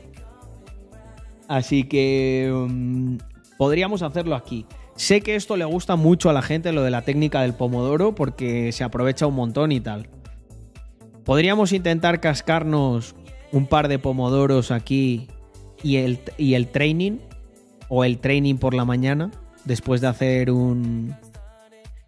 Así 1.49 1.85
que 1.85 2.51
mm, 2.51 3.17
podríamos 3.59 4.01
hacerlo 4.01 4.37
aquí. 4.37 4.65
Sé 4.97 5.21
que 5.21 5.35
esto 5.35 5.59
le 5.59 5.67
gusta 5.67 5.97
mucho 5.97 6.31
a 6.31 6.33
la 6.33 6.41
gente, 6.41 6.73
lo 6.73 6.83
de 6.83 6.91
la 6.91 7.03
técnica 7.03 7.43
del 7.43 7.53
pomodoro, 7.53 8.15
porque 8.15 8.73
se 8.73 8.85
aprovecha 8.85 9.27
un 9.27 9.35
montón 9.35 9.71
y 9.71 9.81
tal. 9.81 10.09
Podríamos 11.31 11.71
intentar 11.71 12.19
cascarnos 12.19 13.15
un 13.53 13.69
par 13.69 13.87
de 13.87 14.01
pomodoros 14.01 14.73
aquí 14.73 15.29
y 15.81 15.99
el, 15.99 16.19
y 16.39 16.55
el 16.55 16.67
training, 16.67 17.19
o 17.89 18.03
el 18.03 18.19
training 18.19 18.57
por 18.57 18.75
la 18.75 18.85
mañana, 18.85 19.31
después 19.65 20.01
de 20.01 20.09
hacer 20.09 20.51
un, 20.51 21.15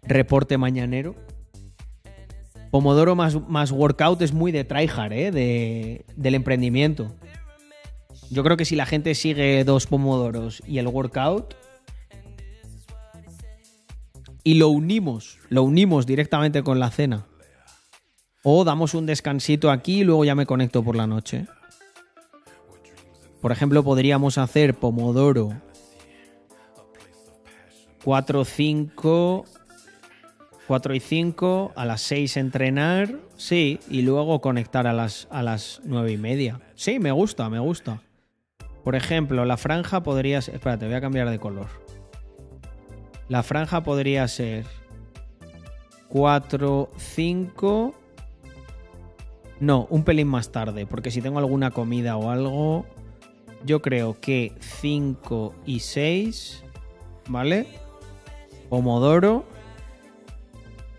reporte 0.01 0.57
mañanero. 0.57 1.15
Pomodoro 2.69 3.15
más, 3.15 3.39
más 3.47 3.71
workout 3.71 4.21
es 4.21 4.33
muy 4.33 4.51
de 4.51 4.65
tryhard, 4.65 5.13
¿eh? 5.13 5.31
De, 5.31 6.05
del 6.17 6.35
emprendimiento. 6.35 7.15
Yo 8.29 8.43
creo 8.43 8.57
que 8.57 8.65
si 8.65 8.75
la 8.75 8.85
gente 8.85 9.15
sigue 9.15 9.63
dos 9.63 9.87
pomodoros 9.87 10.61
y 10.67 10.79
el 10.79 10.87
workout 10.89 11.55
y 14.43 14.55
lo 14.55 14.67
unimos, 14.67 15.39
lo 15.47 15.63
unimos 15.63 16.05
directamente 16.05 16.61
con 16.61 16.81
la 16.81 16.91
cena. 16.91 17.25
O 18.43 18.65
damos 18.65 18.93
un 18.93 19.05
descansito 19.05 19.71
aquí 19.71 20.01
y 20.01 20.03
luego 20.03 20.25
ya 20.25 20.35
me 20.35 20.45
conecto 20.45 20.83
por 20.83 20.95
la 20.95 21.07
noche. 21.07 21.47
Por 23.41 23.51
ejemplo, 23.51 23.83
podríamos 23.83 24.37
hacer 24.37 24.73
pomodoro 24.73 25.53
4, 28.03 28.45
5, 28.45 29.45
4 30.67 30.95
y 30.95 30.99
5, 30.99 31.71
a 31.75 31.85
las 31.85 32.01
6 32.01 32.37
entrenar, 32.37 33.15
sí, 33.37 33.79
y 33.89 34.01
luego 34.01 34.41
conectar 34.41 34.87
a 34.87 34.93
las, 34.93 35.27
a 35.31 35.41
las 35.41 35.81
9 35.85 36.11
y 36.11 36.17
media. 36.17 36.59
Sí, 36.75 36.99
me 36.99 37.11
gusta, 37.11 37.49
me 37.49 37.59
gusta. 37.59 38.01
Por 38.83 38.95
ejemplo, 38.95 39.45
la 39.45 39.55
franja 39.55 40.03
podría 40.03 40.41
ser... 40.41 40.55
Espérate, 40.55 40.85
voy 40.85 40.95
a 40.95 41.01
cambiar 41.01 41.29
de 41.29 41.39
color. 41.39 41.67
La 43.29 43.41
franja 43.41 43.83
podría 43.83 44.27
ser 44.27 44.65
4, 46.09 46.89
5... 46.97 47.95
No, 49.59 49.87
un 49.89 50.03
pelín 50.03 50.27
más 50.27 50.51
tarde, 50.51 50.85
porque 50.85 51.11
si 51.11 51.21
tengo 51.21 51.39
alguna 51.39 51.71
comida 51.71 52.17
o 52.17 52.29
algo, 52.29 52.85
yo 53.65 53.81
creo 53.81 54.19
que 54.19 54.53
5 54.59 55.55
y 55.65 55.79
6, 55.79 56.63
¿vale? 57.29 57.67
Pomodoro. 58.69 59.45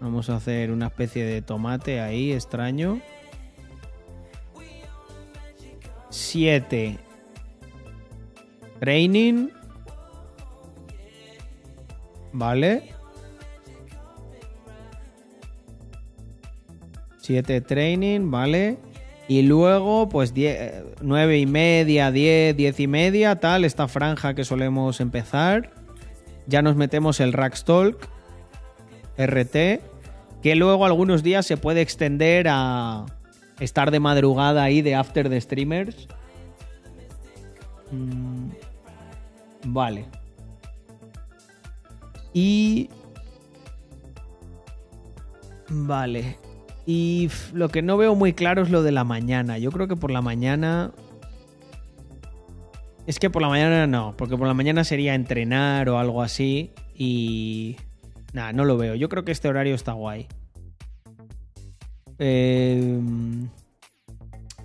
Vamos 0.01 0.31
a 0.31 0.37
hacer 0.37 0.71
una 0.71 0.87
especie 0.87 1.25
de 1.25 1.43
tomate 1.43 2.01
ahí, 2.01 2.33
extraño. 2.33 3.01
7. 6.11 6.99
Training. 8.81 9.49
Vale. 12.33 12.94
7 17.25 17.63
training, 17.63 18.31
vale. 18.31 18.77
Y 19.29 19.43
luego, 19.43 20.09
pues 20.11 20.35
9 21.01 21.39
y 21.39 21.47
media, 21.47 22.11
10, 22.11 22.55
10 22.57 22.81
y 22.81 22.87
media, 22.87 23.41
tal, 23.41 23.65
esta 23.65 23.89
franja 23.89 24.35
que 24.35 24.45
solemos 24.45 25.01
empezar. 25.01 25.73
Ya 26.47 26.61
nos 26.61 26.77
metemos 26.77 27.21
el 27.21 27.33
Rackstalk, 27.33 28.09
RT, 29.17 29.81
que 30.43 30.55
luego 30.55 30.85
algunos 30.85 31.23
días 31.23 31.47
se 31.47 31.57
puede 31.57 31.81
extender 31.81 32.47
a 32.51 33.07
estar 33.61 33.91
de 33.91 34.01
madrugada 34.01 34.63
ahí 34.63 34.83
de 34.83 34.95
after 34.95 35.31
de 35.31 35.41
streamers. 35.41 36.07
Mm, 37.91 38.51
vale. 39.65 40.05
Y... 42.35 42.91
Vale. 45.71 46.44
Y 46.86 47.31
lo 47.52 47.69
que 47.69 47.82
no 47.82 47.97
veo 47.97 48.15
muy 48.15 48.32
claro 48.32 48.62
es 48.62 48.70
lo 48.70 48.82
de 48.82 48.93
la 48.93 49.05
mañana. 49.05 49.59
Yo 49.59 49.70
creo 49.73 49.89
que 49.89 49.97
por 49.97 50.11
la 50.11 50.23
mañana... 50.23 50.93
Es 53.06 53.19
que 53.19 53.28
por 53.28 53.43
la 53.43 53.48
mañana 53.48 53.86
no, 53.86 54.15
porque 54.16 54.36
por 54.36 54.47
la 54.47 54.55
mañana 54.55 54.82
sería 54.82 55.15
entrenar 55.15 55.89
o 55.89 55.98
algo 55.98 56.23
así 56.23 56.73
y... 56.94 57.77
Nada, 58.32 58.52
no 58.52 58.65
lo 58.65 58.77
veo. 58.77 58.94
Yo 58.94 59.09
creo 59.09 59.24
que 59.24 59.32
este 59.32 59.48
horario 59.48 59.74
está 59.74 59.93
guay. 59.93 60.27
Eh, 62.19 63.01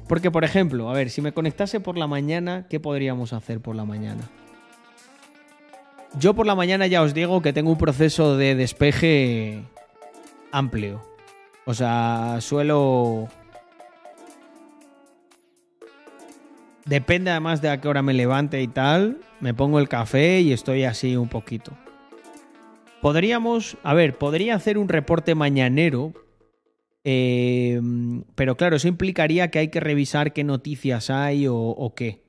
Porque, 0.08 0.32
por 0.32 0.44
ejemplo, 0.44 0.90
a 0.90 0.94
ver, 0.94 1.12
si 1.12 1.22
me 1.22 1.34
conectase 1.34 1.80
por 1.80 1.98
la 1.98 2.08
mañana, 2.08 2.66
¿qué 2.68 2.80
podríamos 2.80 3.32
hacer 3.32 3.62
por 3.62 3.76
la 3.76 3.86
mañana? 3.86 4.28
Yo 6.18 6.34
por 6.34 6.48
la 6.48 6.56
mañana 6.56 6.88
ya 6.88 7.04
os 7.04 7.14
digo 7.14 7.44
que 7.44 7.54
tengo 7.54 7.72
un 7.72 7.78
proceso 7.78 8.36
de 8.36 8.56
despeje 8.56 9.64
amplio. 10.52 11.09
O 11.70 11.74
sea, 11.76 12.40
suelo... 12.42 13.28
Depende 16.86 17.30
además 17.30 17.62
de 17.62 17.70
a 17.70 17.80
qué 17.80 17.88
hora 17.88 18.02
me 18.02 18.16
levante 18.16 18.60
y 18.60 18.68
tal. 18.68 19.20
Me 19.40 19.54
pongo 19.54 19.78
el 19.78 19.88
café 19.88 20.42
y 20.42 20.52
estoy 20.52 20.86
así 20.86 21.16
un 21.16 21.30
poquito. 21.30 21.78
Podríamos, 23.04 23.78
a 23.84 23.94
ver, 23.94 24.18
podría 24.18 24.56
hacer 24.56 24.80
un 24.80 24.90
reporte 24.90 25.36
mañanero. 25.36 26.14
eh, 27.04 27.80
pero 28.34 28.58
claro, 28.58 28.78
eso 28.78 28.88
implicaría 28.88 29.52
que 29.52 29.60
hay 29.60 29.68
que 29.68 29.80
revisar 29.80 30.34
qué 30.34 30.44
noticias 30.44 31.12
hay 31.12 31.46
o, 31.46 31.56
o 31.56 31.94
qué. 31.94 32.24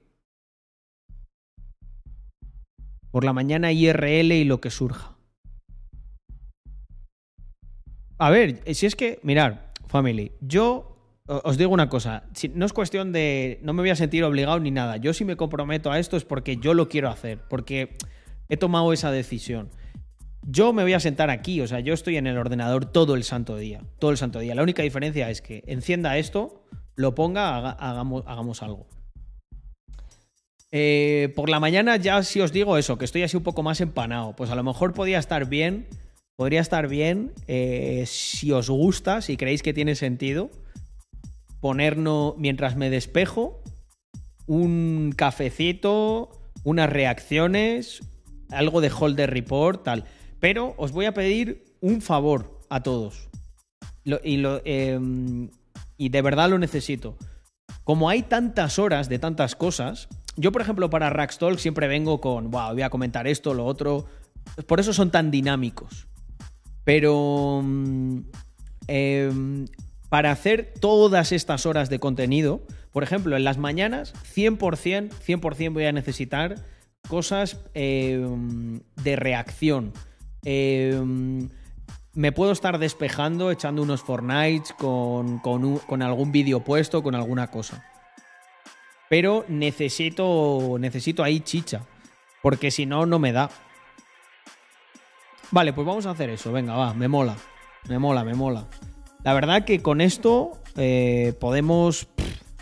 Por 3.10 3.24
la 3.24 3.32
mañana 3.32 3.72
IRL 3.72 4.32
y 4.32 4.44
lo 4.44 4.60
que 4.60 4.68
surja. 4.68 5.16
A 8.20 8.28
ver, 8.28 8.60
si 8.74 8.84
es 8.84 8.96
que, 8.96 9.18
mirar, 9.22 9.72
family, 9.86 10.32
yo 10.42 10.94
os 11.26 11.56
digo 11.56 11.72
una 11.72 11.88
cosa, 11.88 12.24
si- 12.34 12.48
no 12.50 12.66
es 12.66 12.72
cuestión 12.74 13.12
de, 13.12 13.58
no 13.62 13.72
me 13.72 13.80
voy 13.80 13.88
a 13.88 13.96
sentir 13.96 14.24
obligado 14.24 14.60
ni 14.60 14.70
nada, 14.70 14.98
yo 14.98 15.14
si 15.14 15.24
me 15.24 15.36
comprometo 15.36 15.90
a 15.90 15.98
esto 15.98 16.18
es 16.18 16.24
porque 16.24 16.58
yo 16.58 16.74
lo 16.74 16.88
quiero 16.90 17.08
hacer, 17.08 17.38
porque 17.48 17.96
he 18.50 18.58
tomado 18.58 18.92
esa 18.92 19.10
decisión. 19.10 19.70
Yo 20.46 20.72
me 20.74 20.82
voy 20.82 20.92
a 20.92 21.00
sentar 21.00 21.30
aquí, 21.30 21.62
o 21.62 21.66
sea, 21.66 21.80
yo 21.80 21.94
estoy 21.94 22.18
en 22.18 22.26
el 22.26 22.36
ordenador 22.36 22.84
todo 22.84 23.14
el 23.14 23.24
santo 23.24 23.56
día, 23.56 23.80
todo 23.98 24.10
el 24.10 24.16
santo 24.18 24.38
día. 24.38 24.54
La 24.54 24.62
única 24.62 24.82
diferencia 24.82 25.30
es 25.30 25.40
que 25.40 25.62
encienda 25.66 26.18
esto, 26.18 26.62
lo 26.96 27.14
ponga, 27.14 27.56
haga- 27.56 27.76
hagamos, 27.80 28.62
algo. 28.62 28.86
Eh, 30.72 31.32
por 31.36 31.48
la 31.48 31.58
mañana 31.58 31.96
ya 31.96 32.22
sí 32.22 32.40
os 32.40 32.52
digo 32.52 32.76
eso, 32.76 32.98
que 32.98 33.04
estoy 33.06 33.22
así 33.22 33.36
un 33.36 33.42
poco 33.42 33.62
más 33.62 33.80
empanado. 33.80 34.36
Pues 34.36 34.50
a 34.50 34.54
lo 34.54 34.62
mejor 34.62 34.92
podría 34.94 35.18
estar 35.18 35.48
bien, 35.48 35.86
podría 36.40 36.62
estar 36.62 36.88
bien 36.88 37.32
eh, 37.48 38.04
si 38.06 38.50
os 38.50 38.70
gusta, 38.70 39.20
si 39.20 39.36
creéis 39.36 39.62
que 39.62 39.74
tiene 39.74 39.94
sentido, 39.94 40.50
ponernos, 41.60 42.32
mientras 42.38 42.76
me 42.76 42.88
despejo, 42.88 43.62
un 44.46 45.12
cafecito, 45.14 46.30
unas 46.64 46.88
reacciones, 46.88 48.00
algo 48.48 48.80
de 48.80 48.90
holder 48.90 49.28
report, 49.28 49.84
tal. 49.84 50.04
Pero 50.38 50.72
os 50.78 50.92
voy 50.92 51.04
a 51.04 51.12
pedir 51.12 51.62
un 51.82 52.00
favor 52.00 52.58
a 52.70 52.82
todos. 52.82 53.28
Y, 54.04 54.42
em, 54.64 55.50
y 55.98 56.08
de 56.08 56.22
verdad 56.22 56.48
lo 56.48 56.58
necesito. 56.58 57.18
Como 57.84 58.08
hay 58.08 58.22
tantas 58.22 58.78
horas 58.78 59.10
de 59.10 59.18
tantas 59.18 59.56
cosas, 59.56 60.08
yo 60.36 60.52
por 60.52 60.62
ejemplo 60.62 60.88
para 60.88 61.10
Rackstalk 61.10 61.58
siempre 61.58 61.86
vengo 61.86 62.22
con, 62.22 62.50
wow, 62.50 62.72
voy 62.72 62.80
a 62.80 62.88
comentar 62.88 63.26
esto, 63.26 63.52
lo 63.52 63.66
otro. 63.66 64.06
Por 64.66 64.80
eso 64.80 64.94
son 64.94 65.10
tan 65.10 65.30
dinámicos. 65.30 66.08
Pero 66.90 67.60
mm, 67.62 68.18
em, 68.88 69.66
para 70.08 70.32
hacer 70.32 70.74
todas 70.80 71.30
estas 71.30 71.64
horas 71.64 71.88
de 71.88 72.00
contenido, 72.00 72.66
por 72.90 73.04
ejemplo, 73.04 73.36
en 73.36 73.44
las 73.44 73.58
mañanas, 73.58 74.12
100%, 74.34 75.10
100% 75.24 75.72
voy 75.72 75.84
a 75.84 75.92
necesitar 75.92 76.56
cosas 77.08 77.60
em, 77.74 78.80
de 79.04 79.14
reacción. 79.14 79.92
Em, 80.42 81.48
me 82.12 82.32
puedo 82.32 82.50
estar 82.50 82.80
despejando, 82.80 83.52
echando 83.52 83.82
unos 83.82 84.02
Fortnites 84.02 84.72
con, 84.72 85.38
con 85.38 86.02
algún 86.02 86.32
vídeo 86.32 86.58
puesto, 86.64 87.04
con 87.04 87.14
alguna 87.14 87.52
cosa. 87.52 87.84
Pero 89.08 89.44
necesito, 89.46 90.76
necesito 90.80 91.22
ahí 91.22 91.38
chicha, 91.38 91.86
porque 92.42 92.72
si 92.72 92.84
no, 92.84 93.06
no 93.06 93.20
me 93.20 93.30
da. 93.30 93.48
Vale, 95.50 95.72
pues 95.72 95.86
vamos 95.86 96.06
a 96.06 96.10
hacer 96.10 96.30
eso. 96.30 96.52
Venga, 96.52 96.74
va, 96.74 96.94
me 96.94 97.08
mola. 97.08 97.36
Me 97.88 97.98
mola, 97.98 98.24
me 98.24 98.34
mola. 98.34 98.66
La 99.24 99.34
verdad 99.34 99.64
que 99.64 99.80
con 99.82 100.00
esto 100.00 100.52
eh, 100.76 101.34
podemos 101.40 102.08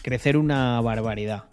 crecer 0.03 0.37
una 0.37 0.81
barbaridad. 0.81 1.45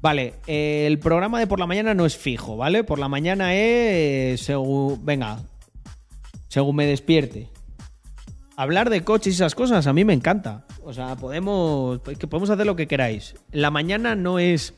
Vale, 0.00 0.34
eh, 0.46 0.84
el 0.86 0.98
programa 0.98 1.38
de 1.38 1.46
por 1.46 1.58
la 1.58 1.66
mañana 1.66 1.94
no 1.94 2.04
es 2.04 2.16
fijo, 2.16 2.56
¿vale? 2.56 2.84
Por 2.84 2.98
la 2.98 3.08
mañana 3.08 3.54
es 3.54 4.42
según... 4.42 5.04
Venga, 5.04 5.38
según 6.48 6.76
me 6.76 6.86
despierte. 6.86 7.48
Hablar 8.56 8.90
de 8.90 9.02
coches 9.02 9.32
y 9.32 9.36
esas 9.36 9.54
cosas 9.54 9.86
a 9.86 9.92
mí 9.92 10.04
me 10.04 10.12
encanta. 10.12 10.66
O 10.84 10.92
sea, 10.92 11.16
podemos, 11.16 12.00
pues, 12.00 12.18
que 12.18 12.26
podemos 12.26 12.50
hacer 12.50 12.66
lo 12.66 12.76
que 12.76 12.86
queráis. 12.86 13.34
La 13.50 13.70
mañana 13.70 14.14
no 14.14 14.38
es 14.38 14.74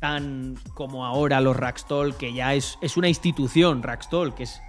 tan 0.00 0.56
como 0.74 1.06
ahora 1.06 1.40
los 1.40 1.56
Rackstall, 1.56 2.16
que 2.16 2.34
ya 2.34 2.54
es, 2.54 2.78
es 2.82 2.96
una 2.96 3.08
institución, 3.08 3.82
Rackstall, 3.82 4.34
que 4.34 4.44
es, 4.44 4.60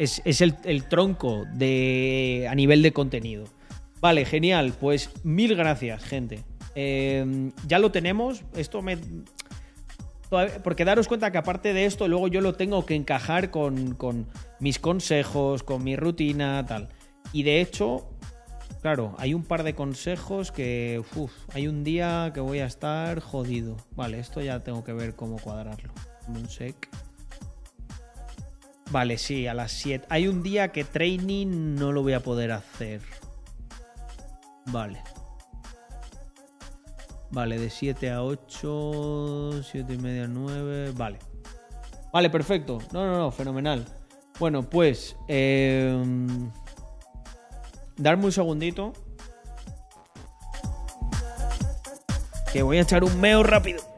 es, 0.00 0.22
es 0.24 0.40
el, 0.40 0.56
el 0.64 0.84
tronco 0.84 1.44
de, 1.52 2.46
a 2.50 2.54
nivel 2.54 2.82
de 2.82 2.92
contenido. 2.92 3.44
Vale, 4.00 4.24
genial. 4.24 4.72
Pues 4.80 5.10
mil 5.24 5.54
gracias, 5.54 6.02
gente. 6.02 6.42
Eh, 6.74 7.52
ya 7.66 7.78
lo 7.78 7.92
tenemos. 7.92 8.42
Esto 8.56 8.80
me. 8.80 8.96
porque 10.64 10.86
daros 10.86 11.06
cuenta 11.06 11.30
que 11.30 11.36
aparte 11.36 11.74
de 11.74 11.84
esto, 11.84 12.08
luego 12.08 12.28
yo 12.28 12.40
lo 12.40 12.54
tengo 12.54 12.86
que 12.86 12.94
encajar 12.94 13.50
con, 13.50 13.94
con 13.94 14.26
mis 14.58 14.78
consejos, 14.78 15.62
con 15.62 15.84
mi 15.84 15.96
rutina, 15.96 16.64
tal. 16.66 16.88
Y 17.34 17.42
de 17.42 17.60
hecho, 17.60 18.08
claro, 18.80 19.14
hay 19.18 19.34
un 19.34 19.44
par 19.44 19.64
de 19.64 19.74
consejos 19.74 20.50
que. 20.50 21.02
uf, 21.14 21.32
hay 21.52 21.68
un 21.68 21.84
día 21.84 22.30
que 22.32 22.40
voy 22.40 22.60
a 22.60 22.66
estar 22.66 23.20
jodido. 23.20 23.76
Vale, 23.96 24.18
esto 24.18 24.40
ya 24.40 24.60
tengo 24.60 24.82
que 24.82 24.94
ver 24.94 25.14
cómo 25.14 25.36
cuadrarlo. 25.36 25.92
Un 26.26 26.48
sec. 26.48 26.88
Vale, 28.90 29.18
sí, 29.18 29.46
a 29.46 29.54
las 29.54 29.70
7. 29.72 30.06
Hay 30.10 30.26
un 30.26 30.42
día 30.42 30.72
que 30.72 30.84
training 30.84 31.76
no 31.76 31.92
lo 31.92 32.02
voy 32.02 32.12
a 32.12 32.20
poder 32.20 32.50
hacer. 32.50 33.00
Vale. 34.66 35.00
Vale, 37.30 37.58
de 37.58 37.70
7 37.70 38.10
a 38.10 38.24
8, 38.24 39.62
7 39.62 39.94
y 39.94 39.98
media 39.98 40.24
a 40.24 40.28
9. 40.28 40.92
Vale. 40.96 41.18
Vale, 42.12 42.30
perfecto. 42.30 42.78
No, 42.92 43.06
no, 43.06 43.16
no, 43.16 43.30
fenomenal. 43.30 43.86
Bueno, 44.40 44.68
pues. 44.68 45.16
Eh, 45.28 46.04
darme 47.96 48.24
un 48.24 48.32
segundito. 48.32 48.92
Que 52.52 52.62
voy 52.62 52.78
a 52.78 52.82
echar 52.82 53.04
un 53.04 53.20
meo 53.20 53.44
rápido. 53.44 53.89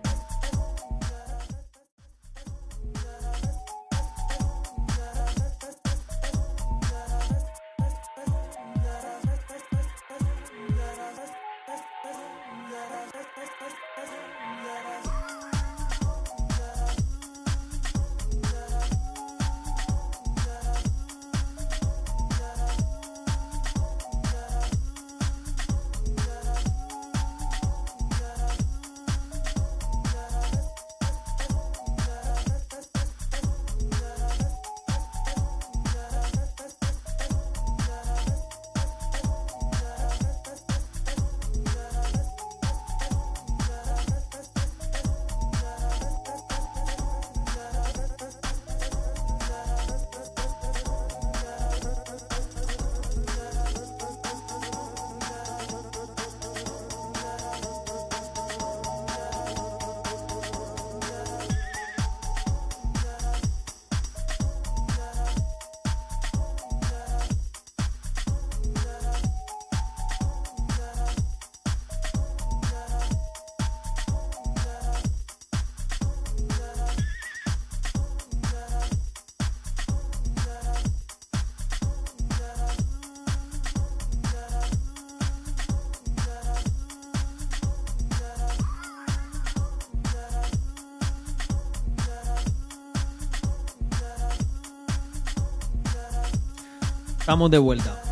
Estamos 97.23 97.51
de 97.53 97.59
vuelta. 97.59 98.03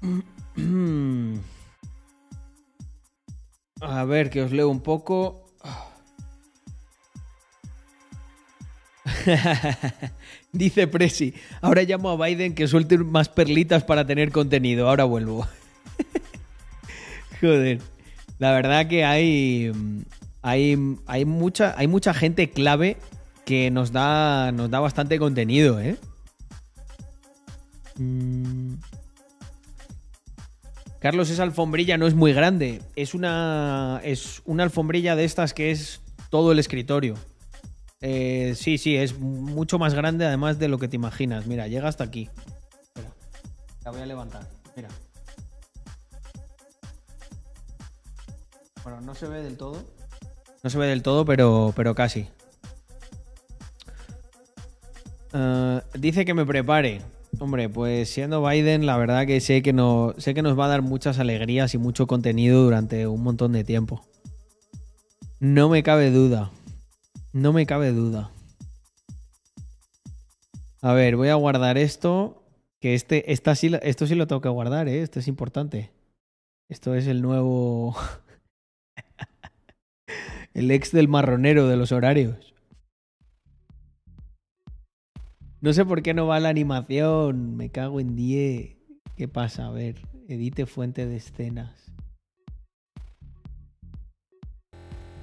A 3.82 4.04
ver, 4.06 4.30
que 4.30 4.40
os 4.40 4.50
leo 4.50 4.70
un 4.70 4.80
poco. 4.80 5.45
Dice 10.52 10.86
Presi, 10.86 11.34
ahora 11.60 11.82
llamo 11.82 12.10
a 12.10 12.26
Biden 12.26 12.54
que 12.54 12.68
suelte 12.68 12.98
más 12.98 13.28
perlitas 13.28 13.84
para 13.84 14.06
tener 14.06 14.32
contenido. 14.32 14.88
Ahora 14.88 15.04
vuelvo. 15.04 15.46
Joder. 17.40 17.80
La 18.38 18.52
verdad 18.52 18.86
que 18.86 19.04
hay, 19.04 19.72
hay, 20.42 20.78
hay, 21.06 21.24
mucha, 21.24 21.74
hay 21.76 21.86
mucha 21.88 22.12
gente 22.12 22.50
clave 22.50 22.98
que 23.44 23.70
nos 23.70 23.92
da, 23.92 24.52
nos 24.52 24.70
da 24.70 24.80
bastante 24.80 25.18
contenido, 25.18 25.80
¿eh? 25.80 25.96
Mm. 27.96 28.74
Carlos, 30.98 31.30
esa 31.30 31.44
alfombrilla 31.44 31.98
no 31.98 32.06
es 32.06 32.14
muy 32.14 32.32
grande. 32.32 32.82
Es 32.96 33.14
una, 33.14 34.00
es 34.02 34.42
una 34.44 34.64
alfombrilla 34.64 35.14
de 35.14 35.24
estas 35.24 35.54
que 35.54 35.70
es 35.70 36.00
todo 36.30 36.52
el 36.52 36.58
escritorio. 36.58 37.14
Eh, 38.00 38.54
sí, 38.56 38.78
sí, 38.78 38.96
es 38.96 39.18
mucho 39.18 39.78
más 39.78 39.94
grande 39.94 40.26
además 40.26 40.58
de 40.58 40.68
lo 40.68 40.78
que 40.78 40.88
te 40.88 40.96
imaginas. 40.96 41.46
Mira, 41.46 41.66
llega 41.68 41.88
hasta 41.88 42.04
aquí. 42.04 42.28
Espera, 42.82 43.12
la 43.84 43.90
voy 43.90 44.00
a 44.00 44.06
levantar. 44.06 44.48
Mira. 44.76 44.88
Bueno, 48.84 49.00
no 49.00 49.14
se 49.14 49.26
ve 49.26 49.42
del 49.42 49.56
todo. 49.56 49.82
No 50.62 50.70
se 50.70 50.78
ve 50.78 50.86
del 50.86 51.02
todo, 51.02 51.24
pero, 51.24 51.72
pero 51.74 51.94
casi. 51.94 52.28
Eh, 55.32 55.80
dice 55.94 56.24
que 56.24 56.34
me 56.34 56.46
prepare. 56.46 57.02
Hombre, 57.38 57.68
pues 57.68 58.08
siendo 58.08 58.46
Biden, 58.46 58.86
la 58.86 58.96
verdad 58.96 59.26
que 59.26 59.40
sé 59.40 59.60
que, 59.62 59.72
no, 59.72 60.14
sé 60.16 60.32
que 60.32 60.42
nos 60.42 60.58
va 60.58 60.66
a 60.66 60.68
dar 60.68 60.82
muchas 60.82 61.18
alegrías 61.18 61.74
y 61.74 61.78
mucho 61.78 62.06
contenido 62.06 62.62
durante 62.62 63.06
un 63.06 63.22
montón 63.22 63.52
de 63.52 63.64
tiempo. 63.64 64.02
No 65.38 65.68
me 65.68 65.82
cabe 65.82 66.10
duda. 66.10 66.50
No 67.36 67.52
me 67.52 67.66
cabe 67.66 67.92
duda. 67.92 68.30
A 70.80 70.94
ver, 70.94 71.16
voy 71.16 71.28
a 71.28 71.34
guardar 71.34 71.76
esto. 71.76 72.42
Que 72.80 72.94
este, 72.94 73.30
esto 73.30 73.54
sí 73.54 73.68
lo 74.14 74.26
tengo 74.26 74.40
que 74.40 74.48
guardar, 74.48 74.88
¿eh? 74.88 75.02
Esto 75.02 75.20
es 75.20 75.28
importante. 75.28 75.90
Esto 76.70 76.94
es 76.94 77.06
el 77.06 77.20
nuevo. 77.20 77.94
el 80.54 80.70
ex 80.70 80.92
del 80.92 81.08
marronero 81.08 81.68
de 81.68 81.76
los 81.76 81.92
horarios. 81.92 82.54
No 85.60 85.74
sé 85.74 85.84
por 85.84 86.00
qué 86.00 86.14
no 86.14 86.26
va 86.26 86.40
la 86.40 86.48
animación. 86.48 87.54
Me 87.54 87.68
cago 87.68 88.00
en 88.00 88.16
10. 88.16 88.78
¿Qué 89.14 89.28
pasa? 89.28 89.66
A 89.66 89.72
ver, 89.72 89.96
edite 90.26 90.64
fuente 90.64 91.04
de 91.04 91.16
escenas. 91.16 91.85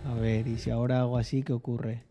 A 0.06 0.14
ver, 0.16 0.48
y 0.48 0.58
si 0.58 0.70
ahora 0.70 1.00
hago 1.00 1.18
así, 1.18 1.44
¿qué 1.44 1.54
ocurre? 1.54 2.04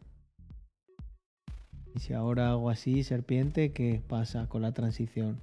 Y 1.94 2.00
si 2.00 2.14
ahora 2.14 2.50
hago 2.50 2.70
así, 2.70 3.04
serpiente, 3.04 3.72
¿qué 3.72 4.02
pasa 4.08 4.48
con 4.48 4.62
la 4.62 4.72
transición? 4.72 5.40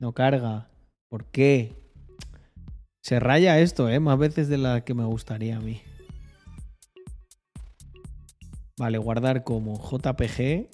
No 0.00 0.12
carga. 0.12 0.68
¿Por 1.08 1.26
qué? 1.26 1.72
Se 3.02 3.20
raya 3.20 3.60
esto, 3.60 3.88
¿eh? 3.88 4.00
Más 4.00 4.18
veces 4.18 4.48
de 4.48 4.58
la 4.58 4.82
que 4.84 4.94
me 4.94 5.04
gustaría 5.04 5.56
a 5.56 5.60
mí. 5.60 5.80
Vale, 8.76 8.98
guardar 8.98 9.44
como 9.44 9.78
JPG 9.78 10.68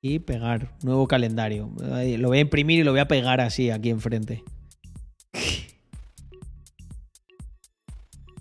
y 0.00 0.20
pegar. 0.20 0.74
Nuevo 0.82 1.06
calendario. 1.06 1.70
Lo 1.78 2.28
voy 2.28 2.38
a 2.38 2.40
imprimir 2.40 2.80
y 2.80 2.82
lo 2.82 2.92
voy 2.92 3.00
a 3.00 3.08
pegar 3.08 3.42
así 3.42 3.70
aquí 3.70 3.90
enfrente. 3.90 4.42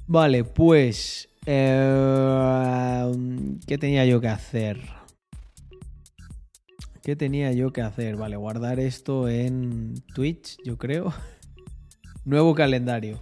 Vale, 0.08 0.44
pues... 0.44 1.30
Eh, 1.48 3.12
¿Qué 3.68 3.78
tenía 3.78 4.06
yo 4.06 4.22
que 4.22 4.28
hacer? 4.28 4.80
¿Qué 7.02 7.16
tenía 7.16 7.52
yo 7.52 7.72
que 7.72 7.82
hacer? 7.82 8.16
Vale, 8.16 8.36
guardar 8.36 8.80
esto 8.80 9.28
en 9.30 9.96
Twitch, 10.14 10.58
yo 10.64 10.78
creo. 10.78 11.14
Nuevo 12.26 12.56
calendario. 12.56 13.22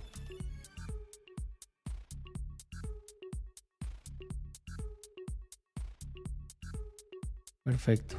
Perfecto. 7.64 8.18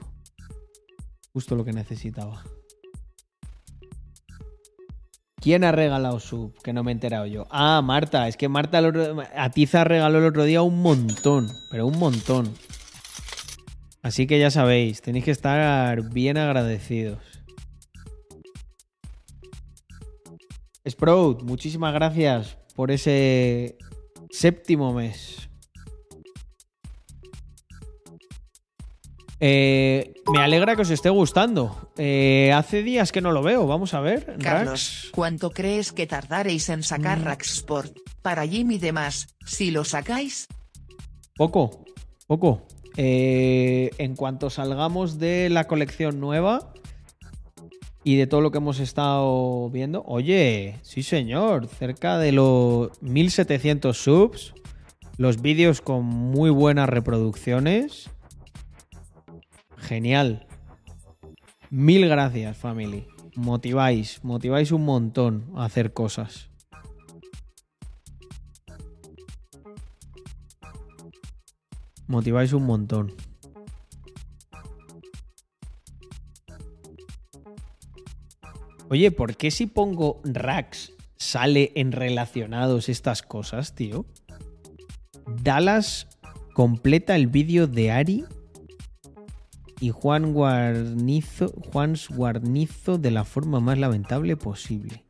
Justo 1.33 1.55
lo 1.55 1.65
que 1.65 1.73
necesitaba. 1.73 2.43
¿Quién 5.45 5.63
ha 5.63 5.73
regalado 5.73 6.19
sub? 6.21 6.55
Que 6.63 6.73
no 6.73 6.83
me 6.83 6.91
he 6.91 6.95
enterado 6.95 7.27
yo. 7.27 7.47
Ah, 7.51 7.83
Marta. 7.85 8.27
Es 8.29 8.37
que 8.39 8.49
Marta 8.49 8.79
el 8.79 8.87
otro- 8.87 9.23
a 9.37 9.51
Tiza 9.51 9.85
regaló 9.85 10.19
el 10.19 10.25
otro 10.25 10.45
día 10.45 10.63
un 10.63 10.81
montón. 10.81 11.49
Pero 11.71 11.87
un 11.87 11.99
montón. 11.99 12.53
Así 14.03 14.27
que 14.27 14.39
ya 14.39 14.51
sabéis, 14.51 15.03
tenéis 15.03 15.27
que 15.27 15.31
estar 15.31 16.03
bien 16.11 16.39
agradecidos. 16.39 17.19
Sprout, 20.89 21.43
muchísimas 21.43 21.95
gracias 21.95 22.57
por 22.75 22.91
ese 22.91 23.77
séptimo 24.31 24.93
mes. 24.93 25.49
Eh, 29.47 30.15
me 30.33 30.41
alegra 30.41 30.75
que 30.75 30.81
os 30.83 30.91
esté 30.91 31.11
gustando. 31.11 31.91
Eh, 31.99 32.51
hace 32.55 32.83
días 32.83 33.13
que 33.13 33.21
no 33.21 33.31
lo 33.31 33.43
veo. 33.43 33.67
Vamos 33.67 33.93
a 33.93 34.01
ver. 34.01 34.39
Carlos, 34.43 35.11
¿cuánto 35.13 35.51
crees 35.51 35.93
que 35.93 36.07
tardaréis 36.07 36.71
en 36.71 36.83
sacar 36.83 37.19
Mm. 37.21 37.25
Rax 37.25 37.53
Sport? 37.57 37.95
Para 38.23 38.47
Jimmy 38.47 38.77
y 38.77 38.79
demás, 38.79 39.37
si 39.45 39.71
lo 39.71 39.85
sacáis, 39.85 40.49
Poco, 41.37 41.85
poco. 42.27 42.63
Eh, 42.97 43.91
en 43.99 44.17
cuanto 44.17 44.49
salgamos 44.49 45.19
de 45.19 45.51
la 45.51 45.67
colección 45.67 46.21
nueva 46.21 46.73
y 48.03 48.17
de 48.17 48.27
todo 48.27 48.41
lo 48.41 48.51
que 48.51 48.59
hemos 48.59 48.79
estado 48.81 49.69
viendo, 49.69 50.05
oye, 50.07 50.77
sí 50.83 51.03
señor, 51.03 51.67
cerca 51.67 52.17
de 52.19 52.33
los 52.33 52.93
1700 53.03 53.99
subs, 53.99 54.55
los 55.19 55.43
vídeos 55.43 55.83
con 55.83 56.05
muy 56.07 56.49
buenas 56.49 56.89
reproducciones. 56.89 58.09
Genial. 59.85 60.47
Mil 61.69 62.09
gracias, 62.09 62.57
family. 62.57 63.07
Motiváis, 63.37 64.25
motiváis 64.25 64.73
un 64.73 64.85
montón 64.85 65.53
a 65.57 65.67
hacer 65.67 65.93
cosas. 65.93 66.49
Motiváis 72.07 72.55
un 72.55 72.65
montón. 72.65 73.13
Oye, 78.89 79.11
¿por 79.11 79.37
qué 79.37 79.51
si 79.51 79.67
pongo 79.67 80.23
racks 80.25 80.93
sale 81.17 81.73
en 81.75 81.93
relacionados 81.93 82.89
estas 82.89 83.21
cosas, 83.21 83.75
tío? 83.75 84.07
Dallas 85.43 86.07
completa 86.55 87.17
el 87.17 87.27
vídeo 87.27 87.67
de 87.67 87.91
Ari 87.91 88.25
y 89.81 89.91
Juan 89.91 90.33
Guarnizo, 90.33 91.49
Juan 91.73 91.95
Guarnizo 92.11 92.99
de 92.99 93.11
la 93.11 93.25
forma 93.25 93.61
más 93.61 93.79
lamentable 93.79 94.37
posible. 94.37 95.05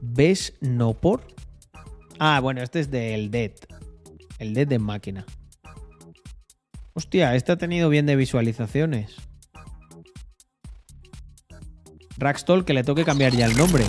¿Ves 0.00 0.54
no 0.60 0.94
por? 0.94 1.26
Ah, 2.18 2.40
bueno, 2.40 2.62
este 2.62 2.80
es 2.80 2.90
del 2.90 3.30
Dead. 3.30 3.52
El 4.38 4.54
Dead 4.54 4.66
de 4.66 4.78
máquina. 4.78 5.24
Hostia, 6.92 7.34
este 7.34 7.52
ha 7.52 7.56
tenido 7.56 7.88
bien 7.88 8.06
de 8.06 8.16
visualizaciones. 8.16 9.16
Raxtol, 12.16 12.64
que 12.64 12.74
le 12.74 12.84
toque 12.84 13.04
cambiar 13.04 13.32
ya 13.32 13.46
el 13.46 13.56
nombre. 13.56 13.84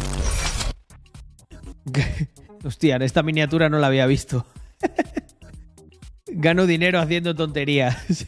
Hostia, 2.63 2.95
esta 2.97 3.21
miniatura 3.21 3.69
no 3.69 3.77
la 3.77 3.87
había 3.87 4.07
visto. 4.07 4.45
Gano 6.27 6.65
dinero 6.65 6.99
haciendo 6.99 7.35
tonterías. 7.35 8.25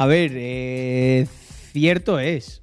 A 0.00 0.06
ver, 0.06 0.32
eh, 0.34 1.26
cierto 1.72 2.18
es. 2.18 2.62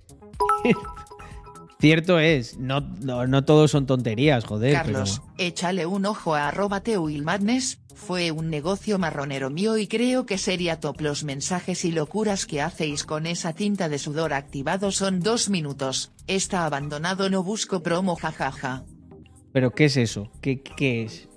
cierto 1.79 2.17
es. 2.17 2.57
No, 2.57 2.81
no, 2.81 3.27
no 3.27 3.45
todos 3.45 3.69
son 3.69 3.85
tonterías, 3.85 4.43
joder. 4.43 4.73
Carlos, 4.73 5.21
échale 5.37 5.85
un 5.85 6.07
ojo 6.07 6.33
a 6.33 6.47
arroba 6.47 6.81
Madness, 7.23 7.79
fue 7.93 8.31
un 8.31 8.49
negocio 8.49 8.97
marronero 8.97 9.51
mío 9.51 9.77
y 9.77 9.85
creo 9.85 10.25
que 10.25 10.39
sería 10.39 10.79
top 10.79 10.99
los 11.01 11.23
mensajes 11.23 11.85
y 11.85 11.91
locuras 11.91 12.47
que 12.47 12.59
hacéis 12.59 13.03
con 13.03 13.27
esa 13.27 13.53
tinta 13.53 13.87
de 13.87 13.99
sudor 13.99 14.33
activado 14.33 14.91
son 14.91 15.19
dos 15.19 15.47
minutos, 15.47 16.11
está 16.25 16.65
abandonado 16.65 17.29
no 17.29 17.43
busco 17.43 17.83
promo 17.83 18.15
jajaja. 18.15 18.83
Pero, 18.83 19.51
¿pero 19.51 19.71
¿qué 19.75 19.85
es 19.85 19.97
eso? 19.97 20.31
¿Qué, 20.41 20.63
¿Qué 20.63 21.03
es? 21.03 21.29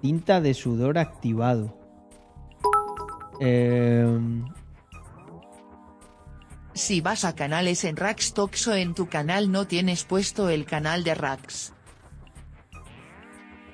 Tinta 0.00 0.40
de 0.40 0.54
sudor 0.54 0.98
activado. 0.98 1.77
Eh, 3.40 4.18
Si 6.74 7.00
vas 7.00 7.24
a 7.24 7.34
canales 7.34 7.84
en 7.84 7.96
Rax 7.96 8.34
Toxo 8.34 8.74
en 8.74 8.94
tu 8.94 9.08
canal 9.08 9.50
no 9.50 9.66
tienes 9.66 10.04
puesto 10.04 10.48
el 10.48 10.64
canal 10.64 11.02
de 11.02 11.14
Rax. 11.14 11.72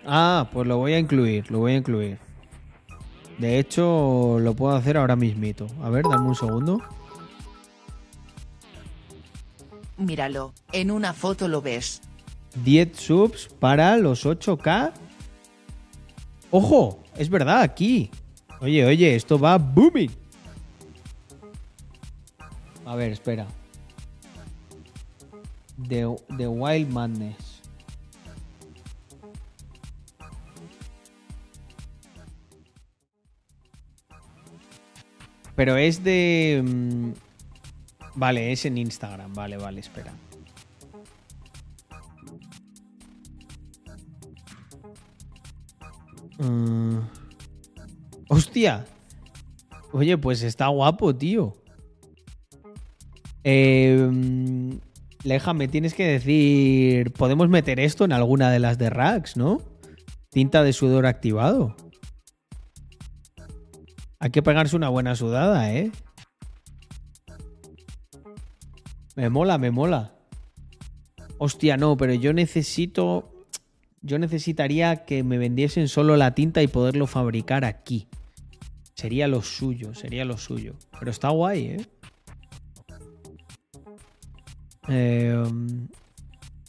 Ah, 0.06 0.48
pues 0.52 0.66
lo 0.66 0.78
voy 0.78 0.94
a 0.94 0.98
incluir, 0.98 1.50
lo 1.50 1.60
voy 1.60 1.72
a 1.72 1.76
incluir. 1.76 2.18
De 3.38 3.58
hecho, 3.58 4.38
lo 4.40 4.54
puedo 4.54 4.74
hacer 4.74 4.96
ahora 4.96 5.16
mismito. 5.16 5.66
A 5.82 5.90
ver, 5.90 6.04
dame 6.08 6.28
un 6.28 6.34
segundo. 6.34 6.80
Míralo, 9.96 10.54
en 10.72 10.90
una 10.90 11.12
foto 11.12 11.48
lo 11.48 11.60
ves. 11.62 12.02
10 12.62 12.96
subs 12.96 13.48
para 13.58 13.96
los 13.96 14.24
8K. 14.24 14.92
¡Ojo! 16.50 17.02
Es 17.16 17.28
verdad, 17.28 17.60
aquí. 17.60 18.10
Oye, 18.64 18.82
oye, 18.86 19.14
esto 19.14 19.38
va 19.38 19.58
booming. 19.58 20.10
A 22.86 22.96
ver, 22.96 23.12
espera. 23.12 23.46
The, 25.86 26.06
The 26.38 26.46
Wild 26.46 26.88
Madness. 26.90 27.60
Pero 35.54 35.76
es 35.76 36.02
de... 36.02 36.62
mm, 36.64 37.12
Vale, 38.14 38.50
es 38.50 38.64
en 38.64 38.78
Instagram. 38.78 39.34
Vale, 39.34 39.58
vale, 39.58 39.80
espera. 39.80 40.14
Mm. 46.38 47.23
Hostia. 48.28 48.86
Oye, 49.92 50.18
pues 50.18 50.42
está 50.42 50.68
guapo, 50.68 51.14
tío. 51.14 51.54
Eh, 53.44 54.08
mm, 54.10 54.72
Leja, 55.24 55.54
me 55.54 55.68
tienes 55.68 55.94
que 55.94 56.06
decir. 56.06 57.12
Podemos 57.12 57.48
meter 57.48 57.80
esto 57.80 58.04
en 58.04 58.12
alguna 58.12 58.50
de 58.50 58.58
las 58.58 58.76
de 58.76 58.90
Rax, 58.90 59.36
¿no? 59.36 59.62
Tinta 60.30 60.62
de 60.62 60.72
sudor 60.72 61.06
activado. 61.06 61.76
Hay 64.18 64.30
que 64.30 64.42
pegarse 64.42 64.76
una 64.76 64.88
buena 64.90 65.16
sudada, 65.16 65.72
¿eh? 65.72 65.92
Me 69.16 69.30
mola, 69.30 69.58
me 69.58 69.70
mola. 69.70 70.14
Hostia, 71.38 71.76
no, 71.76 71.96
pero 71.96 72.14
yo 72.14 72.32
necesito. 72.32 73.33
Yo 74.04 74.18
necesitaría 74.18 75.06
que 75.06 75.22
me 75.22 75.38
vendiesen 75.38 75.88
solo 75.88 76.18
la 76.18 76.34
tinta 76.34 76.62
y 76.62 76.66
poderlo 76.66 77.06
fabricar 77.06 77.64
aquí. 77.64 78.06
Sería 78.92 79.28
lo 79.28 79.40
suyo, 79.40 79.94
sería 79.94 80.26
lo 80.26 80.36
suyo. 80.36 80.74
Pero 80.98 81.10
está 81.10 81.30
guay, 81.30 81.78
¿eh? 84.88 85.34
Um, 85.38 85.88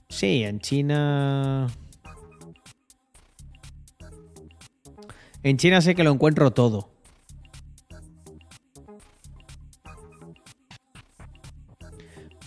sí, 0.08 0.44
en 0.44 0.62
China. 0.62 1.68
En 5.44 5.58
China 5.58 5.82
sé 5.82 5.94
que 5.94 6.06
lo 6.06 6.14
encuentro 6.14 6.52
todo. 6.52 6.90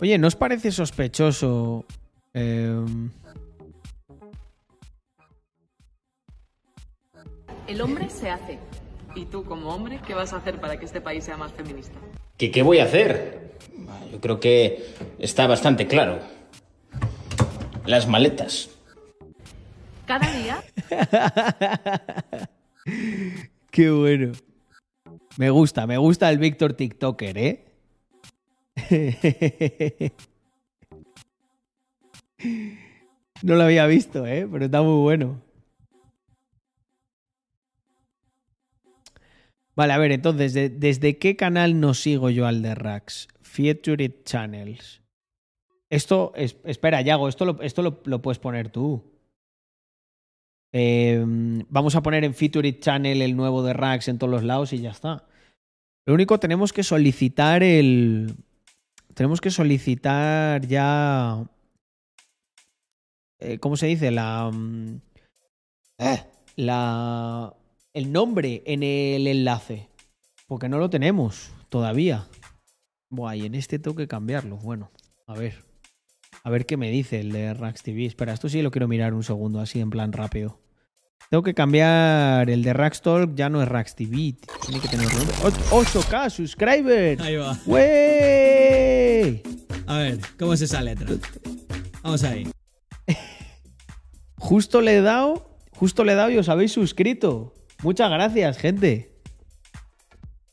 Oye, 0.00 0.16
¿no 0.16 0.28
os 0.28 0.36
parece 0.36 0.72
sospechoso? 0.72 1.84
eh, 2.32 2.84
El 7.68 7.82
hombre 7.82 8.08
se 8.08 8.30
hace. 8.30 8.58
¿Y 9.14 9.26
tú, 9.26 9.44
como 9.44 9.68
hombre, 9.68 10.00
qué 10.06 10.14
vas 10.14 10.32
a 10.32 10.38
hacer 10.38 10.58
para 10.58 10.78
que 10.78 10.86
este 10.86 11.02
país 11.02 11.22
sea 11.22 11.36
más 11.36 11.52
feminista? 11.52 11.98
¿Qué, 12.38 12.50
qué 12.50 12.62
voy 12.62 12.78
a 12.78 12.84
hacer? 12.84 13.52
Yo 14.10 14.20
creo 14.20 14.40
que 14.40 14.94
está 15.18 15.46
bastante 15.46 15.86
claro. 15.86 16.18
Las 17.84 18.08
maletas. 18.08 18.70
Cada 20.06 20.26
día 20.32 20.64
Qué 23.70 23.90
bueno. 23.90 24.32
Me 25.36 25.50
gusta, 25.50 25.86
me 25.86 25.98
gusta 25.98 26.30
el 26.30 26.38
Víctor 26.38 26.72
TikToker, 26.72 27.36
¿eh? 27.38 27.64
No 33.42 33.54
lo 33.54 33.62
había 33.62 33.86
visto, 33.86 34.26
¿eh? 34.26 34.48
Pero 34.50 34.64
está 34.64 34.82
muy 34.82 35.00
bueno. 35.02 35.47
Vale, 39.78 39.92
a 39.92 39.98
ver, 39.98 40.10
entonces, 40.10 40.54
de- 40.54 40.70
¿desde 40.70 41.18
qué 41.18 41.36
canal 41.36 41.78
no 41.78 41.94
sigo 41.94 42.30
yo 42.30 42.48
al 42.48 42.62
de 42.62 42.74
Rax? 42.74 43.28
Featured 43.42 44.24
Channels. 44.24 45.02
Esto, 45.88 46.32
es- 46.34 46.56
espera, 46.64 47.00
Yago, 47.00 47.28
esto, 47.28 47.44
lo, 47.44 47.62
esto 47.62 47.82
lo, 47.82 48.00
lo 48.04 48.20
puedes 48.20 48.40
poner 48.40 48.70
tú. 48.70 49.04
Eh, 50.72 51.24
vamos 51.70 51.94
a 51.94 52.02
poner 52.02 52.24
en 52.24 52.34
Featured 52.34 52.80
Channel 52.80 53.22
el 53.22 53.36
nuevo 53.36 53.62
de 53.62 53.72
Rax 53.72 54.08
en 54.08 54.18
todos 54.18 54.32
los 54.32 54.42
lados 54.42 54.72
y 54.72 54.80
ya 54.80 54.90
está. 54.90 55.24
Lo 56.06 56.14
único, 56.14 56.40
tenemos 56.40 56.72
que 56.72 56.82
solicitar 56.82 57.62
el. 57.62 58.34
Tenemos 59.14 59.40
que 59.40 59.50
solicitar 59.52 60.66
ya. 60.66 61.44
eh, 63.38 63.58
¿Cómo 63.60 63.76
se 63.76 63.86
dice? 63.86 64.10
La. 64.10 64.50
mm, 64.52 65.00
eh, 65.98 66.24
la. 66.56 67.54
El 67.98 68.12
nombre 68.12 68.62
en 68.64 68.84
el 68.84 69.26
enlace. 69.26 69.88
Porque 70.46 70.68
no 70.68 70.78
lo 70.78 70.88
tenemos 70.88 71.50
todavía. 71.68 72.28
Buah, 73.10 73.34
y 73.34 73.44
en 73.44 73.56
este 73.56 73.80
tengo 73.80 73.96
que 73.96 74.06
cambiarlo. 74.06 74.56
Bueno, 74.58 74.92
a 75.26 75.34
ver. 75.34 75.64
A 76.44 76.50
ver 76.50 76.64
qué 76.64 76.76
me 76.76 76.92
dice 76.92 77.18
el 77.18 77.32
de 77.32 77.54
Rax 77.54 77.82
TV. 77.82 78.06
Espera, 78.06 78.32
esto 78.34 78.48
sí 78.48 78.62
lo 78.62 78.70
quiero 78.70 78.86
mirar 78.86 79.14
un 79.14 79.24
segundo, 79.24 79.58
así 79.58 79.80
en 79.80 79.90
plan 79.90 80.12
rápido. 80.12 80.60
Tengo 81.28 81.42
que 81.42 81.54
cambiar 81.54 82.48
el 82.48 82.62
de 82.62 82.72
Rax 82.72 83.02
Talk, 83.02 83.34
ya 83.34 83.48
no 83.48 83.60
es 83.60 83.68
Rax 83.68 83.96
TV. 83.96 84.36
Tiene 84.64 84.80
que 84.80 84.86
tener 84.86 85.06
otro 85.06 85.18
nombre. 85.18 85.34
¡Ot- 85.42 85.84
8K 85.84 86.30
subscribers. 86.30 87.20
Ahí 87.20 87.34
va. 87.34 87.58
¡Wey! 87.66 89.42
A 89.88 89.98
ver, 89.98 90.20
¿cómo 90.38 90.52
es 90.54 90.60
esa 90.60 90.80
letra? 90.82 91.08
Vamos 92.04 92.22
ahí. 92.22 92.48
Justo 94.36 94.82
le 94.82 94.98
he 94.98 95.00
dado, 95.00 95.58
justo 95.72 96.04
le 96.04 96.12
he 96.12 96.14
dado 96.14 96.30
y 96.30 96.38
os 96.38 96.48
habéis 96.48 96.70
suscrito. 96.70 97.54
Muchas 97.82 98.10
gracias, 98.10 98.58
gente. 98.58 99.12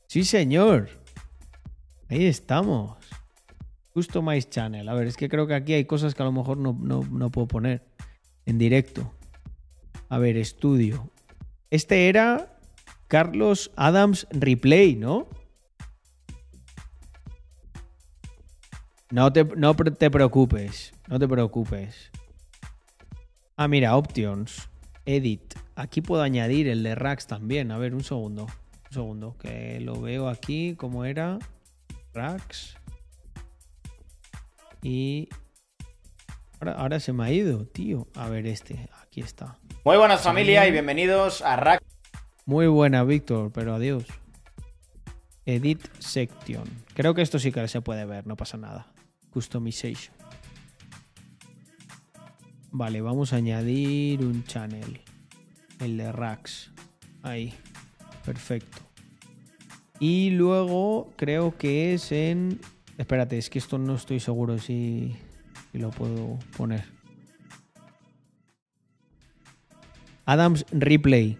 Sí, 0.07 0.23
señor. 0.23 0.89
Ahí 2.10 2.26
estamos. 2.26 2.97
Customize 3.93 4.49
Channel. 4.49 4.88
A 4.88 4.93
ver, 4.93 5.07
es 5.07 5.18
que 5.18 5.27
creo 5.30 5.47
que 5.47 5.56
aquí 5.56 5.73
hay 5.73 5.85
cosas 5.85 6.14
que 6.14 6.22
a 6.22 6.26
lo 6.26 6.31
mejor 6.31 6.57
no, 6.57 6.77
no, 6.80 7.02
no 7.02 7.31
puedo 7.31 7.47
poner 7.47 7.84
en 8.45 8.57
directo. 8.57 9.11
A 10.10 10.19
ver, 10.19 10.38
estudio. 10.38 11.10
Este 11.72 12.10
era 12.10 12.60
Carlos 13.07 13.72
Adams 13.76 14.27
Replay, 14.31 14.95
¿no? 14.95 15.27
No 19.11 19.31
te, 19.31 19.45
no 19.45 19.76
te 19.76 20.11
preocupes, 20.11 20.93
no 21.07 21.19
te 21.19 21.27
preocupes. 21.27 22.11
Ah, 23.56 23.68
mira, 23.68 23.95
Options, 23.95 24.69
Edit. 25.06 25.56
Aquí 25.76 26.02
puedo 26.02 26.22
añadir 26.23 26.68
el 26.68 26.84
de 26.84 26.95
Rax 26.95 27.27
también. 27.27 27.72
A 27.72 27.77
ver, 27.77 27.94
un 27.94 28.03
segundo. 28.03 28.44
Un 28.45 28.91
segundo, 28.91 29.36
que 29.40 29.80
lo 29.82 29.99
veo 30.02 30.30
aquí, 30.30 30.76
¿cómo 30.76 31.06
era? 31.06 31.40
Rax. 32.14 32.76
Y... 34.82 35.30
Ahora, 36.60 36.73
ahora 36.73 36.99
se 36.99 37.12
me 37.12 37.26
ha 37.26 37.31
ido, 37.31 37.65
tío. 37.65 38.07
A 38.15 38.30
ver, 38.30 38.47
este, 38.47 38.89
aquí 39.02 39.21
está. 39.21 39.57
Muy 39.84 39.97
buenas 39.97 40.21
familia 40.21 40.68
y 40.68 40.71
bienvenidos 40.71 41.41
a 41.41 41.57
Rack. 41.57 41.84
Muy 42.46 42.68
buena, 42.68 43.04
Víctor, 43.04 43.52
pero 43.52 43.76
adiós. 43.76 44.05
Edit 45.46 45.81
Section. 45.99 46.63
Creo 46.94 47.13
que 47.13 47.21
esto 47.21 47.38
sí 47.38 47.52
que 47.52 47.68
se 47.68 47.81
puede 47.81 48.05
ver, 48.05 48.26
no 48.26 48.36
pasa 48.36 48.57
nada. 48.57 48.88
Customization. 49.30 50.14
Vale, 52.78 52.99
vamos 52.99 53.31
a 53.31 53.37
añadir 53.37 54.21
un 54.26 54.44
channel. 54.44 54.99
El 55.79 55.95
de 55.95 56.12
Rax. 56.12 56.73
Ahí. 57.23 57.54
Perfecto. 58.26 58.79
Y 59.97 60.31
luego 60.31 61.13
creo 61.15 61.57
que 61.57 61.94
es 61.94 62.12
en... 62.12 62.60
Espérate, 62.97 63.37
es 63.37 63.49
que 63.49 63.60
esto 63.60 63.78
no 63.78 63.95
estoy 63.95 64.20
seguro 64.20 64.57
si, 64.57 65.15
si 65.71 65.78
lo 65.78 65.89
puedo 65.91 66.37
poner. 66.57 66.84
Adams 70.26 70.65
Replay. 70.73 71.37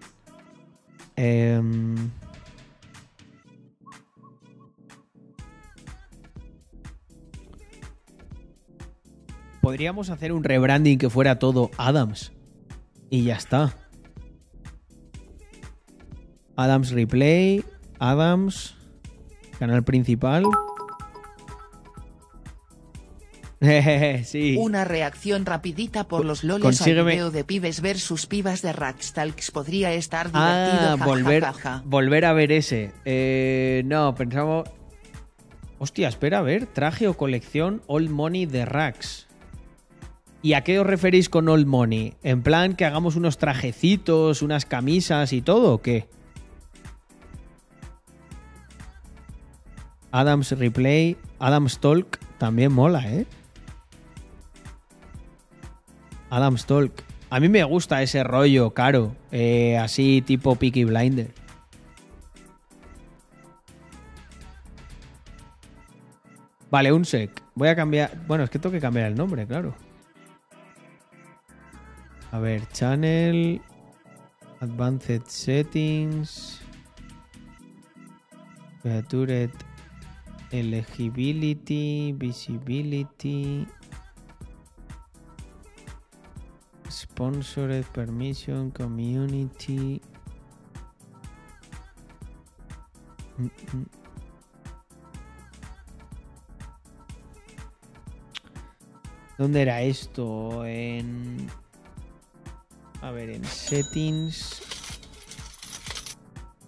Em, 1.16 1.96
Podríamos 9.66 10.10
hacer 10.10 10.32
un 10.32 10.44
rebranding 10.44 10.96
que 10.96 11.10
fuera 11.10 11.40
todo 11.40 11.72
Adams. 11.76 12.30
Y 13.10 13.24
ya 13.24 13.34
está. 13.34 13.74
Adams 16.54 16.92
Replay, 16.92 17.64
Adams, 17.98 18.76
canal 19.58 19.82
principal. 19.82 20.44
sí. 24.24 24.56
Una 24.56 24.84
reacción 24.84 25.44
rapidita 25.44 26.06
por 26.06 26.24
los 26.24 26.44
loles 26.44 26.64
consígueme- 26.64 27.00
al 27.00 27.06
video 27.06 27.30
de 27.32 27.42
pibes 27.42 27.80
versus 27.80 28.26
pibas 28.26 28.62
de 28.62 28.72
Rackstalks 28.72 29.50
podría 29.50 29.92
estar 29.92 30.28
divertido. 30.28 30.90
Ah, 30.92 30.96
ja, 30.96 31.04
volver, 31.04 31.42
ja, 31.42 31.52
ja, 31.52 31.60
ja. 31.60 31.82
volver 31.84 32.24
a 32.24 32.32
ver 32.32 32.52
ese. 32.52 32.92
Eh, 33.04 33.82
no, 33.84 34.14
pensamos. 34.14 34.68
Hostia, 35.80 36.06
espera, 36.06 36.38
a 36.38 36.42
ver. 36.42 36.66
Traje 36.66 37.08
o 37.08 37.14
colección 37.14 37.82
Old 37.88 38.10
Money 38.10 38.46
de 38.46 38.64
Rax. 38.64 39.25
¿Y 40.46 40.54
a 40.54 40.60
qué 40.60 40.78
os 40.78 40.86
referís 40.86 41.28
con 41.28 41.48
Old 41.48 41.66
Money? 41.66 42.14
¿En 42.22 42.40
plan 42.44 42.76
que 42.76 42.84
hagamos 42.84 43.16
unos 43.16 43.36
trajecitos, 43.36 44.42
unas 44.42 44.64
camisas 44.64 45.32
y 45.32 45.42
todo 45.42 45.74
o 45.74 45.82
qué? 45.82 46.08
Adams 50.12 50.52
Replay, 50.52 51.16
Adams 51.40 51.80
Talk 51.80 52.20
también 52.38 52.70
mola, 52.70 53.12
¿eh? 53.12 53.26
Adams 56.30 56.64
Talk. 56.64 56.92
A 57.28 57.40
mí 57.40 57.48
me 57.48 57.64
gusta 57.64 58.00
ese 58.04 58.22
rollo 58.22 58.70
caro, 58.72 59.16
eh, 59.32 59.76
así 59.76 60.22
tipo 60.24 60.54
Peaky 60.54 60.84
Blinder. 60.84 61.34
Vale, 66.70 66.92
un 66.92 67.04
sec. 67.04 67.42
Voy 67.56 67.66
a 67.66 67.74
cambiar. 67.74 68.24
Bueno, 68.28 68.44
es 68.44 68.50
que 68.50 68.60
tengo 68.60 68.72
que 68.72 68.80
cambiar 68.80 69.06
el 69.08 69.16
nombre, 69.16 69.44
claro. 69.44 69.74
A 72.36 72.38
ver, 72.38 72.68
channel. 72.70 73.58
Advanced 74.60 75.26
settings. 75.26 76.60
Featured 78.82 79.52
eligibility, 80.52 82.12
visibility. 82.12 83.66
Sponsored 86.90 87.86
permission, 87.94 88.70
community. 88.70 90.02
Mm, 93.38 93.50
mm. 93.72 93.86
¿Dónde 99.38 99.62
era 99.62 99.80
esto? 99.80 100.66
En. 100.66 101.48
A 103.02 103.10
ver, 103.10 103.30
en 103.30 103.44
settings. 103.44 104.62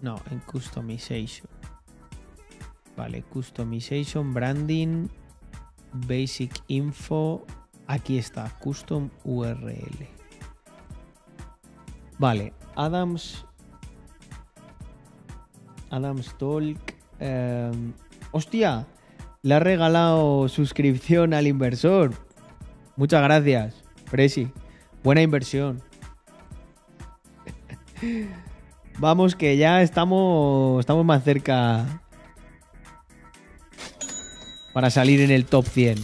No, 0.01 0.21
en 0.31 0.39
customization. 0.41 1.49
Vale, 2.97 3.23
customization, 3.23 4.35
branding, 4.35 5.09
basic 5.93 6.53
info. 6.69 7.45
Aquí 7.87 8.19
está, 8.19 8.51
custom 8.59 9.11
URL. 9.25 10.09
Vale, 12.19 12.53
Adams. 12.77 13.45
Adams 15.91 16.37
Talk. 16.39 16.79
em, 17.21 17.93
hostia, 18.31 18.87
le 19.43 19.55
ha 19.55 19.61
regalado 19.61 20.49
suscripción 20.49 21.35
al 21.35 21.47
inversor. 21.47 22.13
Muchas 22.97 23.23
gracias, 23.23 23.83
Presi. 24.11 24.51
Buena 25.03 25.23
inversión. 25.23 25.88
Vamos 28.99 29.37
que 29.37 29.57
ya 29.57 29.83
estamos, 29.83 30.81
estamos 30.81 31.05
más 31.05 31.23
cerca 31.23 32.03
para 34.73 34.91
salir 34.91 35.21
en 35.21 35.31
el 35.31 35.45
top 35.45 35.67
100. 35.67 35.99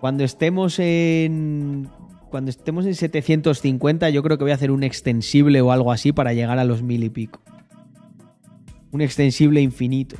Cuando 0.00 0.24
estemos 0.24 0.78
en 0.78 1.88
cuando 2.30 2.50
estemos 2.50 2.84
en 2.86 2.94
750, 2.94 4.10
yo 4.10 4.22
creo 4.22 4.36
que 4.36 4.44
voy 4.44 4.50
a 4.50 4.56
hacer 4.56 4.70
un 4.70 4.82
extensible 4.82 5.60
o 5.60 5.72
algo 5.72 5.92
así 5.92 6.12
para 6.12 6.32
llegar 6.32 6.58
a 6.58 6.64
los 6.64 6.82
mil 6.82 7.02
y 7.04 7.08
pico. 7.08 7.40
Un 8.90 9.00
extensible 9.00 9.60
infinito. 9.60 10.16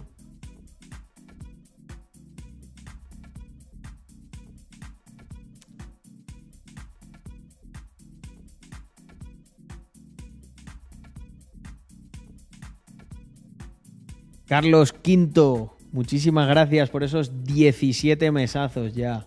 Carlos 14.46 14.92
Quinto, 14.92 15.76
muchísimas 15.92 16.48
gracias 16.48 16.88
por 16.90 17.02
esos 17.02 17.44
17 17.44 18.30
mesazos 18.30 18.94
ya. 18.94 19.26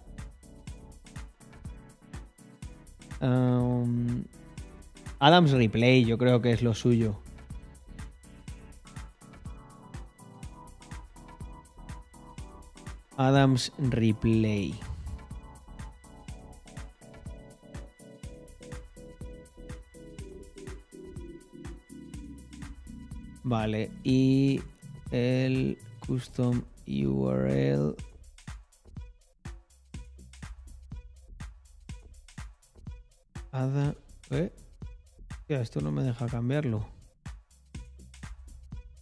Adams 5.19 5.51
Replay, 5.51 6.05
yo 6.05 6.17
creo 6.17 6.41
que 6.41 6.51
es 6.51 6.61
lo 6.61 6.73
suyo. 6.73 7.19
Adams 13.17 13.73
Replay. 13.77 14.73
Vale, 23.43 23.91
y 24.03 24.61
el 25.11 25.77
custom 26.05 26.63
URL. 26.87 27.95
Ada, 33.51 33.95
¿eh? 34.31 34.53
Esto 35.47 35.81
no 35.81 35.91
me 35.91 36.03
deja 36.03 36.27
cambiarlo. 36.27 36.87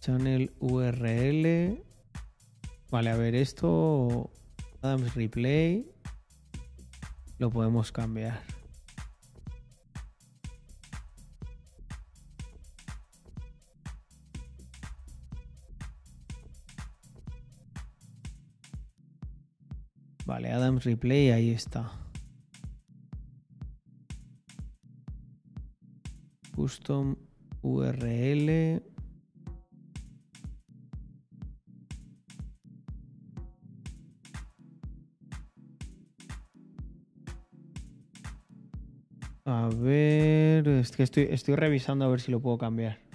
Channel 0.00 0.50
URL. 0.58 1.84
Vale, 2.90 3.10
a 3.10 3.16
ver, 3.16 3.34
esto. 3.34 4.30
Adams 4.80 5.14
Replay. 5.14 5.90
Lo 7.38 7.50
podemos 7.50 7.92
cambiar. 7.92 8.57
Vale, 20.28 20.52
Adams 20.52 20.84
Replay, 20.84 21.30
ahí 21.30 21.52
está. 21.52 21.90
Custom 26.54 27.16
URL. 27.62 28.82
A 39.46 39.70
ver, 39.74 40.68
es 40.68 40.90
que 40.90 41.04
estoy, 41.04 41.28
estoy 41.30 41.54
revisando 41.54 42.04
a 42.04 42.08
ver 42.08 42.20
si 42.20 42.30
lo 42.30 42.42
puedo 42.42 42.58
cambiar. 42.58 43.07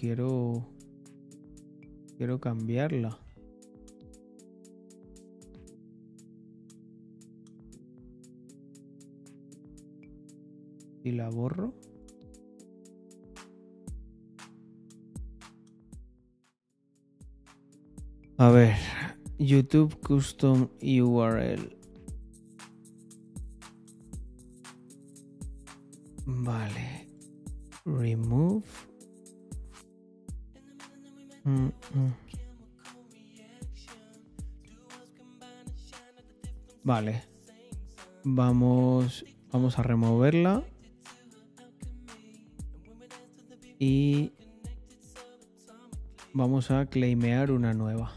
Quiero. 0.00 0.66
Quiero 2.16 2.40
cambiarla. 2.40 3.18
Y 11.04 11.12
la 11.12 11.28
borro. 11.28 11.74
A 18.38 18.50
ver, 18.50 18.76
YouTube 19.38 19.98
Custom 20.00 20.68
URL. 20.80 21.76
Vale. 26.26 27.06
Remove. 27.84 28.89
Mm, 31.44 31.66
mm. 31.94 32.12
Vale. 36.84 37.22
Vamos, 38.24 39.24
vamos 39.50 39.78
a 39.78 39.82
removerla. 39.82 40.64
Y 43.78 44.32
vamos 46.34 46.70
a 46.70 46.86
claimear 46.86 47.50
una 47.50 47.72
nueva. 47.72 48.12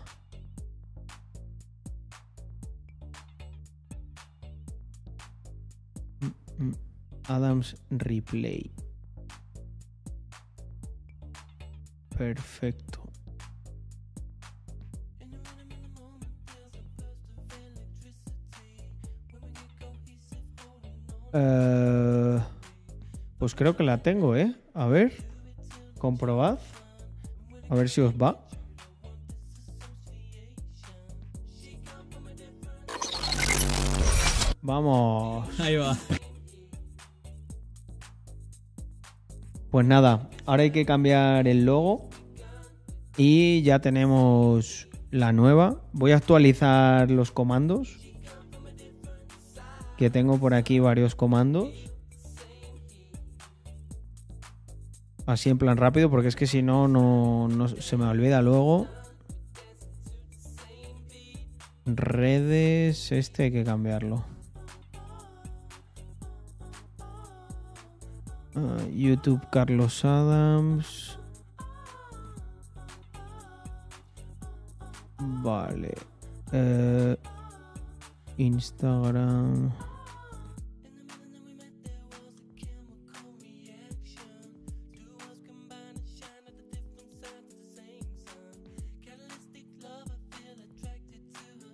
Mm. 6.57 6.73
Adams 7.27 7.77
Replay. 7.89 8.71
Perfecto. 12.17 13.12
Eh, 21.33 22.39
pues 23.39 23.55
creo 23.55 23.75
que 23.75 23.83
la 23.83 23.97
tengo, 24.03 24.35
¿eh? 24.35 24.55
A 24.73 24.87
ver, 24.87 25.13
comprobad. 25.97 26.59
A 27.69 27.75
ver 27.75 27.89
si 27.89 28.01
os 28.01 28.13
va. 28.13 28.45
Vamos. 34.61 35.59
Ahí 35.59 35.75
va. 35.75 35.97
Pues 39.69 39.87
nada, 39.87 40.29
ahora 40.45 40.63
hay 40.63 40.71
que 40.71 40.85
cambiar 40.85 41.47
el 41.47 41.65
logo 41.65 42.09
y 43.17 43.63
ya 43.63 43.79
tenemos 43.79 44.87
la 45.09 45.33
nueva. 45.33 45.81
Voy 45.93 46.11
a 46.11 46.17
actualizar 46.17 47.09
los 47.09 47.31
comandos. 47.31 48.02
Que 50.03 50.09
tengo 50.09 50.37
por 50.37 50.53
aquí 50.53 50.79
varios 50.79 51.15
comandos. 51.15 51.69
Así 55.25 55.49
en 55.49 55.57
plan 55.57 55.77
rápido, 55.77 56.09
porque 56.09 56.27
es 56.27 56.35
que 56.35 56.45
si 56.45 56.61
no, 56.61 56.89
no, 56.89 57.47
no 57.47 57.69
se 57.69 57.95
me 57.95 58.03
olvida 58.03 58.41
luego. 58.41 58.85
Redes, 61.85 63.13
este 63.13 63.43
hay 63.43 63.51
que 63.53 63.63
cambiarlo. 63.63 64.25
Ah, 68.55 68.83
YouTube 68.93 69.39
Carlos 69.51 70.03
Adams. 70.03 71.17
Vale. 75.17 75.95
Eh, 76.51 77.15
Instagram. 78.35 79.71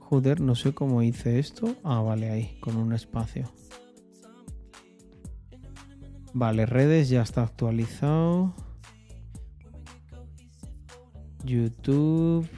Joder, 0.09 0.41
no 0.41 0.55
sé 0.55 0.73
cómo 0.73 1.03
hice 1.03 1.37
esto. 1.37 1.75
Ah, 1.83 2.01
vale, 2.01 2.31
ahí, 2.31 2.57
con 2.61 2.77
un 2.77 2.93
espacio. 2.93 3.47
Vale, 6.33 6.65
redes 6.65 7.09
ya 7.09 7.21
está 7.21 7.43
actualizado. 7.43 8.55
YouTube. 11.43 12.49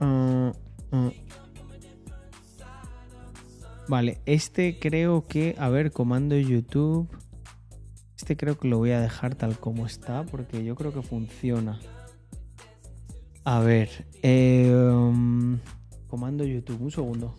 Ah, 0.00 0.52
ah. 0.90 1.10
Vale, 3.86 4.20
este 4.26 4.80
creo 4.80 5.28
que, 5.28 5.54
a 5.60 5.68
ver, 5.68 5.92
comando 5.92 6.36
YouTube. 6.36 7.08
Este 8.22 8.36
creo 8.36 8.56
que 8.56 8.68
lo 8.68 8.78
voy 8.78 8.92
a 8.92 9.00
dejar 9.00 9.34
tal 9.34 9.58
como 9.58 9.84
está 9.84 10.22
porque 10.22 10.62
yo 10.62 10.76
creo 10.76 10.94
que 10.94 11.02
funciona. 11.02 11.80
A 13.42 13.58
ver, 13.58 14.06
eh, 14.22 14.72
um, 14.72 15.58
comando 16.06 16.44
YouTube, 16.44 16.80
un 16.82 16.92
segundo. 16.92 17.34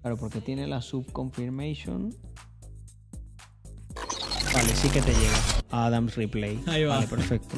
Claro, 0.00 0.16
porque 0.16 0.40
tiene 0.40 0.66
la 0.66 0.80
sub 0.80 1.12
confirmation. 1.12 2.16
vale, 4.54 4.74
sí 4.74 4.88
que 4.88 5.02
te 5.02 5.12
llega 5.12 5.36
Adams 5.70 6.16
Replay. 6.16 6.58
Ahí 6.68 6.84
va. 6.84 6.94
Vale, 6.94 7.06
perfecto. 7.06 7.56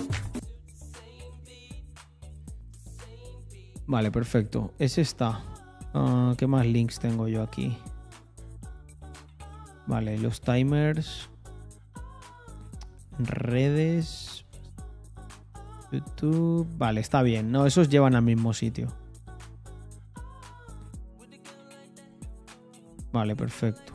Vale, 3.86 4.10
perfecto. 4.10 4.74
Ese 4.80 5.02
está. 5.02 5.44
Ah, 5.94 6.34
¿Qué 6.36 6.48
más 6.48 6.66
links 6.66 6.98
tengo 6.98 7.28
yo 7.28 7.44
aquí? 7.44 7.78
Vale, 9.86 10.18
los 10.18 10.40
timers. 10.40 11.28
Redes. 13.18 14.44
YouTube. 15.92 16.66
Vale, 16.76 17.00
está 17.00 17.22
bien. 17.22 17.52
No, 17.52 17.66
esos 17.66 17.88
llevan 17.88 18.14
al 18.14 18.22
mismo 18.22 18.52
sitio. 18.52 18.88
Vale, 23.12 23.36
perfecto. 23.36 23.94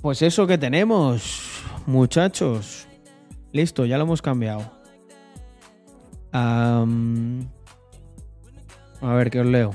Pues 0.00 0.20
eso 0.22 0.48
que 0.48 0.58
tenemos, 0.58 1.62
muchachos. 1.86 2.88
Listo, 3.52 3.84
ya 3.84 3.98
lo 3.98 4.04
hemos 4.04 4.20
cambiado. 4.20 4.72
Am, 6.32 7.48
a 9.02 9.14
ver, 9.14 9.30
¿qué 9.30 9.40
os 9.40 9.46
leo? 9.46 9.72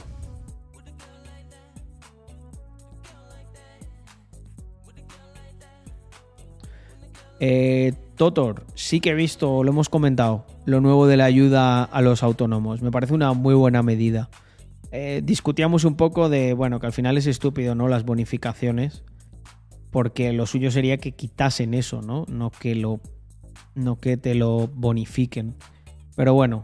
Eh, 7.39 7.93
Totor, 8.15 8.65
sí 8.73 8.99
que 8.99 9.11
he 9.11 9.13
visto, 9.13 9.63
lo 9.63 9.71
hemos 9.71 9.89
comentado, 9.89 10.45
lo 10.65 10.81
nuevo 10.81 11.05
de 11.05 11.17
la 11.17 11.25
ayuda 11.25 11.83
a 11.83 12.01
los 12.01 12.23
autónomos. 12.23 12.81
Me 12.81 12.89
parece 12.89 13.13
una 13.13 13.33
muy 13.33 13.53
buena 13.53 13.83
medida. 13.83 14.29
Eh, 14.91 15.21
discutíamos 15.23 15.83
un 15.83 15.95
poco 15.95 16.29
de, 16.29 16.53
bueno, 16.53 16.79
que 16.79 16.87
al 16.87 16.93
final 16.93 17.17
es 17.17 17.27
estúpido, 17.27 17.75
¿no? 17.75 17.87
Las 17.87 18.05
bonificaciones. 18.05 19.03
Porque 19.91 20.33
lo 20.33 20.45
suyo 20.45 20.71
sería 20.71 20.97
que 20.97 21.11
quitasen 21.11 21.73
eso, 21.73 22.01
¿no? 22.01 22.25
No 22.27 22.49
que 22.49 22.75
lo. 22.75 22.99
No 23.75 23.97
que 23.97 24.17
te 24.17 24.33
lo 24.33 24.67
bonifiquen. 24.67 25.55
Pero 26.15 26.33
bueno. 26.33 26.63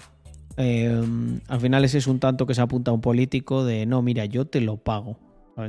Eh, 0.58 1.02
al 1.48 1.60
final 1.60 1.86
ese 1.86 1.98
es 1.98 2.08
un 2.08 2.20
tanto 2.20 2.46
que 2.46 2.54
se 2.54 2.62
apunta 2.62 2.92
a 2.92 2.94
un 2.94 3.02
político 3.02 3.66
de 3.66 3.86
no, 3.86 4.02
mira, 4.02 4.26
yo 4.26 4.46
te 4.46 4.62
lo 4.62 4.78
pago. 4.78 5.18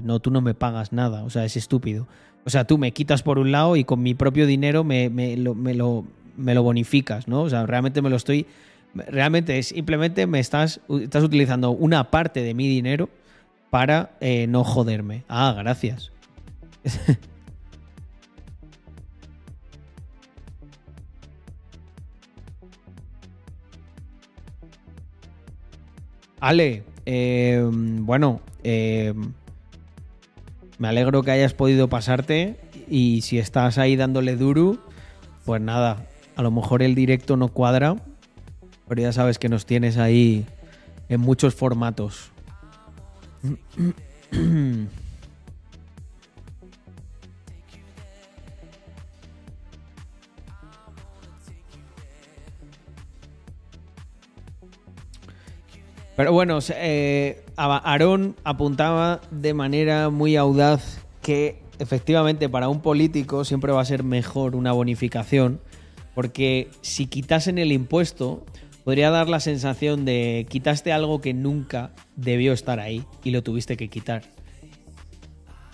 No, 0.03 0.19
tú 0.21 0.31
no 0.31 0.41
me 0.41 0.55
pagas 0.55 0.93
nada. 0.93 1.25
O 1.25 1.31
sea, 1.31 1.45
es 1.45 1.57
estúpido. 1.57 2.07
O 2.45 2.51
sea, 2.51 2.67
tú 2.67 2.79
me 2.79 2.93
quitas 2.93 3.23
por 3.23 3.39
un 3.39 3.53
lado 3.53 3.77
y 3.77 3.85
con 3.85 4.03
mi 4.03 4.15
propio 4.15 4.47
dinero 4.47 4.85
me, 4.85 5.11
me, 5.11 5.37
lo, 5.37 5.55
me 5.55 5.75
lo 6.55 6.63
bonificas, 6.63 7.29
¿no? 7.29 7.43
O 7.43 7.51
sea, 7.51 7.67
realmente 7.67 8.03
me 8.03 8.11
lo 8.11 8.17
estoy. 8.17 8.47
Realmente 8.95 9.59
es 9.59 9.69
simplemente 9.69 10.27
me 10.27 10.41
estás, 10.41 10.81
estás 10.89 11.25
utilizando 11.25 11.71
una 11.71 12.11
parte 12.11 12.43
de 12.43 12.55
mi 12.55 12.69
dinero 12.69 13.09
para 13.71 14.13
eh, 14.21 14.47
no 14.47 14.65
joderme. 14.65 15.25
Ah, 15.29 15.55
gracias. 15.57 16.13
Ale, 26.45 26.83
eh, 27.07 27.67
bueno, 27.73 28.43
eh, 28.65 29.15
me 30.77 30.89
alegro 30.89 31.23
que 31.23 31.31
hayas 31.31 31.55
podido 31.55 31.89
pasarte 31.89 32.61
y 32.87 33.23
si 33.23 33.39
estás 33.39 33.79
ahí 33.79 33.97
dándole 33.97 34.37
duro, 34.37 34.77
pues 35.47 35.63
nada, 35.63 36.07
a 36.37 36.43
lo 36.43 36.51
mejor 36.51 36.83
el 36.83 36.95
directo 36.95 37.39
no 37.39 37.49
cuadra, 37.49 37.97
pero 38.87 39.01
ya 39.01 39.11
sabes 39.11 39.39
que 39.39 39.49
nos 39.49 39.65
tienes 39.65 39.97
ahí 39.97 40.45
en 41.09 41.23
muchos 41.23 41.55
formatos. 41.55 42.31
Pero 56.17 56.33
bueno, 56.33 56.59
eh, 56.71 57.43
Aarón 57.57 58.37
apuntaba 58.45 59.21
de 59.31 59.53
manera 59.53 60.11
muy 60.11 60.37
audaz 60.37 61.05
que 61.23 61.61
efectivamente 61.79 62.49
para 62.49 62.69
un 62.69 62.81
político 62.81 63.45
siempre 63.45 63.73
va 63.73 63.81
a 63.81 63.85
ser 63.85 64.05
mejor 64.05 64.55
una 64.55 64.73
bonificación, 64.73 65.61
porque 66.15 66.69
si 66.83 67.07
quitasen 67.07 67.59
el 67.59 67.73
impuesto, 67.73 68.45
podría 68.85 69.11
dar 69.11 69.29
la 69.29 69.41
sensación 69.41 70.05
de 70.05 70.47
quitaste 70.49 70.93
algo 70.93 71.21
que 71.21 71.35
nunca 71.35 71.91
debió 72.15 72.53
estar 72.53 72.79
ahí 72.79 73.05
y 73.25 73.31
lo 73.31 73.43
tuviste 73.43 73.77
que 73.77 73.89
quitar. 73.89 74.23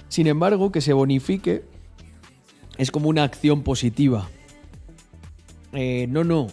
Sin 0.08 0.26
embargo, 0.26 0.72
que 0.72 0.80
se 0.80 0.92
bonifique 0.92 1.64
es 2.78 2.90
como 2.90 3.08
una 3.08 3.24
acción 3.24 3.62
positiva. 3.62 4.28
Eh, 5.72 6.06
no, 6.08 6.24
no, 6.24 6.48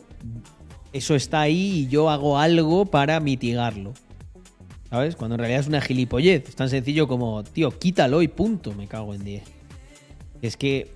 eso 0.98 1.16
está 1.16 1.42
ahí 1.42 1.80
y 1.80 1.88
yo 1.88 2.10
hago 2.10 2.38
algo 2.38 2.86
para 2.86 3.20
mitigarlo. 3.20 3.94
¿Sabes? 4.90 5.16
Cuando 5.16 5.36
en 5.36 5.40
realidad 5.40 5.62
es 5.62 5.68
una 5.68 5.82
gilipollez. 5.82 6.48
Es 6.48 6.56
tan 6.56 6.70
sencillo 6.70 7.08
como, 7.08 7.44
tío, 7.44 7.78
quítalo 7.78 8.22
y 8.22 8.28
punto, 8.28 8.74
me 8.74 8.88
cago 8.88 9.14
en 9.14 9.24
10. 9.24 9.44
Es 10.42 10.58
que. 10.58 10.94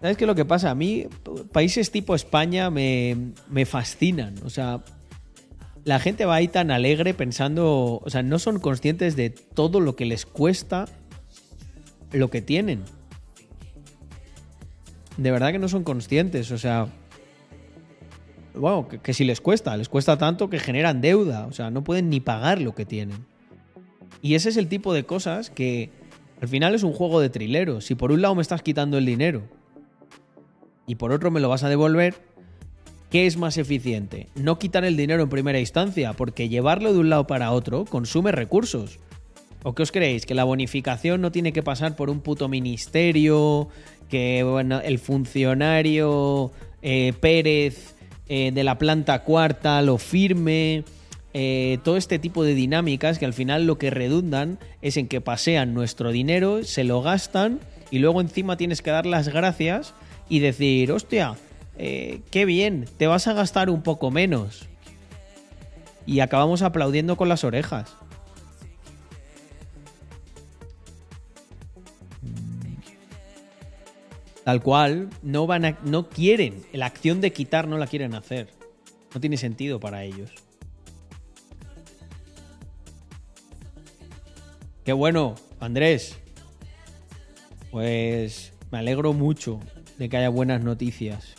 ¿Sabes 0.00 0.16
qué 0.16 0.24
es 0.24 0.28
lo 0.28 0.34
que 0.34 0.44
pasa? 0.44 0.70
A 0.70 0.74
mí, 0.74 1.06
países 1.52 1.90
tipo 1.90 2.14
España 2.14 2.70
me, 2.70 3.32
me 3.48 3.66
fascinan. 3.66 4.34
O 4.44 4.50
sea, 4.50 4.84
la 5.84 5.98
gente 5.98 6.24
va 6.24 6.36
ahí 6.36 6.48
tan 6.48 6.70
alegre 6.70 7.14
pensando. 7.14 8.00
O 8.04 8.10
sea, 8.10 8.22
no 8.22 8.38
son 8.38 8.60
conscientes 8.60 9.16
de 9.16 9.30
todo 9.30 9.80
lo 9.80 9.96
que 9.96 10.04
les 10.04 10.26
cuesta 10.26 10.84
lo 12.12 12.30
que 12.30 12.42
tienen. 12.42 12.84
De 15.16 15.30
verdad 15.30 15.50
que 15.50 15.58
no 15.58 15.68
son 15.68 15.82
conscientes. 15.82 16.52
O 16.52 16.58
sea, 16.58 16.88
bueno, 18.58 18.88
que, 18.88 19.14
si 19.14 19.24
les 19.24 19.40
cuesta, 19.40 19.76
les 19.76 19.88
cuesta 19.88 20.18
tanto 20.18 20.50
que 20.50 20.58
generan 20.58 21.00
deuda, 21.00 21.46
o 21.46 21.52
sea, 21.52 21.70
no 21.70 21.84
pueden 21.84 22.10
ni 22.10 22.20
pagar 22.20 22.60
lo 22.60 22.74
que 22.74 22.84
tienen. 22.84 23.24
Y 24.20 24.34
ese 24.34 24.48
es 24.48 24.56
el 24.56 24.68
tipo 24.68 24.92
de 24.92 25.04
cosas 25.04 25.50
que 25.50 25.90
al 26.40 26.48
final 26.48 26.74
es 26.74 26.82
un 26.82 26.92
juego 26.92 27.20
de 27.20 27.30
trileros. 27.30 27.86
Si 27.86 27.94
por 27.94 28.12
un 28.12 28.22
lado 28.22 28.34
me 28.34 28.42
estás 28.42 28.62
quitando 28.62 28.98
el 28.98 29.06
dinero 29.06 29.42
y 30.86 30.96
por 30.96 31.12
otro 31.12 31.30
me 31.30 31.40
lo 31.40 31.48
vas 31.48 31.62
a 31.62 31.68
devolver, 31.68 32.14
¿qué 33.10 33.26
es 33.26 33.36
más 33.36 33.58
eficiente? 33.58 34.28
No 34.34 34.58
quitar 34.58 34.84
el 34.84 34.96
dinero 34.96 35.22
en 35.22 35.28
primera 35.28 35.60
instancia, 35.60 36.12
porque 36.12 36.48
llevarlo 36.48 36.92
de 36.92 36.98
un 36.98 37.10
lado 37.10 37.26
para 37.26 37.52
otro 37.52 37.84
consume 37.84 38.32
recursos. 38.32 38.98
¿O 39.64 39.74
qué 39.74 39.82
os 39.82 39.92
creéis? 39.92 40.24
¿Que 40.24 40.34
la 40.34 40.44
bonificación 40.44 41.20
no 41.20 41.32
tiene 41.32 41.52
que 41.52 41.62
pasar 41.62 41.96
por 41.96 42.10
un 42.10 42.20
puto 42.20 42.48
ministerio? 42.48 43.68
¿Que 44.08 44.42
bueno, 44.44 44.80
el 44.80 44.98
funcionario 44.98 46.52
eh, 46.80 47.12
Pérez 47.20 47.97
eh, 48.28 48.52
de 48.52 48.64
la 48.64 48.78
planta 48.78 49.20
cuarta 49.24 49.80
lo 49.82 49.98
firme? 49.98 50.84
Eh, 51.34 51.78
todo 51.84 51.96
este 51.96 52.18
tipo 52.18 52.42
de 52.42 52.54
dinámicas 52.54 53.18
que 53.18 53.26
al 53.26 53.34
final 53.34 53.66
lo 53.66 53.78
que 53.78 53.90
redundan 53.90 54.58
es 54.80 54.96
en 54.96 55.08
que 55.08 55.20
pasean 55.20 55.74
nuestro 55.74 56.10
dinero, 56.10 56.64
se 56.64 56.84
lo 56.84 57.02
gastan 57.02 57.60
y 57.90 57.98
luego 57.98 58.20
encima 58.20 58.56
tienes 58.56 58.82
que 58.82 58.90
dar 58.90 59.06
las 59.06 59.28
gracias 59.28 59.94
y 60.28 60.40
decir, 60.40 60.90
hostia, 60.90 61.36
eh, 61.76 62.20
qué 62.30 62.44
bien, 62.44 62.86
te 62.96 63.06
vas 63.06 63.28
a 63.28 63.34
gastar 63.34 63.70
un 63.70 63.82
poco 63.82 64.10
menos. 64.10 64.66
Y 66.06 66.20
acabamos 66.20 66.62
aplaudiendo 66.62 67.16
con 67.16 67.28
las 67.28 67.44
orejas. 67.44 67.94
Tal 74.48 74.62
cual, 74.62 75.10
no 75.20 75.46
van 75.46 75.66
a, 75.66 75.78
no 75.84 76.08
quieren, 76.08 76.64
la 76.72 76.86
acción 76.86 77.20
de 77.20 77.34
quitar 77.34 77.68
no 77.68 77.76
la 77.76 77.86
quieren 77.86 78.14
hacer. 78.14 78.48
No 79.12 79.20
tiene 79.20 79.36
sentido 79.36 79.78
para 79.78 80.04
ellos. 80.04 80.30
Qué 84.86 84.94
bueno, 84.94 85.34
Andrés. 85.60 86.18
Pues 87.70 88.54
me 88.70 88.78
alegro 88.78 89.12
mucho 89.12 89.60
de 89.98 90.08
que 90.08 90.16
haya 90.16 90.30
buenas 90.30 90.64
noticias. 90.64 91.34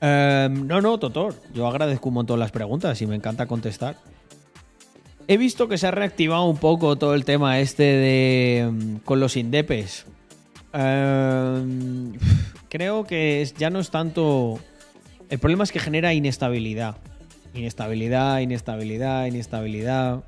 Em, 0.00 0.66
no, 0.66 0.80
no, 0.80 0.98
Totor. 0.98 1.34
Yo 1.52 1.66
agradezco 1.66 2.08
un 2.08 2.14
montón 2.14 2.40
las 2.40 2.52
preguntas 2.52 3.02
y 3.02 3.06
me 3.06 3.16
encanta 3.16 3.46
contestar. 3.46 3.98
He 5.28 5.36
visto 5.36 5.68
que 5.68 5.78
se 5.78 5.86
ha 5.86 5.90
reactivado 5.90 6.44
un 6.44 6.56
poco 6.56 6.96
todo 6.96 7.14
el 7.14 7.24
tema 7.24 7.60
este 7.60 7.82
de 7.82 8.70
mm, 8.70 8.96
con 9.04 9.20
los 9.20 9.36
indepes. 9.36 10.06
Em, 10.72 12.12
creo 12.68 13.04
que 13.04 13.46
ya 13.56 13.70
no 13.70 13.78
es 13.78 13.90
tanto. 13.90 14.58
El 15.28 15.38
problema 15.38 15.64
es 15.64 15.72
que 15.72 15.80
genera 15.80 16.12
inestabilidad. 16.14 16.96
Inestabilidad, 17.54 18.40
inestabilidad, 18.40 19.26
inestabilidad. 19.26 20.24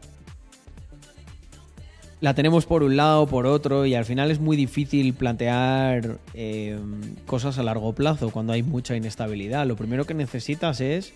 La 2.20 2.34
tenemos 2.34 2.64
por 2.64 2.82
un 2.82 2.96
lado, 2.96 3.26
por 3.26 3.46
otro, 3.46 3.84
y 3.84 3.94
al 3.94 4.06
final 4.06 4.30
es 4.30 4.40
muy 4.40 4.56
difícil 4.56 5.12
plantear 5.12 6.18
eh, 6.32 6.78
cosas 7.26 7.58
a 7.58 7.62
largo 7.62 7.94
plazo 7.94 8.30
cuando 8.30 8.54
hay 8.54 8.62
mucha 8.62 8.96
inestabilidad. 8.96 9.66
Lo 9.66 9.76
primero 9.76 10.06
que 10.06 10.14
necesitas 10.14 10.80
es 10.80 11.12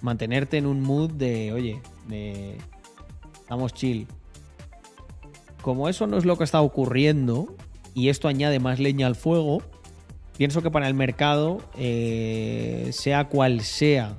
mantenerte 0.00 0.56
en 0.56 0.66
un 0.66 0.80
mood 0.80 1.10
de, 1.10 1.52
oye, 1.52 1.82
de, 2.08 2.56
estamos 3.46 3.72
chill. 3.72 4.08
Como 5.62 5.88
eso 5.88 6.08
no 6.08 6.18
es 6.18 6.24
lo 6.24 6.36
que 6.36 6.42
está 6.42 6.60
ocurriendo 6.60 7.54
y 7.94 8.08
esto 8.08 8.26
añade 8.26 8.58
más 8.58 8.80
leña 8.80 9.06
al 9.06 9.14
fuego, 9.14 9.62
pienso 10.36 10.62
que 10.62 10.70
para 10.72 10.88
el 10.88 10.94
mercado, 10.94 11.60
eh, 11.78 12.90
sea 12.90 13.28
cual 13.28 13.60
sea 13.60 14.16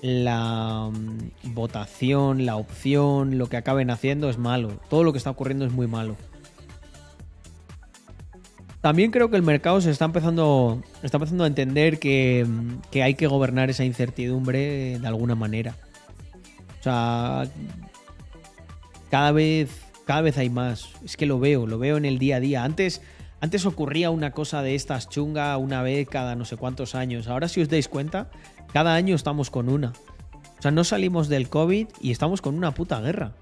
la 0.00 0.90
mm, 0.90 1.52
votación, 1.52 2.46
la 2.46 2.56
opción, 2.56 3.36
lo 3.36 3.48
que 3.48 3.58
acaben 3.58 3.90
haciendo 3.90 4.30
es 4.30 4.38
malo. 4.38 4.80
Todo 4.88 5.04
lo 5.04 5.12
que 5.12 5.18
está 5.18 5.28
ocurriendo 5.28 5.66
es 5.66 5.72
muy 5.72 5.86
malo. 5.86 6.16
También 8.80 9.10
creo 9.10 9.28
que 9.28 9.36
el 9.36 9.42
mercado 9.42 9.82
se 9.82 9.90
está 9.90 10.06
empezando, 10.06 10.82
está 11.02 11.18
empezando 11.18 11.44
a 11.44 11.46
entender 11.46 11.98
que, 11.98 12.46
mm, 12.48 12.80
que 12.90 13.02
hay 13.02 13.16
que 13.16 13.26
gobernar 13.26 13.68
esa 13.68 13.84
incertidumbre 13.84 14.98
de 14.98 15.06
alguna 15.06 15.34
manera. 15.34 15.76
O 16.80 16.82
sea, 16.82 17.44
cada 19.10 19.32
vez, 19.32 19.70
cada 20.04 20.22
vez 20.22 20.38
hay 20.38 20.50
más. 20.50 20.90
Es 21.04 21.16
que 21.16 21.26
lo 21.26 21.38
veo, 21.38 21.66
lo 21.66 21.78
veo 21.78 21.96
en 21.96 22.04
el 22.04 22.18
día 22.18 22.36
a 22.36 22.40
día. 22.40 22.64
Antes, 22.64 23.02
antes 23.40 23.66
ocurría 23.66 24.10
una 24.10 24.32
cosa 24.32 24.62
de 24.62 24.74
estas 24.74 25.08
chunga 25.08 25.56
una 25.56 25.82
vez 25.82 26.08
cada 26.08 26.34
no 26.34 26.44
sé 26.44 26.56
cuántos 26.56 26.94
años. 26.94 27.28
Ahora 27.28 27.48
si 27.48 27.60
os 27.60 27.68
dais 27.68 27.88
cuenta, 27.88 28.30
cada 28.72 28.94
año 28.94 29.14
estamos 29.14 29.50
con 29.50 29.68
una. 29.68 29.92
O 30.58 30.62
sea, 30.62 30.70
no 30.70 30.84
salimos 30.84 31.28
del 31.28 31.48
COVID 31.48 31.88
y 32.00 32.10
estamos 32.10 32.40
con 32.40 32.56
una 32.56 32.72
puta 32.72 33.00
guerra. 33.00 33.32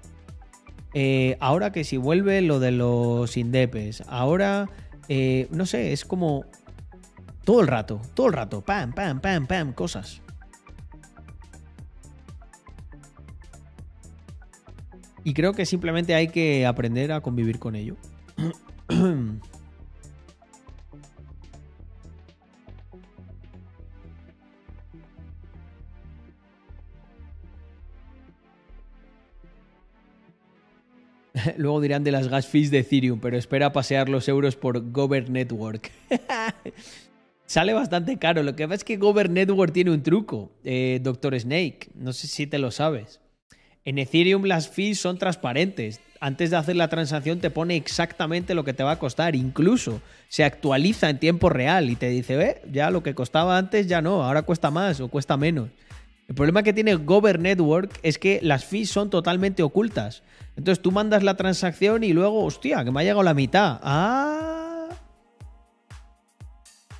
Eh, 0.93 1.37
ahora 1.39 1.71
que 1.71 1.83
si 1.83 1.97
vuelve 1.97 2.41
lo 2.41 2.59
de 2.59 2.71
los 2.71 3.35
indepes, 3.35 4.03
ahora, 4.07 4.69
eh, 5.09 5.47
no 5.51 5.65
sé, 5.65 5.91
es 5.91 6.05
como 6.05 6.45
todo 7.43 7.61
el 7.61 7.67
rato, 7.67 8.01
todo 8.13 8.27
el 8.27 8.33
rato, 8.33 8.61
pam, 8.61 8.93
pam, 8.93 9.19
pam, 9.19 9.45
pam, 9.45 9.73
cosas. 9.73 10.21
Y 15.25 15.33
creo 15.33 15.51
que 15.53 15.65
simplemente 15.65 16.13
hay 16.13 16.27
que 16.27 16.67
aprender 16.67 17.11
a 17.11 17.19
convivir 17.19 17.57
con 17.57 17.75
ello. 17.75 17.97
Luego 31.57 31.81
dirán 31.81 32.03
de 32.03 32.11
las 32.11 32.27
gas 32.27 32.45
fees 32.45 32.69
de 32.69 32.77
Ethereum, 32.79 33.19
pero 33.19 33.35
espera 33.35 33.73
pasear 33.73 34.09
los 34.09 34.27
euros 34.27 34.55
por 34.55 34.91
Gover 34.91 35.31
Network. 35.31 35.91
Sale 37.47 37.73
bastante 37.73 38.17
caro. 38.17 38.43
Lo 38.43 38.55
que 38.55 38.65
pasa 38.65 38.75
es 38.75 38.83
que 38.83 38.97
Gover 38.97 39.31
Network 39.31 39.73
tiene 39.73 39.89
un 39.89 40.03
truco, 40.03 40.51
eh, 40.63 40.99
Doctor 41.01 41.39
Snake. 41.39 41.89
No 41.95 42.13
sé 42.13 42.27
si 42.27 42.45
te 42.45 42.59
lo 42.59 42.69
sabes. 42.69 43.21
En 43.85 43.99
Ethereum 43.99 44.45
las 44.45 44.67
fees 44.67 44.99
son 44.99 45.19
transparentes. 45.19 46.01
Antes 46.19 46.49
de 46.49 46.57
hacer 46.57 46.75
la 46.75 46.87
transacción 46.87 47.39
te 47.39 47.51
pone 47.51 47.75
exactamente 47.75 48.55
lo 48.55 48.63
que 48.63 48.73
te 48.73 48.83
va 48.83 48.91
a 48.91 48.99
costar. 48.99 49.35
Incluso 49.35 50.01
se 50.27 50.43
actualiza 50.43 51.09
en 51.09 51.19
tiempo 51.19 51.49
real 51.49 51.91
y 51.91 51.95
te 51.95 52.09
dice, 52.09 52.41
eh, 52.41 52.61
ya 52.71 52.89
lo 52.89 53.03
que 53.03 53.13
costaba 53.13 53.59
antes 53.59 53.85
ya 53.85 54.01
no, 54.01 54.23
ahora 54.23 54.41
cuesta 54.41 54.71
más 54.71 54.99
o 55.01 55.07
cuesta 55.07 55.37
menos. 55.37 55.69
El 56.27 56.33
problema 56.33 56.63
que 56.63 56.73
tiene 56.73 56.95
Gover 56.95 57.39
Network 57.39 57.99
es 58.01 58.17
que 58.17 58.39
las 58.41 58.65
fees 58.65 58.89
son 58.89 59.11
totalmente 59.11 59.61
ocultas. 59.61 60.23
Entonces 60.55 60.81
tú 60.81 60.91
mandas 60.91 61.21
la 61.21 61.37
transacción 61.37 62.03
y 62.03 62.13
luego, 62.13 62.43
hostia, 62.43 62.83
que 62.83 62.89
me 62.89 63.01
ha 63.01 63.03
llegado 63.03 63.21
la 63.21 63.35
mitad. 63.35 63.79
Ah. 63.83 64.89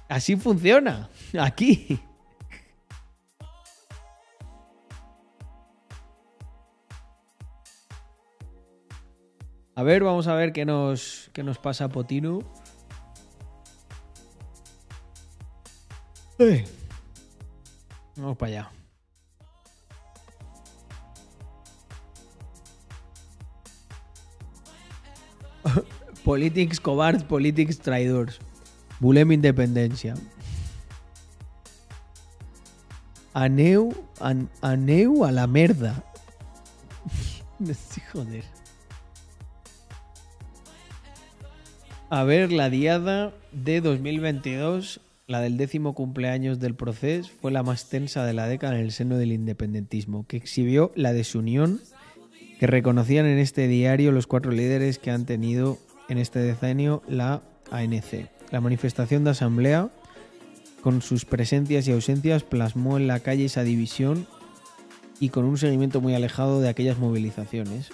Así 0.07 0.35
funciona. 0.35 1.09
Aquí. 1.39 1.99
A 9.75 9.83
ver, 9.83 10.03
vamos 10.03 10.27
a 10.27 10.35
ver 10.35 10.53
qué 10.53 10.63
nos, 10.63 11.29
qué 11.33 11.43
nos 11.43 11.57
pasa 11.57 11.89
Potinu. 11.89 12.39
Vamos 18.15 18.37
para 18.37 18.51
allá. 18.51 18.71
Politics 26.23 26.79
cobards, 26.79 27.23
politics 27.23 27.77
traidors. 27.77 28.39
Volem 29.01 29.33
independència. 29.33 30.15
Aneu, 33.33 33.91
an, 34.21 34.49
aneu 34.61 35.25
a 35.25 35.31
la 35.31 35.47
merda. 35.47 36.01
Joder. 38.13 38.64
A 42.15 42.23
ver, 42.23 42.53
la 42.53 42.69
diada 42.69 43.33
de 43.51 43.81
2022, 43.81 45.01
la 45.27 45.41
del 45.41 45.57
décimo 45.57 45.93
cumpleaños 45.93 46.61
del 46.61 46.73
proceso, 46.73 47.29
fue 47.41 47.51
la 47.51 47.61
más 47.61 47.89
tensa 47.89 48.23
de 48.23 48.31
la 48.31 48.47
década 48.47 48.75
en 48.75 48.85
el 48.85 48.93
seno 48.93 49.17
del 49.17 49.33
independentismo, 49.33 50.25
que 50.25 50.37
exhibió 50.37 50.93
la 50.95 51.11
desunión 51.11 51.81
que 52.57 52.67
reconocían 52.67 53.25
en 53.25 53.37
este 53.37 53.67
diario 53.67 54.13
los 54.13 54.27
cuatro 54.27 54.51
líderes 54.51 54.97
que 54.97 55.11
han 55.11 55.25
tenido 55.25 55.77
en 56.07 56.17
este 56.17 56.39
decenio 56.39 57.03
la 57.09 57.41
ANC. 57.69 58.29
La 58.49 58.61
manifestación 58.61 59.25
de 59.25 59.31
asamblea, 59.31 59.89
con 60.79 61.01
sus 61.01 61.25
presencias 61.25 61.85
y 61.85 61.91
ausencias, 61.91 62.43
plasmó 62.43 62.95
en 62.95 63.07
la 63.07 63.19
calle 63.19 63.43
esa 63.43 63.65
división 63.65 64.25
y 65.19 65.31
con 65.31 65.43
un 65.43 65.57
seguimiento 65.57 65.99
muy 65.99 66.15
alejado 66.15 66.61
de 66.61 66.69
aquellas 66.69 66.97
movilizaciones. 66.97 67.89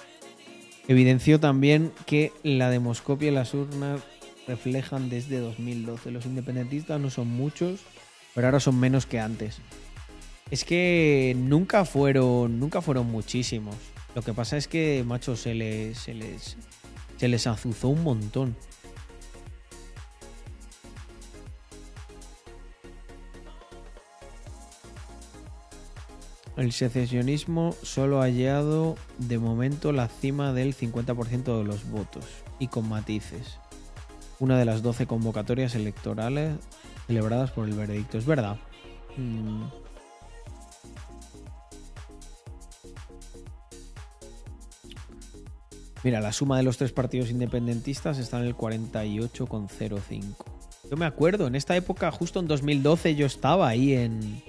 Evidenció 0.88 1.40
también 1.40 1.92
que 2.06 2.32
la 2.44 2.70
demoscopia 2.70 3.30
y 3.30 3.34
las 3.34 3.56
urnas 3.56 4.02
reflejan 4.52 5.10
desde 5.10 5.40
2012. 5.40 6.12
Los 6.12 6.26
independentistas 6.26 7.00
no 7.00 7.10
son 7.10 7.30
muchos, 7.30 7.80
pero 8.36 8.48
ahora 8.48 8.60
son 8.60 8.78
menos 8.78 9.06
que 9.06 9.18
antes. 9.18 9.60
Es 10.50 10.66
que 10.66 11.34
nunca 11.38 11.86
fueron, 11.86 12.60
nunca 12.60 12.82
fueron 12.82 13.10
muchísimos. 13.10 13.76
Lo 14.14 14.22
que 14.22 14.34
pasa 14.34 14.58
es 14.58 14.68
que, 14.68 15.06
macho, 15.08 15.38
se 15.38 15.54
les, 15.56 15.98
se 15.98 16.14
les, 16.14 16.58
se 17.16 17.30
les 17.30 17.48
azuzó 17.48 17.88
un 17.88 18.04
montón. 18.04 18.58
El 26.58 26.74
secesionismo 26.74 27.74
solo 27.82 28.20
ha 28.20 28.26
hallado 28.26 28.98
de 29.18 29.40
momento 29.40 29.94
la 29.94 30.10
cima 30.10 30.52
del 30.52 30.76
50% 30.76 31.58
de 31.58 31.64
los 31.64 31.90
votos 31.90 32.26
y 32.60 32.68
con 32.68 32.90
matices. 32.90 33.61
Una 34.42 34.58
de 34.58 34.66
las 34.66 34.82
12 34.82 35.06
convocatorias 35.06 35.76
electorales 35.76 36.58
celebradas 37.06 37.52
por 37.52 37.70
el 37.70 37.76
veredicto. 37.76 38.18
Es 38.18 38.26
verdad. 38.26 38.58
Mm. 39.16 39.66
Mira, 46.04 46.20
la 46.22 46.34
suma 46.34 46.58
de 46.58 46.64
los 46.64 46.78
tres 46.78 46.92
partidos 46.92 47.30
independentistas 47.30 48.18
está 48.18 48.40
en 48.40 48.48
el 48.48 48.58
48,05. 48.58 50.24
Yo 50.90 50.98
me 50.98 51.06
acuerdo, 51.06 51.46
en 51.46 51.54
esta 51.54 51.76
época, 51.76 52.12
justo 52.12 52.40
en 52.40 52.48
2012, 52.48 53.14
yo 53.14 53.28
estaba 53.28 53.68
ahí 53.68 53.94
en. 53.94 54.42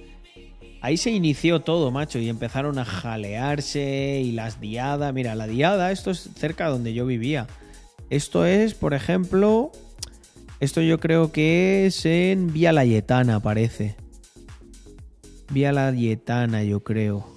Ahí 0.81 0.97
se 0.97 1.11
inició 1.11 1.61
todo, 1.61 1.91
macho, 1.91 2.17
y 2.17 2.29
empezaron 2.29 2.79
a 2.79 2.83
jalearse 2.83 4.21
y 4.25 4.31
las 4.31 4.59
diadas. 4.59 5.13
Mira, 5.13 5.35
la 5.35 5.45
diada, 5.45 5.91
esto 5.91 6.09
es 6.09 6.31
cerca 6.35 6.65
de 6.65 6.71
donde 6.71 6.93
yo 6.95 7.05
vivía. 7.05 7.45
Esto 8.09 8.45
es, 8.45 8.73
por 8.73 8.93
ejemplo, 8.93 9.71
esto 10.59 10.81
yo 10.81 10.99
creo 10.99 11.31
que 11.31 11.87
es 11.87 12.05
en 12.05 12.53
Vía 12.53 12.71
Layetana, 12.71 13.39
parece. 13.39 13.95
Vía 15.49 15.71
Layetana, 15.71 16.63
yo 16.63 16.83
creo. 16.83 17.27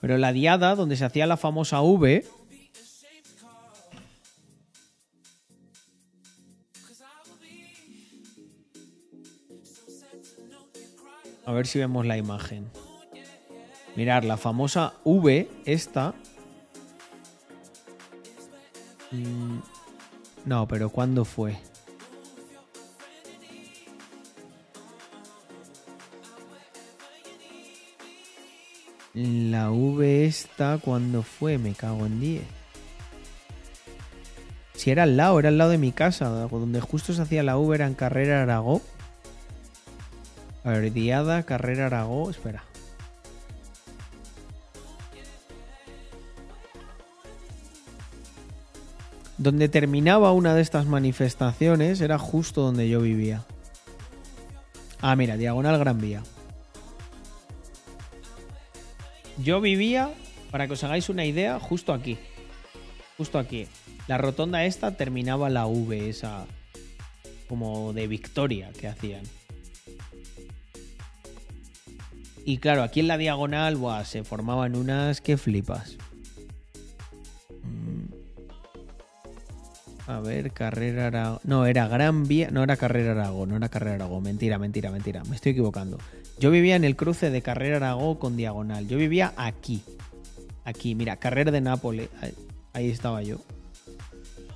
Pero 0.00 0.18
la 0.18 0.32
diada, 0.32 0.74
donde 0.74 0.96
se 0.96 1.04
hacía 1.04 1.26
la 1.26 1.36
famosa 1.36 1.80
V, 1.80 2.24
A 11.46 11.52
ver 11.52 11.66
si 11.66 11.78
vemos 11.78 12.06
la 12.06 12.16
imagen. 12.16 12.70
Mirar, 13.96 14.24
la 14.24 14.36
famosa 14.36 14.94
V, 15.04 15.48
esta. 15.66 16.14
Mm, 19.14 19.60
no, 20.46 20.66
pero 20.66 20.90
¿cuándo 20.90 21.24
fue? 21.24 21.56
La 29.14 29.70
V 29.70 30.24
esta, 30.24 30.78
¿cuándo 30.78 31.22
fue? 31.22 31.56
Me 31.58 31.74
cago 31.74 32.04
en 32.06 32.20
10. 32.20 32.42
Si 34.74 34.90
era 34.90 35.04
al 35.04 35.16
lado, 35.16 35.38
era 35.38 35.50
al 35.50 35.58
lado 35.58 35.70
de 35.70 35.78
mi 35.78 35.92
casa, 35.92 36.28
donde 36.28 36.80
justo 36.80 37.12
se 37.14 37.22
hacía 37.22 37.44
la 37.44 37.56
V, 37.56 37.76
era 37.76 37.86
en 37.86 37.94
Carrera 37.94 38.42
Aragó. 38.42 38.82
A 40.64 40.70
ver, 40.70 40.92
Diada, 40.92 41.44
Carrera 41.44 41.86
Aragó, 41.86 42.28
espera. 42.28 42.64
Donde 49.44 49.68
terminaba 49.68 50.32
una 50.32 50.54
de 50.54 50.62
estas 50.62 50.86
manifestaciones 50.86 52.00
era 52.00 52.18
justo 52.18 52.62
donde 52.62 52.88
yo 52.88 53.02
vivía. 53.02 53.44
Ah, 55.02 55.16
mira, 55.16 55.36
diagonal 55.36 55.78
Gran 55.78 56.00
Vía. 56.00 56.22
Yo 59.36 59.60
vivía, 59.60 60.10
para 60.50 60.66
que 60.66 60.72
os 60.72 60.82
hagáis 60.82 61.10
una 61.10 61.26
idea, 61.26 61.60
justo 61.60 61.92
aquí. 61.92 62.16
Justo 63.18 63.38
aquí. 63.38 63.66
La 64.08 64.16
rotonda 64.16 64.64
esta 64.64 64.96
terminaba 64.96 65.50
la 65.50 65.66
V, 65.66 66.08
esa 66.08 66.46
como 67.46 67.92
de 67.92 68.06
victoria 68.06 68.72
que 68.72 68.88
hacían. 68.88 69.24
Y 72.46 72.56
claro, 72.56 72.82
aquí 72.82 73.00
en 73.00 73.08
la 73.08 73.18
diagonal, 73.18 73.76
buah, 73.76 74.06
se 74.06 74.24
formaban 74.24 74.74
unas 74.74 75.20
que 75.20 75.36
flipas. 75.36 75.98
A 80.06 80.20
ver, 80.20 80.52
Carrera 80.52 81.06
Aragón. 81.06 81.40
No, 81.44 81.66
era 81.66 81.88
Gran 81.88 82.24
Vía. 82.24 82.50
No 82.50 82.62
era 82.62 82.76
Carrera 82.76 83.12
Aragón, 83.12 83.48
no 83.48 83.56
era 83.56 83.68
Carrera 83.68 83.94
Aragón. 83.94 84.22
Mentira, 84.22 84.58
mentira, 84.58 84.90
mentira. 84.90 85.22
Me 85.24 85.36
estoy 85.36 85.52
equivocando. 85.52 85.98
Yo 86.38 86.50
vivía 86.50 86.76
en 86.76 86.84
el 86.84 86.96
cruce 86.96 87.30
de 87.30 87.42
Carrera 87.42 87.76
Aragón 87.76 88.16
con 88.16 88.36
Diagonal. 88.36 88.86
Yo 88.86 88.98
vivía 88.98 89.32
aquí. 89.36 89.82
Aquí, 90.64 90.94
mira, 90.94 91.16
Carrera 91.16 91.50
de 91.50 91.60
Nápoles. 91.60 92.08
Ahí 92.72 92.90
estaba 92.90 93.22
yo. 93.22 93.38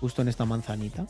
Justo 0.01 0.23
en 0.23 0.29
esta 0.29 0.45
manzanita. 0.45 1.07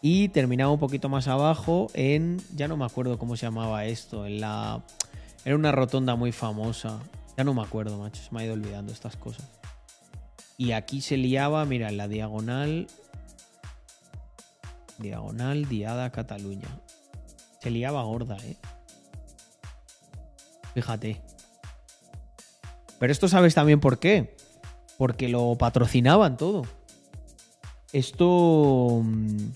Y 0.00 0.28
terminaba 0.28 0.70
un 0.70 0.78
poquito 0.78 1.08
más 1.08 1.28
abajo 1.28 1.88
en. 1.92 2.40
Ya 2.54 2.68
no 2.68 2.76
me 2.76 2.84
acuerdo 2.86 3.18
cómo 3.18 3.36
se 3.36 3.46
llamaba 3.46 3.84
esto. 3.84 4.24
En 4.24 4.40
la. 4.40 4.82
Era 5.44 5.56
una 5.56 5.72
rotonda 5.72 6.14
muy 6.14 6.32
famosa. 6.32 7.00
Ya 7.36 7.44
no 7.44 7.52
me 7.52 7.62
acuerdo, 7.62 7.98
macho. 7.98 8.22
Se 8.22 8.32
me 8.32 8.40
ha 8.40 8.44
ido 8.44 8.54
olvidando 8.54 8.92
estas 8.92 9.16
cosas. 9.16 9.46
Y 10.56 10.72
aquí 10.72 11.00
se 11.00 11.16
liaba, 11.16 11.64
mira, 11.66 11.88
en 11.88 11.96
la 11.96 12.08
diagonal. 12.08 12.88
Diagonal 14.98 15.68
Diada 15.68 16.10
Cataluña. 16.10 16.68
Se 17.60 17.70
liaba 17.70 18.02
gorda, 18.02 18.36
eh. 18.44 18.56
Fíjate. 20.74 21.20
Pero 22.98 23.12
esto 23.12 23.28
sabes 23.28 23.54
también 23.54 23.80
por 23.80 23.98
qué. 23.98 24.36
Porque 24.96 25.28
lo 25.28 25.56
patrocinaban 25.56 26.36
todo. 26.36 26.62
Esto. 27.92 29.00
mm, 29.04 29.50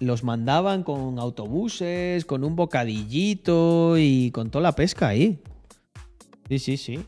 Los 0.00 0.24
mandaban 0.24 0.82
con 0.82 1.18
autobuses, 1.18 2.24
con 2.24 2.42
un 2.42 2.56
bocadillito 2.56 3.98
y 3.98 4.30
con 4.30 4.50
toda 4.50 4.62
la 4.62 4.72
pesca 4.74 5.08
ahí. 5.08 5.42
Sí, 6.48 6.58
sí, 6.58 6.76
sí. 6.78 7.04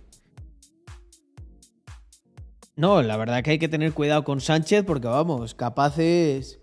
No, 2.83 3.01
la 3.01 3.17
verdad 3.17 3.45
que 3.45 3.53
hay 3.53 3.59
que 3.61 3.69
tener 3.69 3.93
cuidado 3.93 4.25
con 4.25 4.41
Sánchez 4.41 4.83
porque 4.85 5.07
vamos, 5.07 5.55
capaces. 5.55 6.59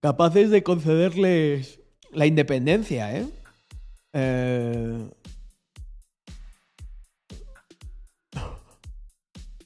capaces 0.00 0.50
de 0.50 0.64
concederles 0.64 1.78
la 2.10 2.26
independencia, 2.26 3.16
¿eh? 3.16 3.24
Eh, 4.14 5.08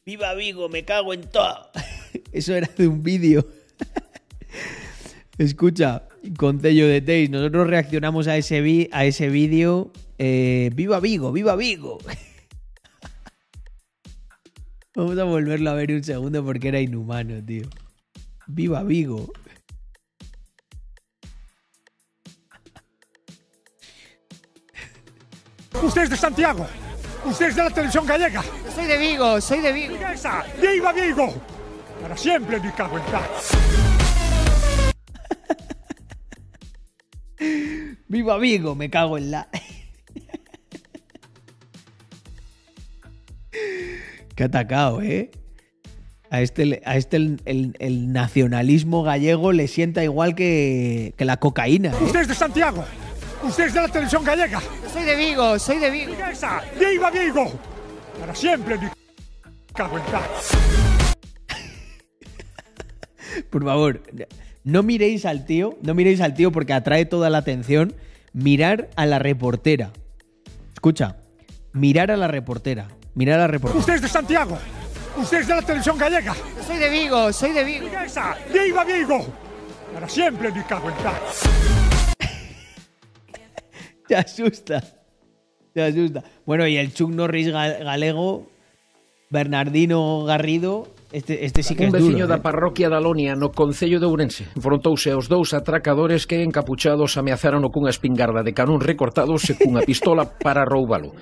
¡Viva 0.05 0.34
Vigo! 0.34 0.68
¡Me 0.68 0.84
cago 0.84 1.15
en 1.15 1.23
todo! 1.23 1.70
Eso 2.33 2.55
era 2.55 2.68
de 2.76 2.86
un 2.86 3.02
vídeo. 3.02 3.47
Escucha, 5.39 6.02
Concello 6.36 6.86
de 6.86 7.01
Teis, 7.01 7.31
nosotros 7.31 7.67
reaccionamos 7.67 8.26
a 8.28 8.36
ese, 8.36 8.60
vi- 8.60 8.91
a 8.92 9.07
ese 9.07 9.31
vídeo. 9.31 9.91
eh, 10.18 10.70
¡Viva 10.75 11.01
Vigo! 11.01 11.33
¡Viva 11.33 11.57
Vigo! 11.57 11.97
Vamos 14.95 15.19
a 15.19 15.25
volverlo 15.25 15.71
a 15.71 15.75
ver 15.75 15.91
un 15.93 16.05
segundo 16.05 16.45
porque 16.45 16.69
era 16.69 16.79
inhumano, 16.79 17.43
tío. 17.43 17.67
¡Viva 18.47 18.83
Vigo! 18.83 19.33
Usted 25.83 26.03
es 26.03 26.11
de 26.11 26.17
Santiago. 26.17 26.67
Usted 27.25 27.49
es 27.49 27.57
de 27.57 27.62
la 27.62 27.71
televisión 27.71 28.07
gallega. 28.07 28.43
Soy 28.75 28.85
de 28.85 28.99
Vigo, 28.99 29.41
soy 29.41 29.61
de 29.61 29.73
Vigo. 29.73 29.97
¡Esa! 29.97 30.45
¡Viva 30.61 30.93
Vigo! 30.93 31.35
Para 32.03 32.17
siempre 32.17 32.61
me 32.61 32.75
cago 32.75 32.99
en. 32.99 33.05
¡Viva 38.09 38.37
Vigo! 38.37 38.75
Me 38.75 38.91
cago 38.91 39.17
en 39.17 39.31
la. 39.31 39.49
Qué 44.35 44.44
atacado, 44.44 45.02
¿eh? 45.02 45.31
A 46.31 46.41
este, 46.41 46.81
a 46.86 46.97
este 46.97 47.17
el, 47.19 47.41
el- 47.44 47.77
el 47.78 48.12
nacionalismo 48.12 49.02
gallego 49.02 49.52
le 49.52 49.69
sienta 49.69 50.02
igual 50.02 50.35
que, 50.35 51.12
que 51.19 51.25
la 51.27 51.36
cocaína. 51.36 51.91
¿eh? 51.91 52.05
Usted 52.05 52.20
es 52.23 52.28
de 52.28 52.35
Santiago. 52.35 52.85
Usted 53.43 53.67
es 53.67 53.75
de 53.75 53.81
la 53.83 53.89
televisión 53.89 54.25
gallega. 54.25 54.62
Soy 54.93 55.02
de 55.02 55.17
Vigo, 55.17 55.59
soy 55.59 55.78
de 55.78 55.91
Vigo. 55.91 56.12
¡Esa! 56.31 56.62
¡Viva 56.78 57.11
Vigo! 57.11 57.52
Para 58.20 58.35
siempre 58.35 58.78
me 58.78 58.91
cago. 59.75 59.97
Por 63.51 63.65
favor, 63.65 64.02
no 64.65 64.83
miréis 64.83 65.25
al 65.27 65.44
tío, 65.44 65.78
no 65.83 65.94
miréis 65.94 66.20
al 66.20 66.35
tío 66.35 66.52
porque 66.52 66.73
atrae 66.73 67.05
toda 67.05 67.31
la 67.31 67.39
atención. 67.39 67.94
Mirar 68.33 68.89
a 68.97 69.05
la 69.05 69.19
reportera. 69.19 69.91
Escucha, 70.73 71.17
mirar 71.73 72.11
a 72.11 72.17
la 72.17 72.28
reportera. 72.28 72.89
Mira 73.15 73.36
la 73.36 73.47
reportera. 73.47 73.78
Usted 73.81 73.94
es 73.94 74.02
de 74.02 74.08
Santiago. 74.08 74.58
Usted 75.16 75.41
es 75.41 75.47
de 75.49 75.55
la 75.55 75.62
televisión 75.62 75.99
gallega. 75.99 76.34
Yo 76.34 76.62
soy 76.62 76.78
de 76.78 76.89
Vigo, 76.91 77.32
soy 77.32 77.52
de 77.52 77.65
Vigo. 77.65 77.86
¡Esa! 78.05 78.36
¡Viva 78.52 78.84
Vigo! 78.84 79.26
Para 79.92 80.08
siempre, 80.08 80.50
mi 80.50 80.62
cago 80.62 80.89
Te 84.08 84.16
asusta. 84.16 84.82
Te 85.74 85.82
asusta. 85.82 86.23
Bueno, 86.47 86.66
y 86.66 86.76
el 86.76 86.94
Chuck 86.94 87.10
Norris 87.10 87.50
galego, 87.50 88.50
Bernardino 89.31 90.24
Garrido, 90.24 90.89
Este, 91.12 91.44
este 91.44 91.62
sí 91.62 91.74
que 91.76 91.84
Un 91.86 91.92
veciño 91.92 92.12
duro, 92.24 92.26
da 92.26 92.36
¿eh? 92.36 92.41
parroquia 92.41 92.89
da 92.89 92.99
Lonia 93.00 93.36
no 93.36 93.52
Concello 93.52 94.00
de 94.00 94.07
Ourense 94.08 94.49
Enfrontouse 94.57 95.12
aos 95.12 95.28
dous 95.28 95.52
atracadores 95.52 96.24
que 96.24 96.41
encapuchados 96.41 97.20
ameazaron 97.20 97.60
cunha 97.68 97.92
espingarda 97.92 98.41
de 98.41 98.57
canón 98.57 98.81
recortados 98.81 99.44
e 99.52 99.55
cunha 99.60 99.84
pistola 99.84 100.24
para 100.24 100.65
roubalo 100.65 101.12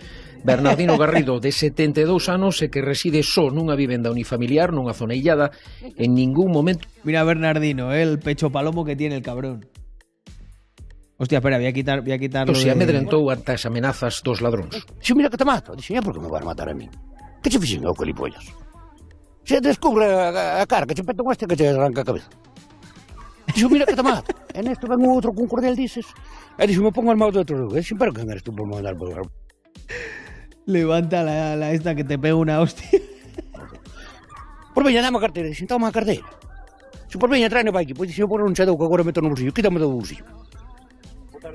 Bernardino 0.43 0.97
Garrido, 0.97 1.41
de 1.41 1.53
72 1.53 2.29
anos 2.29 2.63
e 2.63 2.71
que 2.73 2.81
reside 2.81 3.21
só 3.23 3.53
nunha 3.53 3.77
vivenda 3.77 4.09
unifamiliar 4.09 4.73
nunha 4.73 4.97
zona 4.97 5.13
illada 5.13 5.53
en 5.97 6.17
ningún 6.17 6.51
momento. 6.53 6.89
Mira 7.05 7.25
Bernardino, 7.25 7.93
el 7.93 8.19
pecho 8.19 8.49
palomo 8.49 8.85
que 8.85 8.97
tiene 8.97 9.17
el 9.17 9.23
cabrón. 9.23 9.69
Hostia, 11.21 11.39
espera, 11.39 11.59
voy 11.59 11.67
a 11.67 11.73
quitar, 11.73 12.01
voy 12.01 12.13
a 12.13 12.19
quitarlo. 12.19 12.55
Se 12.55 12.65
de... 12.65 12.73
amedrentou 12.73 13.29
ante 13.29 13.53
as 13.53 13.69
amenazas 13.69 14.25
dos 14.25 14.41
ladróns. 14.41 14.73
Si, 15.05 15.13
mira 15.13 15.29
que 15.29 15.37
te 15.37 15.45
mato. 15.45 15.77
Dixo, 15.77 15.93
por 16.01 16.17
que 16.17 16.21
me 16.25 16.33
vas 16.33 16.41
matar 16.41 16.73
a 16.73 16.75
mí? 16.75 16.89
Que 17.45 17.53
che 17.53 17.61
fixen 17.61 17.85
ao 17.85 17.93
colipollas? 17.93 18.41
Se 19.45 19.61
descubre 19.61 20.09
a, 20.09 20.65
a 20.65 20.65
cara, 20.65 20.89
que 20.89 20.97
che 20.97 21.05
peta 21.05 21.21
un 21.21 21.33
este 21.33 21.45
que 21.45 21.57
che 21.57 21.69
arranca 21.69 22.01
a 22.01 22.09
cabeza. 22.09 22.33
Dixo, 23.53 23.69
mira 23.69 23.85
que 23.85 23.93
te 23.93 24.03
mato. 24.03 24.33
e 24.55 24.65
nesto 24.65 24.89
ven 24.89 25.05
un 25.05 25.13
outro 25.13 25.33
cun 25.37 25.45
cordial, 25.45 25.77
dices. 25.77 26.09
E 26.57 26.65
dixo, 26.65 26.81
me 26.81 26.89
pongo 26.89 27.13
al 27.13 27.21
mal 27.21 27.29
de 27.29 27.45
outro. 27.45 27.69
Dixo, 27.69 28.01
pero 28.01 28.17
quen 28.17 28.33
eres 28.33 28.41
tú 28.43 28.57
por 28.57 28.65
mandar 28.65 28.97
por... 28.97 29.21
Levanta 30.71 31.23
la, 31.23 31.57
la 31.57 31.73
esta 31.73 31.95
que 31.95 32.05
te 32.05 32.17
pega 32.17 32.37
una 32.37 32.61
hostia. 32.61 33.01
Por 34.73 34.85
veña, 34.85 35.03
dame 35.03 35.19
a 35.19 35.21
carteira. 35.21 35.49
Dixen, 35.51 35.67
toma 35.67 35.89
a 35.89 35.93
carteira. 35.93 36.23
Se 37.11 37.19
por 37.19 37.29
veña, 37.29 37.51
tráeme 37.51 37.75
para 37.75 37.83
aquí. 37.83 37.93
Pois 37.93 38.09
dixen, 38.09 38.31
por 38.31 38.41
un 38.41 38.55
chado 38.55 38.79
que 38.79 38.85
agora 38.85 39.03
meto 39.03 39.21
no 39.21 39.29
bolsillo. 39.29 39.53
Quítame 39.53 39.83
do 39.83 39.91
bolsillo. 39.91 40.25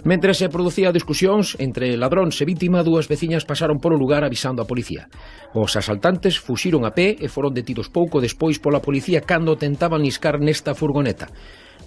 Mentre 0.03 0.33
se 0.33 0.49
producía 0.49 0.91
discusións 0.91 1.55
entre 1.57 1.95
ladróns 1.95 2.35
e 2.41 2.45
vítima, 2.45 2.83
dúas 2.83 3.07
veciñas 3.07 3.47
pasaron 3.47 3.79
polo 3.79 3.95
lugar 3.95 4.27
avisando 4.27 4.59
a 4.61 4.67
policía. 4.67 5.07
Os 5.55 5.79
asaltantes 5.79 6.35
fuxiron 6.37 6.83
a 6.83 6.91
pé 6.91 7.15
e 7.15 7.31
foron 7.31 7.55
detidos 7.55 7.87
pouco 7.87 8.19
despois 8.19 8.59
pola 8.59 8.83
policía 8.83 9.23
cando 9.23 9.55
tentaban 9.55 10.03
liscar 10.03 10.43
nesta 10.43 10.75
furgoneta. 10.75 11.31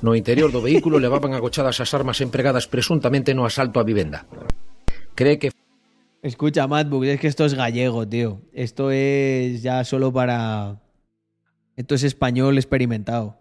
No 0.01 0.17
interior 0.17 0.49
do 0.49 0.65
vehículo 0.65 0.97
levaban 1.05 1.37
agochadas 1.37 1.77
as 1.85 1.93
armas 1.93 2.25
empregadas 2.25 2.65
presuntamente 2.71 3.37
no 3.37 3.45
asalto 3.45 3.77
á 3.77 3.85
vivenda. 3.85 4.25
Cree 5.13 5.37
que 5.37 5.53
Escucha, 6.23 6.67
Madbook, 6.67 7.05
es 7.05 7.21
que 7.21 7.29
esto 7.29 7.45
es 7.45 7.55
gallego, 7.55 8.07
tío. 8.09 8.43
Esto 8.53 8.91
es 8.91 9.63
ya 9.63 9.85
solo 9.85 10.13
para. 10.13 10.81
Esto 11.77 11.95
es 11.95 12.03
español 12.03 12.59
experimentado. 12.59 13.39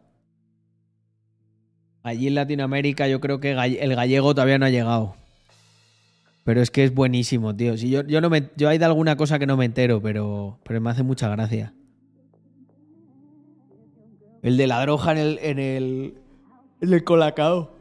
Allí 2.04 2.28
en 2.28 2.36
Latinoamérica 2.36 3.08
yo 3.08 3.20
creo 3.20 3.40
que 3.40 3.52
el 3.52 3.96
gallego 3.96 4.34
todavía 4.36 4.60
no 4.60 4.66
ha 4.66 4.70
llegado. 4.70 5.16
Pero 6.44 6.62
es 6.62 6.72
que 6.72 6.84
es 6.84 6.94
buenísimo, 6.94 7.56
tío. 7.56 7.76
Si 7.76 7.90
yo, 7.90 8.04
yo 8.04 8.22
no 8.22 8.30
me, 8.30 8.52
yo 8.56 8.70
hay 8.70 8.78
de 8.78 8.86
alguna 8.86 9.18
cosa 9.18 9.40
que 9.40 9.48
no 9.48 9.58
me 9.58 9.66
entero, 9.66 10.02
pero, 10.02 10.60
pero 10.64 10.80
me 10.80 10.92
hace 10.92 11.04
mucha 11.04 11.28
gracia. 11.30 11.74
El 14.44 14.56
de 14.56 14.68
la 14.68 14.82
droga 14.82 15.12
en 15.12 15.18
el, 15.18 15.40
en 15.42 15.60
el, 15.60 16.14
en 16.80 16.94
el 16.94 17.04
colacao. 17.04 17.76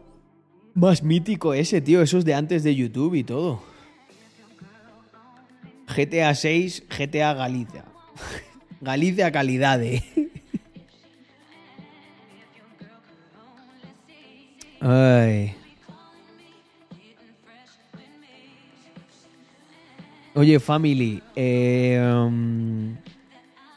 Más 0.74 1.02
mítico 1.02 1.54
ese, 1.54 1.80
tío. 1.80 2.02
Eso 2.02 2.18
es 2.18 2.24
de 2.24 2.34
antes 2.34 2.64
de 2.64 2.74
YouTube 2.74 3.14
y 3.14 3.22
todo. 3.22 3.75
GTA 5.86 6.34
6, 6.34 6.84
GTA 6.88 7.34
Galicia. 7.34 7.84
Galicia 8.80 9.32
calidad. 9.32 9.82
Eh. 9.82 10.02
Ay. 14.80 15.54
Oye, 20.34 20.60
family, 20.60 21.22
em, 21.34 22.94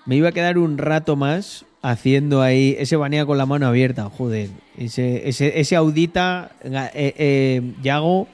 me 0.06 0.16
iba 0.18 0.28
a 0.28 0.32
quedar 0.34 0.58
un 0.58 0.78
rato 0.78 1.16
más 1.16 1.66
haciendo 1.82 2.42
ahí 2.42 2.76
ese 2.78 2.98
banea 2.98 3.26
con 3.26 3.38
la 3.38 3.46
mano 3.46 3.66
abierta, 3.66 4.10
joder. 4.10 4.50
Ese, 4.78 5.30
ese, 5.30 5.58
ese 5.58 5.78
audita, 5.78 6.52
eh, 6.62 7.14
eh, 7.18 7.74
Yago, 7.82 8.28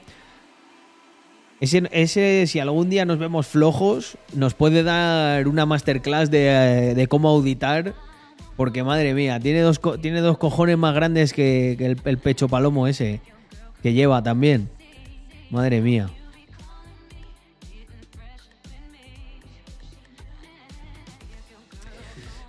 ese, 1.62 1.84
ese, 1.92 2.48
si 2.48 2.60
algún 2.60 2.90
día 2.90 3.06
nos 3.06 3.18
vemos 3.18 3.48
flojos, 3.48 4.18
nos 4.34 4.54
puede 4.54 4.84
dar 4.84 5.48
una 5.48 5.66
masterclass 5.66 6.30
de, 6.30 6.94
de 6.96 7.08
cómo 7.08 7.30
auditar. 7.30 7.94
Porque 8.56 8.84
madre 8.84 9.14
mía, 9.14 9.40
tiene 9.40 9.62
dos, 9.62 9.82
tiene 10.02 10.22
dos 10.22 10.38
cojones 10.38 10.78
más 10.78 10.96
grandes 10.96 11.34
que, 11.34 11.74
el 12.06 12.18
pecho 12.18 12.48
palomo 12.48 12.88
ese 12.88 13.20
que 13.84 13.94
lleva 13.94 14.24
también. 14.24 14.70
Madre 15.50 15.82
mía. 15.82 16.10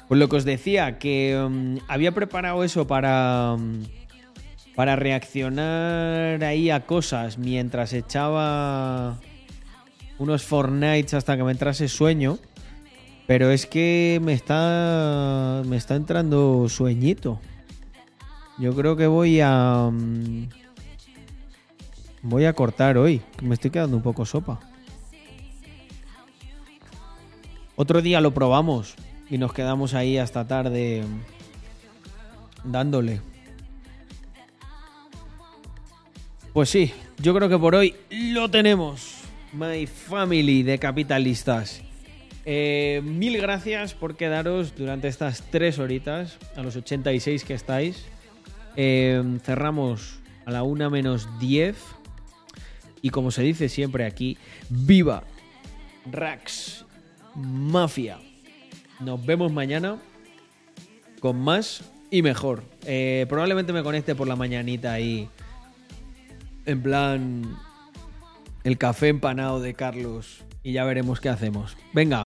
Pues 0.09 0.21
lo 0.21 0.29
que 0.29 0.37
os 0.37 0.45
decía, 0.45 0.99
que 0.99 1.37
mm, 1.51 1.79
había 1.89 2.13
preparado 2.13 2.63
eso 2.63 2.87
para, 2.87 3.57
mm, 3.59 3.83
para 4.77 4.95
reaccionar 4.95 6.45
ahí 6.45 6.71
a 6.71 6.87
cosas 6.87 7.39
mientras 7.39 7.93
echaba 7.93 9.19
unos 10.19 10.45
Fortnites 10.45 11.15
hasta 11.15 11.37
que 11.37 11.43
me 11.43 11.53
entrase 11.53 11.89
sueño. 11.89 12.39
Pero 13.27 13.51
es 13.51 13.67
que 13.67 14.21
me 14.23 14.35
está, 14.35 15.63
me 15.67 15.77
está 15.77 15.97
entrando 15.97 16.69
sueñito. 16.69 17.41
Yo 18.59 18.75
creo 18.77 18.95
que 18.97 19.09
voy 19.09 19.41
a... 19.41 19.91
mm, 19.91 20.47
Voy 22.29 22.45
a 22.45 22.55
cortar 22.55 22.99
hoy, 22.99 23.23
me 23.41 23.55
estoy 23.55 23.71
quedando 23.71 23.97
un 23.97 24.03
poco 24.03 24.27
sopa. 24.27 24.59
Otro 27.77 28.03
día 28.03 28.21
lo 28.21 28.35
probamos 28.35 28.97
y 29.31 29.39
nos 29.39 29.53
quedamos 29.53 29.95
ahí 29.95 30.19
hasta 30.19 30.45
tarde 30.45 31.05
mm, 31.05 32.73
dándole. 32.73 33.21
Pues 36.57 36.71
sí, 36.71 36.91
yo 37.19 37.35
creo 37.35 37.51
que 37.51 37.59
por 37.59 37.75
hoy 37.75 37.95
lo 38.09 38.51
tenemos. 38.51 39.19
My 39.53 39.87
Family 39.87 40.63
de 40.63 40.79
Capitalistas. 40.79 41.83
Eh, 42.47 43.03
mil 43.05 43.37
gracias 43.37 43.93
por 43.93 44.17
quedaros 44.17 44.75
durante 44.75 45.07
estas 45.09 45.43
tres 45.51 45.79
horitas, 45.79 46.39
a 46.57 46.63
los 46.63 46.75
86 46.75 47.45
que 47.45 47.53
estáis. 47.53 48.07
Eh, 48.75 49.23
cerramos 49.43 50.21
a 50.47 50.51
la 50.51 50.63
1 50.63 50.89
menos 50.89 51.29
10. 51.41 51.77
Y 53.03 53.11
como 53.11 53.31
se 53.31 53.43
dice 53.43 53.69
siempre 53.69 54.07
aquí, 54.07 54.39
viva 54.71 55.25
Rax 56.11 56.87
Mafia. 57.35 58.19
Nos 59.01 59.27
vemos 59.27 59.53
mañana 59.53 59.99
con 61.21 61.39
más 61.39 61.85
y 62.11 62.23
mejor. 62.23 62.63
Eh, 62.87 63.27
probablemente 63.29 63.75
me 63.75 63.83
conecte 63.83 64.15
por 64.15 64.27
la 64.27 64.37
mañanita 64.37 64.95
ahí. 64.95 65.29
En 66.67 66.83
plan, 66.83 67.57
el 68.65 68.77
café 68.77 69.09
empanado 69.09 69.61
de 69.61 69.75
Carlos. 69.75 70.45
Y 70.63 70.73
ya 70.73 70.85
veremos 70.85 71.21
qué 71.21 71.29
hacemos. 71.29 71.77
Venga. 71.93 72.25